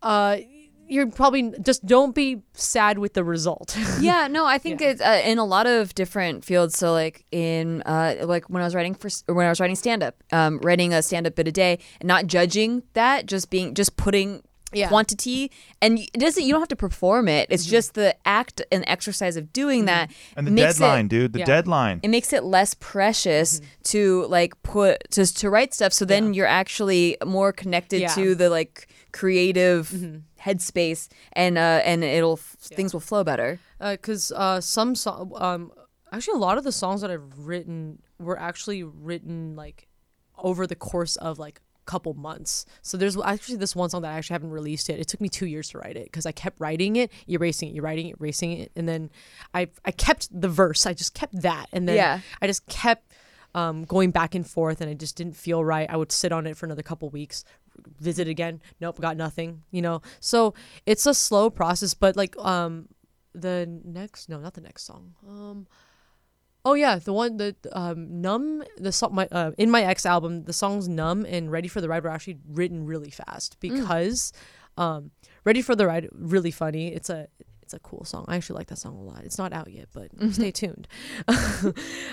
uh 0.03 0.39
you're 0.89 1.07
probably 1.11 1.53
just 1.63 1.85
don't 1.87 2.15
be 2.15 2.43
sad 2.55 2.99
with 2.99 3.13
the 3.15 3.23
result 3.25 3.77
yeah, 4.01 4.27
no, 4.29 4.47
I 4.47 4.59
think 4.59 4.81
it's 4.81 5.01
uh, 5.01 5.21
in 5.25 5.39
a 5.39 5.45
lot 5.45 5.67
of 5.67 5.95
different 5.95 6.45
fields. 6.45 6.77
So 6.79 6.93
like 6.93 7.25
in 7.31 7.83
uh, 7.83 8.17
like 8.25 8.49
when 8.51 8.63
I 8.63 8.65
was 8.65 8.75
writing 8.75 8.95
for 8.95 9.09
when 9.33 9.47
I 9.47 9.51
was 9.51 9.61
writing 9.61 9.77
stand 9.77 10.03
up, 10.03 10.15
um, 10.33 10.59
writing 10.63 10.93
a 10.95 11.03
stand 11.03 11.27
up 11.27 11.35
bit 11.35 11.47
a 11.49 11.53
day 11.53 11.79
and 12.01 12.09
not 12.09 12.27
judging 12.27 12.83
that, 12.95 13.27
just 13.27 13.51
being 13.51 13.75
just 13.75 13.97
putting 13.97 14.43
Yeah. 14.73 14.89
quantity 14.89 15.51
and 15.81 15.99
it 15.99 16.13
doesn't 16.21 16.45
you 16.45 16.53
don't 16.53 16.61
have 16.61 16.69
to 16.69 16.77
perform 16.77 17.29
it. 17.29 17.49
It's 17.51 17.65
just 17.65 17.95
the 17.95 18.15
act 18.27 18.61
and 18.71 18.85
exercise 18.87 19.37
of 19.41 19.51
doing 19.53 19.87
that 19.87 20.11
And 20.37 20.47
the 20.47 20.51
deadline, 20.55 21.07
it, 21.07 21.09
dude. 21.09 21.33
The 21.33 21.45
deadline. 21.45 22.01
It 22.03 22.09
makes 22.11 22.33
it 22.35 22.45
less 22.45 22.75
precious 22.75 23.61
to 23.85 24.27
like 24.29 24.53
put 24.63 25.11
to 25.13 25.25
to 25.41 25.49
write 25.51 25.73
stuff. 25.75 25.93
So 25.93 26.05
then 26.05 26.35
you're 26.35 26.53
actually 26.63 27.17
more 27.25 27.53
connected 27.53 28.01
Yeah. 28.03 28.15
to 28.15 28.35
the 28.35 28.51
like 28.51 28.89
creative 29.13 29.91
headspace 30.41 31.09
and 31.33 31.59
uh 31.59 31.81
and 31.85 32.05
it'll 32.05 32.37
things 32.37 32.93
will 32.93 33.01
flow 33.01 33.25
better. 33.25 33.59
because 33.81 34.33
uh, 34.33 34.61
some 34.61 34.95
song, 34.95 35.33
um, 35.37 35.73
actually 36.13 36.35
a 36.35 36.39
lot 36.41 36.59
of 36.59 36.65
the 36.65 36.73
songs 36.73 37.01
that 37.01 37.11
I've 37.11 37.39
written 37.39 38.01
were 38.19 38.39
actually 38.39 38.83
written 38.83 39.55
like 39.57 39.89
over 40.37 40.67
the 40.67 40.75
course 40.77 41.17
of 41.17 41.39
like 41.39 41.61
a 41.87 41.91
couple 41.91 42.15
months. 42.15 42.65
So 42.83 42.97
there's 42.97 43.17
actually 43.21 43.57
this 43.57 43.75
one 43.77 43.91
song 43.91 44.03
that 44.03 44.13
I 44.13 44.19
actually 44.19 44.35
haven't 44.35 44.51
released 44.51 44.89
yet. 44.89 44.99
It 44.99 45.09
took 45.09 45.21
me 45.21 45.29
two 45.29 45.47
years 45.47 45.69
to 45.71 45.79
write 45.79 45.97
it 45.97 46.05
because 46.05 46.27
I 46.27 46.33
kept 46.33 46.61
writing 46.61 46.97
it, 46.97 47.11
erasing 47.29 47.75
it, 47.75 47.81
writing 47.83 48.09
it, 48.09 48.17
erasing 48.21 48.53
it, 48.53 48.73
and 48.77 48.89
then 48.89 49.11
I 49.55 49.69
I 49.85 49.91
kept 49.91 50.29
the 50.41 50.49
verse. 50.49 50.87
I 50.87 50.95
just 50.95 51.15
kept 51.15 51.41
that, 51.43 51.67
and 51.73 51.89
then 51.89 51.97
Yeah. 51.97 52.21
I 52.43 52.47
just 52.47 52.67
kept 52.67 53.13
um, 53.55 53.85
going 53.85 54.11
back 54.11 54.35
and 54.35 54.47
forth, 54.47 54.81
and 54.83 54.91
I 54.91 54.95
just 54.95 55.17
didn't 55.17 55.35
feel 55.37 55.65
right. 55.65 55.89
I 55.91 55.97
would 55.97 56.13
sit 56.13 56.33
on 56.33 56.47
it 56.47 56.57
for 56.57 56.67
another 56.67 56.83
couple 56.83 57.09
weeks, 57.09 57.45
visit 58.01 58.29
again. 58.29 58.61
Nope, 58.81 59.01
got 59.01 59.17
nothing. 59.17 59.63
You 59.71 59.83
know, 59.83 60.03
so 60.21 60.55
it's 60.87 61.07
a 61.07 61.15
slow 61.15 61.51
process, 61.51 61.95
but 61.95 62.17
like 62.17 62.37
um, 62.39 62.89
the 63.35 63.67
next 63.85 64.29
no, 64.29 64.39
not 64.39 64.55
the 64.55 64.61
next 64.61 64.85
song. 64.85 65.15
Um, 65.27 65.67
oh 66.65 66.75
yeah, 66.75 66.97
the 66.97 67.13
one 67.13 67.37
the 67.37 67.57
um 67.73 68.21
numb 68.21 68.63
the 68.77 68.93
song 68.93 69.15
my 69.15 69.29
uh, 69.33 69.53
in 69.59 69.71
my 69.71 69.83
ex 69.83 70.05
album 70.07 70.45
the 70.45 70.53
songs 70.53 70.89
numb 70.89 71.25
and 71.25 71.51
ready 71.51 71.69
for 71.69 71.81
the 71.81 71.89
ride 71.89 72.05
were 72.05 72.11
actually 72.11 72.39
written 72.49 72.85
really 72.85 73.11
fast 73.11 73.59
because 73.61 74.33
um 74.77 75.11
ready 75.45 75.63
for 75.63 75.75
the 75.75 75.87
ride 75.87 76.09
really 76.13 76.51
funny. 76.51 76.89
It's 76.93 77.11
a 77.11 77.29
it's 77.69 77.75
a 77.75 77.79
cool 77.81 78.03
song. 78.07 78.25
I 78.29 78.37
actually 78.37 78.57
like 78.57 78.69
that 78.69 78.79
song 78.79 78.97
a 78.97 79.03
lot. 79.03 79.25
It's 79.25 79.37
not 79.37 79.53
out 79.53 79.71
yet, 79.71 79.89
but 79.93 80.09
stay 80.33 80.51
tuned. 80.51 80.89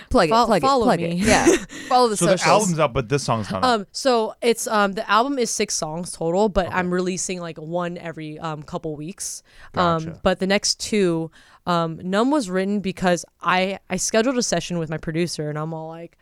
Plug 0.09 0.27
it, 0.27 0.29
Fol- 0.29 0.45
plug 0.47 0.57
it, 0.63 0.65
follow 0.65 0.83
plug 0.83 0.99
me. 0.99 1.11
it. 1.11 1.17
Yeah. 1.19 1.45
Follow 1.87 2.09
the 2.09 2.17
So 2.17 2.25
the 2.25 2.41
album's 2.45 2.77
out, 2.79 2.91
but 2.93 3.07
this 3.07 3.23
song's 3.23 3.49
not. 3.49 3.63
out. 3.63 3.69
Um, 3.81 3.87
so 3.93 4.35
it's 4.41 4.67
um 4.67 4.93
the 4.93 5.09
album 5.09 5.39
is 5.39 5.49
six 5.51 5.75
songs 5.75 6.11
total, 6.11 6.49
but 6.49 6.67
I'm 6.73 6.93
releasing 6.93 7.39
like 7.39 7.57
one 7.57 7.97
every 7.97 8.37
um 8.39 8.63
couple 8.63 8.95
weeks. 8.97 9.43
Um, 9.75 10.03
Gotcha. 10.05 10.19
but 10.23 10.39
the 10.39 10.47
next 10.47 10.79
two, 10.81 11.31
um, 11.65 11.99
Numb 12.03 12.31
was 12.31 12.49
written 12.49 12.79
because 12.81 13.23
I 13.41 13.79
I 13.89 13.95
scheduled 13.97 14.37
a 14.37 14.43
session 14.43 14.77
with 14.77 14.89
my 14.89 14.97
producer, 14.97 15.49
and 15.49 15.57
I'm 15.57 15.73
all 15.73 15.87
like, 15.87 16.17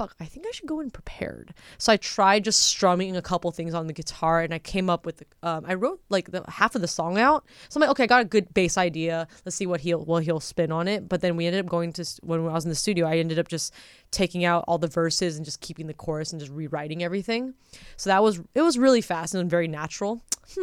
fuck, 0.00 0.16
I 0.18 0.24
think 0.24 0.46
I 0.48 0.50
should 0.52 0.66
go 0.66 0.80
in 0.80 0.90
prepared. 0.90 1.52
So 1.76 1.92
I 1.92 1.98
tried 1.98 2.44
just 2.44 2.62
strumming 2.62 3.16
a 3.16 3.20
couple 3.20 3.50
things 3.50 3.74
on 3.74 3.86
the 3.86 3.92
guitar, 3.92 4.40
and 4.40 4.54
I 4.54 4.58
came 4.58 4.88
up 4.88 5.04
with 5.04 5.22
um 5.42 5.64
I 5.68 5.74
wrote 5.74 6.00
like 6.08 6.30
the 6.30 6.42
half 6.48 6.74
of 6.74 6.80
the 6.80 6.88
song 6.88 7.18
out. 7.18 7.44
So 7.68 7.76
I'm 7.76 7.82
like, 7.82 7.90
okay, 7.90 8.04
I 8.04 8.06
got 8.06 8.22
a 8.22 8.24
good 8.24 8.54
bass 8.54 8.78
idea. 8.78 9.28
Let's 9.44 9.56
see 9.56 9.66
what 9.66 9.82
he'll 9.82 10.02
what 10.02 10.24
he'll 10.24 10.40
spin 10.40 10.72
on 10.72 10.88
it. 10.88 11.06
But 11.06 11.20
then 11.20 11.36
we 11.36 11.46
ended 11.46 11.62
up 11.62 11.70
going 11.70 11.92
to 11.94 12.04
when 12.22 12.40
I 12.40 12.52
was 12.52 12.64
in 12.64 12.70
the 12.70 12.74
studio, 12.74 13.06
I 13.06 13.18
ended 13.18 13.38
up 13.38 13.48
just 13.48 13.74
taking 14.10 14.42
out 14.42 14.64
all 14.66 14.78
the 14.78 14.88
verses 14.88 15.36
and 15.36 15.44
just 15.44 15.60
keeping 15.60 15.86
the 15.86 15.94
chorus 15.94 16.32
and 16.32 16.40
just 16.40 16.52
rewriting 16.52 17.02
everything. 17.04 17.52
So 17.98 18.08
that 18.08 18.22
was 18.22 18.40
it 18.54 18.62
was 18.62 18.78
really 18.78 19.02
fast 19.02 19.34
and 19.34 19.50
very 19.50 19.68
natural. 19.68 20.22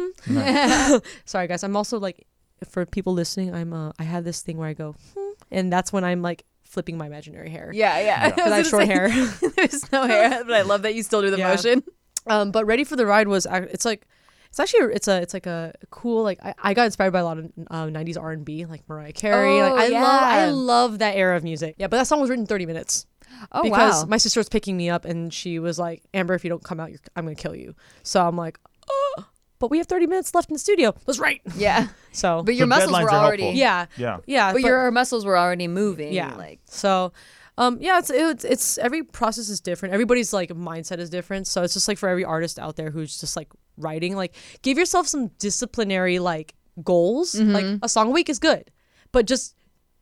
Sorry 1.24 1.46
guys, 1.46 1.62
I'm 1.62 1.76
also 1.76 2.00
like 2.00 2.26
for 2.68 2.84
people 2.84 3.12
listening, 3.12 3.54
I'm 3.54 3.72
uh 3.72 3.92
I 4.00 4.02
have 4.02 4.24
this 4.24 4.42
thing 4.42 4.58
where 4.58 4.68
I 4.68 4.74
go 4.74 4.96
hmm, 5.14 5.32
and 5.52 5.72
that's 5.72 5.92
when 5.92 6.02
I'm 6.02 6.22
like 6.22 6.44
flipping 6.68 6.96
my 6.98 7.06
imaginary 7.06 7.50
hair. 7.50 7.70
Yeah, 7.74 7.98
yeah. 8.00 8.28
Because 8.34 8.52
I 8.52 8.56
have 8.58 8.66
short 8.66 8.86
hair. 8.86 9.08
There's 9.56 9.90
no 9.90 10.06
hair, 10.06 10.44
but 10.46 10.54
I 10.54 10.62
love 10.62 10.82
that 10.82 10.94
you 10.94 11.02
still 11.02 11.22
do 11.22 11.30
the 11.30 11.38
Yeah. 11.38 11.48
motion. 11.48 11.82
Um, 12.26 12.50
but 12.50 12.66
Ready 12.66 12.84
for 12.84 12.94
the 12.96 13.06
Ride 13.06 13.28
was 13.28 13.46
it's 13.50 13.84
like 13.84 14.06
it's 14.50 14.60
actually 14.60 14.92
it's 14.94 15.08
a 15.08 15.20
it's 15.22 15.32
like 15.34 15.46
a 15.46 15.72
cool 15.90 16.22
like 16.22 16.38
I, 16.42 16.54
I 16.58 16.74
got 16.74 16.84
inspired 16.86 17.12
by 17.12 17.20
a 17.20 17.24
lot 17.24 17.38
of 17.38 17.46
uh, 17.70 17.86
90s 17.86 18.20
R&B 18.20 18.66
like 18.66 18.82
Mariah 18.88 19.12
Carey 19.12 19.60
like 19.60 19.72
Oh, 19.72 19.76
I 19.76 19.88
love 19.88 20.22
I 20.22 20.46
love 20.50 20.98
that 20.98 21.16
era 21.16 21.36
of 21.36 21.44
music. 21.44 21.76
Yeah, 21.78 21.86
but 21.86 21.96
that 21.96 22.06
song 22.06 22.20
was 22.20 22.28
written 22.30 22.46
30 22.46 22.66
minutes. 22.66 23.06
Oh, 23.52 23.62
because 23.62 24.04
wow. 24.04 24.08
my 24.08 24.16
sister 24.16 24.40
was 24.40 24.48
picking 24.48 24.76
me 24.76 24.90
up 24.90 25.04
and 25.04 25.32
she 25.32 25.58
was 25.58 25.78
like, 25.78 26.02
"Amber, 26.12 26.34
if 26.34 26.44
you 26.44 26.50
don't 26.50 26.64
come 26.64 26.80
out, 26.80 26.90
you're, 26.90 27.00
I'm 27.14 27.24
gonna 27.24 27.34
kill 27.36 27.54
you." 27.54 27.74
So 28.02 28.26
I'm 28.26 28.36
like, 28.36 28.58
"Oh, 28.90 29.24
but 29.58 29.70
we 29.70 29.78
have 29.78 29.86
30 29.86 30.06
minutes 30.06 30.34
left 30.34 30.48
in 30.50 30.54
the 30.54 30.58
studio." 30.58 30.94
Was 31.06 31.18
right. 31.18 31.40
Yeah. 31.56 31.88
So, 32.12 32.42
But 32.42 32.54
your 32.56 32.64
So 32.66 32.68
muscles 32.68 33.00
were 33.02 33.12
already 33.12 33.42
helpful. 33.44 33.58
yeah, 33.60 33.86
Yeah. 33.96 34.18
yeah, 34.26 34.52
but, 34.52 34.62
your 34.62 34.90
muscles 34.90 35.24
were 35.24 35.38
already 35.38 35.68
moving. 35.68 36.12
yeah. 36.12 36.34
Like 36.36 36.58
so, 36.64 37.12
um, 37.56 37.78
yeah, 37.80 37.98
it's 37.98 38.10
it's 38.10 38.44
it's 38.44 38.78
every 38.78 39.02
process 39.04 39.48
is 39.48 39.60
different. 39.60 39.92
Everybody's 39.94 40.32
like 40.32 40.48
mindset 40.50 40.98
is 40.98 41.10
different. 41.10 41.46
So 41.46 41.62
it's 41.62 41.74
just 41.74 41.86
like 41.86 41.98
for 41.98 42.08
every 42.08 42.24
artist 42.24 42.58
out 42.58 42.74
there 42.76 42.90
who's 42.90 43.20
just 43.20 43.36
like 43.36 43.48
writing, 43.76 44.16
like 44.16 44.34
give 44.62 44.78
yourself 44.78 45.06
some 45.06 45.28
disciplinary 45.38 46.18
like 46.18 46.54
goals. 46.82 47.34
Like 47.38 47.66
a 47.82 47.88
song 47.88 48.08
a 48.08 48.10
week 48.10 48.28
is 48.28 48.38
good, 48.40 48.70
but 49.12 49.26
just 49.26 49.54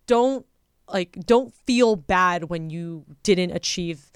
don't 0.07 0.47
like 0.89 1.13
don't 1.27 1.53
feel 1.67 1.97
bad 1.97 2.45
when 2.45 2.71
you 2.71 3.05
didn't 3.25 3.51
achieve 3.51 4.11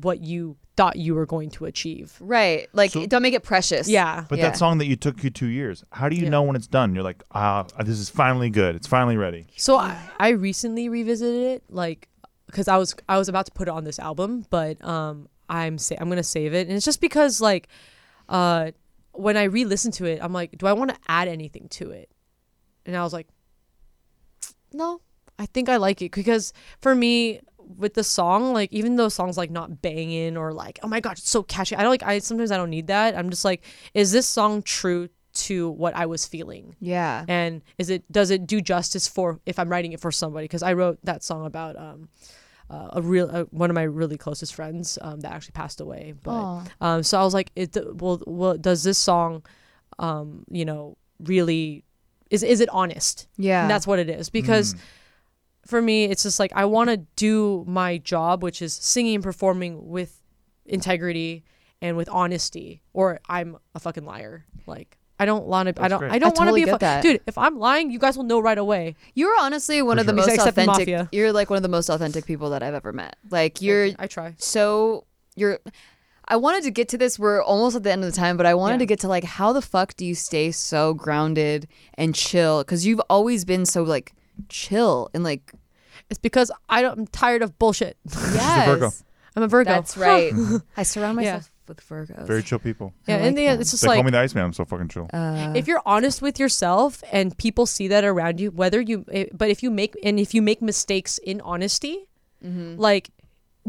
what 0.00 0.20
you 0.20 0.56
thought 0.76 0.96
you 0.96 1.14
were 1.14 1.24
going 1.26 1.48
to 1.50 1.64
achieve. 1.64 2.14
right. 2.20 2.68
Like 2.74 2.90
So- 2.90 3.06
don't 3.06 3.22
make 3.22 3.32
it 3.34 3.42
precious. 3.42 3.88
Yeah. 3.88 4.26
But 4.28 4.38
Yeah. 4.38 4.50
that 4.50 4.56
song 4.58 4.76
that 4.78 4.86
you 4.86 4.94
took 4.96 5.24
you 5.24 5.30
two 5.30 5.46
years, 5.46 5.82
how 5.90 6.08
do 6.10 6.16
you 6.16 6.24
Yeah. 6.24 6.28
know 6.28 6.42
when 6.42 6.54
it's 6.54 6.66
done? 6.66 6.94
You're 6.94 7.02
like, 7.02 7.22
ah, 7.32 7.62
this 7.82 7.98
is 7.98 8.10
finally 8.10 8.50
good. 8.50 8.76
It's 8.76 8.86
finally 8.86 9.16
ready. 9.16 9.46
So 9.56 9.76
I, 9.76 9.98
I 10.20 10.28
recently 10.30 10.88
revisited 10.90 11.42
it, 11.52 11.64
like, 11.70 12.08
because 12.46 12.68
I 12.68 12.76
was 12.76 12.94
I 13.08 13.16
was 13.18 13.28
about 13.30 13.46
to 13.46 13.52
put 13.52 13.68
it 13.68 13.70
on 13.72 13.84
this 13.84 13.98
album, 13.98 14.44
but 14.50 14.82
um, 14.84 15.28
I'm 15.48 15.78
sa- 15.78 15.96
I'm 15.98 16.08
gonna 16.10 16.22
save 16.22 16.52
it, 16.54 16.66
and 16.68 16.76
it's 16.76 16.84
just 16.84 17.00
because 17.00 17.40
like, 17.40 17.68
uh, 18.28 18.72
when 19.12 19.36
I 19.38 19.44
re-listen 19.44 19.92
to 19.92 20.04
it, 20.04 20.18
I'm 20.22 20.32
like, 20.34 20.58
do 20.58 20.66
I 20.66 20.74
want 20.74 20.90
to 20.90 20.96
add 21.08 21.26
anything 21.26 21.68
to 21.70 21.90
it? 21.90 22.10
And 22.84 22.94
I 22.96 23.02
was 23.02 23.12
like, 23.14 23.28
no, 24.72 25.00
I 25.38 25.46
think 25.46 25.68
I 25.68 25.76
like 25.76 26.02
it 26.02 26.12
because 26.12 26.52
for 26.80 26.94
me 26.94 27.40
with 27.76 27.94
the 27.94 28.04
song, 28.04 28.52
like 28.52 28.72
even 28.72 28.96
though 28.96 29.08
songs 29.08 29.36
like 29.36 29.50
not 29.50 29.82
banging 29.82 30.36
or 30.36 30.52
like, 30.52 30.78
oh 30.82 30.88
my 30.88 31.00
god, 31.00 31.12
it's 31.18 31.28
so 31.28 31.42
catchy. 31.42 31.74
I 31.76 31.82
don't 31.82 31.90
like 31.90 32.02
I 32.02 32.18
sometimes 32.20 32.50
I 32.50 32.56
don't 32.56 32.70
need 32.70 32.86
that. 32.88 33.16
I'm 33.16 33.30
just 33.30 33.44
like, 33.44 33.64
is 33.94 34.12
this 34.12 34.26
song 34.26 34.62
true 34.62 35.08
to 35.34 35.68
what 35.70 35.94
I 35.94 36.06
was 36.06 36.24
feeling? 36.26 36.76
Yeah. 36.80 37.24
and 37.28 37.60
is 37.78 37.90
it 37.90 38.10
does 38.10 38.30
it 38.30 38.46
do 38.46 38.60
justice 38.62 39.06
for 39.06 39.38
if 39.44 39.58
i'm 39.58 39.68
writing 39.68 39.92
it 39.92 40.00
for 40.00 40.10
somebody 40.10 40.44
because 40.44 40.62
i 40.62 40.72
wrote 40.72 40.98
that 41.04 41.22
song 41.22 41.44
about 41.44 41.76
um 41.76 42.08
uh, 42.70 42.88
a 42.94 43.02
real 43.02 43.28
uh, 43.30 43.44
one 43.50 43.68
of 43.70 43.74
my 43.74 43.82
really 43.82 44.16
closest 44.16 44.54
friends 44.54 44.98
um, 45.02 45.20
that 45.20 45.32
actually 45.32 45.52
passed 45.52 45.80
away 45.82 46.14
but 46.22 46.32
Aw. 46.32 46.64
um 46.80 47.02
so 47.02 47.20
i 47.20 47.22
was 47.24 47.34
like 47.34 47.50
it 47.54 47.76
well, 48.00 48.20
well 48.26 48.56
does 48.56 48.82
this 48.82 48.96
song 48.98 49.42
um 49.98 50.44
you 50.50 50.64
know 50.64 50.96
really 51.20 51.84
is 52.30 52.42
is 52.42 52.60
it 52.60 52.68
honest 52.70 53.28
Yeah. 53.36 53.60
and 53.62 53.70
that's 53.70 53.86
what 53.86 53.98
it 53.98 54.08
is 54.08 54.30
because 54.30 54.74
for 55.66 55.82
me 55.82 56.04
it's 56.04 56.22
just 56.22 56.38
like 56.38 56.52
i 56.54 56.64
want 56.64 56.88
to 56.90 56.96
do 57.16 57.64
my 57.66 57.98
job 57.98 58.42
which 58.42 58.62
is 58.62 58.72
singing 58.72 59.16
and 59.16 59.24
performing 59.24 59.88
with 59.88 60.20
integrity 60.64 61.44
and 61.82 61.96
with 61.96 62.08
honesty 62.08 62.82
or 62.92 63.20
i'm 63.28 63.56
a 63.74 63.80
fucking 63.80 64.04
liar 64.04 64.44
like 64.66 64.98
I 65.18 65.24
don't 65.24 65.46
want 65.46 65.74
to. 65.74 65.82
I 65.82 65.88
don't. 65.88 66.00
great. 66.00 66.12
I 66.12 66.18
don't 66.18 66.26
want 66.36 66.36
to 66.36 66.40
totally 66.40 66.60
be 66.64 66.68
a 66.68 66.72
get 66.72 66.72
fu- 66.74 66.78
that. 66.80 67.02
dude. 67.02 67.22
If 67.26 67.38
I'm 67.38 67.58
lying, 67.58 67.90
you 67.90 67.98
guys 67.98 68.18
will 68.18 68.24
know 68.24 68.38
right 68.38 68.58
away. 68.58 68.96
You're 69.14 69.34
honestly 69.40 69.80
one 69.80 69.96
For 69.96 70.00
of 70.02 70.06
the 70.08 70.10
sure. 70.12 70.16
most 70.18 70.28
Except 70.28 70.48
authentic. 70.48 70.68
mafia. 70.80 71.08
You're 71.10 71.32
like 71.32 71.48
one 71.48 71.56
of 71.56 71.62
the 71.62 71.70
most 71.70 71.88
authentic 71.88 72.26
people 72.26 72.50
that 72.50 72.62
I've 72.62 72.74
ever 72.74 72.92
met. 72.92 73.16
Like 73.30 73.62
you're 73.62 73.88
I 73.98 74.08
try. 74.08 74.34
so 74.36 75.06
you're 75.34 75.58
I 76.28 76.36
wanted 76.36 76.64
to 76.64 76.70
get 76.70 76.90
to 76.90 76.98
this. 76.98 77.18
We're 77.18 77.42
almost 77.42 77.74
at 77.76 77.82
the 77.82 77.90
end 77.92 78.04
of 78.04 78.10
the 78.12 78.14
time, 78.14 78.36
but 78.36 78.44
I 78.44 78.52
wanted 78.52 78.74
Yeah. 78.74 78.78
to 78.80 78.86
get 78.86 79.00
to 79.00 79.08
like 79.08 79.24
how 79.24 79.54
the 79.54 79.62
fuck 79.62 79.96
do 79.96 80.04
you 80.04 80.14
stay 80.14 80.50
so 80.50 80.92
grounded 80.92 81.66
and 81.94 82.14
chill? 82.14 82.58
Because 82.62 82.84
you've 82.84 83.00
always 83.08 83.46
been 83.46 83.64
so 83.64 83.84
like 83.84 84.12
chill 84.48 85.08
and 85.14 85.22
like 85.24 85.52
It's 86.10 86.18
because 86.18 86.50
I 86.68 86.82
don't, 86.82 86.98
I'm 86.98 87.06
tired 87.06 87.42
of 87.42 87.58
bullshit. 87.58 87.96
yes, 88.04 88.66
Virgo. 88.68 88.90
I'm 89.34 89.42
a 89.42 89.48
Virgo. 89.48 89.70
That's 89.70 89.96
right. 89.96 90.32
I 90.76 90.82
surround 90.82 91.20
Yeah. 91.20 91.34
myself 91.34 91.52
with 91.68 91.80
Virgos. 91.88 92.26
Very 92.26 92.42
chill 92.42 92.58
people. 92.60 92.94
Yeah, 93.08 93.16
I 93.16 93.18
and 93.18 93.26
like 93.26 93.34
the, 93.36 93.46
that. 93.46 93.60
it's 93.60 93.70
just 93.72 93.82
They 93.82 93.88
like 93.88 93.96
call 93.96 94.04
me 94.04 94.10
the 94.12 94.18
Iceman. 94.18 94.44
I'm 94.44 94.52
so 94.52 94.64
fucking 94.64 94.88
chill. 94.88 95.10
Uh, 95.12 95.52
if 95.56 95.66
you're 95.66 95.82
honest 95.84 96.22
with 96.22 96.38
yourself 96.38 97.02
and 97.12 97.36
people 97.36 97.66
see 97.66 97.88
that 97.88 98.04
around 98.04 98.38
you 98.40 98.50
whether 98.52 98.80
you 98.80 99.04
eh, 99.10 99.26
but 99.32 99.50
if 99.50 99.62
you 99.64 99.70
make 99.70 99.94
and 100.04 100.20
if 100.20 100.32
you 100.32 100.40
make 100.42 100.62
mistakes 100.62 101.18
in 101.18 101.40
honesty 101.40 102.06
Mm-hmm. 102.44 102.78
like 102.78 103.10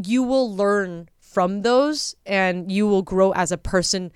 you 0.04 0.22
will 0.22 0.54
learn 0.54 1.08
from 1.18 1.62
those 1.62 2.14
and 2.26 2.70
you 2.70 2.86
will 2.86 3.02
grow 3.02 3.32
as 3.32 3.50
a 3.50 3.56
person 3.58 4.12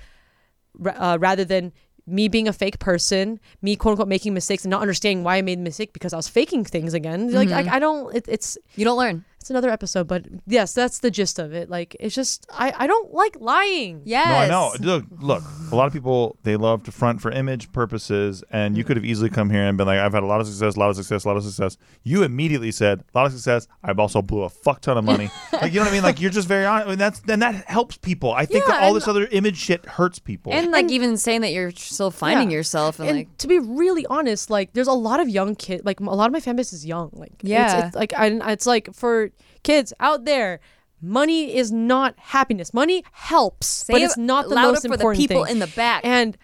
ra- 0.78 0.94
uh, 0.96 1.18
rather 1.18 1.44
than 1.44 1.72
me 2.06 2.28
being 2.28 2.48
a 2.48 2.52
fake 2.52 2.78
person 2.78 3.38
me 3.60 3.76
quote 3.76 3.92
unquote 3.92 4.08
making 4.08 4.34
mistakes 4.34 4.64
and 4.64 4.70
not 4.70 4.80
understanding 4.80 5.22
why 5.24 5.36
i 5.36 5.42
made 5.42 5.58
a 5.58 5.62
mistake 5.62 5.92
because 5.92 6.12
i 6.12 6.16
was 6.16 6.28
faking 6.28 6.64
things 6.64 6.94
again 6.94 7.30
like 7.32 7.48
Mm-hmm. 7.48 7.68
I, 7.70 7.76
I 7.76 7.78
don't 7.78 8.14
it, 8.14 8.24
it's 8.28 8.58
you 8.76 8.84
don't 8.84 8.98
learn. 8.98 9.24
It's 9.42 9.50
another 9.50 9.70
episode 9.70 10.06
but 10.06 10.24
yes 10.46 10.72
that's 10.72 11.00
the 11.00 11.10
gist 11.10 11.38
of 11.38 11.52
it 11.52 11.68
like 11.68 11.96
it's 12.00 12.14
just 12.14 12.46
i 12.52 12.72
i 12.78 12.86
don't 12.86 13.12
like 13.12 13.36
lying 13.40 14.02
Yes. 14.04 14.26
No, 14.26 14.34
I 14.34 14.48
know. 14.48 14.72
Look, 14.80 15.04
look. 15.20 15.42
A 15.70 15.76
lot 15.76 15.86
of 15.86 15.92
people 15.92 16.36
they 16.42 16.56
love 16.56 16.82
to 16.84 16.92
front 16.92 17.20
for 17.20 17.30
image 17.30 17.72
purposes, 17.72 18.44
and 18.50 18.76
you 18.76 18.82
mm-hmm. 18.82 18.88
could 18.88 18.96
have 18.98 19.04
easily 19.04 19.30
come 19.30 19.48
here 19.50 19.62
and 19.62 19.78
been 19.78 19.86
like, 19.86 19.98
"I've 19.98 20.12
had 20.12 20.22
a 20.22 20.26
lot 20.26 20.40
of 20.40 20.46
success, 20.46 20.76
a 20.76 20.78
lot 20.78 20.90
of 20.90 20.96
success, 20.96 21.24
a 21.24 21.28
lot 21.28 21.36
of 21.36 21.44
success." 21.44 21.78
You 22.02 22.22
immediately 22.22 22.72
said, 22.72 23.04
"A 23.14 23.18
lot 23.18 23.26
of 23.26 23.32
success." 23.32 23.68
I've 23.82 23.98
also 23.98 24.20
blew 24.22 24.42
a 24.42 24.48
fuck 24.48 24.80
ton 24.80 24.98
of 24.98 25.04
money. 25.04 25.30
like 25.52 25.72
you 25.72 25.78
know 25.78 25.84
what 25.84 25.90
I 25.90 25.94
mean? 25.94 26.02
Like 26.02 26.20
you're 26.20 26.30
just 26.30 26.48
very 26.48 26.66
honest. 26.66 26.86
I 26.86 26.90
mean, 26.90 26.98
that's 26.98 27.20
then 27.20 27.40
that 27.40 27.64
helps 27.66 27.96
people. 27.96 28.32
I 28.32 28.44
think 28.44 28.64
Yeah, 28.66 28.72
that 28.72 28.82
all 28.82 28.88
and- 28.88 28.96
this 28.96 29.08
other 29.08 29.26
image 29.26 29.56
shit 29.56 29.86
hurts 29.86 30.18
people. 30.18 30.52
And 30.52 30.70
like 30.70 30.90
even 30.90 31.16
saying 31.16 31.40
that 31.42 31.52
you're 31.52 31.70
still 31.70 32.10
finding 32.10 32.50
Yeah. 32.50 32.58
yourself 32.58 32.98
and, 32.98 33.08
and 33.08 33.18
like 33.18 33.36
to 33.38 33.48
be 33.48 33.58
really 33.58 34.04
honest, 34.06 34.50
like 34.50 34.72
there's 34.74 34.88
a 34.88 34.92
lot 34.92 35.20
of 35.20 35.28
young 35.28 35.54
kids. 35.54 35.84
Like 35.84 36.00
a 36.00 36.04
lot 36.04 36.26
of 36.26 36.32
my 36.32 36.40
fan 36.40 36.56
base 36.56 36.72
is 36.72 36.84
young. 36.84 37.10
Like 37.14 37.32
it's- 37.42 37.48
Yeah. 37.48 37.86
it's, 37.86 37.96
like 37.96 38.12
I, 38.14 38.26
it's 38.52 38.66
like 38.66 38.94
for 38.94 39.30
kids 39.62 39.92
out 40.00 40.24
there, 40.24 40.60
money 41.00 41.54
is 41.56 41.72
not 41.72 42.14
happiness. 42.18 42.72
Money 42.72 43.04
helps, 43.12 43.84
but 43.84 44.00
it's 44.00 44.16
not 44.16 44.48
the 44.48 44.54
most 44.54 44.86
for 44.86 44.96
the 44.96 45.14
people 45.14 45.44
thing. 45.44 45.52
in 45.52 45.58
the 45.58 45.66
back. 45.68 46.04
And 46.04 46.36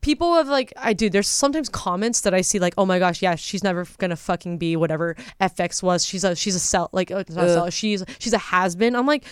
people 0.00 0.34
have 0.34 0.48
like 0.48 0.72
I 0.76 0.92
do. 0.92 1.08
There's 1.08 1.28
sometimes 1.28 1.68
comments 1.68 2.22
that 2.22 2.34
I 2.34 2.40
see 2.40 2.58
like, 2.58 2.74
oh 2.76 2.86
my 2.86 2.98
gosh, 2.98 3.22
yeah, 3.22 3.34
she's 3.34 3.62
never 3.64 3.86
gonna 3.98 4.16
fucking 4.16 4.58
be 4.58 4.76
whatever 4.76 5.16
f(x) 5.40 5.82
was. 5.82 6.04
She's 6.04 6.24
a 6.24 6.36
she's 6.36 6.54
a 6.54 6.60
sell 6.60 6.90
like 6.92 7.10
uh, 7.10 7.24
not 7.30 7.44
a 7.44 7.54
sell, 7.54 7.70
she's 7.70 8.04
she's 8.18 8.32
a 8.32 8.38
has 8.38 8.76
been. 8.76 8.94
I'm 8.94 9.06
like. 9.06 9.24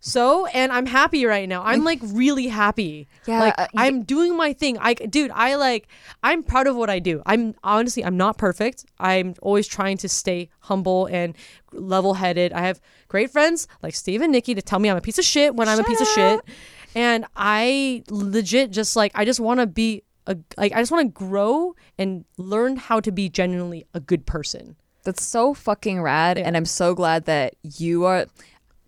So 0.00 0.46
and 0.46 0.70
I'm 0.72 0.86
happy 0.86 1.26
right 1.26 1.48
now. 1.48 1.62
I'm 1.64 1.82
like 1.82 1.98
really 2.02 2.46
happy. 2.46 3.08
Yeah, 3.26 3.40
like 3.40 3.54
uh, 3.58 3.66
I'm 3.76 4.04
doing 4.04 4.36
my 4.36 4.52
thing. 4.52 4.78
I 4.78 4.94
dude, 4.94 5.32
I 5.32 5.56
like 5.56 5.88
I'm 6.22 6.42
proud 6.42 6.66
of 6.68 6.76
what 6.76 6.88
I 6.88 6.98
do. 7.00 7.20
I'm 7.26 7.54
honestly 7.64 8.04
I'm 8.04 8.16
not 8.16 8.38
perfect. 8.38 8.86
I'm 9.00 9.34
always 9.42 9.66
trying 9.66 9.96
to 9.98 10.08
stay 10.08 10.50
humble 10.60 11.06
and 11.06 11.36
level-headed. 11.72 12.52
I 12.52 12.60
have 12.62 12.80
great 13.08 13.30
friends 13.30 13.66
like 13.82 13.94
Steve 13.94 14.22
and 14.22 14.32
Nikki 14.32 14.54
to 14.54 14.62
tell 14.62 14.78
me 14.78 14.88
I'm 14.88 14.96
a 14.96 15.00
piece 15.00 15.18
of 15.18 15.24
shit 15.24 15.54
when 15.54 15.68
I'm 15.68 15.80
a 15.80 15.84
piece 15.84 16.00
of 16.00 16.06
shit. 16.08 16.40
And 16.94 17.26
I 17.36 18.04
legit 18.08 18.70
just 18.70 18.94
like 18.96 19.12
I 19.14 19.24
just 19.24 19.40
want 19.40 19.60
to 19.60 19.66
be 19.66 20.04
a 20.28 20.36
like 20.56 20.72
I 20.72 20.80
just 20.80 20.92
want 20.92 21.12
to 21.12 21.12
grow 21.12 21.74
and 21.98 22.24
learn 22.36 22.76
how 22.76 23.00
to 23.00 23.10
be 23.10 23.28
genuinely 23.28 23.84
a 23.94 24.00
good 24.00 24.26
person. 24.26 24.76
That's 25.04 25.24
so 25.24 25.54
fucking 25.54 26.02
rad, 26.02 26.36
and 26.36 26.56
I'm 26.56 26.66
so 26.66 26.94
glad 26.94 27.24
that 27.26 27.54
you 27.62 28.04
are 28.04 28.26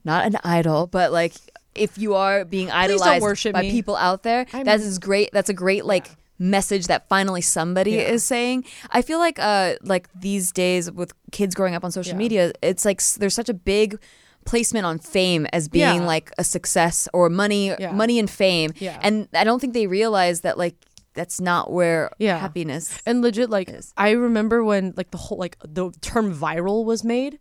not 0.04 0.26
an 0.26 0.36
idol, 0.44 0.86
but 0.86 1.12
like 1.12 1.34
if 1.74 1.96
you 1.98 2.14
are 2.14 2.44
being 2.44 2.70
idolized 2.70 3.52
by 3.52 3.62
me. 3.62 3.70
people 3.70 3.96
out 3.96 4.22
there, 4.22 4.46
I'm- 4.52 4.64
that 4.64 4.80
is 4.80 4.98
great. 4.98 5.30
That's 5.32 5.48
a 5.50 5.54
great 5.54 5.84
like 5.84 6.10
message 6.38 6.86
that 6.86 7.06
finally 7.08 7.42
somebody 7.42 7.92
Yeah. 7.92 8.12
is 8.14 8.24
saying. 8.24 8.64
I 8.90 9.02
feel 9.02 9.18
like 9.18 9.38
uh 9.38 9.74
like 9.82 10.08
these 10.18 10.52
days 10.52 10.90
with 10.90 11.12
kids 11.32 11.54
growing 11.54 11.74
up 11.74 11.84
on 11.84 11.92
social 11.92 12.12
Yeah. 12.14 12.18
media, 12.18 12.52
it's 12.62 12.84
like 12.84 13.02
there's 13.18 13.34
such 13.34 13.48
a 13.50 13.54
big 13.54 13.98
placement 14.46 14.86
on 14.86 14.98
fame 14.98 15.46
as 15.52 15.68
being 15.68 16.00
Yeah. 16.00 16.06
like 16.06 16.32
a 16.38 16.44
success 16.44 17.08
or 17.12 17.28
money 17.28 17.74
Yeah. 17.78 17.92
money 17.92 18.18
and 18.18 18.28
fame. 18.30 18.72
Yeah. 18.78 18.98
And 19.02 19.28
I 19.34 19.44
don't 19.44 19.60
think 19.60 19.74
they 19.74 19.86
realize 19.86 20.40
that 20.40 20.56
like 20.56 20.76
that's 21.12 21.40
not 21.42 21.70
where 21.70 22.10
Yeah. 22.18 22.38
happiness 22.38 23.00
And 23.04 23.20
legit, 23.20 23.50
like 23.50 23.68
is. 23.68 23.92
I 23.98 24.10
remember 24.12 24.64
when 24.64 24.94
like 24.96 25.10
the 25.10 25.18
whole 25.18 25.36
like 25.38 25.56
the 25.62 25.90
term 26.00 26.34
viral 26.34 26.84
was 26.86 27.04
made. 27.04 27.38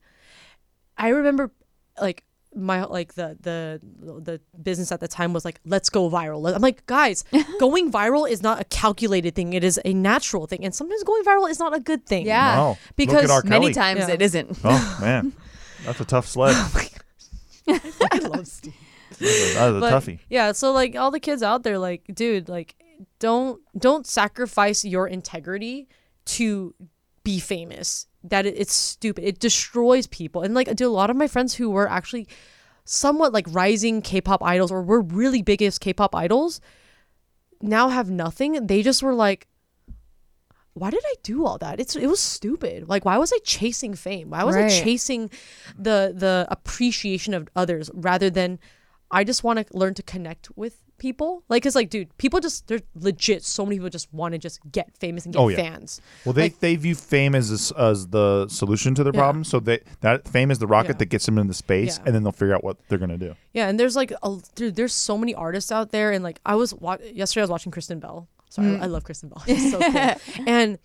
I 0.98 1.10
remember 1.10 1.52
like 2.02 2.24
my 2.56 2.84
like 2.84 3.14
the 3.14 3.38
the 3.42 3.80
the 4.22 4.42
business 4.62 4.92
at 4.92 5.00
the 5.00 5.08
time 5.08 5.34
was 5.34 5.46
like 5.46 5.60
let's 5.66 5.90
go 5.90 6.10
viral 6.10 6.54
i'm 6.56 6.62
like 6.62 6.84
guys 6.88 7.24
going 7.60 7.92
viral 7.92 8.28
is 8.30 8.42
not 8.42 8.60
a 8.60 8.64
calculated 8.66 9.36
thing 9.36 9.54
it 9.54 9.64
is 9.64 9.80
a 9.86 9.94
natural 9.94 10.48
thing 10.48 10.66
and 10.66 10.74
sometimes 10.74 11.04
going 11.04 11.24
viral 11.24 11.48
is 11.50 11.60
not 11.60 11.76
a 11.76 11.80
good 11.80 12.06
thing 12.08 12.26
Yeah. 12.26 12.58
Wow. 12.58 12.70
Look 12.70 12.78
at 12.88 12.96
because 12.98 13.30
R. 13.32 13.44
many 13.46 13.72
times 13.72 14.00
Yeah. 14.02 14.12
it 14.16 14.22
isn't. 14.24 14.58
Oh 14.64 14.98
man, 15.00 15.34
that's 15.86 16.00
a 16.02 16.06
tough 16.06 16.26
sled. 16.36 16.56
Oh 16.58 16.86
i 18.12 18.18
love 18.18 18.48
steve 18.48 18.74
That 19.20 19.30
is 19.30 19.56
a 19.56 19.80
But, 19.80 19.94
toughie. 19.94 20.20
yeah 20.30 20.52
so 20.54 20.72
like 20.72 20.96
all 20.96 21.12
the 21.12 21.20
kids 21.20 21.44
out 21.44 21.62
there 21.64 21.78
like 21.78 22.04
dude 22.14 22.50
like 22.50 22.76
don't 23.20 23.62
don't 23.78 24.08
sacrifice 24.08 24.84
your 24.84 25.08
integrity 25.08 25.88
to 26.26 26.74
be 27.30 27.40
famous 27.40 28.08
that 28.24 28.46
it, 28.46 28.56
it's 28.58 28.74
stupid 28.74 29.24
it 29.24 29.38
destroys 29.40 30.08
people 30.08 30.42
and 30.42 30.54
like 30.56 30.74
do 30.76 30.88
a 30.88 30.98
lot 31.02 31.10
of 31.12 31.16
my 31.16 31.28
friends 31.28 31.54
who 31.54 31.70
were 31.70 31.90
actually 31.98 32.28
somewhat 32.86 33.32
like 33.32 33.46
rising 33.62 34.02
k-pop 34.02 34.42
idols 34.44 34.72
or 34.72 34.82
were 34.82 35.02
really 35.02 35.42
biggest 35.44 35.80
k-pop 35.80 36.16
idols 36.16 36.60
now 37.62 37.90
have 37.90 38.10
nothing 38.10 38.66
they 38.66 38.82
just 38.82 39.04
were 39.04 39.14
like 39.14 39.48
why 40.74 40.90
did 40.90 41.04
I 41.06 41.16
do 41.24 41.46
all 41.46 41.58
that? 41.58 41.80
It's 41.82 41.96
it 41.96 42.08
was 42.08 42.22
stupid. 42.22 42.88
Like 42.88 43.04
why 43.04 43.18
was 43.18 43.34
I 43.34 43.40
chasing 43.44 43.96
fame? 43.96 44.30
Why 44.30 44.44
was 44.46 44.56
Right. 44.56 44.72
I 44.72 44.84
chasing 44.84 45.30
the 45.78 46.14
the 46.16 46.48
appreciation 46.50 47.34
of 47.34 47.50
others 47.56 47.92
rather 47.94 48.30
than 48.30 48.60
I 49.12 49.24
just 49.26 49.44
want 49.44 49.60
to 49.60 49.78
learn 49.78 49.94
to 49.96 50.04
connect 50.04 50.56
with 50.56 50.76
people? 51.00 51.44
Like 51.50 51.66
it's 51.66 51.76
like 51.76 51.90
dude, 51.90 52.16
people 52.18 52.40
just 52.40 52.68
they're 52.68 52.82
legit 52.96 53.44
so 53.44 53.66
many 53.66 53.78
people 53.78 53.90
just 53.90 54.14
want 54.14 54.34
to 54.34 54.38
just 54.38 54.60
get 54.72 54.96
famous 54.98 55.26
and 55.26 55.34
get 55.34 55.40
Oh, 55.42 55.48
yeah. 55.48 55.58
fans. 55.58 56.02
Well, 56.26 56.34
they, 56.34 56.44
Like- 56.44 56.60
they 56.60 56.76
view 56.76 56.94
fame 56.96 57.34
as 57.36 57.72
as 57.72 58.08
the 58.08 58.48
solution 58.50 58.94
to 58.96 59.04
their 59.04 59.14
Yeah. 59.14 59.20
problem. 59.20 59.44
So 59.44 59.60
they 59.60 59.80
that 60.02 60.28
fame 60.28 60.52
is 60.52 60.60
the 60.60 60.68
rocket 60.68 60.90
Yeah. 60.96 60.98
that 61.00 61.06
gets 61.08 61.26
them 61.26 61.38
into 61.40 61.54
space, 61.54 62.00
and 62.06 62.14
then 62.14 62.24
they'll 62.24 62.32
figure 62.32 62.54
out 62.56 62.64
what 62.64 62.78
they're 62.90 63.00
gonna 63.00 63.18
do. 63.18 63.36
Yeah, 63.54 63.68
and 63.70 63.80
there's 63.80 63.96
like 63.96 64.12
a, 64.22 64.38
dude, 64.56 64.76
there's 64.76 64.94
so 64.94 65.18
many 65.18 65.34
artists 65.34 65.72
out 65.72 65.92
there 65.92 66.12
and 66.12 66.24
like 66.24 66.40
I 66.46 66.56
was 66.56 66.74
wa- 66.76 66.98
yesterday 67.14 67.42
I 67.42 67.46
was 67.46 67.52
watching 67.52 67.72
Kristen 67.72 68.00
Bell. 68.00 68.28
Sorry, 68.50 68.76
I, 68.78 68.84
I 68.84 68.86
love 68.88 69.04
Kristen 69.04 69.30
Bell. 69.30 69.44
She's 69.48 69.72
so 69.72 69.80
cool. 69.80 70.16
and 70.48 70.78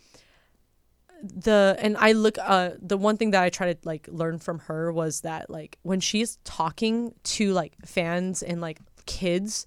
the 1.23 1.77
and 1.81 1.97
I 1.97 2.13
look 2.13 2.37
uh 2.39 2.71
the 2.83 2.99
one 2.99 3.17
thing 3.17 3.31
that 3.31 3.43
I 3.43 3.49
try 3.49 3.73
to 3.73 3.79
like 3.85 4.07
learn 4.11 4.39
from 4.39 4.59
her 4.61 4.93
was 4.93 5.23
that 5.23 5.49
like 5.49 5.79
when 5.83 6.01
she's 6.01 6.37
talking 6.45 7.15
to 7.25 7.53
like 7.53 7.73
fans 7.87 8.43
and 8.43 8.61
like 8.61 8.79
kids, 9.07 9.67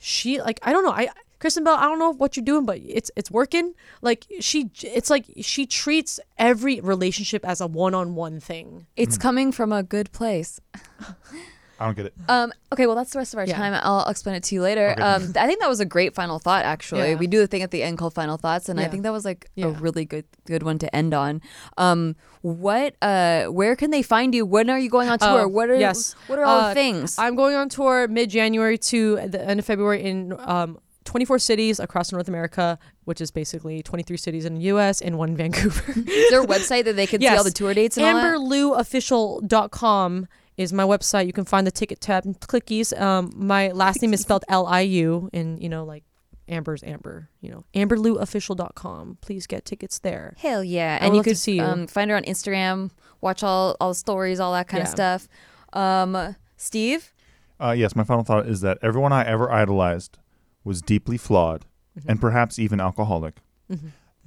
she 0.00 0.40
like 0.40 0.58
I 0.62 0.72
don't 0.72 0.84
know, 0.84 0.90
I 0.90 1.10
Kristen 1.38 1.62
Bell, 1.62 1.76
I 1.76 1.84
don't 1.84 1.98
know 1.98 2.10
what 2.10 2.36
you're 2.36 2.44
doing, 2.44 2.66
but 2.66 2.78
it's 2.84 3.10
it's 3.16 3.30
working. 3.30 3.74
Like 4.02 4.26
she 4.40 4.70
it's 4.82 5.08
like 5.08 5.26
she 5.40 5.66
treats 5.66 6.18
every 6.38 6.80
relationship 6.80 7.46
as 7.46 7.60
a 7.60 7.66
one-on-one 7.66 8.40
thing. 8.40 8.86
It's 8.96 9.16
hmm. 9.16 9.22
coming 9.22 9.52
from 9.52 9.72
a 9.72 9.82
good 9.82 10.10
place. 10.10 10.60
I 11.80 11.86
don't 11.86 11.96
get 11.96 12.06
it. 12.06 12.14
Um, 12.28 12.52
okay, 12.74 12.86
well, 12.86 12.94
that's 12.94 13.10
the 13.12 13.18
rest 13.18 13.32
of 13.32 13.38
our 13.38 13.46
Yeah. 13.46 13.56
time. 13.56 13.72
I'll 13.82 14.06
explain 14.06 14.36
it 14.36 14.42
to 14.44 14.54
you 14.54 14.60
later. 14.60 14.90
Okay. 14.90 15.02
Um, 15.02 15.32
I 15.34 15.46
think 15.46 15.60
that 15.60 15.68
was 15.68 15.80
a 15.80 15.86
great 15.86 16.14
final 16.14 16.38
thought. 16.38 16.64
Actually, 16.66 17.10
Yeah. 17.12 17.16
we 17.16 17.26
do 17.26 17.38
the 17.38 17.46
thing 17.46 17.62
at 17.62 17.70
the 17.70 17.82
end 17.82 17.96
called 17.96 18.12
final 18.12 18.36
thoughts, 18.36 18.68
and 18.68 18.78
I 18.78 18.86
think 18.86 19.02
that 19.04 19.12
was 19.12 19.24
like 19.24 19.48
a 19.56 19.68
really 19.68 20.04
good 20.04 20.26
good 20.46 20.62
one 20.62 20.78
to 20.78 20.94
end 20.94 21.14
on. 21.14 21.40
Um, 21.78 22.16
what? 22.42 22.94
Uh, 23.00 23.46
where 23.46 23.74
can 23.76 23.90
they 23.90 24.02
find 24.02 24.34
you? 24.34 24.44
When 24.44 24.68
are 24.68 24.78
you 24.78 24.90
going 24.90 25.08
on 25.08 25.18
tour? 25.18 25.40
Oh, 25.42 25.48
what 25.48 25.70
are 25.70 25.76
yes. 25.76 26.14
What 26.26 26.38
are 26.38 26.44
all 26.44 26.60
Uh, 26.60 26.68
the 26.68 26.74
things? 26.74 27.16
I'm 27.18 27.34
going 27.34 27.56
on 27.56 27.68
tour 27.70 28.06
mid 28.08 28.28
January 28.30 28.76
to 28.78 29.16
the 29.26 29.42
end 29.42 29.58
of 29.58 29.64
February 29.64 30.02
in 30.04 30.34
um, 30.40 30.78
24 31.04 31.38
cities 31.38 31.80
across 31.80 32.12
North 32.12 32.28
America, 32.28 32.78
which 33.04 33.20
is 33.22 33.30
basically 33.30 33.82
23 33.82 34.16
cities 34.18 34.44
in 34.44 34.54
the 34.54 34.60
US 34.74 35.00
and 35.00 35.16
one 35.16 35.30
in 35.30 35.36
Vancouver. 35.36 35.92
Is 35.96 36.30
there 36.30 36.42
a 36.42 36.46
website 36.46 36.84
that 36.84 36.94
they 36.96 37.06
can 37.06 37.20
see 37.22 37.28
all 37.28 37.42
the 37.42 37.50
tour 37.50 37.72
dates 37.72 37.96
and 37.96 38.06
all 38.06 38.12
that? 38.22 38.36
AmberLiuofficial.com 38.38 40.28
is 40.60 40.72
my 40.72 40.84
website. 40.84 41.26
You 41.26 41.32
can 41.32 41.44
find 41.44 41.66
the 41.66 41.70
ticket 41.70 42.00
tab 42.00 42.24
and 42.24 42.38
clickies. 42.40 42.98
Um, 43.00 43.32
my 43.34 43.68
last 43.72 44.02
name 44.02 44.12
is 44.12 44.20
spelled 44.20 44.44
L 44.48 44.66
I 44.66 44.80
U, 44.82 45.30
and 45.32 45.60
you 45.62 45.68
know, 45.68 45.84
like 45.84 46.04
Amber's 46.48 46.82
Amber. 46.82 47.28
You 47.40 47.50
know, 47.52 47.64
AmberLiuofficial.com. 47.74 49.18
Please 49.20 49.46
get 49.46 49.64
tickets 49.64 49.98
there. 49.98 50.34
Hell 50.38 50.62
yeah! 50.64 50.98
I 51.00 51.06
and 51.06 51.14
you 51.14 51.18
love 51.18 51.24
to 51.24 51.30
could 51.30 51.38
see 51.38 51.56
you. 51.56 51.62
Um, 51.62 51.86
find 51.86 52.10
her 52.10 52.16
on 52.16 52.24
Instagram. 52.24 52.90
Watch 53.20 53.42
all 53.42 53.76
all 53.80 53.88
the 53.90 53.94
stories, 53.94 54.40
all 54.40 54.52
that 54.52 54.68
kind 54.68 54.82
of 54.82 54.88
stuff. 54.88 55.28
Um, 55.72 56.36
Steve. 56.56 57.12
Uh, 57.58 57.72
yes, 57.72 57.94
my 57.94 58.04
final 58.04 58.24
thought 58.24 58.46
is 58.46 58.62
that 58.62 58.78
everyone 58.80 59.12
I 59.12 59.22
ever 59.26 59.50
idolized 59.52 60.18
was 60.64 60.80
deeply 60.82 61.16
flawed 61.18 61.64
Mm-hmm. 61.98 62.08
and 62.10 62.20
perhaps 62.20 62.58
even 62.60 62.80
alcoholic, 62.80 63.38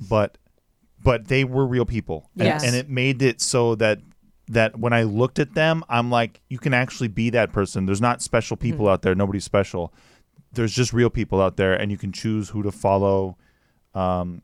but 0.09 0.37
but 1.01 1.27
they 1.29 1.45
were 1.45 1.65
real 1.65 1.85
people, 1.85 2.29
and, 2.37 2.45
Yes. 2.45 2.61
and 2.65 2.75
it 2.75 2.89
made 2.89 3.21
it 3.21 3.39
so 3.39 3.73
that 3.75 3.99
that 4.53 4.79
when 4.79 4.93
I 4.93 5.03
looked 5.03 5.39
at 5.39 5.53
them, 5.53 5.83
I'm 5.89 6.09
like, 6.09 6.41
you 6.49 6.57
can 6.59 6.73
actually 6.73 7.09
be 7.09 7.29
that 7.31 7.51
person. 7.51 7.85
There's 7.85 8.01
not 8.01 8.21
special 8.21 8.57
people 8.57 8.87
out 8.87 9.01
there. 9.01 9.15
Nobody's 9.15 9.43
special. 9.43 9.93
There's 10.51 10.73
just 10.73 10.93
real 10.93 11.09
people 11.09 11.41
out 11.41 11.57
there, 11.57 11.73
and 11.73 11.91
you 11.91 11.97
can 11.97 12.11
choose 12.11 12.49
who 12.49 12.63
to 12.63 12.71
follow. 12.71 13.37
Um, 13.93 14.41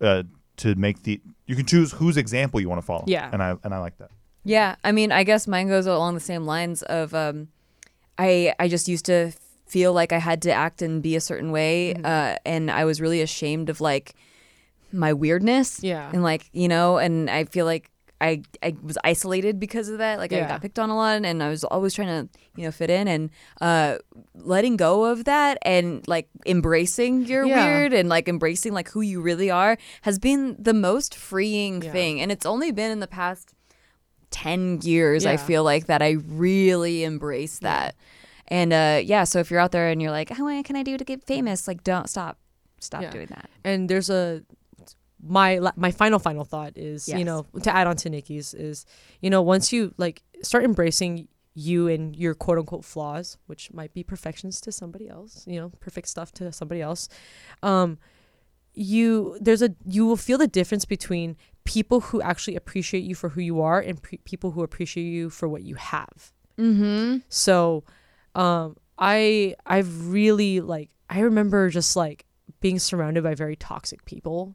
uh, 0.00 0.22
to 0.58 0.74
make 0.74 1.02
the 1.02 1.20
you 1.46 1.54
can 1.54 1.66
choose 1.66 1.92
whose 1.92 2.16
example 2.16 2.60
you 2.60 2.68
want 2.68 2.80
to 2.80 2.86
follow. 2.86 3.04
Yeah. 3.06 3.28
and 3.32 3.42
I 3.42 3.56
and 3.62 3.74
I 3.74 3.78
like 3.78 3.98
that. 3.98 4.10
Yeah, 4.44 4.76
I 4.84 4.92
mean, 4.92 5.10
I 5.10 5.24
guess 5.24 5.46
mine 5.46 5.68
goes 5.68 5.86
along 5.86 6.14
the 6.14 6.20
same 6.20 6.46
lines 6.46 6.82
of 6.82 7.14
um, 7.14 7.48
I 8.18 8.54
I 8.58 8.68
just 8.68 8.88
used 8.88 9.04
to 9.06 9.32
feel 9.66 9.92
like 9.92 10.12
I 10.12 10.18
had 10.18 10.42
to 10.42 10.52
act 10.52 10.82
and 10.82 11.02
be 11.02 11.16
a 11.16 11.20
certain 11.20 11.50
way, 11.50 11.94
uh, 11.94 12.36
and 12.44 12.70
I 12.70 12.84
was 12.84 13.00
really 13.00 13.20
ashamed 13.20 13.68
of 13.68 13.80
like 13.80 14.14
my 14.92 15.12
weirdness. 15.12 15.82
Yeah. 15.82 16.08
and 16.12 16.22
like 16.22 16.48
you 16.52 16.68
know, 16.68 16.98
and 16.98 17.28
I 17.28 17.44
feel 17.44 17.66
like 17.66 17.90
I 18.20 18.42
I 18.62 18.74
was 18.82 18.96
isolated 19.04 19.60
because 19.60 19.88
of 19.88 19.98
that. 19.98 20.18
Like 20.18 20.32
I 20.32 20.40
got 20.48 20.62
picked 20.62 20.78
on 20.78 20.88
a 20.90 20.96
lot, 20.96 21.24
and 21.24 21.42
I 21.42 21.48
was 21.50 21.64
always 21.64 21.92
trying 21.94 22.08
to 22.08 22.38
you 22.56 22.64
know 22.64 22.70
fit 22.70 22.88
in 22.90 23.08
and 23.08 23.30
uh, 23.60 23.98
letting 24.34 24.76
go 24.76 25.04
of 25.04 25.24
that 25.24 25.58
and 25.62 26.06
like 26.08 26.28
embracing 26.46 27.26
your 27.26 27.44
Yeah. 27.46 27.54
weird 27.66 27.92
and 27.92 28.08
like 28.08 28.28
embracing 28.28 28.72
like 28.72 28.88
who 28.90 29.02
you 29.02 29.20
really 29.20 29.50
are 29.50 29.76
has 30.02 30.18
been 30.18 30.56
the 30.58 30.72
most 30.74 31.14
freeing 31.14 31.82
thing, 31.92 32.20
and 32.20 32.32
it's 32.32 32.46
only 32.46 32.72
been 32.72 32.90
in 32.90 33.00
the 33.00 33.06
past 33.06 33.52
10 34.30 34.80
years 34.82 35.24
i 35.24 35.36
feel 35.36 35.62
like 35.62 35.86
that 35.86 36.02
i 36.02 36.10
really 36.26 37.04
embrace 37.04 37.60
that. 37.60 37.94
And 38.48 38.72
uh 38.72 39.00
yeah 39.04 39.24
so 39.24 39.38
if 39.40 39.50
you're 39.50 39.60
out 39.60 39.72
there 39.72 39.88
and 39.88 40.00
you're 40.02 40.10
like 40.10 40.30
how 40.30 40.62
can 40.62 40.76
i 40.76 40.82
do 40.82 40.96
to 40.98 41.04
get 41.04 41.22
famous? 41.22 41.68
Like 41.68 41.84
don't 41.84 42.08
stop 42.08 42.38
stop 42.80 43.02
Yeah. 43.02 43.10
doing 43.10 43.26
that. 43.28 43.48
And 43.64 43.88
there's 43.88 44.10
a 44.10 44.42
my 45.28 45.60
my 45.76 45.90
final 45.90 46.18
final 46.18 46.44
thought 46.44 46.76
is 46.76 47.08
you 47.18 47.24
know 47.24 47.46
to 47.62 47.74
add 47.74 47.86
on 47.86 47.96
to 47.96 48.10
Nikki's 48.10 48.54
is 48.54 48.86
you 49.20 49.30
know 49.30 49.42
once 49.42 49.72
you 49.72 49.94
like 49.96 50.22
start 50.42 50.64
embracing 50.64 51.28
you 51.56 51.88
and 51.88 52.14
your 52.14 52.34
quote 52.34 52.58
unquote 52.58 52.84
flaws, 52.84 53.38
which 53.46 53.72
might 53.72 53.92
be 53.94 54.04
perfections 54.04 54.60
to 54.60 54.70
somebody 54.70 55.08
else, 55.08 55.42
you 55.46 55.58
know, 55.58 55.70
perfect 55.80 56.06
stuff 56.06 56.30
to 56.32 56.52
somebody 56.52 56.82
else. 56.82 57.08
Um, 57.62 57.98
you 58.74 59.38
there's 59.40 59.62
a 59.62 59.74
you 59.86 60.04
will 60.06 60.18
feel 60.18 60.36
the 60.36 60.46
difference 60.46 60.84
between 60.84 61.34
people 61.64 62.00
who 62.00 62.20
actually 62.20 62.56
appreciate 62.56 63.04
you 63.04 63.14
for 63.14 63.30
who 63.30 63.40
you 63.40 63.62
are 63.62 63.80
and 63.80 64.02
pre- 64.02 64.18
people 64.18 64.50
who 64.50 64.62
appreciate 64.62 65.04
you 65.04 65.30
for 65.30 65.48
what 65.48 65.62
you 65.62 65.76
have. 65.76 66.32
mm-hmm 66.58 67.18
So, 67.30 67.84
um, 68.34 68.76
I 68.98 69.54
I've 69.64 70.08
really 70.08 70.60
like 70.60 70.90
I 71.08 71.20
remember 71.20 71.70
just 71.70 71.96
like 71.96 72.26
being 72.60 72.78
surrounded 72.78 73.24
by 73.24 73.34
very 73.34 73.56
toxic 73.56 74.04
people, 74.04 74.54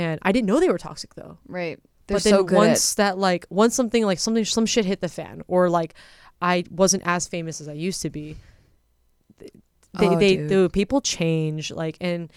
and 0.00 0.18
I 0.22 0.32
didn't 0.32 0.46
know 0.46 0.60
they 0.60 0.68
were 0.68 0.78
toxic 0.78 1.14
though. 1.14 1.38
right 1.46 1.78
they're 2.06 2.16
but 2.16 2.24
then 2.24 2.32
so 2.32 2.56
once 2.56 2.94
that 2.94 3.18
like 3.18 3.46
once 3.50 3.74
something 3.74 4.04
like 4.04 4.18
something 4.18 4.44
some 4.44 4.66
shit 4.66 4.84
hit 4.84 5.00
the 5.00 5.08
fan, 5.08 5.42
or 5.46 5.70
like 5.70 5.94
I 6.42 6.64
wasn't 6.70 7.02
as 7.06 7.28
famous 7.28 7.60
as 7.60 7.68
I 7.68 7.74
used 7.74 8.02
to 8.02 8.10
be. 8.10 8.36
They 9.38 9.50
Oh, 10.08 10.18
they 10.18 10.36
the 10.36 10.70
people 10.72 11.00
change 11.00 11.70
like 11.70 11.96
and 12.00 12.32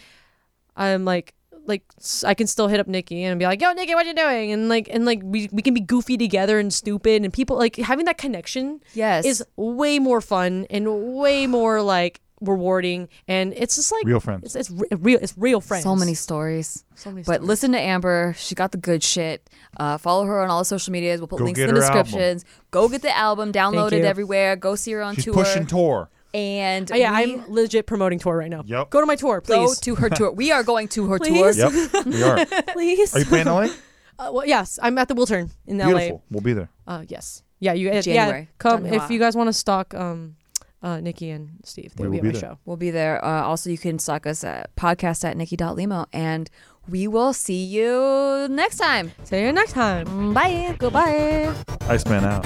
I'm 0.75 1.05
like 1.05 1.33
like 1.65 1.83
I 2.25 2.33
can 2.33 2.47
still 2.47 2.67
hit 2.67 2.79
up 2.79 2.87
Nikki 2.87 3.23
and 3.23 3.39
be 3.39 3.45
like, 3.45 3.61
"Yo, 3.61 3.71
Nikki, 3.73 3.95
what 3.95 4.05
you 4.05 4.13
doing?" 4.13 4.51
And 4.51 4.69
like 4.69 4.89
and 4.91 5.05
like 5.05 5.21
we 5.23 5.49
we 5.51 5.61
can 5.61 5.73
be 5.73 5.81
goofy 5.81 6.17
together 6.17 6.59
and 6.59 6.73
stupid 6.73 7.23
and 7.23 7.31
people 7.31 7.57
like 7.57 7.77
having 7.77 8.05
that 8.05 8.17
connection 8.17 8.81
yes 8.93 9.25
is 9.25 9.43
way 9.55 9.97
more 9.99 10.19
fun 10.19 10.65
and 10.69 11.15
way 11.15 11.47
more 11.47 11.81
like 11.81 12.21
rewarding 12.41 13.07
and 13.27 13.53
it's 13.55 13.75
just 13.75 13.91
like 13.91 14.03
Real 14.05 14.19
friends. 14.19 14.43
it's, 14.55 14.69
it's 14.69 14.71
re- 14.71 14.87
real 14.99 15.19
it's 15.21 15.33
real 15.37 15.61
friends 15.61 15.83
so 15.83 15.95
many 15.95 16.13
stories 16.13 16.83
so 16.95 17.09
many 17.09 17.21
but 17.23 17.35
stories. 17.35 17.47
listen 17.47 17.71
to 17.71 17.79
amber 17.79 18.33
she 18.37 18.53
got 18.55 18.71
the 18.71 18.77
good 18.77 19.01
shit 19.03 19.49
uh, 19.77 19.97
follow 19.97 20.25
her 20.25 20.41
on 20.41 20.49
all 20.49 20.59
the 20.59 20.65
social 20.65 20.91
medias 20.91 21.19
we'll 21.21 21.27
put 21.27 21.39
Go 21.39 21.45
links 21.45 21.59
in 21.59 21.67
the 21.67 21.75
her 21.79 21.81
album. 21.83 22.03
descriptions 22.03 22.45
go 22.71 22.89
get 22.89 23.01
the 23.01 23.15
album 23.17 23.51
download 23.53 23.91
it 23.93 24.03
everywhere 24.03 24.55
go 24.55 24.75
see 24.75 24.91
her 24.91 25.01
on 25.01 25.15
She's 25.15 25.25
tour 25.25 25.33
pushing 25.33 25.65
tour. 25.65 26.09
and 26.33 26.91
Oh, 26.91 26.95
yeah 26.95 27.11
we- 27.23 27.33
i'm 27.35 27.45
legit 27.51 27.85
promoting 27.87 28.19
tour 28.19 28.35
right 28.35 28.49
now 28.49 28.63
Yep. 28.65 28.89
go 28.89 28.99
to 28.99 29.05
my 29.05 29.15
tour 29.15 29.39
please. 29.39 29.55
go 29.55 29.65
please 29.67 29.79
to 29.81 29.95
her 29.95 30.09
tour 30.09 30.31
we 30.31 30.51
are 30.51 30.63
going 30.63 30.87
to 30.89 31.07
her 31.07 31.19
tour 31.19 31.53
Please. 31.53 31.57
Yep, 31.57 32.05
we 32.05 32.23
are. 32.23 32.45
please 32.73 33.15
Are 33.15 33.19
you 33.19 33.25
playing 33.25 33.45
LA? 33.45 33.67
uh, 34.19 34.31
well 34.33 34.45
yes 34.45 34.77
i'm 34.81 34.97
at 34.97 35.07
the 35.07 35.15
wiltern 35.15 35.49
in 35.65 35.77
Beautiful. 35.77 36.15
la 36.17 36.21
We'll 36.29 36.41
be 36.41 36.53
there. 36.53 36.69
uh 36.87 37.03
yes 37.07 37.41
yeah 37.59 37.71
you 37.73 37.89
yeah 37.91 38.45
come 38.57 38.83
Done. 38.83 38.93
if 38.93 39.09
you 39.09 39.17
guys 39.19 39.35
want 39.35 39.47
to 39.47 39.53
stalk 39.53 39.93
um 39.93 40.35
uh 40.83 40.99
nikki 40.99 41.29
and 41.31 41.49
steve 41.63 41.93
they'll 41.95 42.09
We 42.09 42.17
be 42.17 42.21
will 42.21 42.27
at 42.27 42.33
be 42.33 42.35
my 42.35 42.39
there. 42.39 42.41
show 42.51 42.59
We'll 42.65 42.77
be 42.77 42.91
there. 42.91 43.23
Uh, 43.23 43.41
also, 43.43 43.69
you 43.69 43.77
can 43.77 43.97
stalk 43.99 44.27
us 44.27 44.43
at 44.43 44.75
podcast 44.75 45.23
at 45.23 45.37
nikki.limo. 45.37 46.05
And 46.13 46.49
we 46.89 47.07
will 47.07 47.31
see 47.33 47.63
you 47.63 48.47
next 48.49 48.77
time. 48.77 49.11
see 49.23 49.41
you 49.41 49.51
next 49.53 49.71
time 49.73 50.33
Bye. 50.33 50.75
Goodbye. 50.77 51.53
Iceman 51.87 52.25
out. 52.25 52.45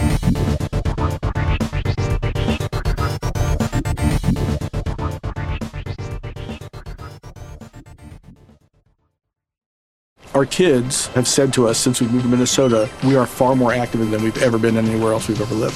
Our 10.33 10.45
kids 10.45 11.07
have 11.07 11.27
said 11.27 11.53
to 11.53 11.67
us 11.67 11.79
since 11.79 11.99
we 12.01 12.07
moved 12.07 12.23
to 12.25 12.29
Minnesota, 12.29 12.89
we 13.03 13.15
are 13.15 13.25
far 13.25 13.55
more 13.55 13.73
active 13.73 14.09
than 14.11 14.21
we've 14.23 14.41
ever 14.43 14.57
been 14.59 14.77
anywhere 14.77 15.13
else 15.13 15.27
we've 15.27 15.41
ever 15.41 15.55
lived. 15.55 15.75